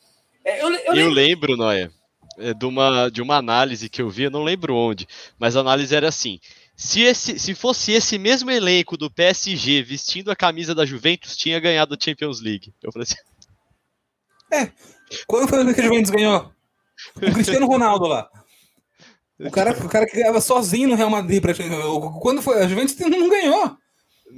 É, 0.49 0.63
eu, 0.63 0.69
eu 0.73 0.95
Eu 0.95 1.09
lembro- 1.09 1.55
Noia, 1.57 1.91
é, 2.37 2.53
de 2.53 2.65
uma, 2.65 3.09
de 3.09 3.21
uma 3.21 3.35
análise 3.37 3.89
que 3.89 4.01
eu 4.01 4.09
vi, 4.09 4.23
eu 4.23 4.31
não 4.31 4.43
lembro 4.43 4.75
onde, 4.75 5.07
mas 5.37 5.55
a 5.55 5.59
análise 5.59 5.93
era 5.95 6.07
assim: 6.07 6.39
se, 6.75 7.01
esse, 7.01 7.37
se 7.37 7.53
fosse 7.53 7.91
esse 7.91 8.17
mesmo 8.17 8.49
elenco 8.49 8.95
do 8.97 9.09
PSG 9.11 9.81
vestindo 9.83 10.31
a 10.31 10.35
camisa 10.35 10.73
da 10.73 10.85
Juventus, 10.85 11.35
tinha 11.35 11.59
ganhado 11.59 11.93
a 11.95 11.97
Champions 12.03 12.41
League. 12.41 12.73
Eu 12.81 12.91
falei 12.91 13.03
assim: 13.09 13.15
Quando 15.27 15.47
foi 15.47 15.73
que 15.73 15.81
a 15.81 15.83
Juventus 15.83 16.11
ganhou? 16.11 16.51
O 17.15 17.31
Cristiano 17.33 17.65
Ronaldo 17.67 18.05
lá. 18.07 18.29
O 19.39 19.49
cara, 19.51 19.71
o 19.71 19.87
cara 19.89 20.05
que 20.05 20.17
ganhava 20.17 20.41
sozinho 20.41 20.89
no 20.89 20.95
Real 20.95 21.09
Madrid. 21.09 21.41
Pra... 21.41 21.53
Quando 22.21 22.41
foi? 22.41 22.61
A 22.61 22.67
Juventus 22.67 22.97
não 22.99 23.29
ganhou. 23.29 23.77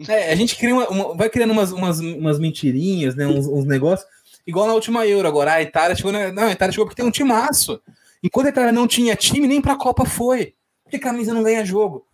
É, 0.07 0.31
a 0.31 0.35
gente 0.35 0.55
cria 0.55 0.73
uma- 0.73 0.87
uma- 0.89 1.15
vai 1.15 1.27
criando 1.29 1.51
umas, 1.51 1.71
umas, 1.71 1.99
umas 1.99 2.39
mentirinhas, 2.39 3.15
né? 3.15 3.25
Uns, 3.27 3.47
uns 3.47 3.65
negócios. 3.65 4.07
Igual 4.45 4.67
na 4.67 4.73
última 4.73 5.05
Euro 5.05 5.27
agora. 5.27 5.53
A 5.53 5.61
Itália 5.61 5.95
chegou. 5.95 6.11
Na... 6.11 6.31
Não, 6.31 6.43
a 6.43 6.51
Itália 6.51 6.71
chegou 6.71 6.85
porque 6.85 7.01
tem 7.01 7.07
um 7.07 7.11
timaço. 7.11 7.81
Enquanto 8.23 8.47
a 8.47 8.49
Itália 8.49 8.71
não 8.71 8.87
tinha 8.87 9.15
time, 9.15 9.47
nem 9.47 9.61
pra 9.61 9.75
Copa 9.75 10.05
foi. 10.05 10.53
Porque 10.83 10.99
camisa 10.99 11.33
não 11.33 11.43
ganha 11.43 11.65
jogo. 11.65 12.05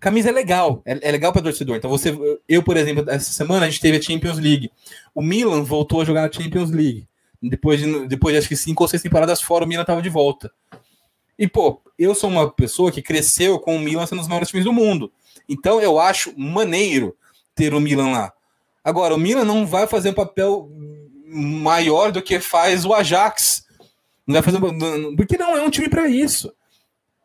Camisa 0.00 0.28
é 0.28 0.32
legal, 0.32 0.80
é, 0.84 1.08
é 1.08 1.10
legal 1.10 1.32
para 1.32 1.42
torcedor. 1.42 1.76
Então 1.76 1.90
você, 1.90 2.16
eu 2.48 2.62
por 2.62 2.76
exemplo, 2.76 3.04
essa 3.08 3.32
semana 3.32 3.66
a 3.66 3.68
gente 3.68 3.80
teve 3.80 3.96
a 3.96 4.02
Champions 4.02 4.38
League. 4.38 4.70
O 5.14 5.20
Milan 5.20 5.64
voltou 5.64 6.00
a 6.00 6.04
jogar 6.04 6.22
na 6.22 6.32
Champions 6.32 6.70
League. 6.70 7.06
Depois 7.42 7.80
de, 7.80 8.06
depois 8.06 8.32
de 8.32 8.38
acho 8.38 8.48
que 8.48 8.56
cinco 8.56 8.84
ou 8.84 8.88
seis 8.88 9.02
temporadas 9.02 9.40
fora, 9.40 9.64
o 9.64 9.68
Milan 9.68 9.84
tava 9.84 10.02
de 10.02 10.08
volta. 10.08 10.52
E 11.36 11.48
pô, 11.48 11.80
eu 11.98 12.14
sou 12.14 12.30
uma 12.30 12.50
pessoa 12.50 12.92
que 12.92 13.02
cresceu 13.02 13.58
com 13.58 13.76
o 13.76 13.80
Milan 13.80 14.06
sendo 14.06 14.18
um 14.18 14.22
dos 14.22 14.28
maiores 14.28 14.48
times 14.48 14.64
do 14.64 14.72
mundo. 14.72 15.12
Então 15.48 15.80
eu 15.80 15.98
acho 15.98 16.32
maneiro 16.36 17.16
ter 17.54 17.74
o 17.74 17.80
Milan 17.80 18.10
lá. 18.10 18.32
Agora, 18.84 19.14
o 19.14 19.18
Milan 19.18 19.44
não 19.44 19.66
vai 19.66 19.86
fazer 19.86 20.10
um 20.10 20.14
papel 20.14 20.70
maior 21.28 22.10
do 22.10 22.22
que 22.22 22.40
faz 22.40 22.84
o 22.84 22.94
Ajax. 22.94 23.64
Não 24.26 24.34
vai 24.34 24.42
fazer, 24.42 24.58
porque 25.16 25.38
não 25.38 25.56
é 25.56 25.62
um 25.62 25.70
time 25.70 25.88
para 25.88 26.08
isso. 26.08 26.52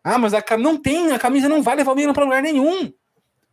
Ah, 0.03 0.17
mas 0.17 0.33
a 0.33 0.43
não 0.57 0.77
tem, 0.77 1.11
a 1.11 1.19
camisa 1.19 1.47
não 1.47 1.63
vai 1.63 1.75
levar 1.75 1.93
o 1.93 1.95
Milan 1.95 2.13
para 2.13 2.25
lugar 2.25 2.41
nenhum. 2.41 2.91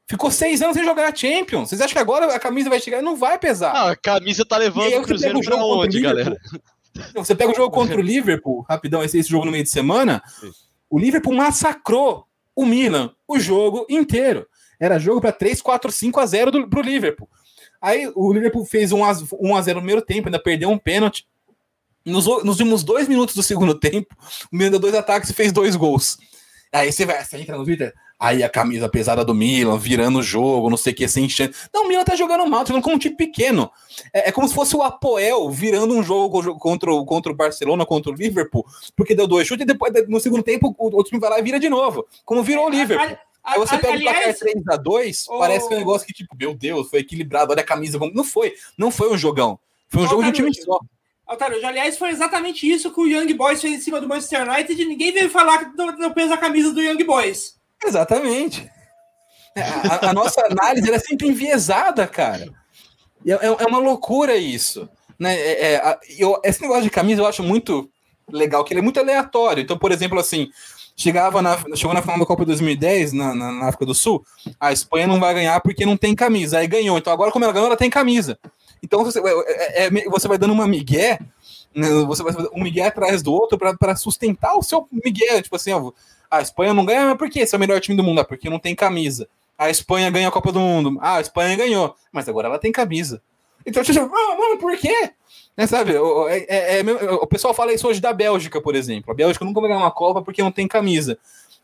Ficou 0.09 0.31
seis 0.31 0.61
anos 0.61 0.75
sem 0.75 0.85
jogar 0.85 1.09
a 1.09 1.15
Champions. 1.15 1.69
Vocês 1.69 1.81
acham 1.81 1.93
que 1.93 1.99
agora 2.01 2.35
a 2.35 2.41
camisa 2.41 2.69
vai 2.69 2.81
chegar? 2.81 3.01
Não 3.01 3.15
vai 3.15 3.39
pesar. 3.39 3.71
Ah, 3.71 3.91
a 3.93 3.97
camisa 3.97 4.45
tá 4.45 4.57
levando 4.57 4.93
o 4.97 5.03
Cruzeiro 5.03 5.39
o 5.39 5.43
pra 5.43 5.57
onde, 5.57 6.01
galera? 6.01 6.31
Liverpool. 6.31 7.25
Você 7.25 7.35
pega 7.35 7.53
o 7.53 7.55
jogo 7.55 7.73
contra 7.73 7.97
o 7.97 8.03
Liverpool, 8.03 8.67
rapidão, 8.69 9.05
esse, 9.05 9.19
esse 9.19 9.31
jogo 9.31 9.45
no 9.45 9.53
meio 9.53 9.63
de 9.63 9.71
semana. 9.71 10.21
O 10.89 10.99
Liverpool 10.99 11.33
massacrou 11.33 12.27
o 12.55 12.67
Milan 12.67 13.15
o 13.27 13.39
jogo 13.39 13.87
inteiro. 13.89 14.47
Era 14.81 14.99
jogo 14.99 15.21
para 15.21 15.31
3, 15.31 15.63
4, 15.63 15.93
5 15.93 16.21
a 16.21 16.27
0 16.27 16.51
do, 16.51 16.69
pro 16.69 16.81
Liverpool. 16.81 17.29
Aí 17.81 18.11
o 18.15 18.33
Liverpool 18.33 18.65
fez 18.65 18.93
1 18.93 19.05
a, 19.05 19.13
1 19.41 19.57
a 19.57 19.63
0 19.63 19.77
no 19.77 19.83
primeiro 19.83 20.03
tempo, 20.03 20.29
ainda 20.29 20.39
perdeu 20.39 20.69
um 20.71 20.79
pênalti. 20.79 21.27
Nos, 22.05 22.25
nos 22.27 22.59
últimos 22.59 22.83
dois 22.83 23.09
minutos 23.09 23.35
do 23.35 23.43
segundo 23.43 23.75
tempo, 23.75 24.15
o 24.53 24.57
Milan 24.57 24.71
deu 24.71 24.81
dois 24.81 24.95
ataques 24.95 25.31
e 25.31 25.35
fez 25.35 25.53
dois 25.53 25.77
gols. 25.77 26.19
Aí 26.73 26.91
você 26.93 27.05
vai, 27.05 27.23
você 27.25 27.37
entra 27.37 27.59
no 27.59 27.65
Twitter, 27.65 27.93
aí 28.19 28.45
a 28.45 28.49
camisa 28.49 28.89
pesada 28.89 29.25
do 29.25 29.35
Milan, 29.35 29.77
virando 29.77 30.21
o 30.21 30.23
jogo, 30.23 30.71
não 30.71 30.77
sei 30.77 30.93
o 30.93 30.97
que, 30.97 31.09
sem 31.09 31.29
chance. 31.29 31.53
Não, 31.75 31.85
o 31.85 31.89
Milan 31.89 32.05
tá 32.05 32.15
jogando 32.15 32.47
mal, 32.49 32.61
tá 32.61 32.69
jogando 32.69 32.85
como 32.85 32.95
um 32.97 32.99
time 32.99 33.17
pequeno. 33.17 33.71
É, 34.15 34.29
é 34.29 34.33
como 34.33 34.47
se 34.49 34.55
fosse 34.55 34.77
o 34.77 34.83
Apoel 34.83 35.51
virando 35.51 35.95
um 35.95 36.03
jogo 36.03 36.41
co- 36.43 36.55
contra, 36.59 36.91
contra 37.05 37.33
o 37.33 37.35
Barcelona, 37.35 37.85
contra 37.85 38.13
o 38.13 38.15
Liverpool, 38.15 38.65
porque 38.97 39.15
deu 39.17 39.27
dois 39.27 39.47
chutes 39.49 39.65
e 39.65 39.67
depois, 39.67 39.93
no 40.09 40.21
segundo 40.21 40.43
tempo, 40.45 40.75
o 40.79 40.85
outro 40.85 41.03
time 41.11 41.21
vai 41.21 41.31
lá 41.31 41.39
e 41.41 41.43
vira 41.43 41.59
de 41.59 41.69
novo, 41.69 42.07
como 42.25 42.43
virou 42.43 42.67
o 42.67 42.71
Liverpool. 42.71 43.05
A- 43.43 43.53
Aí 43.53 43.59
você 43.59 43.75
a- 43.75 43.79
pega 43.79 43.97
o 43.97 44.01
placar 44.03 44.21
aliás, 44.23 44.39
3x2, 44.41 45.27
o- 45.29 45.39
parece 45.39 45.67
que 45.69 45.75
é 45.75 45.77
um 45.77 45.81
negócio 45.81 46.07
que, 46.07 46.13
tipo, 46.13 46.37
meu 46.39 46.55
Deus, 46.55 46.89
foi 46.91 47.01
equilibrado, 47.01 47.53
olha 47.53 47.63
a 47.63 47.65
camisa. 47.65 47.99
Como... 47.99 48.13
Não 48.15 48.25
foi, 48.25 48.55
não 48.77 48.91
foi 48.91 49.11
um 49.13 49.17
jogão. 49.19 49.59
Foi 49.89 50.03
um 50.03 50.09
jogo 50.09 50.23
de 50.23 50.29
um 50.29 50.33
time 50.33 50.55
só. 50.55 50.79
Altarujo, 51.27 51.65
aliás, 51.67 51.97
foi 51.97 52.11
exatamente 52.11 52.69
isso 52.71 52.93
que 52.93 53.01
o 53.01 53.07
Young 53.07 53.33
Boys 53.35 53.61
fez 53.61 53.75
em 53.75 53.81
cima 53.81 54.01
do 54.01 54.09
Manchester 54.09 54.49
United 54.49 54.81
e 54.81 54.85
ninguém 54.85 55.13
veio 55.13 55.31
falar 55.31 55.73
do, 55.75 55.93
do 55.93 56.13
peso 56.13 56.29
da 56.31 56.37
camisa 56.37 56.73
do 56.73 56.83
Young 56.83 57.03
Boys. 57.05 57.57
Exatamente. 57.85 58.69
É, 59.55 59.63
A, 59.63 60.11
a 60.11 60.13
nossa 60.13 60.45
análise 60.47 60.87
ela 60.87 60.97
é 60.97 61.01
sempre 61.01 61.29
enviesada, 61.29 62.07
cara. 62.07 62.53
E 63.25 63.33
É, 63.33 63.39
é 63.47 63.67
uma 63.67 63.79
loucura 63.79 64.37
isso. 64.37 64.89
Né? 65.19 65.35
É, 65.39 65.73
é, 65.73 65.77
a- 65.77 65.99
eu- 66.19 66.41
esse 66.45 66.61
negócio 66.63 66.83
de 66.83 66.91
camisa 66.91 67.21
eu 67.21 67.27
acho 67.27 67.43
muito 67.43 67.91
legal, 68.31 68.65
que 68.65 68.73
ele 68.73 68.81
é 68.81 68.83
muito 68.83 68.99
aleatório. 69.01 69.61
Então, 69.63 69.77
por 69.79 69.93
exemplo, 69.93 70.19
assim, 70.19 70.51
chegava 71.01 71.41
na, 71.41 71.57
chegou 71.75 71.95
na 71.95 72.03
final 72.03 72.19
da 72.19 72.27
Copa 72.27 72.45
2010, 72.45 73.13
na, 73.15 73.35
na, 73.35 73.53
na 73.53 73.69
África 73.69 73.87
do 73.87 73.95
Sul, 73.95 74.25
a 74.59 74.71
Espanha 74.71 75.07
não 75.07 75.19
vai 75.19 75.33
ganhar 75.33 75.59
porque 75.61 75.87
não 75.87 75.97
tem 75.97 76.15
camisa. 76.15 76.59
Aí 76.59 76.67
ganhou. 76.67 76.99
Então 76.99 77.13
agora, 77.13 77.33
como 77.33 77.45
ela 77.45 77.55
ganhou, 77.55 77.67
ela 77.69 77.77
tem 77.77 77.89
camisa. 77.89 78.39
Então 78.83 79.03
você, 79.05 79.19
é- 79.21 79.87
é- 79.87 79.91
você 80.11 80.29
vai 80.29 80.37
dando 80.37 80.53
uma 80.53 80.67
migué, 80.69 81.19
né, 81.75 81.89
você 82.07 82.23
vai 82.23 82.35
um 82.55 82.63
migué 82.63 82.87
atrás 82.87 83.23
do 83.23 83.33
outro 83.33 83.59
para 83.59 83.97
sustentar 83.97 84.55
o 84.57 84.63
seu 84.63 84.87
migué. 84.93 85.41
Tipo 85.41 85.57
assim, 85.57 85.73
ó, 85.73 85.91
a 86.31 86.43
Espanha 86.43 86.75
não 86.75 86.85
ganha, 86.85 87.07
mas 87.07 87.17
por? 87.17 87.31
Esse 87.35 87.55
é 87.55 87.57
o 87.57 87.61
melhor 87.61 87.81
time 87.81 87.97
do 87.97 88.05
mundo. 88.05 88.21
Ah, 88.21 88.25
porque 88.25 88.51
não 88.51 88.59
tem 88.59 88.75
camisa. 88.75 89.27
A 89.59 89.71
Espanha 89.71 90.11
ganha 90.11 90.29
a 90.29 90.33
Copa 90.33 90.53
do 90.53 90.61
Mundo. 90.61 90.99
Ah, 91.03 91.17
a 91.17 91.21
Espanha 91.21 91.57
ganhou. 91.57 91.95
Mas 92.13 92.29
agora 92.29 92.49
ela 92.49 92.59
tem 92.59 92.73
camisa. 92.73 93.21
Então, 93.67 93.83
tipo, 93.83 94.01
mano, 94.01 94.59
por 94.59 94.77
quê? 94.79 95.11
Né, 95.61 95.67
sabe, 95.67 95.95
o, 95.95 96.27
é- 96.27 96.47
é- 96.49 96.81
é 96.81 96.83
o 97.13 97.27
pessoal 97.27 97.53
fala 97.53 97.71
isso 97.75 97.87
hoje 97.87 98.01
da 98.01 98.15
Bélgica, 98.15 98.63
por 98.63 98.75
exemplo. 98.75 99.13
A 99.13 99.15
Bélgica 99.15 99.45
nunca 99.45 99.61
vai 99.61 99.69
ganhar 99.69 99.83
uma 99.83 99.91
Copa 99.91 100.23
porque 100.23 100.43
não 100.43 100.51
tem 100.51 100.67
camisa. 100.67 101.19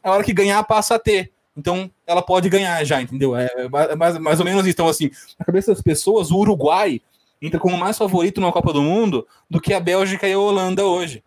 A 0.05 0.11
hora 0.11 0.23
que 0.23 0.35
ganhar, 0.35 0.63
passa 0.65 0.97
a 0.97 0.99
ter. 0.99 1.33
Então, 1.57 1.91
ela 2.07 2.21
pode 2.21 2.51
ganhar 2.51 2.85
já, 2.85 3.01
entendeu? 3.01 3.35
É, 3.35 3.49
é 3.57 3.97
mais, 3.97 4.19
mais 4.19 4.39
ou 4.39 4.45
menos 4.45 4.67
isso. 4.67 4.75
Então, 4.75 4.87
assim, 4.87 5.11
na 5.39 5.47
cabeça 5.47 5.73
das 5.73 5.81
pessoas, 5.81 6.31
o 6.31 6.37
Uruguai 6.37 7.01
entra 7.41 7.59
como 7.59 7.75
mais 7.79 7.97
favorito 7.97 8.39
na 8.39 8.53
Copa 8.53 8.71
do 8.71 8.83
Mundo 8.83 9.27
do 9.49 9.59
que 9.63 9.73
a 9.73 9.81
Bélgica 9.81 10.29
e 10.29 10.35
a 10.35 10.39
Holanda 10.39 10.85
hoje. 10.85 11.25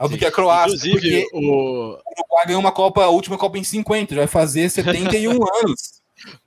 Do 0.00 0.16
que 0.16 0.24
a 0.24 0.32
Croácia. 0.32 0.74
Inclusive, 0.74 0.94
porque 0.94 1.28
o, 1.34 1.40
o 1.40 2.12
Uruguai 2.20 2.46
ganhou 2.46 2.60
uma 2.60 2.72
Copa, 2.72 3.04
a 3.04 3.10
última 3.10 3.36
Copa 3.36 3.58
em 3.58 3.64
50, 3.64 4.14
já 4.14 4.22
vai 4.22 4.28
fazer 4.28 4.70
71 4.70 5.32
anos. 5.62 6.00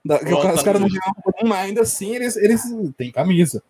Da, 0.03 0.15
os 0.55 0.63
caras 0.63 0.81
não 0.81 0.87
mas 1.43 1.65
ainda 1.65 1.81
assim 1.81 2.15
eles, 2.15 2.35
eles 2.35 2.63
têm 2.97 3.11
camisa. 3.11 3.61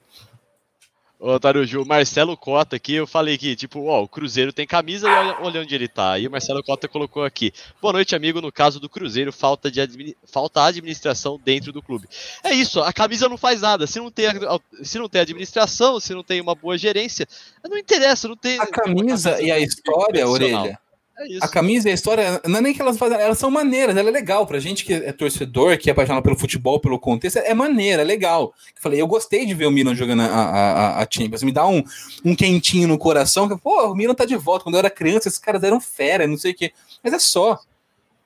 Ô, 1.27 1.39
Tarujo, 1.39 1.81
o 1.81 1.85
Marcelo 1.87 2.37
Cota 2.37 2.75
aqui, 2.75 2.93
eu 2.93 3.07
falei 3.07 3.35
que, 3.35 3.55
tipo, 3.55 3.85
ó, 3.85 4.03
o 4.03 4.07
Cruzeiro 4.07 4.53
tem 4.53 4.67
camisa 4.67 5.07
e 5.09 5.11
olha, 5.11 5.37
olha 5.41 5.61
onde 5.61 5.73
ele 5.73 5.87
tá. 5.87 6.11
Aí 6.11 6.27
o 6.27 6.31
Marcelo 6.31 6.61
Cota 6.63 6.87
colocou 6.87 7.23
aqui. 7.23 7.51
Boa 7.81 7.93
noite, 7.93 8.15
amigo. 8.15 8.39
No 8.39 8.51
caso 8.51 8.79
do 8.79 8.87
Cruzeiro, 8.87 9.33
falta, 9.33 9.71
de 9.71 9.81
admini- 9.81 10.15
falta 10.31 10.61
administração 10.63 11.41
dentro 11.43 11.71
do 11.71 11.81
clube. 11.81 12.07
É 12.43 12.53
isso, 12.53 12.79
a 12.79 12.93
camisa 12.93 13.27
não 13.27 13.37
faz 13.37 13.61
nada. 13.61 13.87
Se 13.87 13.97
não 13.97 14.11
tem, 14.11 14.27
a- 14.27 14.59
se 14.83 14.99
não 14.99 15.09
tem 15.09 15.21
administração, 15.21 15.99
se 15.99 16.13
não 16.13 16.21
tem 16.23 16.39
uma 16.39 16.53
boa 16.53 16.77
gerência, 16.77 17.27
não 17.67 17.75
interessa, 17.75 18.27
não 18.27 18.37
tem. 18.37 18.59
A 18.59 18.67
camisa 18.67 19.41
e 19.41 19.49
a 19.49 19.57
história. 19.59 20.27
Orelha, 20.27 20.77
É 21.17 21.37
a 21.41 21.47
camisa 21.47 21.87
e 21.87 21.91
a 21.91 21.95
história, 21.95 22.41
não 22.45 22.59
é 22.59 22.61
nem 22.61 22.73
que 22.73 22.81
elas 22.81 22.97
fazem, 22.97 23.17
elas 23.17 23.37
são 23.37 23.49
maneiras, 23.49 23.95
ela 23.95 24.09
é 24.09 24.11
legal 24.11 24.45
pra 24.45 24.59
gente 24.59 24.83
que 24.83 24.93
é 24.93 25.13
torcedor, 25.13 25.77
que 25.77 25.89
é 25.89 25.93
apaixonado 25.93 26.21
pelo 26.21 26.37
futebol, 26.37 26.77
pelo 26.77 26.99
contexto, 26.99 27.37
é 27.37 27.53
maneira, 27.53 28.01
é 28.01 28.05
legal. 28.05 28.53
Eu 28.75 28.81
falei, 28.81 29.01
eu 29.01 29.07
gostei 29.07 29.45
de 29.45 29.53
ver 29.53 29.65
o 29.65 29.71
Milan 29.71 29.95
jogando 29.95 30.23
a, 30.23 30.25
a, 30.25 31.03
a 31.03 31.07
Champions, 31.09 31.41
me 31.43 31.53
dá 31.53 31.65
um, 31.65 31.81
um 32.23 32.35
quentinho 32.35 32.87
no 32.87 32.97
coração, 32.97 33.47
que, 33.47 33.57
pô, 33.57 33.91
o 33.91 33.95
Milan 33.95 34.13
tá 34.13 34.25
de 34.25 34.35
volta. 34.35 34.63
Quando 34.63 34.75
eu 34.75 34.79
era 34.79 34.89
criança, 34.89 35.29
esses 35.29 35.39
caras 35.39 35.63
eram 35.63 35.79
fera, 35.79 36.27
não 36.27 36.37
sei 36.37 36.51
o 36.51 36.55
quê. 36.55 36.73
Mas 37.01 37.13
é 37.13 37.19
só. 37.19 37.59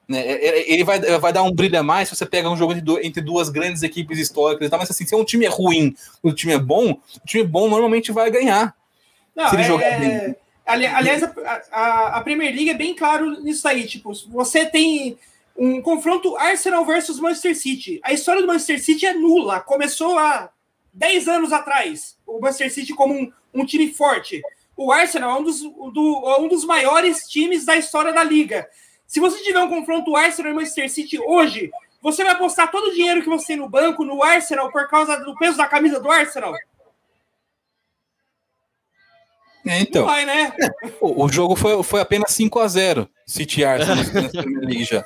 Né? 0.07 0.21
É, 0.21 0.47
é, 0.47 0.73
ele 0.73 0.83
vai, 0.83 0.99
vai 0.99 1.31
dar 1.31 1.43
um 1.43 1.51
brilho 1.51 1.79
a 1.79 1.83
mais 1.83 2.09
se 2.09 2.15
você 2.15 2.25
pega 2.25 2.49
um 2.49 2.57
jogo 2.57 2.73
entre 3.03 3.21
duas 3.21 3.49
grandes 3.49 3.83
equipes 3.83 4.17
históricas 4.17 4.65
e 4.65 4.69
tal, 4.69 4.79
mas 4.79 4.89
assim, 4.89 5.05
se 5.05 5.15
um 5.15 5.23
time 5.23 5.45
é 5.45 5.49
ruim, 5.49 5.95
o 6.23 6.33
time 6.33 6.53
é 6.53 6.57
bom, 6.57 6.93
o 6.93 7.27
time 7.27 7.43
bom 7.43 7.69
normalmente 7.69 8.11
vai 8.11 8.31
ganhar. 8.31 8.75
Não, 9.35 9.47
se 9.47 9.55
ele 9.55 9.61
é, 9.61 9.67
jogar 9.67 9.99
bem. 9.99 10.35
Aliás, 10.69 11.23
a, 11.23 11.33
a, 11.71 12.07
a, 12.17 12.21
Premier 12.21 12.53
League 12.53 12.69
é 12.69 12.75
bem 12.75 12.93
claro 12.93 13.41
nisso 13.41 13.67
aí. 13.67 13.87
Tipo, 13.87 14.11
você 14.27 14.65
tem 14.65 15.17
um 15.57 15.81
confronto 15.81 16.37
Arsenal 16.37 16.85
versus 16.85 17.19
Manchester 17.19 17.57
City. 17.57 17.99
A 18.03 18.13
história 18.13 18.41
do 18.41 18.47
Manchester 18.47 18.79
City 18.83 19.07
é 19.07 19.13
nula. 19.13 19.59
Começou 19.61 20.17
há 20.19 20.51
10 20.93 21.27
anos 21.27 21.51
atrás. 21.51 22.17
O 22.25 22.39
Manchester 22.39 22.71
City 22.71 22.93
como 22.93 23.15
um, 23.15 23.31
um 23.53 23.65
time 23.65 23.91
forte. 23.91 24.41
O 24.77 24.91
Arsenal 24.91 25.37
é 25.37 25.39
um 25.39 25.43
dos, 25.43 25.59
do, 25.61 26.23
é 26.25 26.39
um 26.39 26.47
dos 26.47 26.63
maiores 26.63 27.27
times 27.27 27.65
da 27.65 27.75
história 27.75 28.13
da 28.13 28.23
liga. 28.23 28.69
Se 29.07 29.19
você 29.19 29.41
tiver 29.41 29.59
um 29.59 29.69
confronto 29.69 30.15
Arsenal 30.15 30.51
e 30.51 30.55
Manchester 30.55 30.89
City 30.89 31.19
hoje, 31.19 31.71
você 31.99 32.23
vai 32.23 32.33
apostar 32.33 32.69
todo 32.69 32.89
o 32.89 32.93
dinheiro 32.93 33.23
que 33.23 33.27
você 33.27 33.47
tem 33.47 33.57
no 33.57 33.67
banco 33.67 34.05
no 34.05 34.23
Arsenal 34.23 34.71
por 34.71 34.87
causa 34.87 35.17
do 35.17 35.35
peso 35.35 35.57
da 35.57 35.67
camisa 35.67 35.99
do 35.99 36.11
Arsenal? 36.11 36.53
É, 39.65 39.81
então. 39.81 40.05
Vai, 40.05 40.25
né? 40.25 40.53
o, 41.01 41.25
o, 41.25 41.29
jogo 41.29 41.55
foi, 41.55 41.81
foi 41.83 42.01
apenas 42.01 42.31
5 42.31 42.59
a 42.59 42.67
0 42.67 43.09
City 43.29 43.63
Arsenal 43.63 44.03
já. 44.83 45.05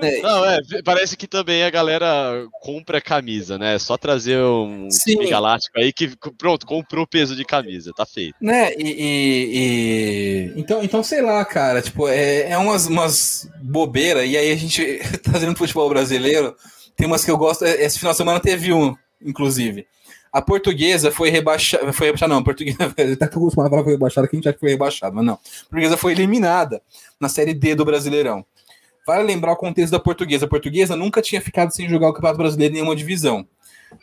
É, 0.00 0.20
Não, 0.20 0.44
é, 0.44 0.58
parece 0.84 1.16
que 1.16 1.28
também 1.28 1.62
a 1.62 1.70
galera 1.70 2.44
compra 2.60 3.00
camisa, 3.00 3.56
né? 3.56 3.76
É 3.76 3.78
só 3.78 3.96
trazer 3.96 4.42
um 4.42 4.88
time 4.88 5.30
galáctico 5.30 5.78
aí 5.78 5.92
que, 5.92 6.10
pronto, 6.36 6.66
comprou 6.66 7.06
peso 7.06 7.36
de 7.36 7.44
camisa, 7.44 7.92
tá 7.96 8.04
feito. 8.04 8.34
Né, 8.40 8.72
e, 8.74 8.82
e, 8.82 10.52
e... 10.56 10.60
Então, 10.60 10.82
então, 10.82 11.04
sei 11.04 11.22
lá, 11.22 11.44
cara, 11.44 11.80
tipo, 11.80 12.08
é, 12.08 12.50
é 12.50 12.58
umas, 12.58 12.88
umas 12.88 13.48
bobeiras, 13.62 14.28
e 14.28 14.36
aí 14.36 14.50
a 14.50 14.56
gente, 14.56 15.00
trazendo 15.22 15.56
futebol 15.56 15.88
brasileiro, 15.88 16.56
tem 16.96 17.06
umas 17.06 17.24
que 17.24 17.30
eu 17.30 17.38
gosto, 17.38 17.64
esse 17.64 17.98
final 17.98 18.12
de 18.12 18.16
semana 18.18 18.40
teve 18.40 18.72
um, 18.72 18.96
inclusive. 19.24 19.86
A 20.32 20.40
portuguesa 20.40 21.12
foi 21.12 21.28
rebaixada. 21.28 21.92
Foi 21.92 22.06
rebaixada, 22.06 22.32
não. 22.32 22.40
A 22.40 22.44
portuguesa. 22.44 22.78
Tá 23.18 23.26
acostumado 23.26 23.74
a 23.76 23.82
foi 23.84 23.92
rebaixada, 23.92 24.26
que 24.26 24.34
a 24.34 24.38
gente 24.38 24.48
acha 24.48 24.54
que 24.54 24.60
foi 24.60 24.70
rebaixada, 24.70 25.14
mas 25.14 25.24
não. 25.24 25.34
A 25.34 25.68
portuguesa 25.68 25.96
foi 25.96 26.12
eliminada 26.12 26.80
na 27.20 27.28
Série 27.28 27.52
D 27.52 27.74
do 27.74 27.84
Brasileirão. 27.84 28.44
Vale 29.06 29.24
lembrar 29.24 29.52
o 29.52 29.56
contexto 29.56 29.92
da 29.92 29.98
portuguesa. 30.00 30.46
A 30.46 30.48
portuguesa 30.48 30.96
nunca 30.96 31.20
tinha 31.20 31.40
ficado 31.40 31.72
sem 31.72 31.88
jogar 31.88 32.08
o 32.08 32.12
Campeonato 32.14 32.38
Brasileiro 32.38 32.72
em 32.72 32.76
nenhuma 32.76 32.96
divisão. 32.96 33.46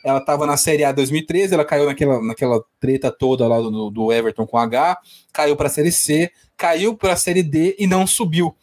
Ela 0.04 0.20
estava 0.20 0.46
na 0.46 0.56
Série 0.56 0.84
A 0.84 0.92
2013, 0.92 1.52
ela 1.52 1.64
caiu 1.64 1.86
naquela, 1.86 2.22
naquela 2.22 2.62
treta 2.78 3.10
toda 3.10 3.48
lá 3.48 3.58
do, 3.58 3.90
do 3.90 4.12
Everton 4.12 4.46
com 4.46 4.56
H, 4.56 4.98
caiu 5.32 5.56
para 5.56 5.66
a 5.66 5.70
Série 5.70 5.90
C, 5.90 6.30
caiu 6.56 6.96
para 6.96 7.14
a 7.14 7.16
Série 7.16 7.42
D 7.42 7.74
e 7.76 7.88
não 7.88 8.06
subiu. 8.06 8.54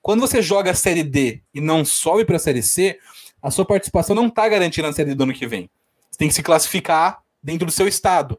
Quando 0.00 0.20
você 0.20 0.40
joga 0.40 0.70
a 0.70 0.74
Série 0.74 1.02
D 1.02 1.42
e 1.52 1.60
não 1.60 1.84
sobe 1.84 2.24
para 2.24 2.36
a 2.36 2.38
Série 2.38 2.62
C, 2.62 2.98
a 3.42 3.50
sua 3.50 3.66
participação 3.66 4.16
não 4.16 4.28
está 4.28 4.48
garantida 4.48 4.86
na 4.86 4.94
Série 4.94 5.10
D 5.10 5.14
do 5.14 5.24
ano 5.24 5.34
que 5.34 5.46
vem 5.46 5.68
tem 6.20 6.28
que 6.28 6.34
se 6.34 6.42
classificar 6.42 7.22
dentro 7.42 7.64
do 7.64 7.72
seu 7.72 7.88
estado. 7.88 8.38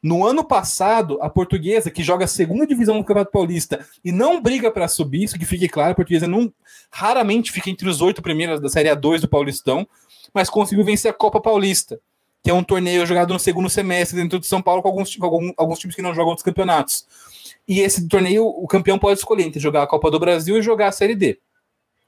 No 0.00 0.24
ano 0.24 0.44
passado, 0.44 1.18
a 1.20 1.28
portuguesa, 1.28 1.90
que 1.90 2.00
joga 2.00 2.24
a 2.24 2.28
segunda 2.28 2.64
divisão 2.64 2.96
do 2.98 3.02
Campeonato 3.02 3.32
Paulista 3.32 3.84
e 4.04 4.12
não 4.12 4.40
briga 4.40 4.70
para 4.70 4.86
subir, 4.86 5.24
isso 5.24 5.36
que 5.36 5.44
fique 5.44 5.68
claro, 5.68 5.90
a 5.90 5.94
portuguesa 5.96 6.28
não, 6.28 6.52
raramente 6.88 7.50
fica 7.50 7.68
entre 7.68 7.88
os 7.88 8.00
oito 8.00 8.22
primeiros 8.22 8.60
da 8.60 8.68
Série 8.68 8.90
A2 8.90 9.22
do 9.22 9.28
Paulistão, 9.28 9.88
mas 10.32 10.48
conseguiu 10.48 10.84
vencer 10.84 11.10
a 11.10 11.14
Copa 11.14 11.40
Paulista, 11.40 11.98
que 12.44 12.50
é 12.50 12.54
um 12.54 12.62
torneio 12.62 13.04
jogado 13.04 13.32
no 13.32 13.40
segundo 13.40 13.68
semestre 13.68 14.16
dentro 14.16 14.38
de 14.38 14.46
São 14.46 14.62
Paulo 14.62 14.80
com 14.80 14.86
alguns, 14.86 15.16
com 15.16 15.24
alguns, 15.24 15.52
alguns 15.56 15.80
times 15.80 15.96
que 15.96 16.02
não 16.02 16.14
jogam 16.14 16.28
outros 16.28 16.44
campeonatos. 16.44 17.08
E 17.66 17.80
esse 17.80 18.06
torneio, 18.06 18.46
o 18.46 18.68
campeão 18.68 19.00
pode 19.00 19.18
escolher 19.18 19.42
entre 19.42 19.58
jogar 19.58 19.82
a 19.82 19.86
Copa 19.88 20.12
do 20.12 20.20
Brasil 20.20 20.56
e 20.56 20.62
jogar 20.62 20.86
a 20.86 20.92
Série 20.92 21.16
D. 21.16 21.40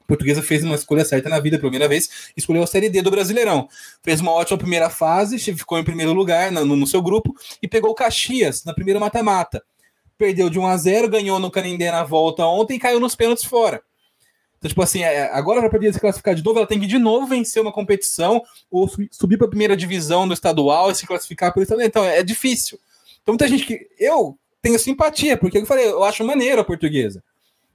Portuguesa 0.09 0.41
fez 0.41 0.63
uma 0.63 0.73
escolha 0.73 1.05
certa 1.05 1.29
na 1.29 1.39
vida 1.39 1.59
primeira 1.59 1.87
vez, 1.87 2.31
escolheu 2.35 2.63
a 2.63 2.67
Série 2.67 2.89
D 2.89 3.01
do 3.01 3.11
Brasileirão. 3.11 3.69
Fez 4.03 4.19
uma 4.19 4.31
ótima 4.31 4.57
primeira 4.57 4.89
fase, 4.89 5.37
ficou 5.39 5.77
em 5.77 5.83
primeiro 5.83 6.13
lugar 6.13 6.51
no, 6.51 6.65
no 6.65 6.87
seu 6.87 7.01
grupo 7.01 7.35
e 7.61 7.67
pegou 7.67 7.91
o 7.91 7.95
Caxias 7.95 8.63
na 8.65 8.73
primeira 8.73 8.99
mata-mata. 8.99 9.63
Perdeu 10.17 10.49
de 10.49 10.57
1 10.57 10.65
a 10.65 10.75
0 10.75 11.09
ganhou 11.09 11.39
no 11.39 11.51
Canindé 11.51 11.91
na 11.91 12.03
volta 12.03 12.43
ontem 12.45 12.75
e 12.75 12.79
caiu 12.79 12.99
nos 12.99 13.15
pênaltis 13.15 13.45
fora. 13.45 13.81
Então, 14.57 14.67
tipo 14.67 14.81
assim, 14.81 15.03
é, 15.03 15.31
agora 15.31 15.61
para 15.61 15.69
poder 15.69 15.93
se 15.93 15.99
classificar 15.99 16.35
de 16.35 16.43
novo, 16.43 16.57
ela 16.57 16.67
tem 16.67 16.79
que 16.79 16.87
de 16.87 16.97
novo 16.97 17.27
vencer 17.27 17.61
uma 17.61 17.71
competição 17.71 18.43
ou 18.69 18.89
subir 19.11 19.37
para 19.37 19.45
a 19.47 19.49
primeira 19.49 19.77
divisão 19.77 20.27
do 20.27 20.33
estadual 20.33 20.91
e 20.91 20.95
se 20.95 21.07
classificar 21.07 21.53
pelo 21.53 21.63
estadual. 21.63 21.87
Então, 21.87 22.03
é 22.03 22.21
difícil. 22.23 22.79
Então, 23.21 23.33
muita 23.33 23.47
gente 23.47 23.63
que. 23.63 23.87
Eu 23.97 24.37
tenho 24.61 24.77
simpatia, 24.79 25.37
porque 25.37 25.59
eu 25.59 25.65
falei, 25.65 25.87
eu 25.87 26.03
acho 26.03 26.25
maneiro 26.25 26.59
a 26.59 26.65
portuguesa. 26.65 27.23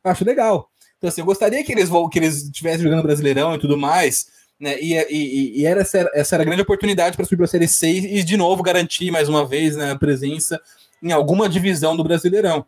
Eu 0.02 0.10
acho 0.10 0.24
legal. 0.24 0.70
Então, 1.04 1.10
assim, 1.10 1.20
eu 1.20 1.26
gostaria 1.26 1.62
que 1.62 1.70
eles, 1.70 1.90
que 2.10 2.18
eles 2.18 2.44
estivessem 2.44 2.82
jogando 2.82 3.02
Brasileirão 3.02 3.54
e 3.54 3.58
tudo 3.58 3.76
mais, 3.76 4.26
né? 4.58 4.80
E, 4.80 4.94
e, 4.94 5.60
e 5.60 5.66
era 5.66 5.82
essa, 5.82 6.10
essa 6.14 6.34
era 6.34 6.42
a 6.42 6.46
grande 6.46 6.62
oportunidade 6.62 7.14
para 7.14 7.26
subir 7.26 7.36
para 7.36 7.44
a 7.44 7.48
Série 7.48 7.68
C 7.68 7.90
e, 7.90 8.22
de 8.22 8.38
novo, 8.38 8.62
garantir 8.62 9.10
mais 9.10 9.28
uma 9.28 9.44
vez 9.44 9.76
né, 9.76 9.90
a 9.90 9.98
presença 9.98 10.58
em 11.02 11.12
alguma 11.12 11.46
divisão 11.46 11.94
do 11.94 12.02
Brasileirão. 12.02 12.64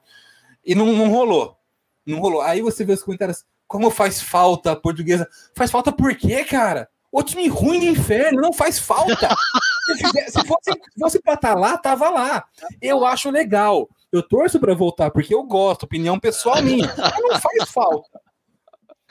E 0.62 0.74
não, 0.74 0.84
não 0.93 1.09
rolou. 1.09 1.57
Não 2.05 2.18
rolou. 2.18 2.43
Aí 2.43 2.61
você 2.61 2.84
vê 2.84 2.93
os 2.93 3.03
comentários, 3.03 3.43
como 3.66 3.91
faz 3.91 4.20
falta 4.20 4.72
a 4.72 4.76
portuguesa? 4.76 5.26
Faz 5.55 5.70
falta 5.70 5.91
por 5.91 6.14
quê, 6.14 6.45
cara? 6.45 6.91
O 7.11 7.22
time 7.22 7.49
ruim 7.49 7.80
do 7.80 7.87
inferno, 7.87 8.43
não 8.43 8.53
faz 8.53 8.78
falta. 8.78 9.34
se, 9.97 10.30
se 10.30 10.47
fosse, 10.47 10.70
fosse 11.01 11.22
pra 11.22 11.32
estar 11.32 11.55
tá 11.55 11.59
lá, 11.59 11.78
tava 11.78 12.11
lá. 12.11 12.45
Eu 12.82 13.03
acho 13.07 13.30
legal. 13.30 13.89
Eu 14.12 14.22
torço 14.22 14.61
para 14.61 14.74
voltar, 14.74 15.11
porque 15.11 15.34
eu 15.34 15.43
gosto, 15.43 15.84
opinião 15.84 16.20
pessoal 16.20 16.62
minha. 16.62 16.95
Mas 16.99 17.22
não 17.22 17.41
faz 17.41 17.70
falta. 17.70 18.26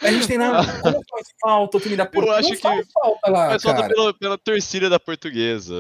A 0.02 0.12
gente 0.12 0.28
tem 0.28 0.38
nada. 0.38 0.66
Como 0.82 1.04
faz 1.10 1.28
falta 1.42 1.78
o 1.78 1.80
time 1.80 1.96
da 1.96 2.06
Portuguesa? 2.06 2.48
Eu 2.48 2.54
acho 2.54 2.56
que 2.56 2.92
falta 2.92 3.32
lá, 3.32 3.50
faz 3.50 3.64
falta 3.64 3.88
pela, 3.88 4.14
pela 4.14 4.38
torcida 4.38 4.90
da 4.90 5.00
Portuguesa. 5.00 5.76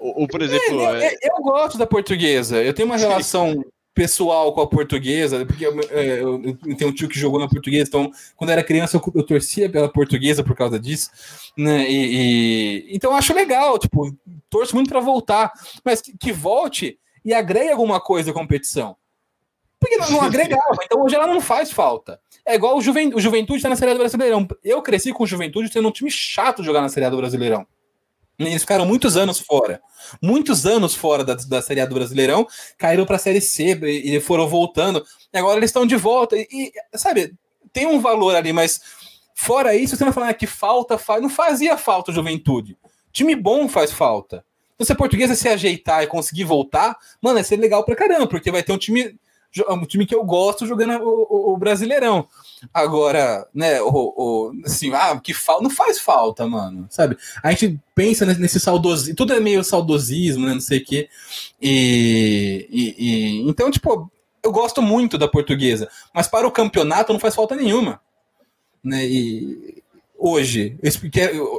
Ou, 0.00 0.26
por 0.26 0.42
exemplo. 0.42 0.80
É, 0.80 1.06
é... 1.06 1.16
Eu 1.30 1.42
gosto 1.42 1.78
da 1.78 1.86
Portuguesa. 1.86 2.62
Eu 2.62 2.74
tenho 2.74 2.88
uma 2.88 2.96
relação 2.96 3.64
pessoal 3.96 4.52
com 4.52 4.60
a 4.60 4.66
Portuguesa, 4.66 5.46
porque 5.46 5.66
eu, 5.66 5.80
é, 5.90 6.20
eu, 6.20 6.42
eu, 6.44 6.76
tenho 6.76 6.90
um 6.90 6.92
tio 6.92 7.08
que 7.08 7.18
jogou 7.18 7.40
na 7.40 7.48
Portuguesa, 7.48 7.88
então 7.88 8.12
quando 8.36 8.50
eu 8.50 8.52
era 8.52 8.62
criança 8.62 8.98
eu, 8.98 9.12
eu 9.14 9.22
torcia 9.22 9.70
pela 9.70 9.88
Portuguesa 9.88 10.44
por 10.44 10.54
causa 10.54 10.78
disso, 10.78 11.10
né? 11.56 11.90
E, 11.90 12.84
e 12.84 12.94
então 12.94 13.12
eu 13.12 13.16
acho 13.16 13.32
legal, 13.32 13.78
tipo, 13.78 14.14
torço 14.50 14.74
muito 14.74 14.90
para 14.90 15.00
voltar, 15.00 15.50
mas 15.82 16.02
que, 16.02 16.14
que 16.14 16.30
volte 16.30 16.98
e 17.24 17.32
agregue 17.32 17.70
alguma 17.70 17.98
coisa 17.98 18.32
à 18.32 18.34
competição. 18.34 18.94
Porque 19.88 19.96
não, 19.96 20.18
não 20.18 20.22
agregava, 20.22 20.78
então 20.84 21.02
hoje 21.02 21.14
ela 21.14 21.26
não 21.26 21.40
faz 21.40 21.70
falta. 21.70 22.20
É 22.44 22.54
igual 22.54 22.76
o, 22.76 22.80
Juven, 22.80 23.12
o 23.14 23.20
Juventude 23.20 23.58
está 23.58 23.68
na 23.68 23.76
Série 23.76 23.92
do 23.92 23.98
Brasileirão. 23.98 24.46
Eu 24.62 24.82
cresci 24.82 25.12
com 25.12 25.24
o 25.24 25.26
Juventude 25.26 25.72
sendo 25.72 25.88
um 25.88 25.92
time 25.92 26.10
chato 26.10 26.62
jogar 26.62 26.80
na 26.80 26.88
Série 26.88 27.08
do 27.08 27.16
Brasileirão. 27.16 27.66
Eles 28.38 28.62
ficaram 28.62 28.84
muitos 28.84 29.16
anos 29.16 29.38
fora. 29.38 29.80
Muitos 30.20 30.66
anos 30.66 30.94
fora 30.94 31.24
da, 31.24 31.34
da 31.34 31.62
Série 31.62 31.80
A 31.80 31.86
do 31.86 31.94
Brasileirão, 31.94 32.46
caíram 32.76 33.06
para 33.06 33.16
a 33.16 33.18
Série 33.18 33.40
C 33.40 33.78
e 33.84 34.20
foram 34.20 34.46
voltando. 34.46 35.04
E 35.32 35.38
agora 35.38 35.58
eles 35.58 35.70
estão 35.70 35.86
de 35.86 35.96
volta. 35.96 36.36
E, 36.36 36.46
e, 36.52 36.72
sabe, 36.98 37.34
tem 37.72 37.86
um 37.86 38.00
valor 38.00 38.34
ali, 38.34 38.52
mas 38.52 38.80
fora 39.34 39.74
isso, 39.74 39.96
você 39.96 40.04
vai 40.04 40.12
falar 40.12 40.34
que 40.34 40.46
falta, 40.46 40.98
faz, 40.98 41.22
não 41.22 41.30
fazia 41.30 41.76
falta 41.76 42.12
Juventude. 42.12 42.76
Time 43.12 43.34
bom 43.34 43.68
faz 43.68 43.90
falta. 43.90 44.44
Então, 44.74 44.84
se 44.84 44.92
a 44.92 44.96
portuguesa 44.96 45.34
se 45.34 45.48
ajeitar 45.48 46.02
e 46.02 46.06
conseguir 46.06 46.44
voltar, 46.44 46.96
mano, 47.20 47.36
vai 47.36 47.44
ser 47.44 47.56
legal 47.56 47.82
pra 47.84 47.96
caramba, 47.96 48.26
porque 48.26 48.50
vai 48.50 48.62
ter 48.62 48.72
um 48.72 48.78
time 48.78 49.18
um 49.68 49.84
time 49.84 50.06
que 50.06 50.14
eu 50.14 50.24
gosto 50.24 50.66
jogando 50.66 51.02
o, 51.02 51.26
o, 51.28 51.54
o 51.54 51.56
Brasileirão. 51.56 52.26
Agora, 52.72 53.46
né, 53.54 53.80
o, 53.82 53.88
o, 53.88 54.52
assim, 54.64 54.92
ah, 54.94 55.18
que 55.20 55.34
falta, 55.34 55.62
não 55.62 55.70
faz 55.70 55.98
falta, 55.98 56.46
mano, 56.46 56.86
sabe? 56.90 57.16
A 57.42 57.50
gente 57.50 57.78
pensa 57.94 58.24
nesse, 58.24 58.40
nesse 58.40 58.60
saudosismo, 58.60 59.14
tudo 59.14 59.32
é 59.32 59.40
meio 59.40 59.62
saudosismo, 59.62 60.46
né, 60.46 60.54
não 60.54 60.60
sei 60.60 60.78
o 60.78 60.84
quê. 60.84 61.08
E, 61.60 62.66
e, 62.70 62.94
e, 62.98 63.48
então, 63.48 63.70
tipo, 63.70 64.10
eu 64.42 64.52
gosto 64.52 64.80
muito 64.80 65.18
da 65.18 65.28
portuguesa, 65.28 65.88
mas 66.14 66.28
para 66.28 66.46
o 66.46 66.52
campeonato 66.52 67.12
não 67.12 67.20
faz 67.20 67.34
falta 67.34 67.54
nenhuma. 67.54 68.00
Né, 68.82 69.06
e, 69.06 69.75
hoje. 70.18 70.78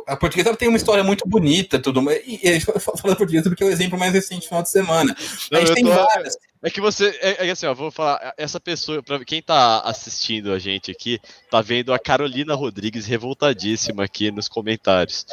A 0.08 0.16
portuguesa 0.16 0.55
tem 0.55 0.68
uma 0.68 0.78
história 0.78 1.03
muito 1.03 1.28
bonita, 1.28 1.80
tudo. 1.80 2.01
E, 2.12 2.39
e 2.43 2.49
a 2.49 2.53
gente 2.53 2.66
fala 2.66 3.16
portuguesa 3.16 3.49
porque 3.49 3.64
é 3.64 3.68
o 3.68 3.70
exemplo 3.70 3.97
mais 3.97 4.14
recente 4.14 4.41
do 4.41 4.47
final 4.47 4.64
de 4.64 4.70
semana. 4.70 5.16
Não, 5.51 5.60
a 5.60 5.66
gente 5.66 5.76
tem 5.76 5.84
tô... 5.84 5.91
várias. 5.91 6.38
É 6.64 6.70
que 6.72 6.82
você. 6.82 7.18
É, 7.22 7.47
é, 7.47 7.51
assim, 7.51 7.68
ó, 7.68 7.74
vou 7.74 7.91
falar. 7.91 8.34
Essa 8.36 8.60
pessoa, 8.60 9.03
pra 9.03 9.24
quem 9.24 9.41
tá 9.41 9.80
assistindo 9.82 10.51
a 10.51 10.60
gente 10.60 10.89
aqui, 10.89 11.20
tá 11.51 11.62
vendo 11.62 11.93
a 11.93 11.99
Carolina 11.99 12.55
Rodrigues 12.55 13.05
revoltadíssima 13.05 14.03
aqui 14.03 14.32
nos 14.32 14.47
comentários. 14.47 15.26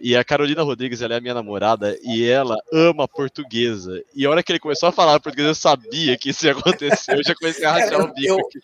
E 0.00 0.16
a 0.16 0.24
Carolina 0.24 0.62
Rodrigues, 0.62 1.02
ela 1.02 1.14
é 1.14 1.18
a 1.18 1.20
minha 1.20 1.34
namorada 1.34 1.98
e 2.02 2.24
ela 2.26 2.56
ama 2.72 3.06
portuguesa. 3.06 4.02
E 4.14 4.24
a 4.24 4.30
hora 4.30 4.42
que 4.42 4.52
ele 4.52 4.58
começou 4.58 4.88
a 4.88 4.92
falar 4.92 5.20
português, 5.20 5.48
eu 5.48 5.54
sabia 5.54 6.16
que 6.16 6.30
isso 6.30 6.46
ia 6.46 6.52
acontecer. 6.52 7.14
Eu 7.14 7.24
já 7.24 7.34
comecei 7.34 7.64
a 7.64 7.72
rachar 7.72 8.00
o 8.00 8.14
bico 8.14 8.28
eu, 8.28 8.38
aqui. 8.40 8.58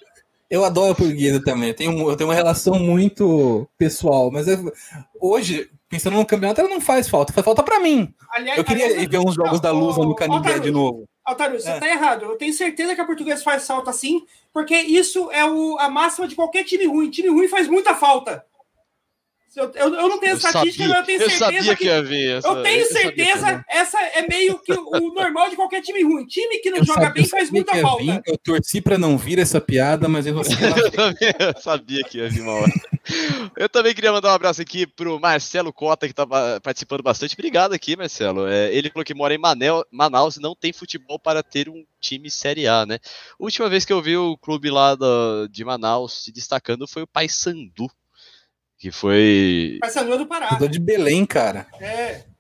Eu 0.48 0.64
adoro 0.64 0.92
a 0.92 0.94
portuguesa 0.94 1.42
também. 1.42 1.70
Eu 1.70 1.74
tenho, 1.74 2.10
eu 2.10 2.16
tenho 2.16 2.28
uma 2.28 2.34
relação 2.34 2.78
muito 2.78 3.68
pessoal. 3.76 4.30
Mas 4.30 4.46
eu, 4.46 4.72
hoje, 5.20 5.70
pensando 5.88 6.16
no 6.16 6.26
campeonato, 6.26 6.60
ela 6.60 6.70
não 6.70 6.80
faz 6.80 7.08
falta. 7.08 7.32
Faz 7.32 7.44
falta 7.44 7.62
para 7.62 7.80
mim. 7.80 8.14
Aliás, 8.32 8.58
eu 8.58 8.64
queria 8.64 8.86
aliás, 8.86 9.08
ver 9.08 9.18
uns 9.18 9.34
jogos 9.34 9.52
não, 9.52 9.60
da 9.60 9.70
Luz 9.72 9.96
no 9.96 10.14
Canindé 10.14 10.58
de 10.58 10.70
novo. 10.70 11.04
Altaru, 11.24 11.58
você 11.58 11.68
é. 11.68 11.80
tá 11.80 11.88
errado. 11.88 12.24
Eu 12.24 12.36
tenho 12.36 12.52
certeza 12.52 12.94
que 12.94 13.00
a 13.00 13.04
portuguesa 13.04 13.42
faz 13.42 13.66
falta 13.66 13.92
sim, 13.92 14.24
porque 14.52 14.76
isso 14.76 15.28
é 15.32 15.44
o, 15.44 15.76
a 15.78 15.88
máxima 15.88 16.28
de 16.28 16.36
qualquer 16.36 16.64
time 16.64 16.86
ruim. 16.86 17.10
Time 17.10 17.28
ruim 17.28 17.48
faz 17.48 17.66
muita 17.66 17.94
falta. 17.94 18.44
Eu, 19.56 19.72
eu, 19.74 19.94
eu 19.94 20.08
não 20.08 20.20
tenho 20.20 20.32
eu 20.32 20.36
estatística, 20.36 20.86
sabia, 20.86 20.88
mas 20.88 20.98
eu 20.98 21.04
tenho 21.04 21.18
certeza. 21.18 21.34
Eu 21.34 21.38
sabia 21.38 21.76
que, 21.76 21.82
que 21.82 21.84
ia 21.86 22.02
vir 22.02 22.30
essa, 22.36 22.48
Eu 22.48 22.62
tenho 22.62 22.86
certeza, 22.86 23.64
essa 23.70 23.98
é 23.98 24.28
meio 24.28 24.58
que 24.58 24.72
o 24.72 25.08
normal 25.14 25.48
de 25.48 25.56
qualquer 25.56 25.80
time 25.80 26.02
ruim. 26.02 26.26
Time 26.26 26.58
que 26.58 26.70
não 26.70 26.78
eu 26.78 26.84
joga 26.84 27.00
sabia, 27.00 27.14
bem 27.14 27.26
faz 27.26 27.50
muita 27.50 27.74
falta. 27.80 28.02
Vir, 28.02 28.22
eu 28.26 28.36
torci 28.36 28.82
para 28.82 28.98
não 28.98 29.16
vir 29.16 29.38
essa 29.38 29.58
piada, 29.58 30.08
mas 30.08 30.26
eu 30.26 30.34
não 30.34 30.44
sei. 30.44 30.56
eu 31.38 31.60
sabia 31.60 32.04
que 32.04 32.18
ia 32.18 32.28
vir 32.28 32.42
uma 32.42 32.52
hora. 32.52 32.72
Eu 33.56 33.68
também 33.68 33.94
queria 33.94 34.12
mandar 34.12 34.30
um 34.30 34.34
abraço 34.34 34.60
aqui 34.60 34.86
pro 34.86 35.18
Marcelo 35.18 35.72
Cota, 35.72 36.06
que 36.06 36.12
tá 36.12 36.26
participando 36.60 37.02
bastante. 37.02 37.34
Obrigado 37.34 37.72
aqui, 37.72 37.96
Marcelo. 37.96 38.46
É, 38.46 38.74
ele 38.74 38.90
falou 38.90 39.06
que 39.06 39.14
mora 39.14 39.32
em 39.32 39.38
Manel, 39.38 39.86
Manaus 39.90 40.36
e 40.36 40.42
não 40.42 40.54
tem 40.54 40.72
futebol 40.72 41.18
para 41.18 41.42
ter 41.42 41.70
um 41.70 41.82
time 41.98 42.30
Série 42.30 42.66
A, 42.66 42.84
né? 42.84 42.98
A 43.40 43.42
última 43.42 43.70
vez 43.70 43.86
que 43.86 43.92
eu 43.92 44.02
vi 44.02 44.18
o 44.18 44.36
clube 44.36 44.70
lá 44.70 44.94
do, 44.94 45.48
de 45.48 45.64
Manaus 45.64 46.24
se 46.24 46.30
destacando 46.30 46.86
foi 46.86 47.02
o 47.02 47.06
Paysandu 47.06 47.88
que 48.78 48.90
foi. 48.90 49.78
Paysandu 49.80 50.18
do 50.18 50.26
Pará. 50.26 50.56
de 50.66 50.78
Belém, 50.78 51.24
cara. 51.24 51.66
É. 51.80 52.24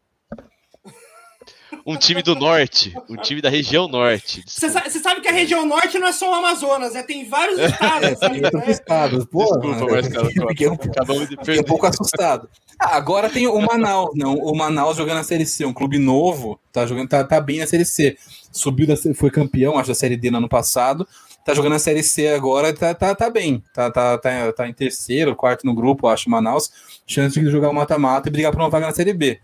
Um 1.84 1.96
time 1.96 2.20
do 2.20 2.34
norte, 2.34 2.92
um 3.08 3.16
time 3.16 3.40
da 3.40 3.48
região 3.48 3.86
norte. 3.86 4.42
Você 4.44 4.68
sabe, 4.68 4.90
sabe, 4.90 5.20
que 5.20 5.28
a 5.28 5.32
região 5.32 5.64
norte 5.64 5.98
não 6.00 6.08
é 6.08 6.12
só 6.12 6.32
o 6.32 6.34
Amazonas, 6.34 6.96
é, 6.96 7.02
tem 7.02 7.28
vários 7.28 7.60
estados. 7.60 8.08
É, 8.08 8.14
tem 8.28 8.44
outros 8.44 8.68
estados. 8.68 9.24
Pô, 9.26 9.44
Desculpa, 9.44 9.92
Marcelo. 9.92 10.30
Fiquei 10.48 10.68
um, 10.68 10.76
fiquei 10.76 11.60
um 11.60 11.64
pouco 11.64 11.86
assustado. 11.86 12.48
Ah, 12.76 12.96
agora 12.96 13.30
tem 13.30 13.46
o 13.46 13.60
Manaus, 13.60 14.10
não. 14.16 14.34
O 14.34 14.56
Manaus 14.56 14.96
jogando 14.96 15.18
na 15.18 15.22
Série 15.22 15.46
C, 15.46 15.64
um 15.64 15.72
clube 15.72 15.96
novo, 15.96 16.58
tá 16.72 16.84
jogando, 16.86 17.08
tá, 17.08 17.22
tá 17.22 17.40
bem 17.40 17.60
na 17.60 17.66
Série 17.68 17.84
C. 17.84 18.16
Subiu, 18.50 18.86
da, 18.86 18.96
foi 19.14 19.30
campeão, 19.30 19.78
acho, 19.78 19.88
da 19.88 19.94
Série 19.94 20.16
D 20.16 20.28
no 20.30 20.38
ano 20.38 20.48
passado 20.48 21.06
tá 21.46 21.54
jogando 21.54 21.76
a 21.76 21.78
Série 21.78 22.02
C 22.02 22.26
agora, 22.26 22.74
tá, 22.74 22.92
tá, 22.92 23.14
tá 23.14 23.30
bem. 23.30 23.62
Tá, 23.72 23.88
tá, 23.88 24.18
tá, 24.18 24.52
tá 24.52 24.68
em 24.68 24.72
terceiro, 24.72 25.36
quarto 25.36 25.64
no 25.64 25.72
grupo, 25.72 26.08
acho, 26.08 26.28
Manaus. 26.28 26.72
Chance 27.06 27.38
de 27.38 27.48
jogar 27.48 27.70
o 27.70 27.72
mata-mata 27.72 28.28
e 28.28 28.32
brigar 28.32 28.50
por 28.50 28.60
uma 28.60 28.68
vaga 28.68 28.88
na 28.88 28.92
Série 28.92 29.12
B. 29.12 29.38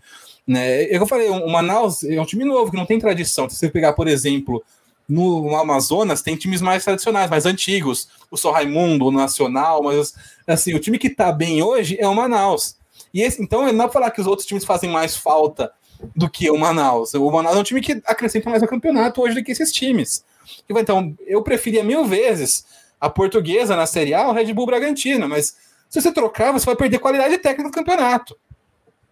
Né? 0.45 0.83
É 0.83 0.97
eu 0.97 1.07
falei, 1.07 1.29
o 1.29 1.47
Manaus 1.47 2.03
é 2.03 2.19
um 2.19 2.25
time 2.25 2.43
novo, 2.43 2.71
que 2.71 2.77
não 2.77 2.85
tem 2.85 2.99
tradição. 2.99 3.49
Se 3.49 3.55
você 3.55 3.69
pegar, 3.69 3.93
por 3.93 4.09
exemplo, 4.09 4.61
no 5.07 5.55
Amazonas, 5.55 6.21
tem 6.21 6.35
times 6.35 6.61
mais 6.61 6.83
tradicionais, 6.83 7.29
mais 7.29 7.45
antigos. 7.45 8.09
O 8.29 8.35
São 8.35 8.51
Raimundo, 8.51 9.05
o 9.05 9.11
Nacional, 9.11 9.81
mas 9.81 10.13
assim, 10.45 10.73
o 10.73 10.79
time 10.79 10.99
que 10.99 11.09
tá 11.09 11.31
bem 11.31 11.63
hoje 11.63 11.95
é 11.97 12.07
o 12.07 12.13
Manaus. 12.13 12.75
E 13.13 13.21
esse, 13.21 13.41
então, 13.41 13.71
não 13.71 13.85
pra 13.85 13.93
falar 13.93 14.11
que 14.11 14.19
os 14.19 14.27
outros 14.27 14.45
times 14.45 14.65
fazem 14.65 14.89
mais 14.89 15.15
falta 15.15 15.71
do 16.13 16.29
que 16.29 16.51
o 16.51 16.57
Manaus. 16.57 17.13
O 17.13 17.31
Manaus 17.31 17.55
é 17.55 17.59
um 17.59 17.63
time 17.63 17.79
que 17.79 18.01
acrescenta 18.05 18.49
mais 18.49 18.61
ao 18.61 18.67
campeonato 18.67 19.21
hoje 19.21 19.35
do 19.35 19.43
que 19.43 19.53
esses 19.53 19.71
times. 19.71 20.25
Então, 20.69 21.15
eu 21.25 21.41
preferia 21.41 21.83
mil 21.83 22.05
vezes 22.05 22.65
a 22.99 23.09
portuguesa 23.09 23.75
na 23.75 23.85
Série 23.85 24.13
A, 24.13 24.29
o 24.29 24.33
Red 24.33 24.53
Bull 24.53 24.65
Bragantino, 24.65 25.27
mas 25.27 25.55
se 25.89 26.01
você 26.01 26.11
trocar, 26.11 26.51
você 26.51 26.65
vai 26.65 26.75
perder 26.75 26.99
qualidade 26.99 27.37
técnica 27.37 27.69
do 27.69 27.73
campeonato. 27.73 28.37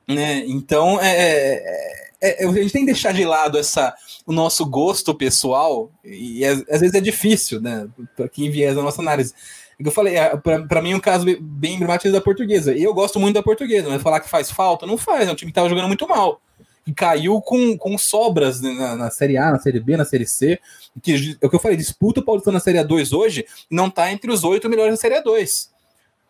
Né? 0.07 0.43
Então, 0.47 0.99
é, 0.99 1.09
é, 1.09 2.11
é, 2.21 2.43
é 2.43 2.47
a 2.47 2.51
gente 2.51 2.71
tem 2.71 2.81
que 2.81 2.91
deixar 2.91 3.13
de 3.13 3.25
lado 3.25 3.57
essa, 3.57 3.93
o 4.25 4.31
nosso 4.31 4.65
gosto 4.65 5.13
pessoal, 5.13 5.91
e 6.03 6.45
às, 6.45 6.59
às 6.69 6.81
vezes 6.81 6.93
é 6.93 7.01
difícil, 7.01 7.61
né? 7.61 7.87
Para 8.15 8.29
quem 8.29 8.49
viés 8.49 8.75
da 8.75 8.81
nossa 8.81 9.01
análise. 9.01 9.33
É 9.79 9.87
eu 9.87 9.91
falei, 9.91 10.15
é, 10.15 10.35
para 10.37 10.81
mim, 10.81 10.93
um 10.93 10.99
caso 10.99 11.25
bem 11.39 11.75
emblemático 11.75 12.11
da 12.11 12.21
portuguesa. 12.21 12.73
E 12.73 12.83
eu 12.83 12.93
gosto 12.93 13.19
muito 13.19 13.35
da 13.35 13.43
portuguesa, 13.43 13.89
mas 13.89 14.01
falar 14.01 14.19
que 14.19 14.29
faz 14.29 14.51
falta, 14.51 14.85
não 14.85 14.97
faz. 14.97 15.27
É 15.27 15.31
um 15.31 15.35
time 15.35 15.51
que 15.51 15.53
estava 15.53 15.69
jogando 15.69 15.87
muito 15.87 16.07
mal 16.07 16.39
que 16.83 16.93
caiu 16.93 17.41
com, 17.41 17.77
com 17.77 17.97
sobras 17.97 18.59
na, 18.61 18.95
na, 18.95 19.11
Série 19.11 19.37
A, 19.37 19.51
na 19.51 19.59
Série 19.59 19.79
B, 19.79 19.97
na 19.97 20.05
Série 20.05 20.25
C. 20.25 20.59
Que, 21.01 21.37
é 21.41 21.45
o 21.45 21.49
que 21.49 21.55
eu 21.55 21.59
falei, 21.59 21.77
disputa 21.77 22.19
o 22.19 22.25
Paulistano 22.25 22.55
na 22.55 22.59
Série 22.59 22.79
A2 22.79 23.15
hoje, 23.15 23.45
não 23.69 23.87
está 23.87 24.11
entre 24.11 24.31
os 24.31 24.43
oito 24.43 24.69
melhores 24.69 24.93
da 24.93 24.97
Série 24.97 25.21
A2. 25.21 25.69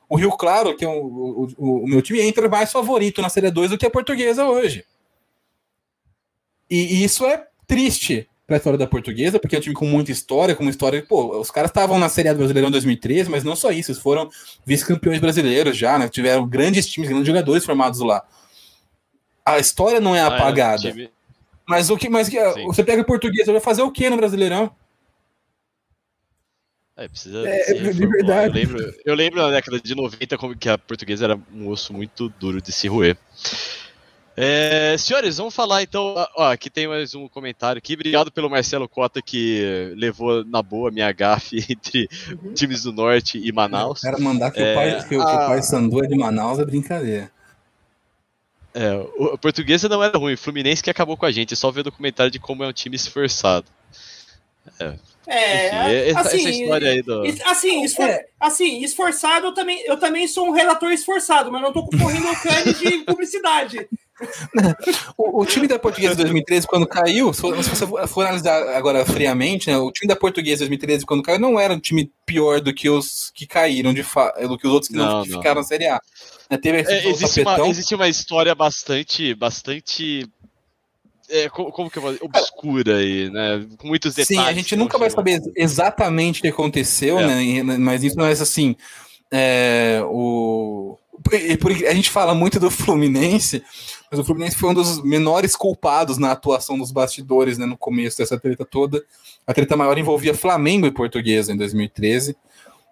O 0.09 0.17
Rio 0.17 0.31
Claro, 0.31 0.75
que 0.75 0.83
é 0.83 0.87
o, 0.87 0.91
o, 0.91 1.83
o, 1.83 1.87
meu 1.87 2.01
time, 2.01 2.21
entra 2.21 2.49
mais 2.49 2.71
favorito 2.71 3.21
na 3.21 3.29
Série 3.29 3.47
A2 3.47 3.69
do 3.69 3.77
que 3.77 3.85
a 3.85 3.89
portuguesa 3.89 4.45
hoje. 4.45 4.85
E, 6.69 6.95
e 6.95 7.03
isso 7.03 7.25
é 7.25 7.47
triste 7.65 8.27
para 8.45 8.57
a 8.57 8.59
história 8.59 8.77
da 8.77 8.87
portuguesa, 8.87 9.39
porque 9.39 9.55
é 9.55 9.59
um 9.59 9.61
time 9.61 9.75
com 9.75 9.85
muita 9.85 10.11
história, 10.11 10.53
com 10.53 10.63
uma 10.63 10.69
história. 10.69 11.03
Pô, 11.07 11.39
os 11.39 11.49
caras 11.49 11.69
estavam 11.69 11.97
na 11.97 12.09
Série 12.09 12.27
A 12.27 12.33
do 12.33 12.39
Brasileirão 12.39 12.67
em 12.67 12.73
2013, 12.73 13.29
mas 13.29 13.45
não 13.45 13.55
só 13.55 13.71
isso, 13.71 13.91
eles 13.91 14.01
foram 14.01 14.29
vice-campeões 14.65 15.21
brasileiros 15.21 15.77
já, 15.77 15.97
né? 15.97 16.09
Tiveram 16.09 16.45
grandes 16.45 16.87
times, 16.87 17.09
grandes 17.09 17.27
jogadores 17.27 17.63
formados 17.63 18.01
lá 18.01 18.21
a 19.45 19.59
história 19.59 19.99
não 19.99 20.15
é 20.15 20.21
apagada. 20.21 20.87
Ah, 20.87 21.01
é, 21.01 21.09
mas 21.67 21.89
o 21.89 21.97
que, 21.97 22.09
mas 22.09 22.29
que, 22.29 22.37
você 22.65 22.83
pega 22.83 23.03
português, 23.03 23.47
vai 23.47 23.59
fazer 23.59 23.81
o 23.81 23.91
que 23.91 24.09
no 24.09 24.17
Brasileirão? 24.17 24.73
É, 26.97 27.07
precisa 27.07 27.47
é, 27.47 27.73
de 27.73 28.05
verdade. 28.05 28.47
Eu 28.47 28.53
lembro, 28.53 28.95
eu 29.05 29.15
lembro 29.15 29.41
na 29.41 29.51
década 29.51 29.79
de 29.79 29.95
90 29.95 30.37
como 30.37 30.55
que 30.55 30.69
a 30.69 30.77
portuguesa 30.77 31.25
era 31.25 31.39
um 31.53 31.67
osso 31.67 31.93
muito 31.93 32.29
duro 32.29 32.61
de 32.61 32.71
se 32.71 32.87
roer. 32.87 33.17
É, 34.35 34.95
senhores, 34.97 35.37
vamos 35.37 35.53
falar 35.53 35.83
então. 35.83 36.15
Ó, 36.35 36.51
aqui 36.51 36.69
tem 36.69 36.87
mais 36.87 37.13
um 37.15 37.27
comentário 37.27 37.79
aqui. 37.79 37.95
Obrigado 37.95 38.31
pelo 38.31 38.49
Marcelo 38.49 38.87
Cota 38.87 39.21
que 39.21 39.93
levou 39.95 40.45
na 40.45 40.61
boa 40.61 40.89
minha 40.89 41.11
gafe 41.11 41.57
entre 41.69 42.07
uhum. 42.29 42.53
times 42.53 42.83
do 42.83 42.93
Norte 42.93 43.41
e 43.43 43.51
Manaus. 43.51 44.01
Quero 44.01 44.21
mandar 44.21 44.51
que, 44.51 44.61
é, 44.61 44.71
o, 44.71 44.75
pai, 44.75 44.89
que, 44.91 44.97
a... 44.97 45.07
que 45.07 45.15
o 45.15 45.47
pai 45.47 45.61
Sandu 45.61 46.03
é 46.03 46.07
de 46.07 46.17
Manaus 46.17 46.59
é 46.59 46.65
brincadeira. 46.65 47.31
É, 48.73 48.93
o, 49.17 49.37
portuguesa 49.37 49.89
não 49.89 50.03
era 50.03 50.17
ruim, 50.17 50.33
o 50.33 50.37
Fluminense 50.37 50.81
que 50.81 50.89
acabou 50.89 51.17
com 51.17 51.25
a 51.25 51.31
gente, 51.31 51.55
só 51.55 51.69
ver 51.71 51.81
o 51.81 51.85
documentário 51.85 52.31
de 52.31 52.39
como 52.39 52.63
é 52.63 52.67
um 52.67 52.73
time 52.73 52.95
esforçado. 52.95 53.67
É. 54.79 54.93
É, 55.27 56.09
Enfim, 56.09 56.19
assim, 56.19 56.37
essa 56.37 56.49
história 56.49 56.91
aí 56.91 57.01
do. 57.01 57.23
Assim, 57.45 57.83
esfor, 57.83 58.09
é. 58.09 58.25
assim, 58.39 58.83
esforçado, 58.83 59.47
eu 59.47 59.53
também, 59.53 59.81
eu 59.85 59.97
também 59.97 60.27
sou 60.27 60.47
um 60.47 60.51
relator 60.51 60.91
esforçado, 60.91 61.51
mas 61.51 61.61
não 61.61 61.71
tô 61.71 61.85
concorrendo 61.85 62.27
ao 62.27 62.35
cane 62.41 62.73
de 62.73 62.97
publicidade. 63.05 63.87
O, 65.17 65.41
o, 65.41 65.45
time 65.45 65.67
da 65.67 65.79
Portuguesa 65.79 66.15
2013, 66.15 66.67
quando 66.67 66.87
caiu, 66.87 67.33
se 67.33 67.41
você 67.41 67.87
for 68.07 68.25
analisar 68.25 68.75
agora 68.75 69.05
friamente, 69.05 69.69
né, 69.69 69.77
o 69.77 69.91
time 69.91 70.07
da 70.07 70.15
Portuguesa 70.15 70.59
2013, 70.59 71.05
quando 71.05 71.23
caiu, 71.23 71.39
não 71.39 71.59
era 71.59 71.73
um 71.73 71.79
time 71.79 72.11
pior 72.25 72.61
do 72.61 72.73
que 72.73 72.89
os 72.89 73.31
que 73.33 73.45
caíram, 73.45 73.93
de 73.93 74.03
do 74.47 74.57
que 74.57 74.67
os 74.67 74.73
outros 74.73 74.89
que, 74.89 74.95
não, 74.95 75.17
não, 75.17 75.23
que 75.23 75.31
ficaram 75.31 75.61
na 75.61 75.67
Série 75.67 75.87
A. 75.87 75.99
Né, 76.49 76.57
teve 76.57 76.79
é, 76.79 77.07
existe, 77.07 77.41
uma, 77.41 77.67
existe 77.67 77.95
uma 77.95 78.09
história 78.09 78.53
bastante, 78.53 79.33
bastante 79.33 80.27
é, 81.29 81.47
como, 81.49 81.71
como, 81.71 81.89
que 81.89 81.97
eu 81.97 82.01
vou 82.01 82.11
dizer? 82.11 82.25
obscura 82.25 82.97
aí, 82.97 83.29
né? 83.29 83.65
Com 83.77 83.87
muitos 83.87 84.13
detalhes. 84.13 84.43
Sim, 84.43 84.49
a 84.49 84.53
gente 84.53 84.75
nunca 84.75 84.97
vai 84.97 85.09
saber 85.09 85.41
exatamente 85.55 86.39
o 86.39 86.41
que 86.41 86.49
aconteceu, 86.49 87.19
é. 87.19 87.63
né? 87.63 87.77
Mas 87.77 88.03
isso 88.03 88.17
não 88.17 88.25
é 88.25 88.31
assim. 88.31 88.75
É, 89.31 90.01
o, 90.05 90.97
a 91.89 91.93
gente 91.93 92.09
fala 92.09 92.35
muito 92.35 92.59
do 92.59 92.69
Fluminense, 92.69 93.63
mas 94.11 94.19
o 94.19 94.25
Fluminense 94.25 94.57
foi 94.57 94.71
um 94.71 94.73
dos 94.73 95.01
menores 95.01 95.55
culpados 95.55 96.17
na 96.17 96.33
atuação 96.33 96.77
dos 96.77 96.91
bastidores, 96.91 97.57
né? 97.57 97.65
No 97.65 97.77
começo 97.77 98.17
dessa 98.17 98.37
treta 98.37 98.65
toda. 98.65 99.01
A 99.47 99.53
treta 99.53 99.77
maior 99.77 99.97
envolvia 99.97 100.33
Flamengo 100.33 100.85
e 100.85 100.91
Portuguesa 100.91 101.53
em 101.53 101.57
2013. 101.57 102.35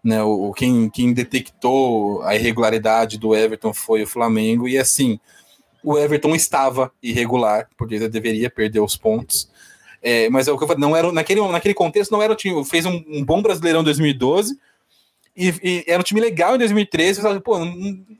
Né, 0.02 0.24
o, 0.24 0.54
quem, 0.54 0.90
quem 0.90 1.12
detectou 1.12 2.22
a 2.22 2.34
irregularidade 2.34 3.18
do 3.18 3.36
Everton 3.36 3.74
foi 3.74 4.04
o 4.04 4.08
Flamengo, 4.08 4.66
e 4.66 4.78
assim, 4.78 5.20
o 5.84 5.98
Everton 5.98 6.34
estava 6.34 6.90
irregular, 7.04 7.68
porque 7.78 8.08
deveria 8.08 8.50
perder 8.50 8.80
os 8.80 8.96
pontos. 8.96 9.50
É, 10.02 10.30
mas 10.30 10.48
é 10.48 10.54
o 10.54 10.58
que 10.58 10.64
eu 10.64 10.68
falei, 10.70 10.80
não 10.80 10.96
era, 10.96 11.12
naquele, 11.12 11.46
naquele 11.50 11.74
contexto 11.74 12.12
não 12.12 12.22
era 12.22 12.32
o 12.32 12.36
time. 12.36 12.64
Fez 12.64 12.86
um, 12.86 13.04
um 13.10 13.26
bom 13.26 13.42
brasileirão 13.42 13.82
em 13.82 13.84
2012 13.84 14.58
e, 15.36 15.50
e, 15.64 15.84
era 15.88 16.00
um 16.00 16.04
time 16.04 16.20
legal 16.20 16.56
em 16.56 16.58
2013. 16.58 17.22
Falei, 17.22 17.40
Pô, 17.40 17.60
não, 17.60 17.66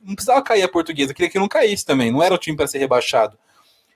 não, 0.04 0.14
precisava 0.14 0.42
cair 0.42 0.62
a 0.62 0.68
portuguesa, 0.68 1.14
queria 1.14 1.30
que 1.30 1.38
não 1.38 1.48
caísse 1.48 1.84
também. 1.84 2.10
Não 2.10 2.22
era 2.22 2.34
o 2.34 2.38
time 2.38 2.56
para 2.56 2.66
ser 2.66 2.78
rebaixado. 2.78 3.38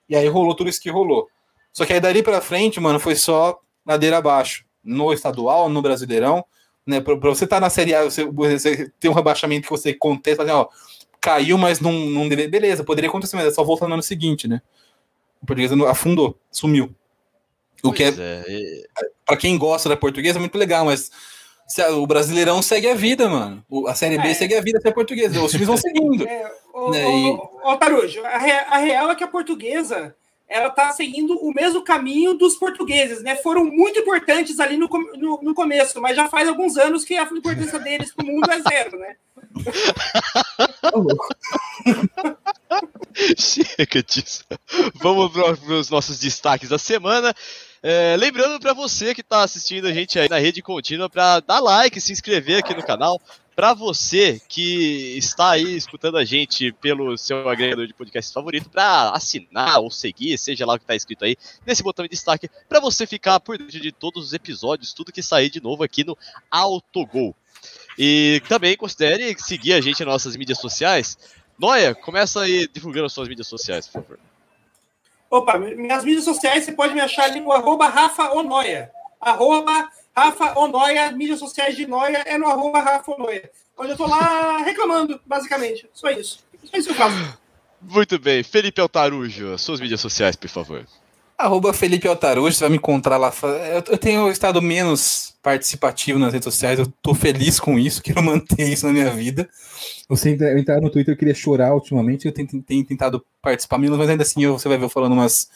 E 0.09 0.15
aí 0.15 0.27
rolou 0.29 0.55
tudo 0.55 0.69
isso 0.69 0.81
que 0.81 0.91
rolou. 0.91 1.29
Só 1.73 1.85
que 1.85 1.93
aí 1.93 2.01
dali 2.01 2.23
para 2.23 2.41
frente, 2.41 2.79
mano, 2.81 3.01
foi 3.01 3.15
só 3.15 3.59
ladeira 3.85 4.19
abaixo. 4.19 4.65
No 4.83 5.13
estadual, 5.13 5.69
no 5.69 5.83
brasileirão. 5.83 6.45
Né, 6.87 7.01
para 7.01 7.15
você 7.15 7.45
estar 7.45 7.57
tá 7.57 7.61
na 7.61 7.71
Série 7.71 7.95
A, 7.95 8.05
você, 8.05 8.25
você 8.27 8.93
tem 9.01 9.11
um 9.11 9.15
rebaixamento 9.15 9.63
que 9.63 9.71
você 9.71 9.95
contesta, 9.95 10.43
assim, 10.43 10.53
ó, 10.53 10.69
caiu, 11.19 11.57
mas 11.57 11.81
não, 11.81 11.93
não 11.93 12.29
deve. 12.29 12.47
Beleza, 12.47 12.85
poderia 12.85 13.09
acontecer, 13.09 13.37
mas 13.37 13.47
é 13.47 13.51
só 13.51 13.65
voltar 13.65 13.89
no 13.89 13.95
ano 13.95 14.03
seguinte, 14.03 14.47
né? 14.47 14.61
O 15.41 15.47
português 15.47 15.73
afundou, 15.89 16.39
sumiu. 16.51 16.95
O 17.83 17.89
pois 17.89 17.97
que 17.97 18.05
é, 18.05 18.09
é. 18.19 18.83
para 19.25 19.37
quem 19.37 19.57
gosta 19.57 19.89
da 19.89 19.97
portuguesa 19.97 20.39
é 20.39 20.41
muito 20.41 20.59
legal, 20.59 20.85
mas 20.85 21.11
o 21.93 22.07
Brasileirão 22.07 22.63
segue 22.63 22.89
a 22.89 22.95
vida, 22.95 23.29
mano. 23.29 23.65
A 23.87 23.95
Série 23.95 24.19
B 24.19 24.29
é. 24.29 24.35
segue 24.35 24.55
a 24.55 24.61
vida 24.61 24.81
se 24.81 24.89
é 24.89 24.93
portuguesa. 24.93 25.43
Os 25.43 25.51
times 25.51 25.67
vão 25.67 25.77
seguindo. 25.77 26.25
É, 26.35 26.51
o, 26.73 26.91
né? 26.91 27.07
o, 27.07 27.71
o, 27.71 27.77
Tarujo, 27.77 28.25
a, 28.25 28.31
a 28.31 28.79
real 28.79 29.11
é 29.11 29.15
que 29.15 29.23
a 29.23 29.29
portuguesa 29.29 30.17
ela 30.49 30.69
está 30.69 30.91
seguindo 30.93 31.37
o 31.39 31.53
mesmo 31.53 31.83
caminho 31.83 32.35
dos 32.35 32.57
portugueses, 32.57 33.23
né? 33.23 33.37
Foram 33.37 33.65
muito 33.65 34.01
importantes 34.01 34.61
ali 34.61 34.77
no, 34.77 34.89
no, 34.89 35.41
no 35.43 35.55
começo, 35.55 36.01
mas 36.01 36.17
já 36.17 36.29
faz 36.29 36.49
alguns 36.49 36.77
anos 36.77 37.05
que 37.05 37.17
a 37.17 37.23
importância 37.23 37.79
deles 37.79 38.13
para 38.13 38.25
o 38.25 38.29
mundo 38.29 38.51
é 38.51 38.61
zero, 38.61 38.99
né? 38.99 39.17
Chega 43.39 44.03
disso. 44.03 44.45
Vamos 44.97 45.33
para 45.33 45.53
os 45.75 45.89
nossos 45.91 46.19
destaques 46.19 46.69
da 46.69 46.79
semana. 46.79 47.33
É, 47.87 48.17
lembrando 48.17 48.59
para 48.59 48.73
você 48.73 49.15
que 49.15 49.21
está 49.21 49.43
assistindo 49.43 49.87
a 49.87 49.93
gente 49.93 50.19
aí 50.19 50.27
na 50.27 50.39
rede 50.39 50.63
contínua 50.63 51.11
para 51.11 51.41
dar 51.41 51.61
like, 51.61 52.01
se 52.01 52.15
inscrever 52.15 52.61
aqui 52.61 52.75
no 52.75 52.83
canal. 52.83 53.21
Para 53.55 53.75
você 53.75 54.41
que 54.49 55.19
está 55.19 55.51
aí 55.51 55.77
escutando 55.77 56.17
a 56.17 56.25
gente 56.25 56.73
pelo 56.81 57.15
seu 57.19 57.47
agregador 57.47 57.87
de 57.87 57.93
podcast 57.93 58.33
favorito, 58.33 58.71
para 58.71 59.11
assinar 59.11 59.81
ou 59.81 59.91
seguir, 59.91 60.39
seja 60.39 60.65
lá 60.65 60.73
o 60.73 60.79
que 60.79 60.85
está 60.85 60.97
escrito 60.97 61.27
aí, 61.27 61.37
nesse 61.67 61.83
botão 61.83 62.07
de 62.07 62.09
destaque, 62.09 62.49
para 62.71 62.81
você 62.81 63.07
ficar 63.07 63.39
por 63.39 63.59
dentro 63.59 63.79
de 63.79 63.93
todos 63.93 64.29
os 64.29 64.33
episódios, 64.33 64.95
tudo 64.95 65.13
que 65.13 65.23
sair 65.23 65.51
de 65.51 65.63
novo 65.63 65.85
aqui 65.85 66.05
no 66.05 66.17
Autogol. 66.51 67.37
E 67.99 68.41
também 68.49 68.79
considere 68.79 69.37
seguir 69.39 69.75
a 69.75 69.81
gente 69.83 70.03
nas 70.03 70.15
nossas 70.15 70.37
mídias 70.37 70.59
sociais. 70.59 71.19
Noia, 71.59 71.95
começa 71.95 72.41
aí 72.41 72.67
divulgando 72.67 73.05
as 73.05 73.13
suas 73.13 73.29
mídias 73.29 73.47
sociais, 73.47 73.87
por 73.87 74.03
favor. 74.03 74.34
Opa, 75.35 75.59
minhas 75.59 76.05
mídias 76.05 76.23
sociais 76.23 76.63
você 76.63 76.71
pode 76.71 76.95
me 76.95 77.01
achar 77.01 77.25
ali 77.25 77.41
no 77.41 77.51
arroba 77.51 77.89
Rafa 77.89 78.31
Onoia. 78.35 78.93
Arroba 79.21 79.91
Rafa 80.17 80.57
Onoia, 80.57 81.11
mídias 81.11 81.41
sociais 81.41 81.75
de 81.75 81.89
Noia 81.89 82.23
é 82.25 82.39
no 82.39 82.47
arroba 82.47 82.79
Rafa 82.79 83.11
Onoia. 83.11 83.51
Onde 83.77 83.91
eu 83.91 83.97
tô 83.97 84.07
lá 84.07 84.59
reclamando, 84.59 85.21
basicamente. 85.27 85.91
Só 85.93 86.09
isso. 86.11 86.39
Só 86.63 86.77
isso 86.77 86.87
que 86.87 86.93
eu 86.93 86.97
faço. 86.97 87.39
Muito 87.83 88.17
bem. 88.17 88.45
Felipe 88.45 88.81
Altarujo, 88.81 89.59
suas 89.59 89.81
mídias 89.81 90.01
sociais, 90.01 90.37
por 90.37 90.49
favor. 90.49 90.87
Arroba 91.37 91.73
Felipe 91.73 92.07
Altarujo, 92.07 92.53
você 92.53 92.61
vai 92.61 92.71
me 92.71 92.77
encontrar 92.77 93.17
lá. 93.17 93.33
Eu 93.91 93.99
tenho 93.99 94.31
estado 94.31 94.63
menos 94.63 95.35
participativo 95.43 96.19
nas 96.19 96.33
redes 96.33 96.45
sociais, 96.45 96.79
eu 96.79 96.87
tô 97.03 97.15
feliz 97.15 97.61
com 97.61 97.79
isso, 97.79 98.01
quero 98.03 98.23
manter 98.23 98.67
isso 98.69 98.87
na 98.87 98.93
minha 98.93 99.11
vida. 99.11 99.49
Eu 100.09 100.17
sempre 100.17 100.59
entrar 100.59 100.81
no 100.81 100.91
Twitter, 100.91 101.13
eu 101.13 101.19
queria 101.19 101.35
chorar 101.35 101.75
ultimamente, 101.75 102.27
eu 102.27 102.33
tenho, 102.33 102.49
tenho 102.63 102.85
tentado 102.85 103.25
participar 103.43 103.79
menos, 103.79 103.99
mas 103.99 104.09
ainda 104.09 104.23
assim 104.23 104.47
você 104.47 104.69
vai 104.69 104.79
ver 104.79 104.85
eu 104.85 104.89
falando 104.89 105.13
umas 105.13 105.49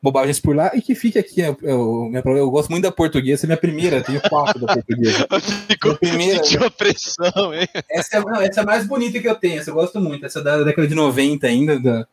bobagens 0.00 0.38
por 0.38 0.54
lá. 0.54 0.70
E 0.74 0.80
que 0.80 0.94
fique 0.94 1.18
aqui, 1.18 1.40
eu, 1.40 1.56
eu, 1.62 2.36
eu 2.36 2.50
gosto 2.50 2.70
muito 2.70 2.84
da 2.84 2.92
portuguesa, 2.92 3.34
essa 3.34 3.46
é 3.46 3.48
minha 3.48 3.56
primeira, 3.56 4.02
tenho 4.02 4.20
quatro 4.28 4.60
da 4.60 4.74
portuguesa. 4.74 5.26
Ficou 5.68 5.96
primeira, 5.96 6.42
uma 6.58 6.70
pressão, 6.70 7.54
hein? 7.54 7.66
Essa 7.90 8.18
é, 8.18 8.20
não, 8.20 8.40
essa 8.40 8.60
é 8.60 8.62
a 8.62 8.66
mais 8.66 8.86
bonita 8.86 9.18
que 9.18 9.28
eu 9.28 9.34
tenho, 9.34 9.60
essa 9.60 9.70
eu 9.70 9.74
gosto 9.74 10.00
muito, 10.00 10.24
essa 10.24 10.38
é 10.38 10.42
da 10.42 10.62
década 10.62 10.86
de 10.86 10.94
90 10.94 11.46
ainda, 11.46 11.80
da, 11.80 12.06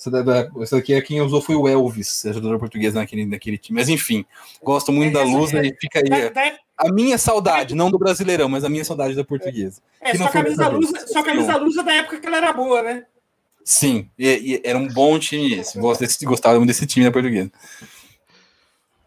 essa, 0.00 0.10
da, 0.10 0.22
da, 0.22 0.50
essa 0.62 0.78
aqui 0.78 0.94
é 0.94 1.00
quem 1.02 1.20
usou 1.20 1.42
foi 1.42 1.54
o 1.54 1.68
Elvis, 1.68 2.22
jogador 2.24 2.58
português 2.58 2.94
naquele, 2.94 3.26
naquele 3.26 3.58
time. 3.58 3.78
Mas 3.78 3.90
enfim, 3.90 4.24
gosto 4.62 4.90
muito 4.90 5.10
é, 5.10 5.20
da 5.20 5.22
luz 5.22 5.52
é, 5.52 5.66
e 5.66 5.76
fica 5.78 5.98
aí. 5.98 6.54
a 6.78 6.90
minha 6.90 7.18
saudade, 7.18 7.74
não 7.74 7.90
do 7.90 7.98
brasileirão, 7.98 8.48
mas 8.48 8.64
a 8.64 8.70
minha 8.70 8.84
saudade 8.84 9.14
da 9.14 9.22
portuguesa. 9.22 9.82
É, 10.00 10.16
sua 10.16 10.30
camisa, 10.30 10.68
luz, 10.68 10.90
sua 11.06 11.22
camisa 11.22 11.56
luz 11.56 11.76
é 11.76 11.82
da 11.82 11.92
época 11.92 12.18
que 12.18 12.26
ela 12.26 12.38
era 12.38 12.52
boa, 12.52 12.82
né? 12.82 13.04
Sim, 13.62 14.08
e, 14.18 14.54
e 14.54 14.62
era 14.64 14.78
um 14.78 14.88
bom 14.88 15.18
time 15.18 15.52
esse. 15.60 15.78
Gosto 15.78 16.00
desse, 16.00 16.24
gostava 16.24 16.56
muito 16.56 16.68
desse 16.68 16.86
time 16.86 17.04
da 17.04 17.12
portuguesa. 17.12 17.52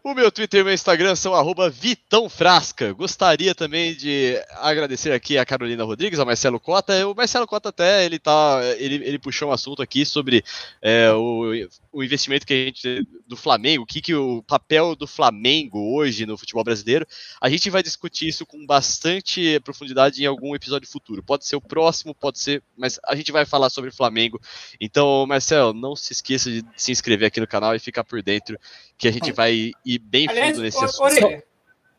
O 0.06 0.12
meu 0.12 0.30
Twitter 0.30 0.58
e 0.58 0.62
o 0.62 0.66
meu 0.66 0.74
Instagram 0.74 1.16
são 1.16 1.34
arroba 1.34 1.70
Vitão 1.70 2.28
Frasca. 2.28 2.92
Gostaria 2.92 3.54
também 3.54 3.94
de 3.94 4.38
agradecer 4.56 5.12
aqui 5.12 5.38
a 5.38 5.46
Carolina 5.46 5.82
Rodrigues, 5.82 6.18
ao 6.18 6.26
Marcelo 6.26 6.60
Cota. 6.60 7.08
O 7.08 7.14
Marcelo 7.14 7.46
Cota 7.46 7.70
até 7.70 8.04
ele 8.04 8.18
tá. 8.18 8.60
Ele, 8.76 8.96
ele 8.96 9.18
puxou 9.18 9.48
um 9.48 9.52
assunto 9.52 9.80
aqui 9.80 10.04
sobre 10.04 10.44
é, 10.82 11.10
o, 11.10 11.52
o 11.90 12.04
investimento 12.04 12.46
que 12.46 12.52
a 12.52 12.56
gente. 12.66 13.08
do 13.26 13.34
Flamengo, 13.34 13.84
o 13.84 13.86
que, 13.86 14.02
que 14.02 14.14
o 14.14 14.42
papel 14.42 14.94
do 14.94 15.06
Flamengo 15.06 15.96
hoje 15.96 16.26
no 16.26 16.36
futebol 16.36 16.62
brasileiro. 16.62 17.06
A 17.40 17.48
gente 17.48 17.70
vai 17.70 17.82
discutir 17.82 18.28
isso 18.28 18.44
com 18.44 18.66
bastante 18.66 19.58
profundidade 19.60 20.22
em 20.22 20.26
algum 20.26 20.54
episódio 20.54 20.86
futuro. 20.86 21.22
Pode 21.22 21.46
ser 21.46 21.56
o 21.56 21.62
próximo, 21.62 22.14
pode 22.14 22.38
ser. 22.38 22.62
Mas 22.76 23.00
a 23.06 23.16
gente 23.16 23.32
vai 23.32 23.46
falar 23.46 23.70
sobre 23.70 23.88
o 23.88 23.94
Flamengo. 23.94 24.38
Então, 24.78 25.26
Marcelo, 25.26 25.72
não 25.72 25.96
se 25.96 26.12
esqueça 26.12 26.50
de 26.50 26.62
se 26.76 26.92
inscrever 26.92 27.28
aqui 27.28 27.40
no 27.40 27.46
canal 27.46 27.74
e 27.74 27.78
ficar 27.78 28.04
por 28.04 28.22
dentro 28.22 28.58
que 28.98 29.08
a 29.08 29.10
gente 29.10 29.32
vai 29.32 29.72
ir 29.84 29.93
bem 29.98 30.28
Aliás, 30.28 30.50
fundo 30.50 30.62
nesse 30.62 30.84
assunto. 30.84 31.02
Orelha, 31.02 31.44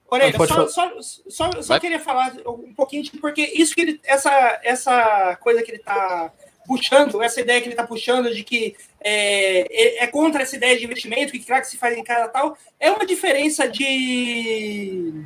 Orelha 0.08 0.38
só, 0.38 0.68
só, 0.68 1.02
só, 1.02 1.62
só 1.62 1.80
queria 1.80 2.00
falar 2.00 2.34
um 2.48 2.74
pouquinho, 2.74 3.04
porque 3.20 3.42
isso 3.56 3.74
que 3.74 3.82
ele, 3.82 4.02
essa, 4.04 4.60
essa 4.64 5.36
coisa 5.38 5.64
que 5.64 5.72
ele 5.72 5.78
está 5.78 6.32
puxando, 6.66 7.22
essa 7.22 7.42
ideia 7.42 7.60
que 7.62 7.68
ele 7.68 7.74
está 7.74 7.86
puxando 7.86 8.34
de 8.34 8.44
que 8.44 8.76
é, 9.00 10.04
é, 10.04 10.08
contra 10.08 10.44
essa 10.44 10.56
ideia 10.56 10.78
de 10.78 10.84
investimento, 10.84 11.32
que 11.32 11.40
craque 11.40 11.68
se 11.68 11.78
faz 11.78 11.98
em 11.98 12.04
casa 12.04 12.28
tal, 12.28 12.58
é 12.80 12.92
uma 12.92 13.06
diferença 13.06 13.68
de, 13.68 15.24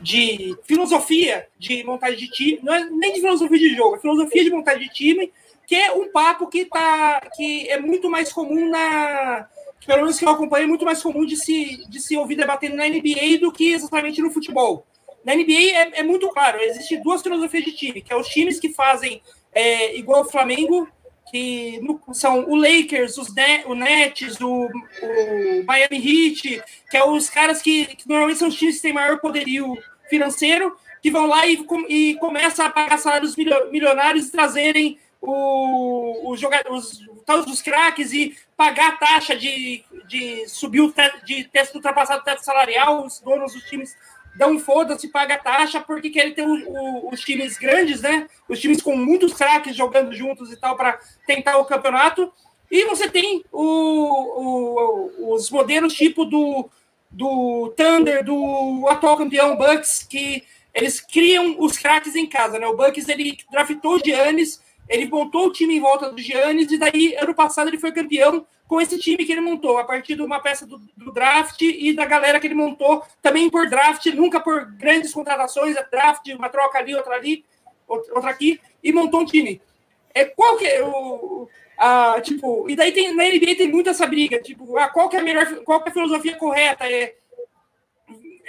de 0.00 0.56
filosofia 0.64 1.46
de 1.58 1.84
montagem 1.84 2.18
de 2.18 2.28
time, 2.30 2.60
não 2.62 2.74
é 2.74 2.84
nem 2.90 3.12
de 3.12 3.20
filosofia 3.20 3.58
de 3.58 3.74
jogo, 3.74 3.96
é 3.96 4.00
filosofia 4.00 4.44
de 4.44 4.50
montagem 4.50 4.88
de 4.88 4.94
time, 4.94 5.32
que 5.66 5.76
é 5.76 5.92
um 5.92 6.10
papo 6.10 6.48
que, 6.48 6.64
tá, 6.64 7.20
que 7.36 7.68
é 7.68 7.78
muito 7.78 8.10
mais 8.10 8.32
comum 8.32 8.68
na, 8.68 9.48
pelo 9.86 10.02
menos 10.02 10.18
que 10.18 10.24
eu 10.24 10.28
acompanho, 10.28 10.64
é 10.64 10.66
muito 10.66 10.84
mais 10.84 11.02
comum 11.02 11.24
de 11.24 11.36
se, 11.36 11.84
de 11.88 12.00
se 12.00 12.16
ouvir 12.16 12.36
debatendo 12.36 12.76
na 12.76 12.88
NBA 12.88 13.38
do 13.40 13.52
que 13.52 13.72
exatamente 13.72 14.20
no 14.20 14.30
futebol. 14.30 14.86
Na 15.24 15.34
NBA 15.34 15.52
é, 15.52 16.00
é 16.00 16.02
muito 16.02 16.28
claro, 16.30 16.58
existem 16.60 17.02
duas 17.02 17.22
filosofias 17.22 17.64
de 17.64 17.72
time, 17.72 18.00
que 18.00 18.12
é 18.12 18.16
os 18.16 18.28
times 18.28 18.58
que 18.58 18.72
fazem 18.72 19.22
é, 19.52 19.96
igual 19.96 20.22
o 20.22 20.30
Flamengo, 20.30 20.88
que 21.30 21.78
no, 21.80 22.00
são 22.12 22.48
o 22.48 22.56
Lakers, 22.56 23.16
os 23.16 23.32
Net, 23.34 23.66
o 23.66 23.74
Nets, 23.74 24.40
o, 24.40 24.66
o, 24.66 25.64
Miami 25.64 25.96
Heat, 25.96 26.62
que 26.90 26.96
é 26.96 27.04
os 27.04 27.28
caras 27.28 27.62
que, 27.62 27.86
que, 27.86 28.08
normalmente 28.08 28.38
são 28.38 28.48
os 28.48 28.56
times 28.56 28.76
que 28.76 28.82
têm 28.82 28.92
maior 28.92 29.20
poderio 29.20 29.76
financeiro, 30.08 30.76
que 31.02 31.10
vão 31.10 31.26
lá 31.26 31.46
e, 31.46 31.64
e 31.88 32.14
começam 32.16 32.66
a 32.66 32.70
pagar 32.70 32.98
salários 32.98 33.36
milionários 33.36 34.26
e 34.26 34.32
trazerem 34.32 34.98
o, 35.20 36.30
os 36.30 36.40
jogadores, 36.40 37.00
todos 37.26 37.52
os 37.52 37.60
craques 37.60 38.12
e 38.12 38.36
pagar 38.56 38.90
a 38.90 38.96
taxa 38.96 39.36
de, 39.36 39.84
de 40.08 40.48
subir 40.48 40.80
o 40.80 40.92
teto, 40.92 41.24
de 41.24 41.44
ter 41.44 41.68
ultrapassado 41.74 42.22
o 42.22 42.24
teto 42.24 42.44
salarial, 42.44 43.04
os 43.04 43.20
donos 43.20 43.52
dos 43.52 43.62
times 43.64 43.94
dão 44.34 44.58
foda-se, 44.58 45.08
paga 45.08 45.34
a 45.34 45.38
taxa, 45.38 45.80
porque 45.80 46.10
querem 46.10 46.32
ter 46.32 46.46
o, 46.46 46.54
o, 46.54 47.10
os 47.12 47.20
times 47.20 47.58
grandes, 47.58 48.00
né? 48.00 48.28
Os 48.48 48.60
times 48.60 48.80
com 48.80 48.96
muitos 48.96 49.34
craques 49.34 49.76
jogando 49.76 50.14
juntos 50.14 50.52
e 50.52 50.56
tal, 50.56 50.76
para 50.76 50.98
tentar 51.26 51.58
o 51.58 51.64
campeonato. 51.64 52.32
E 52.70 52.84
você 52.86 53.10
tem 53.10 53.44
o, 53.52 55.10
os 55.34 55.50
modelos 55.50 55.92
tipo 55.92 56.24
do, 56.24 56.70
do 57.10 57.74
Thunder, 57.76 58.24
do 58.24 58.86
atual 58.88 59.16
campeão 59.16 59.56
Bucks, 59.56 60.06
que 60.08 60.44
eles 60.72 61.00
criam 61.00 61.56
os 61.58 61.76
craques 61.76 62.14
em 62.14 62.26
casa, 62.26 62.58
né? 62.58 62.66
O 62.66 62.76
Bucks 62.76 63.08
ele 63.08 63.36
draftou 63.50 63.96
o 63.96 64.04
Giannis 64.04 64.62
ele 64.90 65.06
montou 65.06 65.46
o 65.46 65.52
time 65.52 65.76
em 65.76 65.80
volta 65.80 66.10
do 66.10 66.20
Giannis 66.20 66.70
e 66.72 66.76
daí, 66.76 67.14
ano 67.16 67.32
passado, 67.32 67.68
ele 67.68 67.78
foi 67.78 67.92
campeão 67.92 68.44
com 68.66 68.80
esse 68.80 68.98
time 68.98 69.24
que 69.24 69.30
ele 69.30 69.40
montou, 69.40 69.78
a 69.78 69.84
partir 69.84 70.16
de 70.16 70.22
uma 70.22 70.40
peça 70.40 70.66
do, 70.66 70.78
do, 70.96 71.12
draft 71.12 71.62
e 71.62 71.92
da 71.92 72.04
galera 72.04 72.40
que 72.40 72.46
ele 72.48 72.54
montou, 72.54 73.02
também 73.22 73.48
por 73.48 73.68
draft, 73.68 74.04
nunca 74.06 74.40
por 74.40 74.64
grandes 74.72 75.14
contratações, 75.14 75.76
é 75.76 75.86
draft, 75.88 76.26
uma 76.34 76.48
troca 76.48 76.78
ali, 76.78 76.94
outra 76.94 77.14
ali, 77.14 77.44
outra 77.86 78.30
aqui, 78.30 78.60
e 78.82 78.92
montou 78.92 79.20
um 79.20 79.24
time. 79.24 79.62
É, 80.12 80.24
qual 80.24 80.56
que 80.56 80.66
é 80.66 80.84
o. 80.84 81.48
A, 81.78 82.20
tipo, 82.20 82.68
e 82.68 82.76
daí 82.76 82.92
tem, 82.92 83.14
na 83.14 83.24
NBA 83.24 83.56
tem 83.56 83.70
muita 83.70 83.90
essa 83.90 84.06
briga, 84.06 84.40
tipo, 84.42 84.76
a, 84.76 84.88
qual 84.88 85.08
que 85.08 85.16
é 85.16 85.20
a 85.20 85.22
melhor, 85.22 85.46
qual 85.64 85.82
é 85.84 85.88
a 85.88 85.92
filosofia 85.92 86.36
correta? 86.36 86.84
É, 86.84 87.14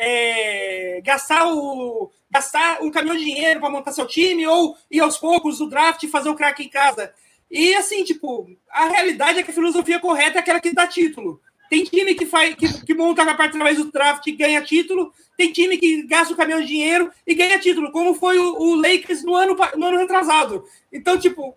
é 0.04 1.00
gastar 1.04 1.48
o 1.54 2.12
gastar 2.30 2.82
um 2.82 2.90
caminhão 2.90 3.16
de 3.16 3.24
dinheiro 3.24 3.60
para 3.60 3.70
montar 3.70 3.92
seu 3.92 4.08
time 4.08 4.48
ou 4.48 4.76
ir 4.90 5.00
aos 5.00 5.18
poucos 5.18 5.60
do 5.60 5.70
draft 5.70 6.02
e 6.02 6.08
fazer 6.08 6.30
o 6.30 6.36
craque 6.36 6.64
em 6.64 6.70
casa. 6.70 7.14
E 7.52 7.76
assim, 7.76 8.04
tipo, 8.04 8.50
a 8.72 8.88
realidade 8.88 9.40
é 9.40 9.44
que 9.44 9.52
a 9.52 9.54
filosofia 9.54 10.00
correta 10.00 10.40
é 10.40 10.42
aquela 10.42 10.60
que 10.60 10.74
dá 10.74 10.88
título. 10.88 11.40
Tem 11.70 11.84
time 11.84 12.16
que 12.16 12.26
faz 12.26 12.56
que, 12.56 12.86
que 12.86 12.94
monta 12.94 13.22
a 13.22 13.36
parte 13.36 13.56
através 13.56 13.78
do 13.78 13.92
draft 13.92 14.26
e 14.28 14.32
ganha 14.32 14.62
título, 14.62 15.14
tem 15.38 15.52
time 15.52 15.78
que 15.78 16.04
gasta 16.04 16.34
o 16.34 16.38
caminhão 16.38 16.62
de 16.62 16.68
dinheiro 16.68 17.12
e 17.28 17.36
ganha 17.36 17.60
título, 17.60 17.92
como 17.92 18.14
foi 18.14 18.40
o, 18.40 18.56
o 18.56 18.76
Lakers 18.76 19.24
no 19.24 19.36
ano, 19.36 19.56
no 19.78 19.86
ano 19.86 19.98
retrasado. 19.98 20.66
Então, 20.92 21.18
tipo, 21.18 21.56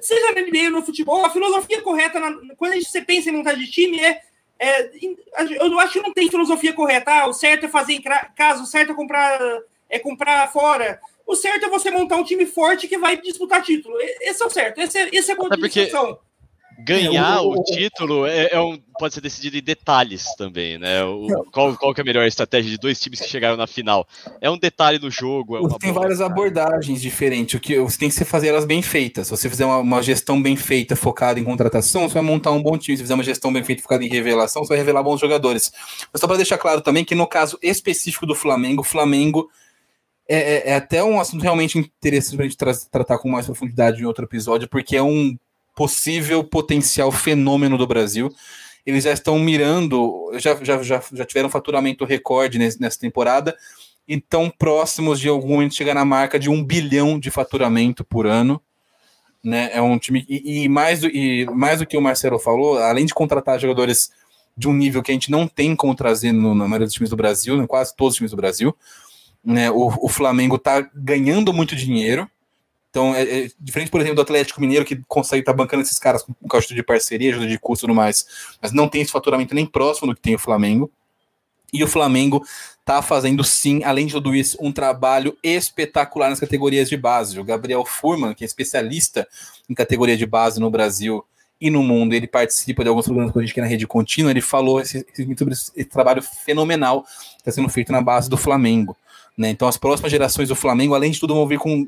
seja 0.00 0.32
na 0.32 0.40
NBA 0.40 0.64
ou 0.64 0.70
no 0.70 0.82
futebol, 0.82 1.24
a 1.24 1.30
filosofia 1.30 1.82
correta, 1.82 2.18
na, 2.18 2.32
quando 2.56 2.72
a 2.72 2.76
gente, 2.76 2.88
você 2.88 3.02
pensa 3.02 3.28
em 3.28 3.32
montar 3.32 3.52
de 3.52 3.70
time, 3.70 4.00
é, 4.00 4.20
é 4.58 4.90
eu 5.60 5.78
acho 5.80 5.94
que 5.94 6.00
não 6.00 6.12
tem 6.12 6.30
filosofia 6.30 6.72
correta. 6.72 7.10
Ah, 7.10 7.28
o 7.28 7.32
certo 7.32 7.66
é 7.66 7.68
fazer 7.68 7.94
em 7.94 8.02
casa, 8.34 8.62
o 8.62 8.66
certo 8.66 8.92
é 8.92 8.94
comprar 8.94 9.38
é 9.88 9.98
comprar 9.98 10.50
fora. 10.52 11.00
O 11.26 11.34
certo 11.34 11.66
é 11.66 11.68
você 11.68 11.90
montar 11.90 12.16
um 12.16 12.24
time 12.24 12.46
forte 12.46 12.88
que 12.88 12.98
vai 12.98 13.20
disputar 13.20 13.62
título. 13.62 13.96
Esse 14.20 14.42
é 14.42 14.46
o 14.46 14.50
certo. 14.50 14.80
Esse 14.80 14.98
é, 14.98 15.08
esse 15.12 15.32
é 15.32 15.34
a. 15.34 16.18
ganhar 16.78 17.36
É, 17.36 17.40
o- 17.40 17.52
o, 17.52 17.62
título 17.64 18.26
é, 18.26 18.48
é 18.52 18.60
um, 18.60 18.78
pode 18.98 19.14
ser 19.14 19.20
decidido 19.20 19.56
em 19.56 19.62
detalhes 19.62 20.34
também, 20.36 20.78
né? 20.78 21.04
O- 21.04 21.44
qual, 21.52 21.76
qual 21.76 21.94
que 21.94 22.00
é 22.00 22.02
a 22.02 22.04
melhor 22.04 22.26
estratégia 22.26 22.70
de 22.70 22.78
dois 22.78 23.00
times 23.00 23.20
que 23.20 23.28
chegaram 23.28 23.56
na 23.56 23.66
final? 23.66 24.06
É 24.40 24.50
um 24.50 24.58
detalhe 24.58 24.98
no 24.98 25.10
jogo. 25.10 25.56
É 25.56 25.78
tem 25.78 25.92
várias 25.92 26.20
abordagens 26.20 27.00
diferentes. 27.00 27.54
O 27.54 27.60
que 27.60 27.78
você 27.78 27.98
tem 27.98 28.08
que 28.08 28.24
fazer 28.24 28.48
elas 28.48 28.64
bem 28.64 28.82
feitas. 28.82 29.26
Se 29.26 29.30
você 29.36 29.48
fizer 29.48 29.64
uma, 29.64 29.78
uma 29.78 30.02
gestão 30.02 30.40
bem 30.42 30.56
feita, 30.56 30.94
focada 30.96 31.38
em 31.40 31.44
contratação, 31.44 32.08
você 32.08 32.14
vai 32.14 32.22
montar 32.22 32.50
um 32.52 32.62
bom 32.62 32.76
time. 32.76 32.96
Se 32.96 33.02
fizer 33.02 33.14
uma 33.14 33.24
gestão 33.24 33.52
bem 33.52 33.62
feita, 33.64 33.82
focada 33.82 34.04
em 34.04 34.08
revelação, 34.08 34.62
você 34.64 34.68
vai 34.68 34.78
revelar 34.78 35.02
bons 35.02 35.20
jogadores. 35.20 35.72
Mas 36.12 36.20
só 36.20 36.26
para 36.26 36.36
deixar 36.36 36.58
claro 36.58 36.80
também 36.80 37.04
que 37.04 37.14
no 37.14 37.26
caso 37.26 37.58
específico 37.62 38.26
do 38.26 38.34
Flamengo, 38.34 38.82
o 38.82 38.84
Flamengo 38.84 39.48
é, 40.28 40.38
é- 40.38 40.70
é 40.70 40.74
até 40.74 41.04
um 41.04 41.20
assunto 41.20 41.40
realmente 41.42 41.78
interessante 41.78 42.34
para 42.36 42.44
a 42.44 42.48
gente 42.48 42.58
tra- 42.58 42.74
tratar 42.90 43.18
com 43.18 43.28
mais 43.30 43.46
profundidade 43.46 44.02
em 44.02 44.04
outro 44.04 44.24
episódio, 44.24 44.68
porque 44.68 44.96
é 44.96 45.02
um 45.02 45.36
possível 45.76 46.42
potencial 46.42 47.12
fenômeno 47.12 47.76
do 47.76 47.86
Brasil. 47.86 48.34
Eles 48.84 49.04
já 49.04 49.12
estão 49.12 49.38
mirando, 49.38 50.32
já, 50.38 50.56
já, 50.64 50.82
já, 50.82 51.02
já 51.12 51.24
tiveram 51.24 51.50
faturamento 51.50 52.04
recorde 52.04 52.58
nessa 52.58 52.98
temporada 52.98 53.54
e 54.08 54.14
estão 54.14 54.50
próximos 54.50 55.20
de 55.20 55.28
algum 55.28 55.48
momento 55.48 55.74
chegar 55.74 55.94
na 55.94 56.04
marca 56.04 56.38
de 56.38 56.48
um 56.48 56.64
bilhão 56.64 57.18
de 57.18 57.30
faturamento 57.30 58.04
por 58.04 58.26
ano. 58.26 58.60
Né? 59.44 59.70
É 59.72 59.82
um 59.82 59.98
time. 59.98 60.24
E, 60.28 60.64
e 60.64 60.68
mais 60.68 61.00
do, 61.00 61.08
e 61.08 61.44
mais 61.46 61.80
do 61.80 61.86
que 61.86 61.96
o 61.96 62.00
Marcelo 62.00 62.38
falou, 62.38 62.78
além 62.78 63.04
de 63.04 63.12
contratar 63.14 63.60
jogadores 63.60 64.10
de 64.56 64.68
um 64.68 64.72
nível 64.72 65.02
que 65.02 65.10
a 65.10 65.14
gente 65.14 65.30
não 65.30 65.46
tem 65.46 65.76
como 65.76 65.94
trazer 65.94 66.32
no, 66.32 66.54
na 66.54 66.66
maioria 66.66 66.86
dos 66.86 66.94
times 66.94 67.10
do 67.10 67.16
Brasil, 67.16 67.56
né? 67.56 67.66
quase 67.66 67.94
todos 67.94 68.14
os 68.14 68.16
times 68.16 68.30
do 68.30 68.36
Brasil, 68.36 68.74
né? 69.44 69.70
o, 69.70 69.88
o 70.00 70.08
Flamengo 70.08 70.56
está 70.56 70.80
ganhando 70.94 71.52
muito 71.52 71.76
dinheiro. 71.76 72.28
Então, 72.96 73.14
é, 73.14 73.40
é 73.40 73.50
diferente, 73.60 73.90
por 73.90 74.00
exemplo, 74.00 74.16
do 74.16 74.22
Atlético 74.22 74.58
Mineiro, 74.58 74.82
que 74.82 74.96
consegue 75.06 75.40
estar 75.40 75.52
bancando 75.52 75.82
esses 75.82 75.98
caras 75.98 76.22
com, 76.22 76.56
ajuda 76.56 76.74
de 76.74 76.82
parceria, 76.82 77.30
ajuda 77.30 77.46
de 77.46 77.58
custo 77.58 77.84
e 77.84 77.86
tudo 77.86 77.94
mais, 77.94 78.26
mas 78.62 78.72
não 78.72 78.88
tem 78.88 79.02
esse 79.02 79.12
faturamento 79.12 79.54
nem 79.54 79.66
próximo 79.66 80.06
do 80.06 80.14
que 80.14 80.22
tem 80.22 80.34
o 80.34 80.38
Flamengo. 80.38 80.90
E 81.70 81.84
o 81.84 81.86
Flamengo 81.86 82.42
tá 82.86 83.02
fazendo 83.02 83.44
sim, 83.44 83.84
além 83.84 84.06
de 84.06 84.14
tudo 84.14 84.34
isso, 84.34 84.56
um 84.62 84.72
trabalho 84.72 85.36
espetacular 85.42 86.30
nas 86.30 86.40
categorias 86.40 86.88
de 86.88 86.96
base. 86.96 87.38
O 87.38 87.44
Gabriel 87.44 87.84
Furman, 87.84 88.32
que 88.32 88.44
é 88.44 88.46
especialista 88.46 89.28
em 89.68 89.74
categoria 89.74 90.16
de 90.16 90.24
base 90.24 90.58
no 90.58 90.70
Brasil 90.70 91.22
e 91.60 91.68
no 91.68 91.82
mundo, 91.82 92.14
ele 92.14 92.26
participa 92.26 92.82
de 92.82 92.88
alguns 92.88 93.04
programas 93.04 93.30
com 93.30 93.40
a 93.40 93.42
gente 93.42 93.50
aqui 93.50 93.60
na 93.60 93.66
Rede 93.66 93.86
Contínua, 93.86 94.30
ele 94.30 94.40
falou 94.40 94.80
esse, 94.80 95.04
sobre 95.36 95.52
esse 95.52 95.84
trabalho 95.84 96.22
fenomenal 96.22 97.02
que 97.02 97.40
está 97.40 97.52
sendo 97.52 97.68
feito 97.68 97.92
na 97.92 98.00
base 98.00 98.30
do 98.30 98.38
Flamengo. 98.38 98.96
Né? 99.36 99.50
Então 99.50 99.68
as 99.68 99.76
próximas 99.76 100.10
gerações 100.10 100.48
do 100.48 100.56
Flamengo, 100.56 100.94
além 100.94 101.10
de 101.10 101.20
tudo, 101.20 101.34
vão 101.34 101.46
vir 101.46 101.58
com 101.58 101.86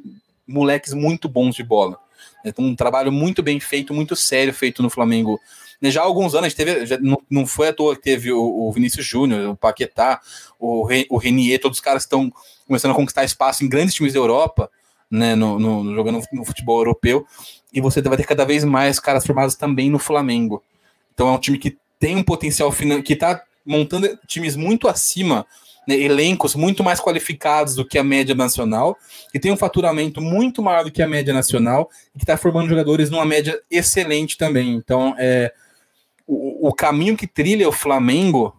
moleques 0.48 0.94
muito 0.94 1.28
bons 1.28 1.54
de 1.54 1.62
bola. 1.62 1.98
Então, 2.44 2.64
um 2.64 2.74
trabalho 2.74 3.12
muito 3.12 3.42
bem 3.42 3.60
feito, 3.60 3.92
muito 3.92 4.16
sério 4.16 4.52
feito 4.52 4.82
no 4.82 4.90
Flamengo. 4.90 5.38
Né, 5.80 5.90
Já 5.90 6.00
há 6.00 6.04
alguns 6.04 6.34
anos, 6.34 6.54
teve, 6.54 6.86
já 6.86 6.98
não, 6.98 7.20
não 7.30 7.46
foi 7.46 7.68
à 7.68 7.72
toa 7.72 7.94
que 7.94 8.02
teve 8.02 8.32
o, 8.32 8.72
Vinícius 8.72 9.06
Júnior, 9.06 9.50
o 9.50 9.56
Paquetá, 9.56 10.20
o, 10.58 10.88
o 11.10 11.18
Renier, 11.18 11.60
todos 11.60 11.78
os 11.78 11.82
caras 11.82 12.02
estão 12.02 12.32
começando 12.66 12.92
a 12.92 12.94
conquistar 12.94 13.24
espaço 13.24 13.64
em 13.64 13.68
grandes 13.68 13.94
times 13.94 14.12
da 14.12 14.18
Europa, 14.18 14.70
né, 15.10 15.34
no, 15.34 15.58
no, 15.58 15.94
jogando 15.94 16.20
no 16.32 16.44
futebol 16.44 16.78
europeu, 16.78 17.26
e 17.72 17.80
você 17.80 18.00
vai 18.02 18.16
ter 18.16 18.26
cada 18.26 18.44
vez 18.44 18.64
mais 18.64 18.98
caras 18.98 19.26
formados 19.26 19.54
também 19.54 19.90
no 19.90 19.98
Flamengo. 19.98 20.62
Então 21.14 21.28
é 21.28 21.32
um 21.32 21.38
time 21.38 21.58
que 21.58 21.76
tem 21.98 22.16
um 22.16 22.22
potencial 22.22 22.72
que 23.04 23.12
está 23.12 23.42
montando 23.64 24.18
times 24.26 24.56
muito 24.56 24.88
acima 24.88 25.46
né, 25.88 25.98
elencos 25.98 26.54
muito 26.54 26.84
mais 26.84 27.00
qualificados 27.00 27.74
do 27.74 27.82
que 27.82 27.98
a 27.98 28.04
média 28.04 28.34
nacional, 28.34 28.98
que 29.32 29.40
tem 29.40 29.50
um 29.50 29.56
faturamento 29.56 30.20
muito 30.20 30.62
maior 30.62 30.84
do 30.84 30.92
que 30.92 31.00
a 31.00 31.08
média 31.08 31.32
nacional, 31.32 31.88
e 32.14 32.18
que 32.18 32.24
está 32.24 32.36
formando 32.36 32.68
jogadores 32.68 33.08
numa 33.08 33.24
média 33.24 33.58
excelente 33.70 34.36
também. 34.36 34.74
Então, 34.74 35.14
é, 35.18 35.50
o, 36.26 36.68
o, 36.68 36.74
caminho 36.74 37.16
que 37.16 37.26
trilha 37.26 37.66
o 37.66 37.72
Flamengo, 37.72 38.54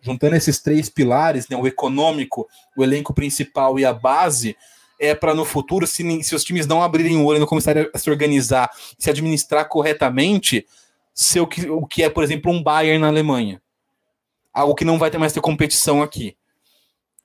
juntando 0.00 0.34
esses 0.34 0.58
três 0.58 0.88
pilares, 0.88 1.48
né, 1.48 1.56
o 1.56 1.68
econômico, 1.68 2.48
o 2.76 2.82
elenco 2.82 3.14
principal 3.14 3.78
e 3.78 3.84
a 3.84 3.92
base, 3.92 4.56
é 4.98 5.14
para 5.14 5.34
no 5.34 5.44
futuro, 5.44 5.86
se, 5.86 6.22
se, 6.24 6.34
os 6.34 6.42
times 6.42 6.66
não 6.66 6.82
abrirem 6.82 7.16
o 7.16 7.24
olho 7.24 7.36
e 7.36 7.40
não 7.40 7.46
começarem 7.46 7.88
a 7.94 7.98
se 7.98 8.10
organizar, 8.10 8.68
se 8.98 9.08
administrar 9.08 9.68
corretamente, 9.68 10.66
ser 11.14 11.38
o 11.38 11.46
que, 11.46 11.70
o 11.70 11.86
que 11.86 12.02
é, 12.02 12.10
por 12.10 12.24
exemplo, 12.24 12.50
um 12.50 12.60
Bayern 12.60 12.98
na 12.98 13.06
Alemanha. 13.06 13.62
Algo 14.52 14.74
que 14.74 14.84
não 14.84 14.98
vai 14.98 15.12
ter 15.12 15.18
mais 15.18 15.32
ter 15.32 15.40
competição 15.40 16.02
aqui. 16.02 16.36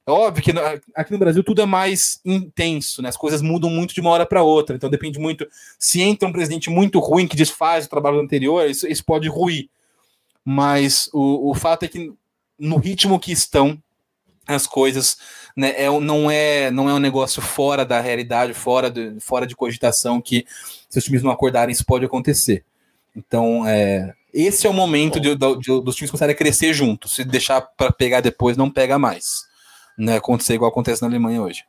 É 0.08 0.12
óbvio 0.12 0.42
que 0.42 0.54
aqui 0.96 1.12
no 1.12 1.18
Brasil 1.18 1.44
tudo 1.44 1.62
é 1.62 1.66
mais 1.66 2.22
intenso, 2.24 3.02
né? 3.02 3.10
As 3.10 3.18
coisas 3.18 3.42
mudam 3.42 3.70
muito 3.70 3.94
de 3.94 4.00
uma 4.00 4.10
hora 4.10 4.26
para 4.26 4.42
outra. 4.42 4.74
Então 4.74 4.90
depende 4.90 5.20
muito. 5.20 5.46
Se 5.78 6.02
entra 6.02 6.30
um 6.30 6.32
presidente 6.32 6.70
muito 6.70 6.98
ruim 7.00 7.28
que 7.28 7.36
desfaz 7.36 7.86
o 7.86 7.90
trabalho 7.90 8.22
anterior, 8.22 8.70
isso, 8.70 8.88
isso 8.88 9.04
pode 9.04 9.28
ruir. 9.28 9.68
Mas 10.46 11.10
o, 11.12 11.52
o 11.52 11.54
fato 11.54 11.84
é 11.84 11.90
que 11.90 12.14
no 12.58 12.78
ritmo 12.78 13.20
que 13.20 13.34
estão 13.34 13.78
as 14.48 14.66
coisas, 14.66 15.18
né, 15.54 15.74
é, 15.76 15.90
não, 16.00 16.32
é, 16.32 16.72
não 16.72 16.90
é 16.90 16.94
um 16.94 17.00
negócio 17.00 17.42
fora 17.42 17.84
da 17.84 18.00
realidade, 18.00 18.54
fora 18.54 18.90
de, 18.90 19.20
fora 19.20 19.46
de 19.46 19.58
cogitação, 19.58 20.22
que 20.22 20.46
se 20.90 21.00
os 21.00 21.04
times 21.04 21.22
não 21.22 21.32
acordarem, 21.32 21.74
isso 21.74 21.86
pode 21.86 22.06
acontecer. 22.06 22.64
Então, 23.14 23.68
é, 23.68 24.14
esse 24.34 24.66
é 24.66 24.70
o 24.70 24.74
momento 24.74 25.20
de, 25.20 25.36
de, 25.36 25.58
de, 25.58 25.82
dos 25.82 25.98
times 25.98 26.12
começarem 26.12 26.34
a 26.34 26.38
crescer 26.38 26.74
juntos. 26.74 27.14
Se 27.14 27.26
deixar 27.26 27.60
para 27.60 27.92
pegar 27.92 28.22
depois, 28.22 28.56
não 28.56 28.72
pega 28.72 28.98
mais 28.98 29.47
né, 29.98 30.18
acontecer 30.18 30.54
igual 30.54 30.70
acontece 30.70 31.02
na 31.02 31.08
Alemanha 31.08 31.42
hoje. 31.42 31.64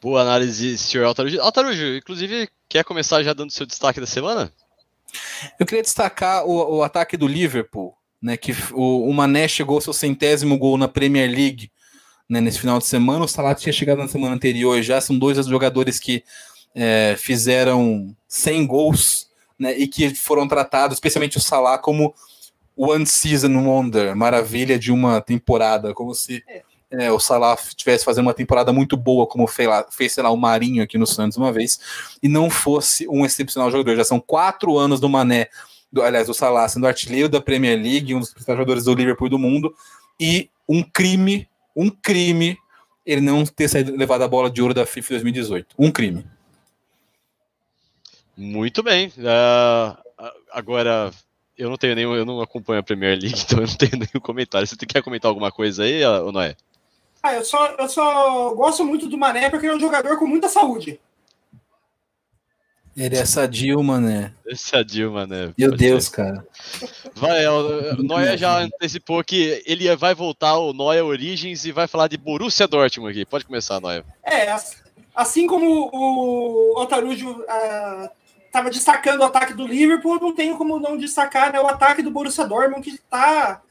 Boa 0.00 0.22
análise, 0.22 0.78
senhor 0.78 1.04
Altarujo. 1.04 1.40
Altarujo, 1.40 1.96
inclusive, 1.96 2.48
quer 2.68 2.84
começar 2.84 3.22
já 3.22 3.32
dando 3.32 3.50
seu 3.50 3.66
destaque 3.66 4.00
da 4.00 4.06
semana? 4.06 4.52
Eu 5.58 5.66
queria 5.66 5.82
destacar 5.82 6.46
o, 6.46 6.76
o 6.76 6.82
ataque 6.82 7.16
do 7.16 7.26
Liverpool, 7.26 7.94
né, 8.22 8.36
que 8.36 8.52
o, 8.72 9.08
o, 9.08 9.12
Mané 9.12 9.48
chegou 9.48 9.76
ao 9.76 9.80
seu 9.80 9.92
centésimo 9.92 10.56
gol 10.56 10.76
na 10.78 10.86
Premier 10.86 11.28
League 11.28 11.70
né, 12.28 12.40
nesse 12.40 12.60
final 12.60 12.78
de 12.78 12.86
semana. 12.86 13.24
O 13.24 13.28
Salah 13.28 13.54
tinha 13.54 13.72
chegado 13.72 13.98
na 13.98 14.08
semana 14.08 14.34
anterior 14.34 14.80
já. 14.82 15.00
São 15.00 15.18
dois 15.18 15.44
jogadores 15.46 15.98
que 15.98 16.22
é, 16.74 17.16
fizeram 17.18 18.14
100 18.28 18.66
gols 18.66 19.30
né, 19.58 19.76
e 19.76 19.88
que 19.88 20.14
foram 20.14 20.46
tratados, 20.46 20.96
especialmente 20.96 21.38
o 21.38 21.40
Salah, 21.40 21.78
como 21.78 22.14
One 22.76 23.06
Season 23.06 23.52
Wonder, 23.52 24.14
maravilha 24.14 24.78
de 24.78 24.92
uma 24.92 25.20
temporada, 25.20 25.92
como 25.92 26.14
se 26.14 26.44
é, 26.48 26.62
o 27.12 27.18
Salah 27.18 27.54
estivesse 27.54 28.04
fazendo 28.04 28.26
uma 28.26 28.34
temporada 28.34 28.72
muito 28.72 28.96
boa, 28.96 29.26
como 29.26 29.46
fez, 29.46 29.68
lá, 29.68 29.86
fez, 29.90 30.12
sei 30.12 30.22
lá, 30.22 30.30
o 30.30 30.36
Marinho 30.36 30.82
aqui 30.82 30.96
no 30.96 31.06
Santos 31.06 31.36
uma 31.36 31.52
vez, 31.52 31.78
e 32.22 32.28
não 32.28 32.48
fosse 32.48 33.06
um 33.08 33.26
excepcional 33.26 33.70
jogador. 33.70 33.96
Já 33.96 34.04
são 34.04 34.18
quatro 34.18 34.78
anos 34.78 34.98
do 34.98 35.08
Mané, 35.08 35.48
do, 35.92 36.02
aliás, 36.02 36.26
do 36.26 36.34
Salah 36.34 36.68
sendo 36.68 36.86
artilheiro 36.86 37.28
da 37.28 37.40
Premier 37.40 37.78
League, 37.78 38.14
um 38.14 38.20
dos 38.20 38.30
principais 38.30 38.56
jogadores 38.56 38.84
do 38.84 38.94
Liverpool 38.94 39.28
do 39.28 39.38
mundo, 39.38 39.74
e 40.18 40.48
um 40.68 40.82
crime, 40.82 41.48
um 41.76 41.90
crime, 41.90 42.56
ele 43.04 43.20
não 43.20 43.44
ter 43.44 43.68
saído, 43.68 43.96
levado 43.96 44.22
a 44.22 44.28
bola 44.28 44.50
de 44.50 44.62
ouro 44.62 44.74
da 44.74 44.86
FIFA 44.86 45.14
2018. 45.14 45.74
Um 45.78 45.90
crime. 45.90 46.24
Muito 48.36 48.82
bem. 48.82 49.08
Uh, 49.18 49.96
agora, 50.52 51.10
eu 51.56 51.68
não 51.68 51.76
tenho 51.76 51.94
nenhum, 51.94 52.14
eu 52.14 52.24
não 52.24 52.40
acompanho 52.40 52.80
a 52.80 52.82
Premier 52.82 53.18
League, 53.18 53.40
então 53.44 53.58
eu 53.58 53.66
não 53.66 53.74
tenho 53.74 53.92
nenhum 53.92 54.20
comentário. 54.22 54.66
Você 54.66 54.76
quer 54.86 55.02
comentar 55.02 55.28
alguma 55.28 55.50
coisa 55.50 55.82
aí, 55.82 56.04
ou 56.04 56.32
não 56.32 56.40
é? 56.40 56.56
Ah, 57.28 57.34
eu 57.34 57.44
só, 57.44 57.66
eu 57.78 57.88
só 57.88 58.54
gosto 58.54 58.84
muito 58.84 59.06
do 59.06 59.18
Mané 59.18 59.50
porque 59.50 59.66
ele 59.66 59.74
é 59.74 59.76
um 59.76 59.80
jogador 59.80 60.18
com 60.18 60.26
muita 60.26 60.48
saúde. 60.48 60.98
Ele 62.96 63.16
é 63.16 63.24
sadio, 63.24 63.80
mané. 63.82 64.32
É 64.46 64.56
sadio, 64.56 65.12
mané. 65.12 65.52
Meu 65.56 65.70
Deus, 65.70 66.06
ser. 66.06 66.16
cara. 66.16 66.46
Vai, 67.14 67.46
o 67.46 68.02
Noia 68.02 68.36
já 68.36 68.58
antecipou 68.58 69.22
que 69.22 69.62
ele 69.66 69.94
vai 69.94 70.14
voltar 70.14 70.48
ao 70.48 70.72
Noia 70.72 71.04
Origins 71.04 71.64
e 71.64 71.70
vai 71.70 71.86
falar 71.86 72.08
de 72.08 72.16
Borussia 72.16 72.66
Dortmund 72.66 73.12
aqui. 73.12 73.24
Pode 73.24 73.44
começar, 73.44 73.78
Noia. 73.78 74.04
É, 74.24 74.52
assim 75.14 75.46
como 75.46 75.90
o 75.92 76.80
Otarujo 76.80 77.44
estava 78.46 78.70
destacando 78.70 79.20
o 79.20 79.24
ataque 79.24 79.52
do 79.52 79.66
Liverpool, 79.66 80.18
não 80.18 80.34
tenho 80.34 80.56
como 80.56 80.80
não 80.80 80.96
destacar 80.96 81.52
né, 81.52 81.60
o 81.60 81.68
ataque 81.68 82.02
do 82.02 82.10
Borussia 82.10 82.46
Dortmund 82.46 82.82
que 82.82 82.96
está 82.96 83.62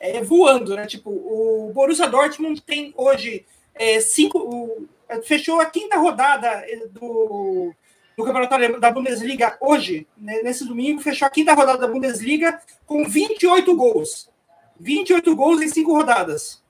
é, 0.00 0.22
voando, 0.22 0.74
né? 0.74 0.86
Tipo, 0.86 1.10
o 1.10 1.70
Borussia 1.72 2.08
Dortmund 2.08 2.62
tem 2.62 2.92
hoje 2.96 3.44
é, 3.74 4.00
cinco, 4.00 4.38
o, 4.38 4.88
fechou 5.22 5.60
a 5.60 5.66
quinta 5.66 5.98
rodada 5.98 6.64
do, 6.90 7.72
do 8.16 8.24
campeonato 8.24 8.80
da 8.80 8.90
Bundesliga 8.90 9.56
hoje, 9.60 10.06
né, 10.16 10.40
nesse 10.42 10.64
domingo, 10.66 11.00
fechou 11.00 11.26
a 11.26 11.30
quinta 11.30 11.52
rodada 11.52 11.78
da 11.78 11.88
Bundesliga 11.88 12.60
com 12.86 13.04
28 13.04 13.76
gols. 13.76 14.30
28 14.78 15.36
gols 15.36 15.60
em 15.60 15.68
cinco 15.68 15.92
rodadas. 15.92 16.62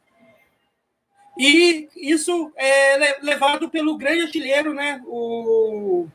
E 1.38 1.88
isso 1.96 2.52
é 2.56 3.18
levado 3.22 3.70
pelo 3.70 3.96
grande 3.96 4.22
artilheiro, 4.22 4.74
né? 4.74 5.00
O, 5.06 6.06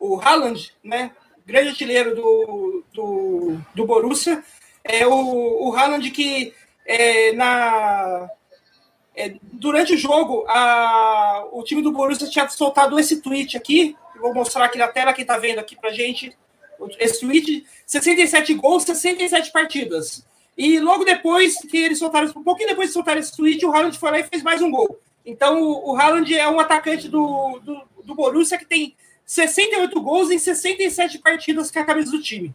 o 0.00 0.18
Haaland, 0.20 0.72
né? 0.82 1.12
Grande 1.46 1.68
artilheiro 1.68 2.14
do, 2.14 2.84
do, 2.92 3.60
do 3.74 3.86
Borussia. 3.86 4.42
É 4.88 5.06
o, 5.06 5.68
o 5.68 5.76
Haaland 5.76 6.10
que 6.10 6.54
é, 6.86 7.32
na, 7.34 8.30
é, 9.14 9.34
durante 9.42 9.92
o 9.92 9.98
jogo 9.98 10.46
a, 10.48 11.46
o 11.52 11.62
time 11.62 11.82
do 11.82 11.92
Borussia 11.92 12.26
tinha 12.28 12.48
soltado 12.48 12.98
esse 12.98 13.20
tweet 13.20 13.56
aqui. 13.56 13.94
Vou 14.18 14.32
mostrar 14.32 14.64
aqui 14.64 14.78
na 14.78 14.88
tela, 14.88 15.12
quem 15.12 15.22
está 15.22 15.36
vendo 15.36 15.58
aqui 15.58 15.76
pra 15.76 15.92
gente. 15.92 16.36
esse 16.98 17.20
tweet, 17.20 17.66
67 17.86 18.54
gols, 18.54 18.84
67 18.84 19.52
partidas. 19.52 20.26
E 20.56 20.80
logo 20.80 21.04
depois 21.04 21.56
que 21.58 21.76
eles 21.76 21.98
soltaram, 21.98 22.32
um 22.34 22.42
pouquinho 22.42 22.70
depois 22.70 22.88
de 22.88 22.94
soltar 22.94 23.16
esse 23.18 23.36
tweet, 23.36 23.64
o 23.64 23.72
Haaland 23.72 23.96
foi 23.98 24.10
lá 24.10 24.18
e 24.18 24.24
fez 24.24 24.42
mais 24.42 24.62
um 24.62 24.70
gol. 24.70 24.98
Então 25.24 25.60
o, 25.62 25.92
o 25.92 25.96
Haaland 25.96 26.34
é 26.34 26.48
um 26.48 26.58
atacante 26.58 27.08
do, 27.08 27.60
do, 27.62 27.82
do 28.04 28.14
Borussia 28.14 28.56
que 28.56 28.64
tem 28.64 28.96
68 29.26 30.00
gols 30.00 30.30
em 30.30 30.38
67 30.38 31.18
partidas 31.18 31.70
com 31.70 31.78
a 31.78 31.84
camisa 31.84 32.10
do 32.10 32.22
time. 32.22 32.54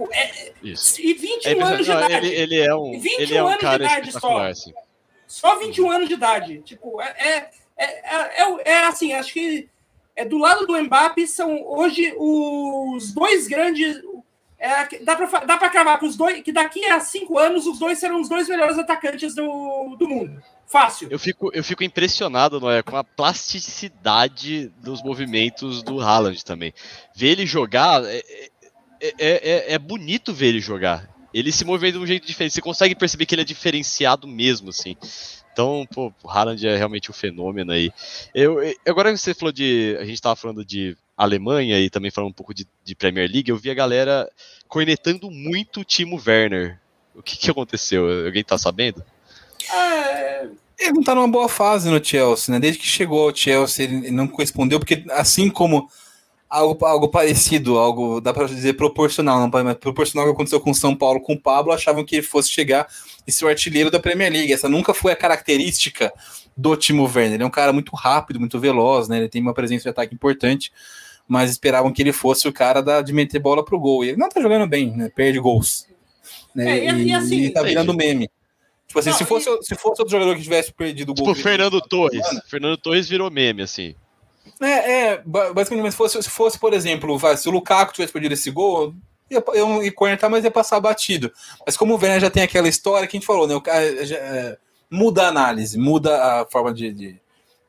Tipo, 0.00 0.08
é, 0.12 0.52
Isso. 0.62 1.00
e 1.00 1.12
21 1.12 1.50
É, 1.50 1.62
anos 1.62 1.86
de 1.86 1.92
não, 1.92 2.04
idade. 2.06 2.26
ele, 2.26 2.34
ele 2.34 2.58
é 2.58 2.74
um, 2.74 2.92
21 2.98 3.20
ele 3.20 3.34
é 3.34 3.42
um 3.42 3.46
anos 3.46 3.58
de 3.58 3.64
cara 3.64 3.84
idade 3.84 4.08
espetacular, 4.08 4.44
só. 4.44 4.50
assim. 4.50 4.74
Só 5.26 5.58
21 5.58 5.90
anos 5.90 6.08
de 6.08 6.14
idade. 6.14 6.62
Tipo, 6.62 7.00
é, 7.00 7.08
é, 7.18 7.50
é, 7.76 8.42
é, 8.42 8.62
é 8.64 8.84
assim, 8.86 9.12
acho 9.12 9.32
que 9.32 9.68
é 10.16 10.24
do 10.24 10.38
lado 10.38 10.66
do 10.66 10.82
Mbappe 10.82 11.26
são 11.26 11.62
hoje 11.64 12.14
os 12.18 13.12
dois 13.12 13.46
grandes. 13.46 14.00
É, 14.58 14.98
dá 15.02 15.16
para 15.16 15.44
dá 15.46 15.56
pra 15.56 15.70
cravar 15.70 15.98
que, 15.98 16.04
os 16.04 16.16
dois, 16.16 16.42
que 16.42 16.52
daqui 16.52 16.84
a 16.86 17.00
cinco 17.00 17.38
anos 17.38 17.66
os 17.66 17.78
dois 17.78 17.98
serão 17.98 18.20
os 18.20 18.28
dois 18.28 18.48
melhores 18.48 18.78
atacantes 18.78 19.34
do, 19.34 19.96
do 19.98 20.08
mundo. 20.08 20.42
Fácil. 20.66 21.08
Eu 21.10 21.18
fico, 21.18 21.50
eu 21.52 21.64
fico 21.64 21.82
impressionado, 21.82 22.60
Noé, 22.60 22.82
com 22.82 22.96
a 22.96 23.02
plasticidade 23.02 24.68
dos 24.78 25.02
movimentos 25.02 25.82
do 25.82 26.00
Haaland 26.00 26.44
também. 26.44 26.72
Ver 27.14 27.28
ele 27.30 27.46
jogar 27.46 28.02
é, 29.00 29.14
é, 29.18 29.50
é, 29.50 29.72
é 29.74 29.78
bonito 29.78 30.32
ver 30.32 30.46
ele 30.48 30.60
jogar. 30.60 31.08
Ele 31.32 31.52
se 31.52 31.64
movendo 31.64 31.98
de 31.98 32.04
um 32.04 32.06
jeito 32.06 32.26
diferente. 32.26 32.54
Você 32.54 32.60
consegue 32.60 32.94
perceber 32.94 33.24
que 33.26 33.34
ele 33.34 33.42
é 33.42 33.44
diferenciado 33.44 34.26
mesmo, 34.26 34.70
assim. 34.70 34.96
Então, 35.52 35.86
pô, 35.92 36.12
o 36.24 36.28
Haaland 36.30 36.66
é 36.66 36.76
realmente 36.76 37.10
um 37.10 37.14
fenômeno 37.14 37.70
aí. 37.72 37.92
Eu, 38.34 38.62
eu- 38.62 38.74
agora 38.88 39.16
você 39.16 39.32
falou 39.34 39.52
de. 39.52 39.96
A 40.00 40.04
gente 40.04 40.20
tava 40.20 40.34
falando 40.36 40.64
de 40.64 40.96
Alemanha 41.16 41.78
e 41.78 41.88
também 41.90 42.10
falando 42.10 42.30
um 42.30 42.34
pouco 42.34 42.52
de, 42.54 42.66
de 42.84 42.94
Premier 42.94 43.30
League. 43.30 43.50
Eu 43.50 43.56
vi 43.56 43.70
a 43.70 43.74
galera 43.74 44.28
cornetando 44.68 45.30
muito 45.30 45.80
o 45.80 45.84
Timo 45.84 46.20
Werner. 46.24 46.78
O 47.14 47.22
que, 47.22 47.36
que 47.36 47.50
aconteceu? 47.50 48.24
Alguém 48.26 48.42
tá 48.42 48.56
sabendo? 48.58 49.04
É, 49.72 50.48
Ele 50.78 50.92
não 50.92 51.02
tá 51.02 51.14
numa 51.14 51.28
boa 51.28 51.48
fase 51.48 51.90
no 51.90 52.02
Chelsea, 52.04 52.52
né? 52.52 52.58
Desde 52.60 52.80
que 52.80 52.86
chegou 52.86 53.28
ao 53.28 53.34
Chelsea, 53.36 53.84
ele 53.84 54.10
não 54.10 54.26
correspondeu, 54.26 54.78
porque 54.80 55.04
assim 55.10 55.50
como 55.50 55.88
algo, 56.50 56.84
algo 56.84 57.08
parecido, 57.08 57.78
algo, 57.78 58.20
dá 58.20 58.34
pra 58.34 58.46
dizer 58.46 58.74
proporcional, 58.74 59.38
não 59.40 59.48
mas 59.64 59.76
proporcional 59.78 60.26
ao 60.26 60.32
que 60.32 60.36
aconteceu 60.36 60.60
com 60.60 60.72
o 60.72 60.74
São 60.74 60.94
Paulo, 60.96 61.20
com 61.20 61.34
o 61.34 61.40
Pablo, 61.40 61.72
achavam 61.72 62.04
que 62.04 62.16
ele 62.16 62.22
fosse 62.26 62.50
chegar 62.50 62.88
e 63.26 63.30
ser 63.30 63.44
o 63.44 63.48
artilheiro 63.48 63.90
da 63.90 64.00
Premier 64.00 64.32
League. 64.32 64.52
Essa 64.52 64.68
nunca 64.68 64.92
foi 64.92 65.12
a 65.12 65.16
característica 65.16 66.12
do 66.56 66.74
Timo 66.76 67.04
Werner. 67.04 67.34
Ele 67.34 67.42
é 67.44 67.46
um 67.46 67.50
cara 67.50 67.72
muito 67.72 67.94
rápido, 67.94 68.40
muito 68.40 68.58
veloz, 68.58 69.08
né? 69.08 69.18
Ele 69.18 69.28
tem 69.28 69.40
uma 69.40 69.54
presença 69.54 69.84
de 69.84 69.88
ataque 69.88 70.14
importante, 70.14 70.72
mas 71.28 71.50
esperavam 71.50 71.92
que 71.92 72.02
ele 72.02 72.12
fosse 72.12 72.48
o 72.48 72.52
cara 72.52 72.82
da, 72.82 73.00
de 73.00 73.12
meter 73.12 73.38
bola 73.38 73.64
pro 73.64 73.78
gol. 73.78 74.04
E 74.04 74.08
ele 74.08 74.16
não 74.18 74.28
tá 74.28 74.40
jogando 74.40 74.66
bem, 74.66 74.90
né? 74.96 75.08
Perde 75.14 75.38
gols. 75.38 75.86
Né? 76.54 76.80
É, 76.80 76.92
e- 76.92 77.04
e 77.06 77.14
assim- 77.14 77.40
e 77.42 77.50
tá 77.50 77.62
virando 77.62 77.94
meme. 77.94 78.28
Tipo 78.88 78.98
assim, 78.98 79.10
Não, 79.10 79.16
se, 79.18 79.24
fosse, 79.24 79.44
se 79.62 79.76
fosse 79.76 80.02
outro 80.02 80.08
jogador 80.10 80.34
que 80.34 80.42
tivesse 80.42 80.72
perdido 80.72 81.12
o 81.12 81.14
gol. 81.14 81.26
Tipo, 81.26 81.34
que 81.34 81.38
ele 81.38 81.48
Fernando 81.48 81.80
Torres. 81.80 82.26
semana, 82.26 82.42
Fernando 82.48 82.76
Torres 82.76 83.08
virou 83.08 83.30
meme, 83.30 83.62
assim. 83.62 83.94
É, 84.60 84.92
é, 85.12 85.22
ba- 85.24 85.52
basicamente, 85.52 85.84
mas 85.84 85.94
se 85.94 85.98
fosse, 85.98 86.22
se 86.22 86.30
fosse, 86.30 86.58
por 86.58 86.72
exemplo, 86.74 87.16
vai, 87.18 87.36
se 87.36 87.48
o 87.48 87.52
Lukaku 87.52 87.92
tivesse 87.94 88.12
perdido 88.12 88.32
esse 88.32 88.50
gol, 88.50 88.94
ia, 89.30 89.42
eu 89.54 89.82
ia 89.82 89.92
cornetar, 89.92 90.28
mas 90.30 90.44
ia 90.44 90.50
passar 90.50 90.78
batido. 90.80 91.32
Mas 91.64 91.76
como 91.76 91.94
o 91.94 91.96
Werner 91.96 92.20
já 92.20 92.30
tem 92.30 92.42
aquela 92.42 92.68
história 92.68 93.06
que 93.08 93.16
a 93.16 93.18
gente 93.20 93.26
falou, 93.26 93.46
né? 93.46 93.54
O 93.54 93.60
cara 93.60 94.04
já, 94.04 94.16
é, 94.16 94.58
muda 94.90 95.22
a 95.24 95.28
análise, 95.28 95.78
muda 95.78 96.40
a 96.42 96.46
forma 96.46 96.72
de. 96.74 96.92
de 96.92 97.16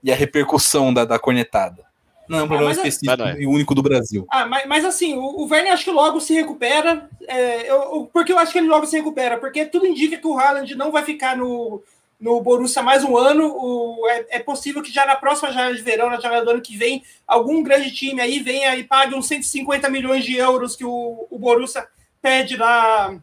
e 0.03 0.11
a 0.11 0.15
repercussão 0.15 0.91
da, 0.91 1.05
da 1.05 1.19
cornetada. 1.19 1.85
Não 2.27 2.39
é 2.39 2.43
um 2.43 2.47
problema 2.47 2.69
mas 2.73 2.79
é- 2.79 2.87
específico 2.87 3.21
é. 3.23 3.41
e 3.41 3.45
único 3.45 3.75
do 3.75 3.83
Brasil. 3.83 4.25
Ah, 4.31 4.45
mas, 4.47 4.65
mas 4.67 4.83
assim, 4.85 5.13
o, 5.15 5.21
o 5.21 5.47
Werner 5.47 5.73
acho 5.73 5.83
que 5.83 5.91
logo 5.91 6.19
se 6.19 6.33
recupera. 6.33 7.07
é, 7.27 7.69
eu, 7.69 7.75
eu- 7.75 8.09
porque 8.11 8.31
eu 8.33 8.39
acho 8.39 8.51
que 8.51 8.57
ele 8.57 8.67
logo 8.67 8.85
se 8.87 8.97
recupera? 8.97 9.37
Porque 9.37 9.63
tudo 9.65 9.85
indica 9.85 10.17
que 10.17 10.25
o 10.25 10.37
Haaland 10.39 10.73
não 10.75 10.91
vai 10.91 11.03
ficar 11.03 11.37
no, 11.37 11.83
no 12.21 12.39
Borussia 12.39 12.83
mais 12.83 13.03
um 13.03 13.17
ano. 13.17 13.47
O, 13.47 14.07
é, 14.07 14.37
é 14.37 14.39
possível 14.39 14.81
que 14.83 14.93
já 14.93 15.05
na 15.05 15.15
próxima 15.15 15.51
janela 15.51 15.75
de 15.75 15.81
verão, 15.81 16.09
na 16.09 16.19
janela 16.19 16.45
do 16.45 16.51
ano 16.51 16.61
que 16.61 16.77
vem, 16.77 17.03
algum 17.27 17.63
grande 17.63 17.91
time 17.91 18.21
aí 18.21 18.39
venha 18.39 18.75
e 18.77 18.83
pague 18.83 19.15
uns 19.15 19.27
150 19.27 19.89
milhões 19.89 20.23
de 20.23 20.37
euros 20.37 20.75
que 20.75 20.85
o, 20.85 21.27
o 21.29 21.39
Borussia 21.39 21.87
pede 22.21 22.55
na, 22.55 23.19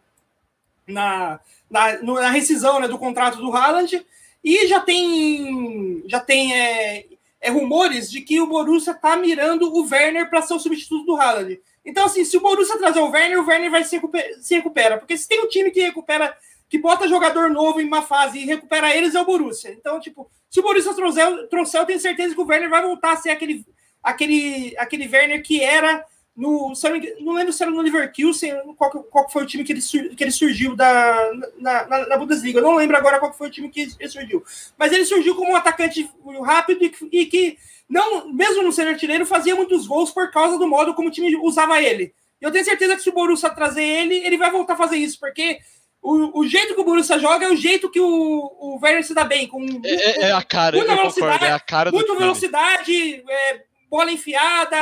na, 0.87 1.41
na, 1.71 2.03
na 2.03 2.31
rescisão 2.31 2.81
né, 2.81 2.89
do 2.89 2.99
contrato 2.99 3.39
do 3.39 3.55
Haaland. 3.57 4.05
E 4.43 4.67
já 4.67 4.81
tem, 4.81 6.03
já 6.07 6.19
tem 6.19 6.55
é, 6.55 7.07
é, 7.41 7.51
rumores 7.51 8.11
de 8.11 8.21
que 8.21 8.41
o 8.41 8.47
Borussia 8.47 8.95
tá 8.95 9.17
mirando 9.17 9.73
o 9.73 9.89
Werner 9.89 10.29
para 10.29 10.43
ser 10.43 10.55
o 10.55 10.61
substituto 10.61 11.07
do 11.07 11.17
Haaland. 11.17 11.61
Então, 11.85 12.05
assim, 12.05 12.25
se 12.25 12.37
o 12.37 12.41
Borussia 12.41 12.79
trazer 12.79 12.99
o 12.99 13.11
Werner, 13.11 13.41
o 13.41 13.47
Werner 13.47 13.71
vai 13.71 13.85
se, 13.85 13.97
recupe- 13.97 14.37
se 14.41 14.57
recupera. 14.57 14.99
Porque 14.99 15.17
se 15.17 15.29
tem 15.29 15.41
um 15.41 15.49
time 15.49 15.71
que 15.71 15.81
recupera, 15.81 16.37
que 16.69 16.79
bota 16.79 17.09
jogador 17.09 17.51
novo 17.51 17.81
em 17.81 17.87
uma 17.87 18.03
fase 18.03 18.39
e 18.39 18.45
recupera 18.45 18.95
eles, 18.95 19.15
é 19.15 19.21
o 19.21 19.25
Borussia. 19.25 19.71
Então, 19.71 19.99
tipo, 19.99 20.31
se 20.51 20.61
o 20.61 20.63
Borussia 20.63 20.95
trouxer, 20.95 21.49
trouxer 21.49 21.81
eu 21.81 21.87
tenho 21.87 22.01
certeza 22.01 22.35
que 22.35 22.41
o 22.41 22.47
Werner 22.47 22.69
vai 22.69 22.83
voltar 22.83 23.13
a 23.13 23.17
ser 23.17 23.31
aquele, 23.31 23.65
aquele, 24.03 24.75
aquele 24.79 25.09
Werner 25.09 25.43
que 25.43 25.63
era 25.63 26.05
no. 26.37 26.73
Não 27.21 27.33
lembro 27.33 27.53
se 27.53 27.63
era 27.63 27.73
no 27.73 27.81
Leverkusen, 27.81 28.53
qual, 28.77 28.91
qual 28.91 29.31
foi 29.31 29.43
o 29.43 29.47
time 29.47 29.65
que 29.65 29.73
ele, 29.73 29.81
sur- 29.81 30.15
que 30.15 30.23
ele 30.23 30.31
surgiu 30.31 30.77
da, 30.77 31.31
na, 31.59 31.87
na, 31.87 32.07
na 32.07 32.17
Bundesliga. 32.17 32.59
Eu 32.59 32.63
não 32.63 32.77
lembro 32.77 32.97
agora 32.97 33.19
qual 33.19 33.33
foi 33.33 33.49
o 33.49 33.51
time 33.51 33.71
que 33.71 33.89
ele 33.99 34.09
surgiu. 34.09 34.45
Mas 34.77 34.93
ele 34.93 35.05
surgiu 35.05 35.35
como 35.35 35.53
um 35.53 35.57
atacante 35.57 36.09
rápido 36.45 36.85
e 36.85 36.91
que, 36.91 37.09
e 37.11 37.27
que 37.27 37.59
não, 37.89 38.31
mesmo 38.33 38.63
não 38.63 38.71
sendo 38.71 38.91
artilheiro, 38.91 39.25
fazia 39.25 39.57
muitos 39.57 39.87
gols 39.87 40.11
por 40.11 40.31
causa 40.31 40.59
do 40.59 40.69
modo 40.69 40.95
como 40.95 41.09
o 41.09 41.11
time 41.11 41.35
usava 41.37 41.83
ele. 41.83 42.13
E 42.41 42.45
eu 42.45 42.53
tenho 42.53 42.65
certeza 42.65 42.95
que 42.95 43.03
se 43.03 43.09
o 43.09 43.13
Borussia 43.13 43.51
trazer 43.51 43.83
ele, 43.83 44.15
ele 44.17 44.37
vai 44.37 44.51
voltar 44.51 44.75
a 44.75 44.77
fazer 44.77 44.97
isso, 44.97 45.19
porque 45.19 45.59
o, 46.03 46.41
o 46.41 46.47
jeito 46.47 46.75
que 46.75 46.81
o 46.81 46.85
Borussia 46.85 47.19
joga 47.19 47.47
é 47.47 47.51
o 47.51 47.57
jeito 47.57 47.91
que 47.91 48.01
o, 48.01 48.07
o 48.07 48.79
Werner 48.83 49.05
se 49.05 49.15
dá 49.15 49.25
bem, 49.25 49.47
com 49.47 49.65
É, 49.85 49.95
é- 49.95 50.21
é 50.29 50.33
a 50.33 50.43
cara, 50.43 50.77
Muita 50.77 50.93
concordo, 50.93 51.13
velocidade, 51.15 51.45
é 51.45 51.53
a 51.53 51.61
cara 51.61 51.91
do 51.91 51.97
muita 51.97 52.15
velocidade, 52.17 53.25
é, 53.29 53.63
bola 53.91 54.11
enfiada, 54.13 54.77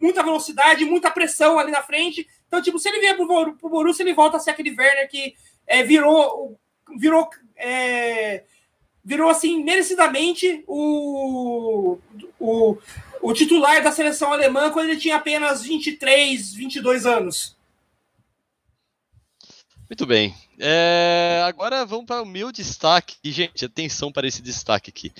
muita 0.00 0.22
velocidade, 0.22 0.84
muita 0.84 1.10
pressão 1.10 1.58
ali 1.58 1.70
na 1.70 1.82
frente. 1.82 2.26
Então, 2.48 2.62
tipo, 2.62 2.78
se 2.78 2.88
ele 2.88 3.00
vier 3.00 3.16
pro, 3.16 3.26
pro 3.56 3.68
Borussia, 3.68 4.02
ele 4.02 4.14
volta 4.14 4.36
a 4.36 4.40
ser 4.40 4.50
aquele 4.50 4.70
Werner 4.70 5.08
que 5.08 5.34
é, 5.66 5.82
virou, 5.82 6.58
virou, 6.98 7.28
é, 7.56 8.44
virou 9.04 9.28
assim, 9.30 9.62
merecidamente 9.62 10.64
o, 10.66 11.98
o, 12.40 12.78
o 13.20 13.32
titular 13.32 13.82
da 13.82 13.92
seleção 13.92 14.32
alemã 14.32 14.70
quando 14.70 14.88
ele 14.88 15.00
tinha 15.00 15.16
apenas 15.16 15.62
23, 15.62 16.54
22 16.54 17.06
anos. 17.06 17.56
Muito 19.88 20.06
bem. 20.06 20.34
É, 20.58 21.42
agora 21.46 21.84
vamos 21.84 22.06
para 22.06 22.22
o 22.22 22.26
meu 22.26 22.50
destaque. 22.50 23.16
E, 23.22 23.30
gente, 23.30 23.64
atenção 23.64 24.10
para 24.10 24.26
esse 24.26 24.40
destaque 24.42 24.90
aqui. 24.90 25.12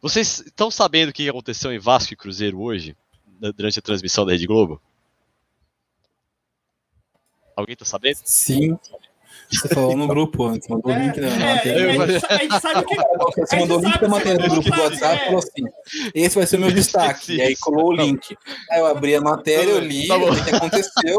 Vocês 0.00 0.40
estão 0.40 0.70
sabendo 0.70 1.08
o 1.08 1.12
que 1.12 1.28
aconteceu 1.28 1.72
em 1.72 1.78
Vasco 1.78 2.12
e 2.12 2.16
Cruzeiro 2.16 2.60
hoje, 2.60 2.96
na- 3.40 3.50
durante 3.50 3.78
a 3.78 3.82
transmissão 3.82 4.24
da 4.26 4.32
Rede 4.32 4.46
Globo? 4.46 4.80
Alguém 7.56 7.72
está 7.74 7.84
sabendo? 7.84 8.18
Sim. 8.24 8.78
Você 9.50 9.68
falou 9.68 9.96
no 9.96 10.06
grupo 10.06 10.44
antes, 10.46 10.68
mandou 10.68 10.92
o 10.92 10.96
link 10.98 11.18
na 11.18 11.26
É, 11.26 11.54
matéria. 11.56 11.90
a, 12.02 12.06
gente, 12.06 12.26
a 12.26 12.36
gente 12.38 12.60
sabe 12.60 12.80
o 12.80 12.86
que. 12.86 12.96
Você 13.40 13.56
mandou 13.58 13.78
o 13.78 13.84
link 13.84 13.98
da 14.00 14.08
matéria 14.08 14.38
do 14.38 14.48
grupo 14.54 14.70
do 14.70 14.80
WhatsApp 14.80 15.16
e 15.22 15.24
falou 15.24 15.38
assim: 15.40 16.10
esse 16.14 16.34
vai 16.36 16.46
ser 16.46 16.56
o 16.56 16.60
meu 16.60 16.70
destaque. 16.70 17.32
E 17.36 17.42
aí 17.42 17.56
colou 17.56 17.88
o 17.88 17.92
link. 17.92 18.36
Aí 18.70 18.78
eu 18.78 18.86
abri 18.86 19.14
a 19.16 19.20
matéria, 19.20 19.70
eu 19.72 19.80
li, 19.80 20.06
Tá 20.06 20.16
o 20.16 20.44
que 20.44 20.54
aconteceu. 20.54 21.18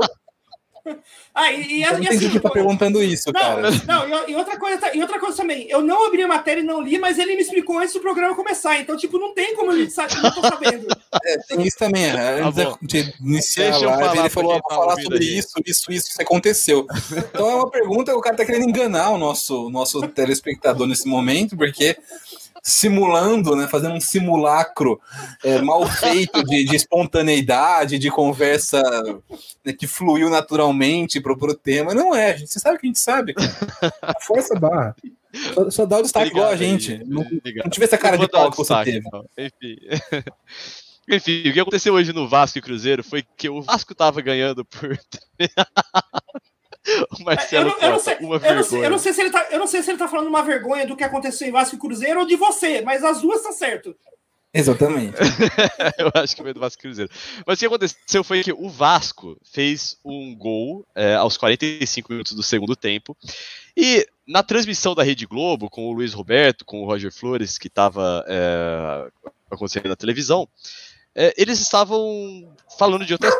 Ah, 1.33 1.51
e, 1.51 1.81
e, 1.81 1.85
não 1.85 2.03
e 2.03 2.07
assim, 2.09 2.29
que 2.29 2.39
tá 2.39 2.49
perguntando 2.49 3.01
isso, 3.01 3.31
Não, 3.31 3.39
cara. 3.39 3.69
não 3.87 4.27
e, 4.27 4.31
e 4.31 4.35
outra 4.35 4.57
coisa, 4.59 4.77
tá- 4.77 4.93
e 4.93 5.01
outra 5.01 5.17
coisa 5.19 5.37
também, 5.37 5.65
eu 5.69 5.81
não 5.81 6.05
abri 6.07 6.21
a 6.23 6.27
matéria 6.27 6.59
e 6.61 6.63
não 6.63 6.81
li, 6.81 6.97
mas 6.99 7.17
ele 7.17 7.35
me 7.35 7.41
explicou 7.41 7.79
antes 7.79 7.93
do 7.93 8.01
programa 8.01 8.35
começar, 8.35 8.79
então, 8.79 8.97
tipo, 8.97 9.17
não 9.17 9.33
tem 9.33 9.55
como 9.55 9.71
ele 9.71 9.89
saber, 9.89 10.15
não 10.21 10.31
tô 10.33 10.41
sabendo. 10.41 10.87
É, 11.23 11.37
tem 11.39 11.61
isso 11.67 11.77
também. 11.77 12.05
é, 12.05 12.41
Antes 12.41 12.63
bom. 12.63 12.77
de 12.81 13.13
iniciar 13.19 13.71
Deixa 13.71 13.85
a 13.91 13.95
live, 13.97 14.19
ele 14.19 14.29
falou: 14.29 14.51
"Ah, 14.53 14.55
vou 14.55 14.63
tá 14.69 14.75
falar 14.75 15.01
sobre 15.01 15.19
aí." 15.19 15.37
isso, 15.37 15.49
isso, 15.65 15.91
isso 15.91 16.15
que 16.15 16.23
aconteceu. 16.23 16.87
Então 17.15 17.49
é 17.49 17.55
uma 17.55 17.69
pergunta, 17.69 18.15
o 18.15 18.21
cara 18.21 18.35
tá 18.37 18.45
querendo 18.45 18.67
enganar 18.67 19.11
o 19.11 19.17
nosso, 19.17 19.69
nosso 19.69 20.01
telespectador 20.07 20.87
nesse 20.87 21.07
momento, 21.07 21.55
porque 21.57 21.95
simulando, 22.61 23.55
né, 23.55 23.67
fazendo 23.67 23.95
um 23.95 24.01
simulacro 24.01 25.01
é, 25.43 25.61
mal 25.61 25.85
feito 25.87 26.43
de, 26.43 26.63
de 26.63 26.75
espontaneidade, 26.75 27.97
de 27.97 28.11
conversa 28.11 28.81
né, 29.65 29.73
que 29.73 29.87
fluiu 29.87 30.29
naturalmente 30.29 31.19
pro, 31.19 31.37
pro 31.37 31.55
tema. 31.55 31.93
Não 31.93 32.13
é, 32.13 32.37
gente. 32.37 32.51
Você 32.51 32.59
sabe 32.59 32.77
que 32.77 32.85
a 32.85 32.89
gente 32.89 32.99
sabe. 32.99 33.33
cara. 33.33 33.49
Força 34.21 34.55
a 34.55 34.59
barra. 34.59 34.95
Só, 35.53 35.71
só 35.71 35.85
dá 35.85 35.97
o 35.97 36.01
destaque 36.03 36.29
igual 36.29 36.49
a 36.49 36.53
Obrigado 36.53 36.71
aí, 36.71 36.79
gente. 36.79 37.03
Não, 37.05 37.21
obrigado. 37.21 37.65
não 37.65 37.71
tive 37.71 37.85
essa 37.85 37.97
cara 37.97 38.17
de 38.17 38.27
pau 38.27 38.51
que 38.51 38.57
você 38.57 38.73
destaque, 38.73 38.91
teve. 38.91 39.09
não. 39.11 39.25
Enfim. 39.37 39.77
Enfim, 41.09 41.49
o 41.49 41.53
que 41.53 41.59
aconteceu 41.59 41.93
hoje 41.93 42.13
no 42.13 42.27
Vasco 42.27 42.59
e 42.59 42.61
Cruzeiro 42.61 43.03
foi 43.03 43.23
que 43.35 43.49
o 43.49 43.61
Vasco 43.61 43.95
tava 43.95 44.21
ganhando 44.21 44.63
por. 44.63 44.97
o 47.19 47.23
Marcelo 47.23 47.69
Eu 47.69 47.73
não, 47.73 47.81
eu 47.81 47.91
não 47.91 47.99
sei, 47.99 48.17
uma 48.19 48.35
eu 48.35 48.39
não 48.39 48.39
sei- 48.39 48.55
vergonha. 48.55 48.83
eu 48.83 48.89
não 48.89 48.99
sei 48.99 49.13
se 49.13 49.21
ele 49.21 49.29
tá, 49.29 49.47
eu 49.51 49.59
não 49.59 49.67
sei 49.67 49.83
se 49.83 49.91
ele 49.91 49.97
tá 49.97 50.07
falando 50.07 50.27
uma 50.27 50.43
vergonha 50.43 50.85
do 50.85 50.95
que 50.95 51.03
aconteceu 51.03 51.47
em 51.47 51.51
Vasco 51.51 51.75
e 51.75 51.79
Cruzeiro 51.79 52.19
ou 52.19 52.25
de 52.25 52.35
você, 52.35 52.81
mas 52.81 53.03
as 53.03 53.21
duas 53.21 53.41
tá 53.41 53.51
certo. 53.51 53.95
Exatamente. 54.53 55.15
eu 55.97 56.11
acho 56.13 56.35
que 56.35 56.41
foi 56.41 56.53
do 56.53 56.59
Vasco 56.59 56.81
Cruzeiro. 56.81 57.09
Mas 57.45 57.57
o 57.57 57.59
que 57.59 57.65
aconteceu 57.65 58.23
foi 58.23 58.43
que 58.43 58.51
o 58.51 58.69
Vasco 58.69 59.37
fez 59.43 59.97
um 60.03 60.35
gol 60.35 60.85
é, 60.93 61.15
aos 61.15 61.37
45 61.37 62.11
minutos 62.11 62.33
do 62.33 62.43
segundo 62.43 62.75
tempo. 62.75 63.15
E 63.77 64.05
na 64.27 64.43
transmissão 64.43 64.93
da 64.93 65.03
Rede 65.03 65.25
Globo, 65.25 65.69
com 65.69 65.87
o 65.87 65.93
Luiz 65.93 66.13
Roberto, 66.13 66.65
com 66.65 66.81
o 66.81 66.85
Roger 66.85 67.13
Flores, 67.13 67.57
que 67.57 67.67
estava 67.67 68.25
é, 68.27 69.07
acontecendo 69.49 69.87
na 69.87 69.95
televisão, 69.95 70.47
é, 71.15 71.33
eles 71.37 71.59
estavam 71.59 72.53
falando 72.77 73.05
de 73.05 73.13
outras 73.13 73.33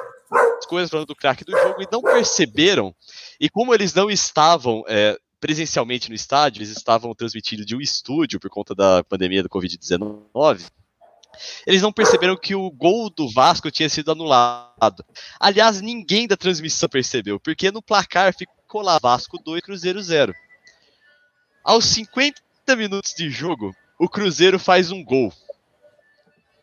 coisas, 0.72 0.90
falando 0.90 1.08
do 1.08 1.16
craque 1.16 1.44
do 1.44 1.52
jogo, 1.52 1.82
e 1.82 1.88
não 1.92 2.02
perceberam. 2.02 2.96
E 3.38 3.50
como 3.50 3.76
eles 3.76 3.94
não 3.94 4.10
estavam 4.10 4.86
é, 4.88 5.18
presencialmente 5.38 6.08
no 6.08 6.16
estádio, 6.16 6.60
eles 6.60 6.70
estavam 6.70 7.14
transmitindo 7.14 7.66
de 7.66 7.76
um 7.76 7.82
estúdio 7.82 8.40
por 8.40 8.50
conta 8.50 8.74
da 8.74 9.04
pandemia 9.04 9.44
do 9.44 9.50
Covid-19 9.50 10.62
eles 11.66 11.82
não 11.82 11.94
perceberam 11.94 12.36
que 12.36 12.54
o 12.54 12.70
gol 12.70 13.10
do 13.10 13.30
Vasco 13.30 13.72
tinha 13.72 13.88
sido 13.88 14.12
anulado. 14.12 15.04
Aliás, 15.40 15.80
ninguém 15.80 16.28
da 16.28 16.36
transmissão 16.36 16.90
percebeu, 16.90 17.40
porque 17.40 17.72
no 17.72 17.82
placar 17.82 18.34
ficou 18.36 18.82
lá 18.82 19.00
Vasco 19.00 19.42
2, 19.42 19.62
Cruzeiro 19.62 20.02
0. 20.02 20.36
Aos 21.64 21.86
50 21.86 22.42
minutos 22.76 23.14
de 23.14 23.30
jogo, 23.30 23.74
o 23.98 24.10
Cruzeiro 24.10 24.60
faz 24.60 24.92
um 24.92 25.02
gol. 25.04 25.34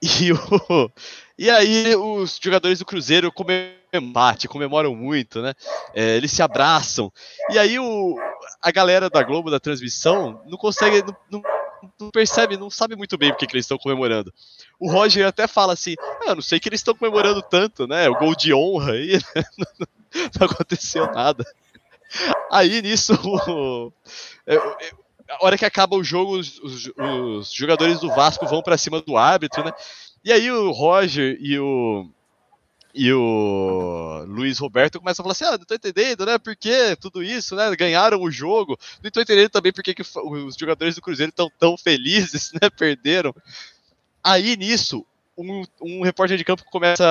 E, 0.21 0.33
o, 0.33 0.91
e 1.37 1.51
aí 1.51 1.97
os 1.97 2.39
jogadores 2.41 2.79
do 2.79 2.87
Cruzeiro 2.87 3.33
comemoram, 3.33 4.39
comemoram 4.49 4.95
muito, 4.95 5.43
né? 5.43 5.55
É, 5.93 6.17
eles 6.17 6.31
se 6.31 6.41
abraçam. 6.41 7.13
E 7.51 7.59
aí 7.59 7.81
o, 7.81 8.17
a 8.63 8.71
galera 8.71 9.11
da 9.11 9.25
Globo, 9.25 9.51
da 9.51 9.59
transmissão, 9.59 10.41
não 10.47 10.57
consegue, 10.57 11.03
não, 11.03 11.17
não 11.31 11.43
não 12.01 12.11
percebe, 12.11 12.57
não 12.57 12.71
sabe 12.71 12.97
muito 12.97 13.17
bem 13.17 13.31
porque 13.31 13.47
que 13.47 13.55
eles 13.55 13.65
estão 13.65 13.79
comemorando. 13.79 14.33
O 14.79 14.91
Roger 14.91 15.27
até 15.27 15.47
fala 15.47 15.73
assim: 15.73 15.95
ah, 16.27 16.35
não 16.35 16.43
sei 16.43 16.59
que 16.59 16.69
eles 16.69 16.81
estão 16.81 16.95
comemorando 16.95 17.43
tanto, 17.43 17.87
né? 17.87 18.09
O 18.09 18.19
gol 18.19 18.35
de 18.35 18.53
honra 18.53 18.93
aí, 18.93 19.13
né? 19.35 19.45
não 20.39 20.47
aconteceu 20.47 21.07
nada. 21.13 21.45
Aí 22.51 22.81
nisso, 22.83 23.13
é, 24.47 24.57
é, 24.57 24.93
a 25.29 25.45
hora 25.45 25.59
que 25.59 25.65
acaba 25.65 25.97
o 25.97 26.05
jogo, 26.05 26.39
os, 26.39 26.59
os, 26.61 26.91
os 26.97 27.53
jogadores 27.53 28.01
do 28.01 28.09
Vasco 28.09 28.47
vão 28.47 28.63
para 28.63 28.79
cima 28.79 29.01
do 29.01 29.17
árbitro, 29.17 29.65
né? 29.65 29.73
E 30.25 30.33
aí 30.33 30.51
o 30.51 30.71
Roger 30.71 31.37
e 31.41 31.59
o 31.59 32.11
e 32.95 33.13
o 33.13 34.25
Luiz 34.27 34.59
Roberto 34.59 34.99
começam 34.99 35.23
a 35.23 35.25
falar 35.25 35.33
assim: 35.33 35.45
ah, 35.45 35.59
não 35.59 35.65
tô 35.65 35.75
entendendo, 35.75 36.27
né? 36.27 36.39
Por 36.39 36.57
que 36.57 36.97
tudo 36.97 37.23
isso, 37.23 37.55
né? 37.55 37.75
Ganharam 37.77 38.21
o 38.21 38.31
jogo. 38.31 38.79
Não 39.03 39.11
tô 39.11 39.21
entendendo 39.21 39.51
também 39.51 39.73
por 39.73 39.85
que, 39.85 39.95
que 39.95 40.03
os 40.03 40.57
jogadores 40.57 40.95
do 40.95 41.03
Cruzeiro 41.03 41.31
estão 41.31 41.51
tão 41.59 41.77
felizes, 41.77 42.51
né? 42.61 42.69
Perderam. 42.71 43.35
Aí 44.25 44.57
nisso, 44.57 45.07
um, 45.37 45.65
um 45.81 46.03
repórter 46.03 46.37
de 46.37 46.45
campo 46.45 46.65
começa 46.71 47.05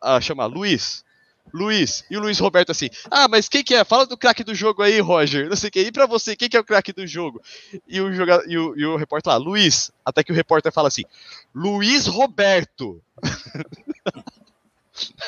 a, 0.00 0.16
a 0.16 0.20
chamar 0.20 0.46
Luiz. 0.46 1.04
Luiz, 1.52 2.04
e 2.10 2.16
o 2.16 2.20
Luiz 2.20 2.38
Roberto 2.38 2.72
assim, 2.72 2.88
ah, 3.10 3.28
mas 3.28 3.48
quem 3.48 3.62
que 3.62 3.74
é? 3.74 3.84
Fala 3.84 4.06
do 4.06 4.16
craque 4.16 4.42
do 4.42 4.54
jogo 4.54 4.82
aí, 4.82 4.98
Roger, 5.00 5.48
não 5.48 5.56
sei 5.56 5.68
o 5.68 5.70
que, 5.72 5.80
e 5.80 5.92
pra 5.92 6.06
você, 6.06 6.34
quem 6.34 6.48
que 6.48 6.56
é 6.56 6.60
o 6.60 6.64
craque 6.64 6.92
do 6.92 7.06
jogo? 7.06 7.40
E 7.86 8.00
o, 8.00 8.12
joga... 8.12 8.42
e, 8.46 8.58
o, 8.58 8.76
e 8.76 8.84
o 8.84 8.96
repórter 8.96 9.32
lá, 9.32 9.38
Luiz, 9.38 9.92
até 10.04 10.24
que 10.24 10.32
o 10.32 10.34
repórter 10.34 10.72
fala 10.72 10.88
assim, 10.88 11.04
Luiz 11.54 12.06
Roberto. 12.06 13.00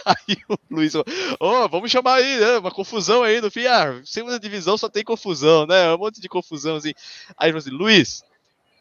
Aí 0.04 0.36
o 0.48 0.56
Luiz, 0.70 0.94
oh, 0.94 1.68
vamos 1.68 1.90
chamar 1.90 2.16
aí, 2.16 2.38
né? 2.38 2.58
Uma 2.58 2.70
confusão 2.70 3.24
aí 3.24 3.40
no 3.40 3.50
fim. 3.50 3.66
Ah, 3.66 4.00
segunda 4.04 4.38
divisão 4.38 4.78
só 4.78 4.88
tem 4.88 5.02
confusão, 5.02 5.66
né? 5.66 5.92
Um 5.92 5.98
monte 5.98 6.20
de 6.20 6.28
confusão 6.28 6.76
assim. 6.76 6.92
Aí 7.36 7.50
ele 7.50 7.58
assim, 7.58 7.70
Luiz, 7.70 8.22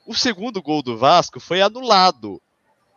o 0.06 0.14
segundo 0.14 0.62
gol 0.62 0.84
do 0.84 0.96
Vasco 0.96 1.40
foi 1.40 1.60
anulado. 1.60 2.40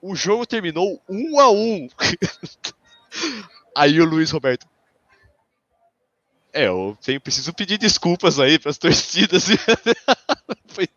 O 0.02 0.14
jogo 0.14 0.46
terminou 0.46 1.02
um 1.08 1.40
a 1.40 1.50
um. 1.50 1.88
aí 3.74 4.00
o 4.00 4.04
Luiz 4.04 4.30
Roberto. 4.30 4.66
É, 6.52 6.66
eu 6.66 6.96
tenho, 7.02 7.20
preciso 7.20 7.52
pedir 7.52 7.78
desculpas 7.78 8.40
aí 8.40 8.58
para 8.58 8.70
as 8.70 8.78
torcidas. 8.78 9.46
foi, 10.66 10.88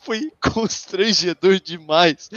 foi 0.00 0.32
constrangedor 0.40 1.60
demais. 1.60 2.28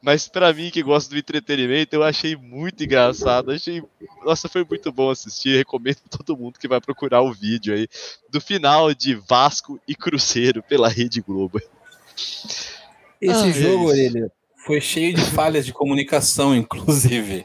Mas 0.00 0.28
para 0.28 0.52
mim 0.52 0.70
que 0.70 0.82
gosto 0.82 1.10
do 1.10 1.18
entretenimento, 1.18 1.94
eu 1.94 2.02
achei 2.02 2.36
muito 2.36 2.82
engraçado. 2.84 3.52
Achei, 3.52 3.82
nossa, 4.24 4.48
foi 4.48 4.64
muito 4.64 4.92
bom 4.92 5.10
assistir. 5.10 5.56
Recomendo 5.56 6.00
todo 6.10 6.36
mundo 6.36 6.58
que 6.58 6.68
vai 6.68 6.80
procurar 6.80 7.22
o 7.22 7.32
vídeo 7.32 7.74
aí 7.74 7.88
do 8.28 8.40
final 8.40 8.92
de 8.92 9.14
Vasco 9.14 9.80
e 9.86 9.94
Cruzeiro 9.94 10.62
pela 10.62 10.88
Rede 10.88 11.20
Globo. 11.20 11.60
Esse 13.20 13.44
ah, 13.44 13.50
jogo, 13.52 13.92
é 13.92 13.98
ele 13.98 14.30
foi 14.64 14.80
cheio 14.80 15.14
de 15.14 15.22
falhas 15.22 15.66
de 15.66 15.72
comunicação, 15.72 16.54
inclusive. 16.56 17.44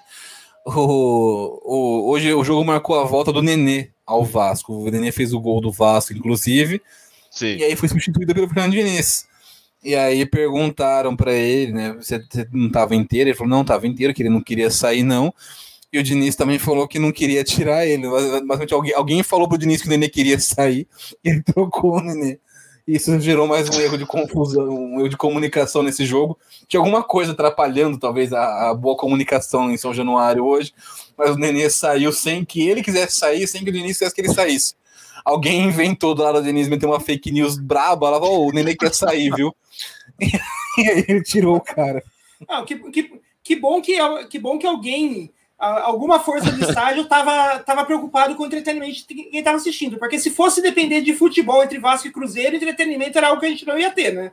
O, 0.69 1.61
o, 1.63 2.09
hoje 2.09 2.33
o 2.33 2.43
jogo 2.43 2.65
marcou 2.65 2.99
a 2.99 3.05
volta 3.05 3.31
do 3.31 3.41
Nenê 3.41 3.89
ao 4.05 4.25
Vasco. 4.25 4.73
O 4.73 4.91
Nenê 4.91 5.13
fez 5.13 5.31
o 5.33 5.39
gol 5.39 5.61
do 5.61 5.71
Vasco, 5.71 6.11
inclusive. 6.11 6.81
Sim. 7.31 7.55
E 7.55 7.63
aí 7.63 7.75
foi 7.75 7.87
substituído 7.87 8.33
pelo 8.33 8.49
Fernando 8.49 8.73
Diniz. 8.73 9.27
E 9.81 9.95
aí 9.95 10.25
perguntaram 10.25 11.15
para 11.15 11.31
ele, 11.31 11.71
né? 11.71 11.93
Você, 11.93 12.21
não 12.51 12.67
estava 12.67 12.95
inteiro? 12.95 13.29
Ele 13.29 13.37
falou, 13.37 13.49
não, 13.49 13.61
estava 13.61 13.87
inteiro, 13.87 14.13
que 14.13 14.21
ele 14.21 14.29
não 14.29 14.41
queria 14.41 14.69
sair, 14.69 15.03
não. 15.03 15.33
E 15.93 15.99
o 15.99 16.03
Diniz 16.03 16.35
também 16.35 16.59
falou 16.59 16.85
que 16.85 16.99
não 16.99 17.13
queria 17.13 17.45
tirar 17.45 17.85
ele. 17.85 18.09
Basicamente, 18.09 18.73
alguém, 18.73 18.93
alguém 18.93 19.23
falou 19.23 19.47
pro 19.47 19.57
Diniz 19.57 19.81
que 19.81 19.87
o 19.87 19.89
Nenê 19.89 20.09
queria 20.09 20.37
sair 20.37 20.85
e 21.23 21.29
ele 21.29 21.43
trocou 21.43 21.97
o 21.97 22.01
Nenê. 22.01 22.39
Isso 22.87 23.19
gerou 23.19 23.45
mais 23.45 23.69
um 23.69 23.81
erro 23.81 23.97
de 23.97 24.05
confusão, 24.05 24.69
um 24.69 24.99
erro 24.99 25.09
de 25.09 25.17
comunicação 25.17 25.83
nesse 25.83 26.05
jogo. 26.05 26.39
Tinha 26.67 26.79
alguma 26.79 27.03
coisa 27.03 27.33
atrapalhando, 27.33 27.97
talvez, 27.97 28.31
a, 28.31 28.69
a 28.69 28.73
boa 28.73 28.95
comunicação 28.95 29.69
em 29.69 29.77
São 29.77 29.93
Januário 29.93 30.45
hoje, 30.45 30.73
mas 31.17 31.31
o 31.31 31.37
Nenê 31.37 31.69
saiu 31.69 32.13
sem 32.13 32.45
que 32.45 32.67
ele 32.67 32.81
quisesse 32.81 33.17
sair, 33.17 33.45
sem 33.45 33.63
que 33.63 33.69
o 33.69 33.73
Diniz 33.73 33.97
quisesse 33.97 34.15
que 34.15 34.21
ele 34.21 34.33
saísse 34.33 34.75
alguém 35.27 35.65
inventou 35.65 36.15
do 36.15 36.23
lado 36.23 36.39
do 36.39 36.45
Diniz 36.45 36.69
meter 36.69 36.85
uma 36.85 37.01
fake 37.01 37.31
news 37.33 37.57
braba, 37.57 38.07
ela 38.07 38.17
falou, 38.17 38.45
oh, 38.45 38.49
o 38.49 38.53
Nenê 38.53 38.73
quer 38.73 38.93
sair, 38.93 39.29
viu? 39.35 39.53
e 40.17 40.89
aí 40.89 41.05
ele 41.05 41.21
tirou 41.21 41.57
o 41.57 41.61
cara. 41.61 42.01
Ah, 42.47 42.63
que, 42.63 42.77
que, 42.91 43.11
que, 43.43 43.55
bom 43.57 43.81
que, 43.81 43.97
que 44.29 44.39
bom 44.39 44.57
que 44.57 44.65
alguém, 44.65 45.29
alguma 45.57 46.19
força 46.19 46.51
do 46.51 46.63
estádio 46.63 47.03
estava 47.03 47.59
tava 47.59 47.85
preocupado 47.85 48.35
com 48.35 48.43
o 48.43 48.45
entretenimento 48.45 49.07
de 49.07 49.15
quem 49.15 49.39
estava 49.39 49.57
assistindo, 49.57 49.97
porque 49.97 50.19
se 50.19 50.29
fosse 50.29 50.61
depender 50.61 51.01
de 51.01 51.13
futebol 51.13 51.63
entre 51.63 51.79
Vasco 51.79 52.07
e 52.07 52.11
Cruzeiro, 52.11 52.55
entretenimento 52.55 53.17
era 53.17 53.27
algo 53.27 53.39
que 53.39 53.47
a 53.47 53.49
gente 53.49 53.65
não 53.65 53.77
ia 53.77 53.91
ter, 53.91 54.13
né? 54.13 54.31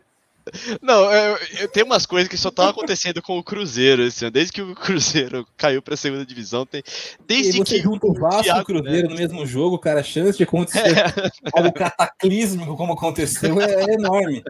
Não, 0.83 1.11
eu, 1.11 1.39
eu 1.61 1.69
tenho 1.69 1.87
umas 1.87 2.05
coisas 2.05 2.29
que 2.29 2.37
só 2.37 2.51
estão 2.51 2.69
acontecendo 2.69 3.23
com 3.23 3.39
o 3.39 3.43
Cruzeiro, 3.43 4.03
assim, 4.03 4.31
desde 4.31 4.53
que 4.53 4.61
o 4.61 4.75
Cruzeiro 4.75 5.47
caiu 5.57 5.81
para 5.81 5.95
a 5.95 5.97
segunda 5.97 6.27
divisão, 6.27 6.67
tem 6.67 6.83
desde 7.27 7.57
e 7.57 7.59
você 7.59 7.77
que 7.77 7.83
junta 7.83 8.07
o 8.07 8.13
Vasco 8.13 8.55
e 8.55 8.61
o 8.61 8.65
Cruzeiro 8.65 9.09
né? 9.09 9.15
no 9.15 9.19
mesmo 9.19 9.47
jogo, 9.47 9.79
cara, 9.79 10.01
a 10.01 10.05
chance 10.05 10.37
de 10.37 10.45
acontecer 10.45 10.99
é. 10.99 11.31
algo 11.55 11.73
cataclísmico 11.73 12.77
como 12.77 12.93
aconteceu 12.93 13.59
é, 13.61 13.85
é 13.85 13.95
enorme. 13.95 14.45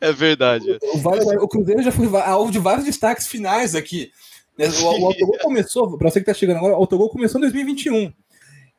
É 0.00 0.12
verdade. 0.12 0.78
O, 0.82 0.96
o, 0.96 1.44
o, 1.44 1.48
Cruzeiro 1.48 1.82
já 1.82 1.92
foi 1.92 2.08
alvo 2.20 2.50
de 2.50 2.58
vários 2.58 2.86
destaques 2.86 3.26
finais 3.26 3.74
aqui. 3.74 4.10
O, 4.58 5.02
o 5.02 5.06
Autogol 5.06 5.38
começou, 5.42 5.96
para 5.96 6.10
você 6.10 6.20
que 6.20 6.30
está 6.30 6.34
chegando 6.34 6.58
agora, 6.58 6.74
o 6.74 6.76
Autogol 6.76 7.08
começou 7.08 7.38
em 7.38 7.42
2021. 7.42 8.12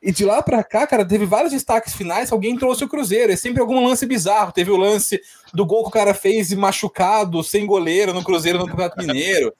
E 0.02 0.12
de 0.12 0.24
lá 0.24 0.42
para 0.42 0.64
cá, 0.64 0.86
cara, 0.86 1.04
teve 1.04 1.26
vários 1.26 1.52
destaques 1.52 1.94
finais. 1.94 2.32
Alguém 2.32 2.56
trouxe 2.56 2.84
o 2.84 2.88
Cruzeiro. 2.88 3.32
É 3.32 3.36
sempre 3.36 3.60
algum 3.60 3.84
lance 3.86 4.06
bizarro. 4.06 4.50
Teve 4.50 4.70
o 4.70 4.76
lance 4.76 5.20
do 5.52 5.66
gol 5.66 5.82
que 5.82 5.88
o 5.88 5.92
cara 5.92 6.14
fez 6.14 6.52
machucado, 6.54 7.44
sem 7.44 7.66
goleiro 7.66 8.14
no 8.14 8.24
Cruzeiro 8.24 8.58
no 8.58 8.66
Campeonato 8.66 8.98
Mineiro. 8.98 9.52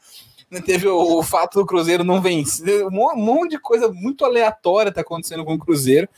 Teve 0.65 0.89
o, 0.89 1.19
o 1.19 1.23
fato 1.23 1.61
do 1.61 1.67
Cruzeiro 1.67 2.03
não 2.03 2.23
vencer. 2.23 2.87
Um 2.87 3.17
monte 3.17 3.51
de 3.51 3.59
coisa 3.59 3.93
muito 3.93 4.25
aleatória 4.25 4.91
tá 4.91 5.03
acontecendo 5.03 5.45
com 5.45 5.55
o 5.55 5.59
Cruzeiro. 5.59 6.09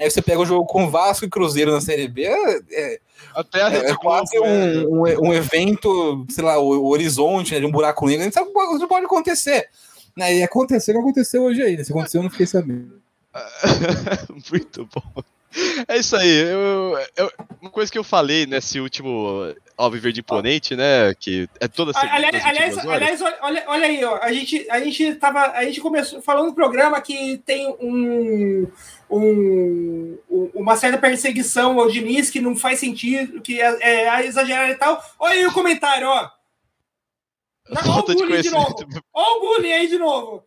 Aí 0.00 0.10
você 0.10 0.22
pega 0.22 0.40
o 0.40 0.46
jogo 0.46 0.64
com 0.64 0.90
Vasco 0.90 1.26
e 1.26 1.28
Cruzeiro 1.28 1.72
na 1.72 1.80
Série 1.80 2.08
B. 2.08 2.24
É, 2.24 2.60
é, 2.72 3.00
Até 3.34 3.60
é, 3.60 3.90
é 3.90 3.94
quase 3.94 4.38
um, 4.38 4.44
né? 4.44 4.86
um, 4.86 5.28
um, 5.28 5.34
evento, 5.34 6.24
sei 6.30 6.42
lá, 6.42 6.58
o, 6.58 6.68
o 6.68 6.88
horizonte 6.88 7.52
né, 7.52 7.60
de 7.60 7.66
um 7.66 7.70
buraco 7.70 8.06
negro. 8.06 8.22
A 8.22 8.24
gente 8.24 8.32
sabe 8.32 8.50
o 8.50 8.78
que 8.78 8.86
pode 8.86 9.04
acontecer. 9.04 9.68
Né? 10.16 10.36
E 10.36 10.42
aconteceu 10.42 10.94
o 10.94 10.96
que 10.96 11.02
aconteceu 11.02 11.42
hoje 11.42 11.62
aí. 11.62 11.76
Né? 11.76 11.84
Se 11.84 11.92
aconteceu, 11.92 12.20
eu 12.20 12.22
não 12.22 12.30
fiquei 12.30 12.46
sabendo. 12.46 12.98
Muito 14.50 14.88
bom. 14.92 15.22
É 15.86 15.98
isso 15.98 16.16
aí. 16.16 16.30
Eu, 16.30 16.98
eu, 17.16 17.30
uma 17.60 17.70
coisa 17.70 17.90
que 17.90 17.98
eu 17.98 18.04
falei 18.04 18.46
nesse 18.46 18.80
último 18.80 19.52
Alviverde 19.76 20.20
Imponente, 20.20 20.76
né? 20.76 21.12
Que 21.18 21.48
é 21.58 21.66
toda 21.66 21.92
segunda. 21.92 22.14
Aliás, 22.14 22.44
aliás, 22.44 22.78
aliás 22.78 23.20
olha, 23.42 23.64
olha 23.66 23.86
aí, 23.86 24.04
ó. 24.04 24.18
A 24.22 24.32
gente, 24.32 24.66
a 24.70 24.80
gente 24.80 25.14
tava. 25.16 25.50
A 25.50 25.64
gente 25.64 25.80
começou 25.80 26.22
falando 26.22 26.46
no 26.46 26.54
programa 26.54 27.00
que 27.00 27.38
tem 27.44 27.68
um, 27.80 28.66
um, 29.10 30.18
uma 30.54 30.76
certa 30.76 30.98
perseguição 30.98 31.78
ao 31.80 31.90
Diniz 31.90 32.30
que 32.30 32.40
não 32.40 32.56
faz 32.56 32.78
sentido, 32.78 33.40
que 33.40 33.60
é, 33.60 33.78
é 33.80 34.26
exagerado 34.26 34.72
e 34.72 34.76
tal. 34.76 35.02
Olha 35.18 35.34
aí 35.34 35.46
o 35.46 35.52
comentário, 35.52 36.08
ó. 36.08 36.30
Olha 37.70 38.00
o 38.00 38.02
bullying 38.02 38.42
de 38.42 38.50
novo. 38.50 38.74
Olha 39.12 39.36
o 39.36 39.40
bullying 39.40 39.72
aí 39.72 39.88
de 39.88 39.98
novo. 39.98 40.44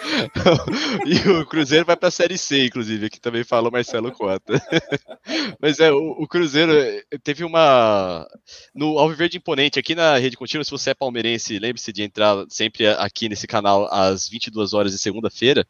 e 1.06 1.28
o 1.28 1.46
Cruzeiro 1.46 1.84
vai 1.84 1.96
para 1.96 2.08
a 2.08 2.10
Série 2.10 2.38
C, 2.38 2.66
inclusive, 2.66 3.10
que 3.10 3.20
também 3.20 3.44
falou 3.44 3.70
Marcelo 3.70 4.10
Cota. 4.12 4.54
Mas 5.60 5.78
é, 5.78 5.92
o, 5.92 6.22
o, 6.22 6.26
Cruzeiro 6.26 6.72
eh, 6.72 7.04
teve 7.22 7.44
uma. 7.44 8.26
No 8.74 8.98
Alviverde 8.98 9.36
Imponente, 9.36 9.78
aqui 9.78 9.94
na 9.94 10.16
Rede 10.16 10.36
Contínua, 10.36 10.64
se 10.64 10.70
você 10.70 10.90
é 10.90 10.94
palmeirense, 10.94 11.58
lembre-se 11.58 11.92
de 11.92 12.02
entrar 12.02 12.44
sempre 12.48 12.88
aqui 12.88 13.28
nesse 13.28 13.46
canal 13.46 13.88
às 13.92 14.28
22 14.28 14.72
horas 14.72 14.92
de 14.92 14.98
segunda-feira. 14.98 15.66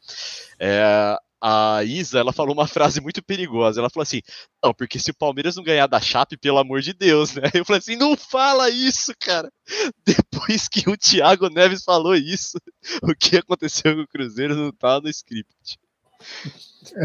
É, 0.59 1.16
a 1.41 1.83
Isa, 1.85 2.19
ela 2.19 2.33
falou 2.33 2.53
uma 2.53 2.67
frase 2.67 3.01
muito 3.01 3.23
perigosa. 3.23 3.81
Ela 3.81 3.89
falou 3.89 4.03
assim: 4.03 4.21
Não, 4.62 4.75
porque 4.75 4.99
se 4.99 5.11
o 5.11 5.17
Palmeiras 5.17 5.57
não 5.57 5.65
ganhar 5.65 5.87
da 5.87 6.01
Chape, 6.01 6.37
pelo 6.37 6.59
amor 6.59 6.83
de 6.83 6.93
Deus, 6.93 7.35
né? 7.35 7.43
Eu 7.55 7.65
falei 7.65 7.79
assim: 7.79 7.97
Não 7.97 8.17
fala 8.17 8.69
isso, 8.69 9.12
cara. 9.19 9.51
Depois 10.05 10.69
que 10.69 10.89
o 10.91 10.97
Thiago 10.97 11.49
Neves 11.49 11.83
falou 11.83 12.15
isso, 12.15 12.59
o 13.03 13.15
que 13.15 13.39
aconteceu 13.39 13.95
com 13.95 14.03
o 14.03 14.09
Cruzeiro 14.09 14.55
não 14.55 14.71
tá 14.71 15.01
no 15.01 15.09
script. 15.09 15.79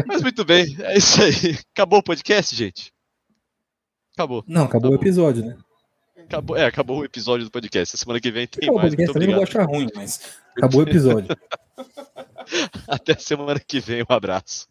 Mas 0.06 0.20
muito 0.20 0.44
bem, 0.44 0.76
é 0.80 0.98
isso 0.98 1.22
aí. 1.22 1.58
Acabou 1.74 2.00
o 2.00 2.02
podcast, 2.02 2.54
gente? 2.54 2.92
Acabou. 4.14 4.44
Não, 4.46 4.64
acabou, 4.64 4.90
acabou. 4.90 4.98
o 4.98 5.02
episódio, 5.02 5.44
né? 5.44 5.56
Acabou, 6.24 6.56
é, 6.56 6.66
acabou 6.66 7.00
o 7.00 7.04
episódio 7.04 7.44
do 7.46 7.50
podcast. 7.50 7.96
Semana 7.96 8.20
que 8.20 8.30
vem 8.30 8.46
tem 8.46 8.68
acabou 8.68 8.80
mais. 8.80 8.92
O 8.92 8.96
podcast 8.96 9.12
também 9.12 9.28
não 9.28 9.34
vou 9.36 9.44
achar 9.44 9.64
ruim, 9.64 9.88
mas 9.94 10.38
acabou 10.56 10.80
o 10.80 10.88
episódio. 10.88 11.36
Até 12.88 13.16
semana 13.18 13.60
que 13.60 13.80
vem, 13.80 14.02
um 14.02 14.12
abraço. 14.12 14.68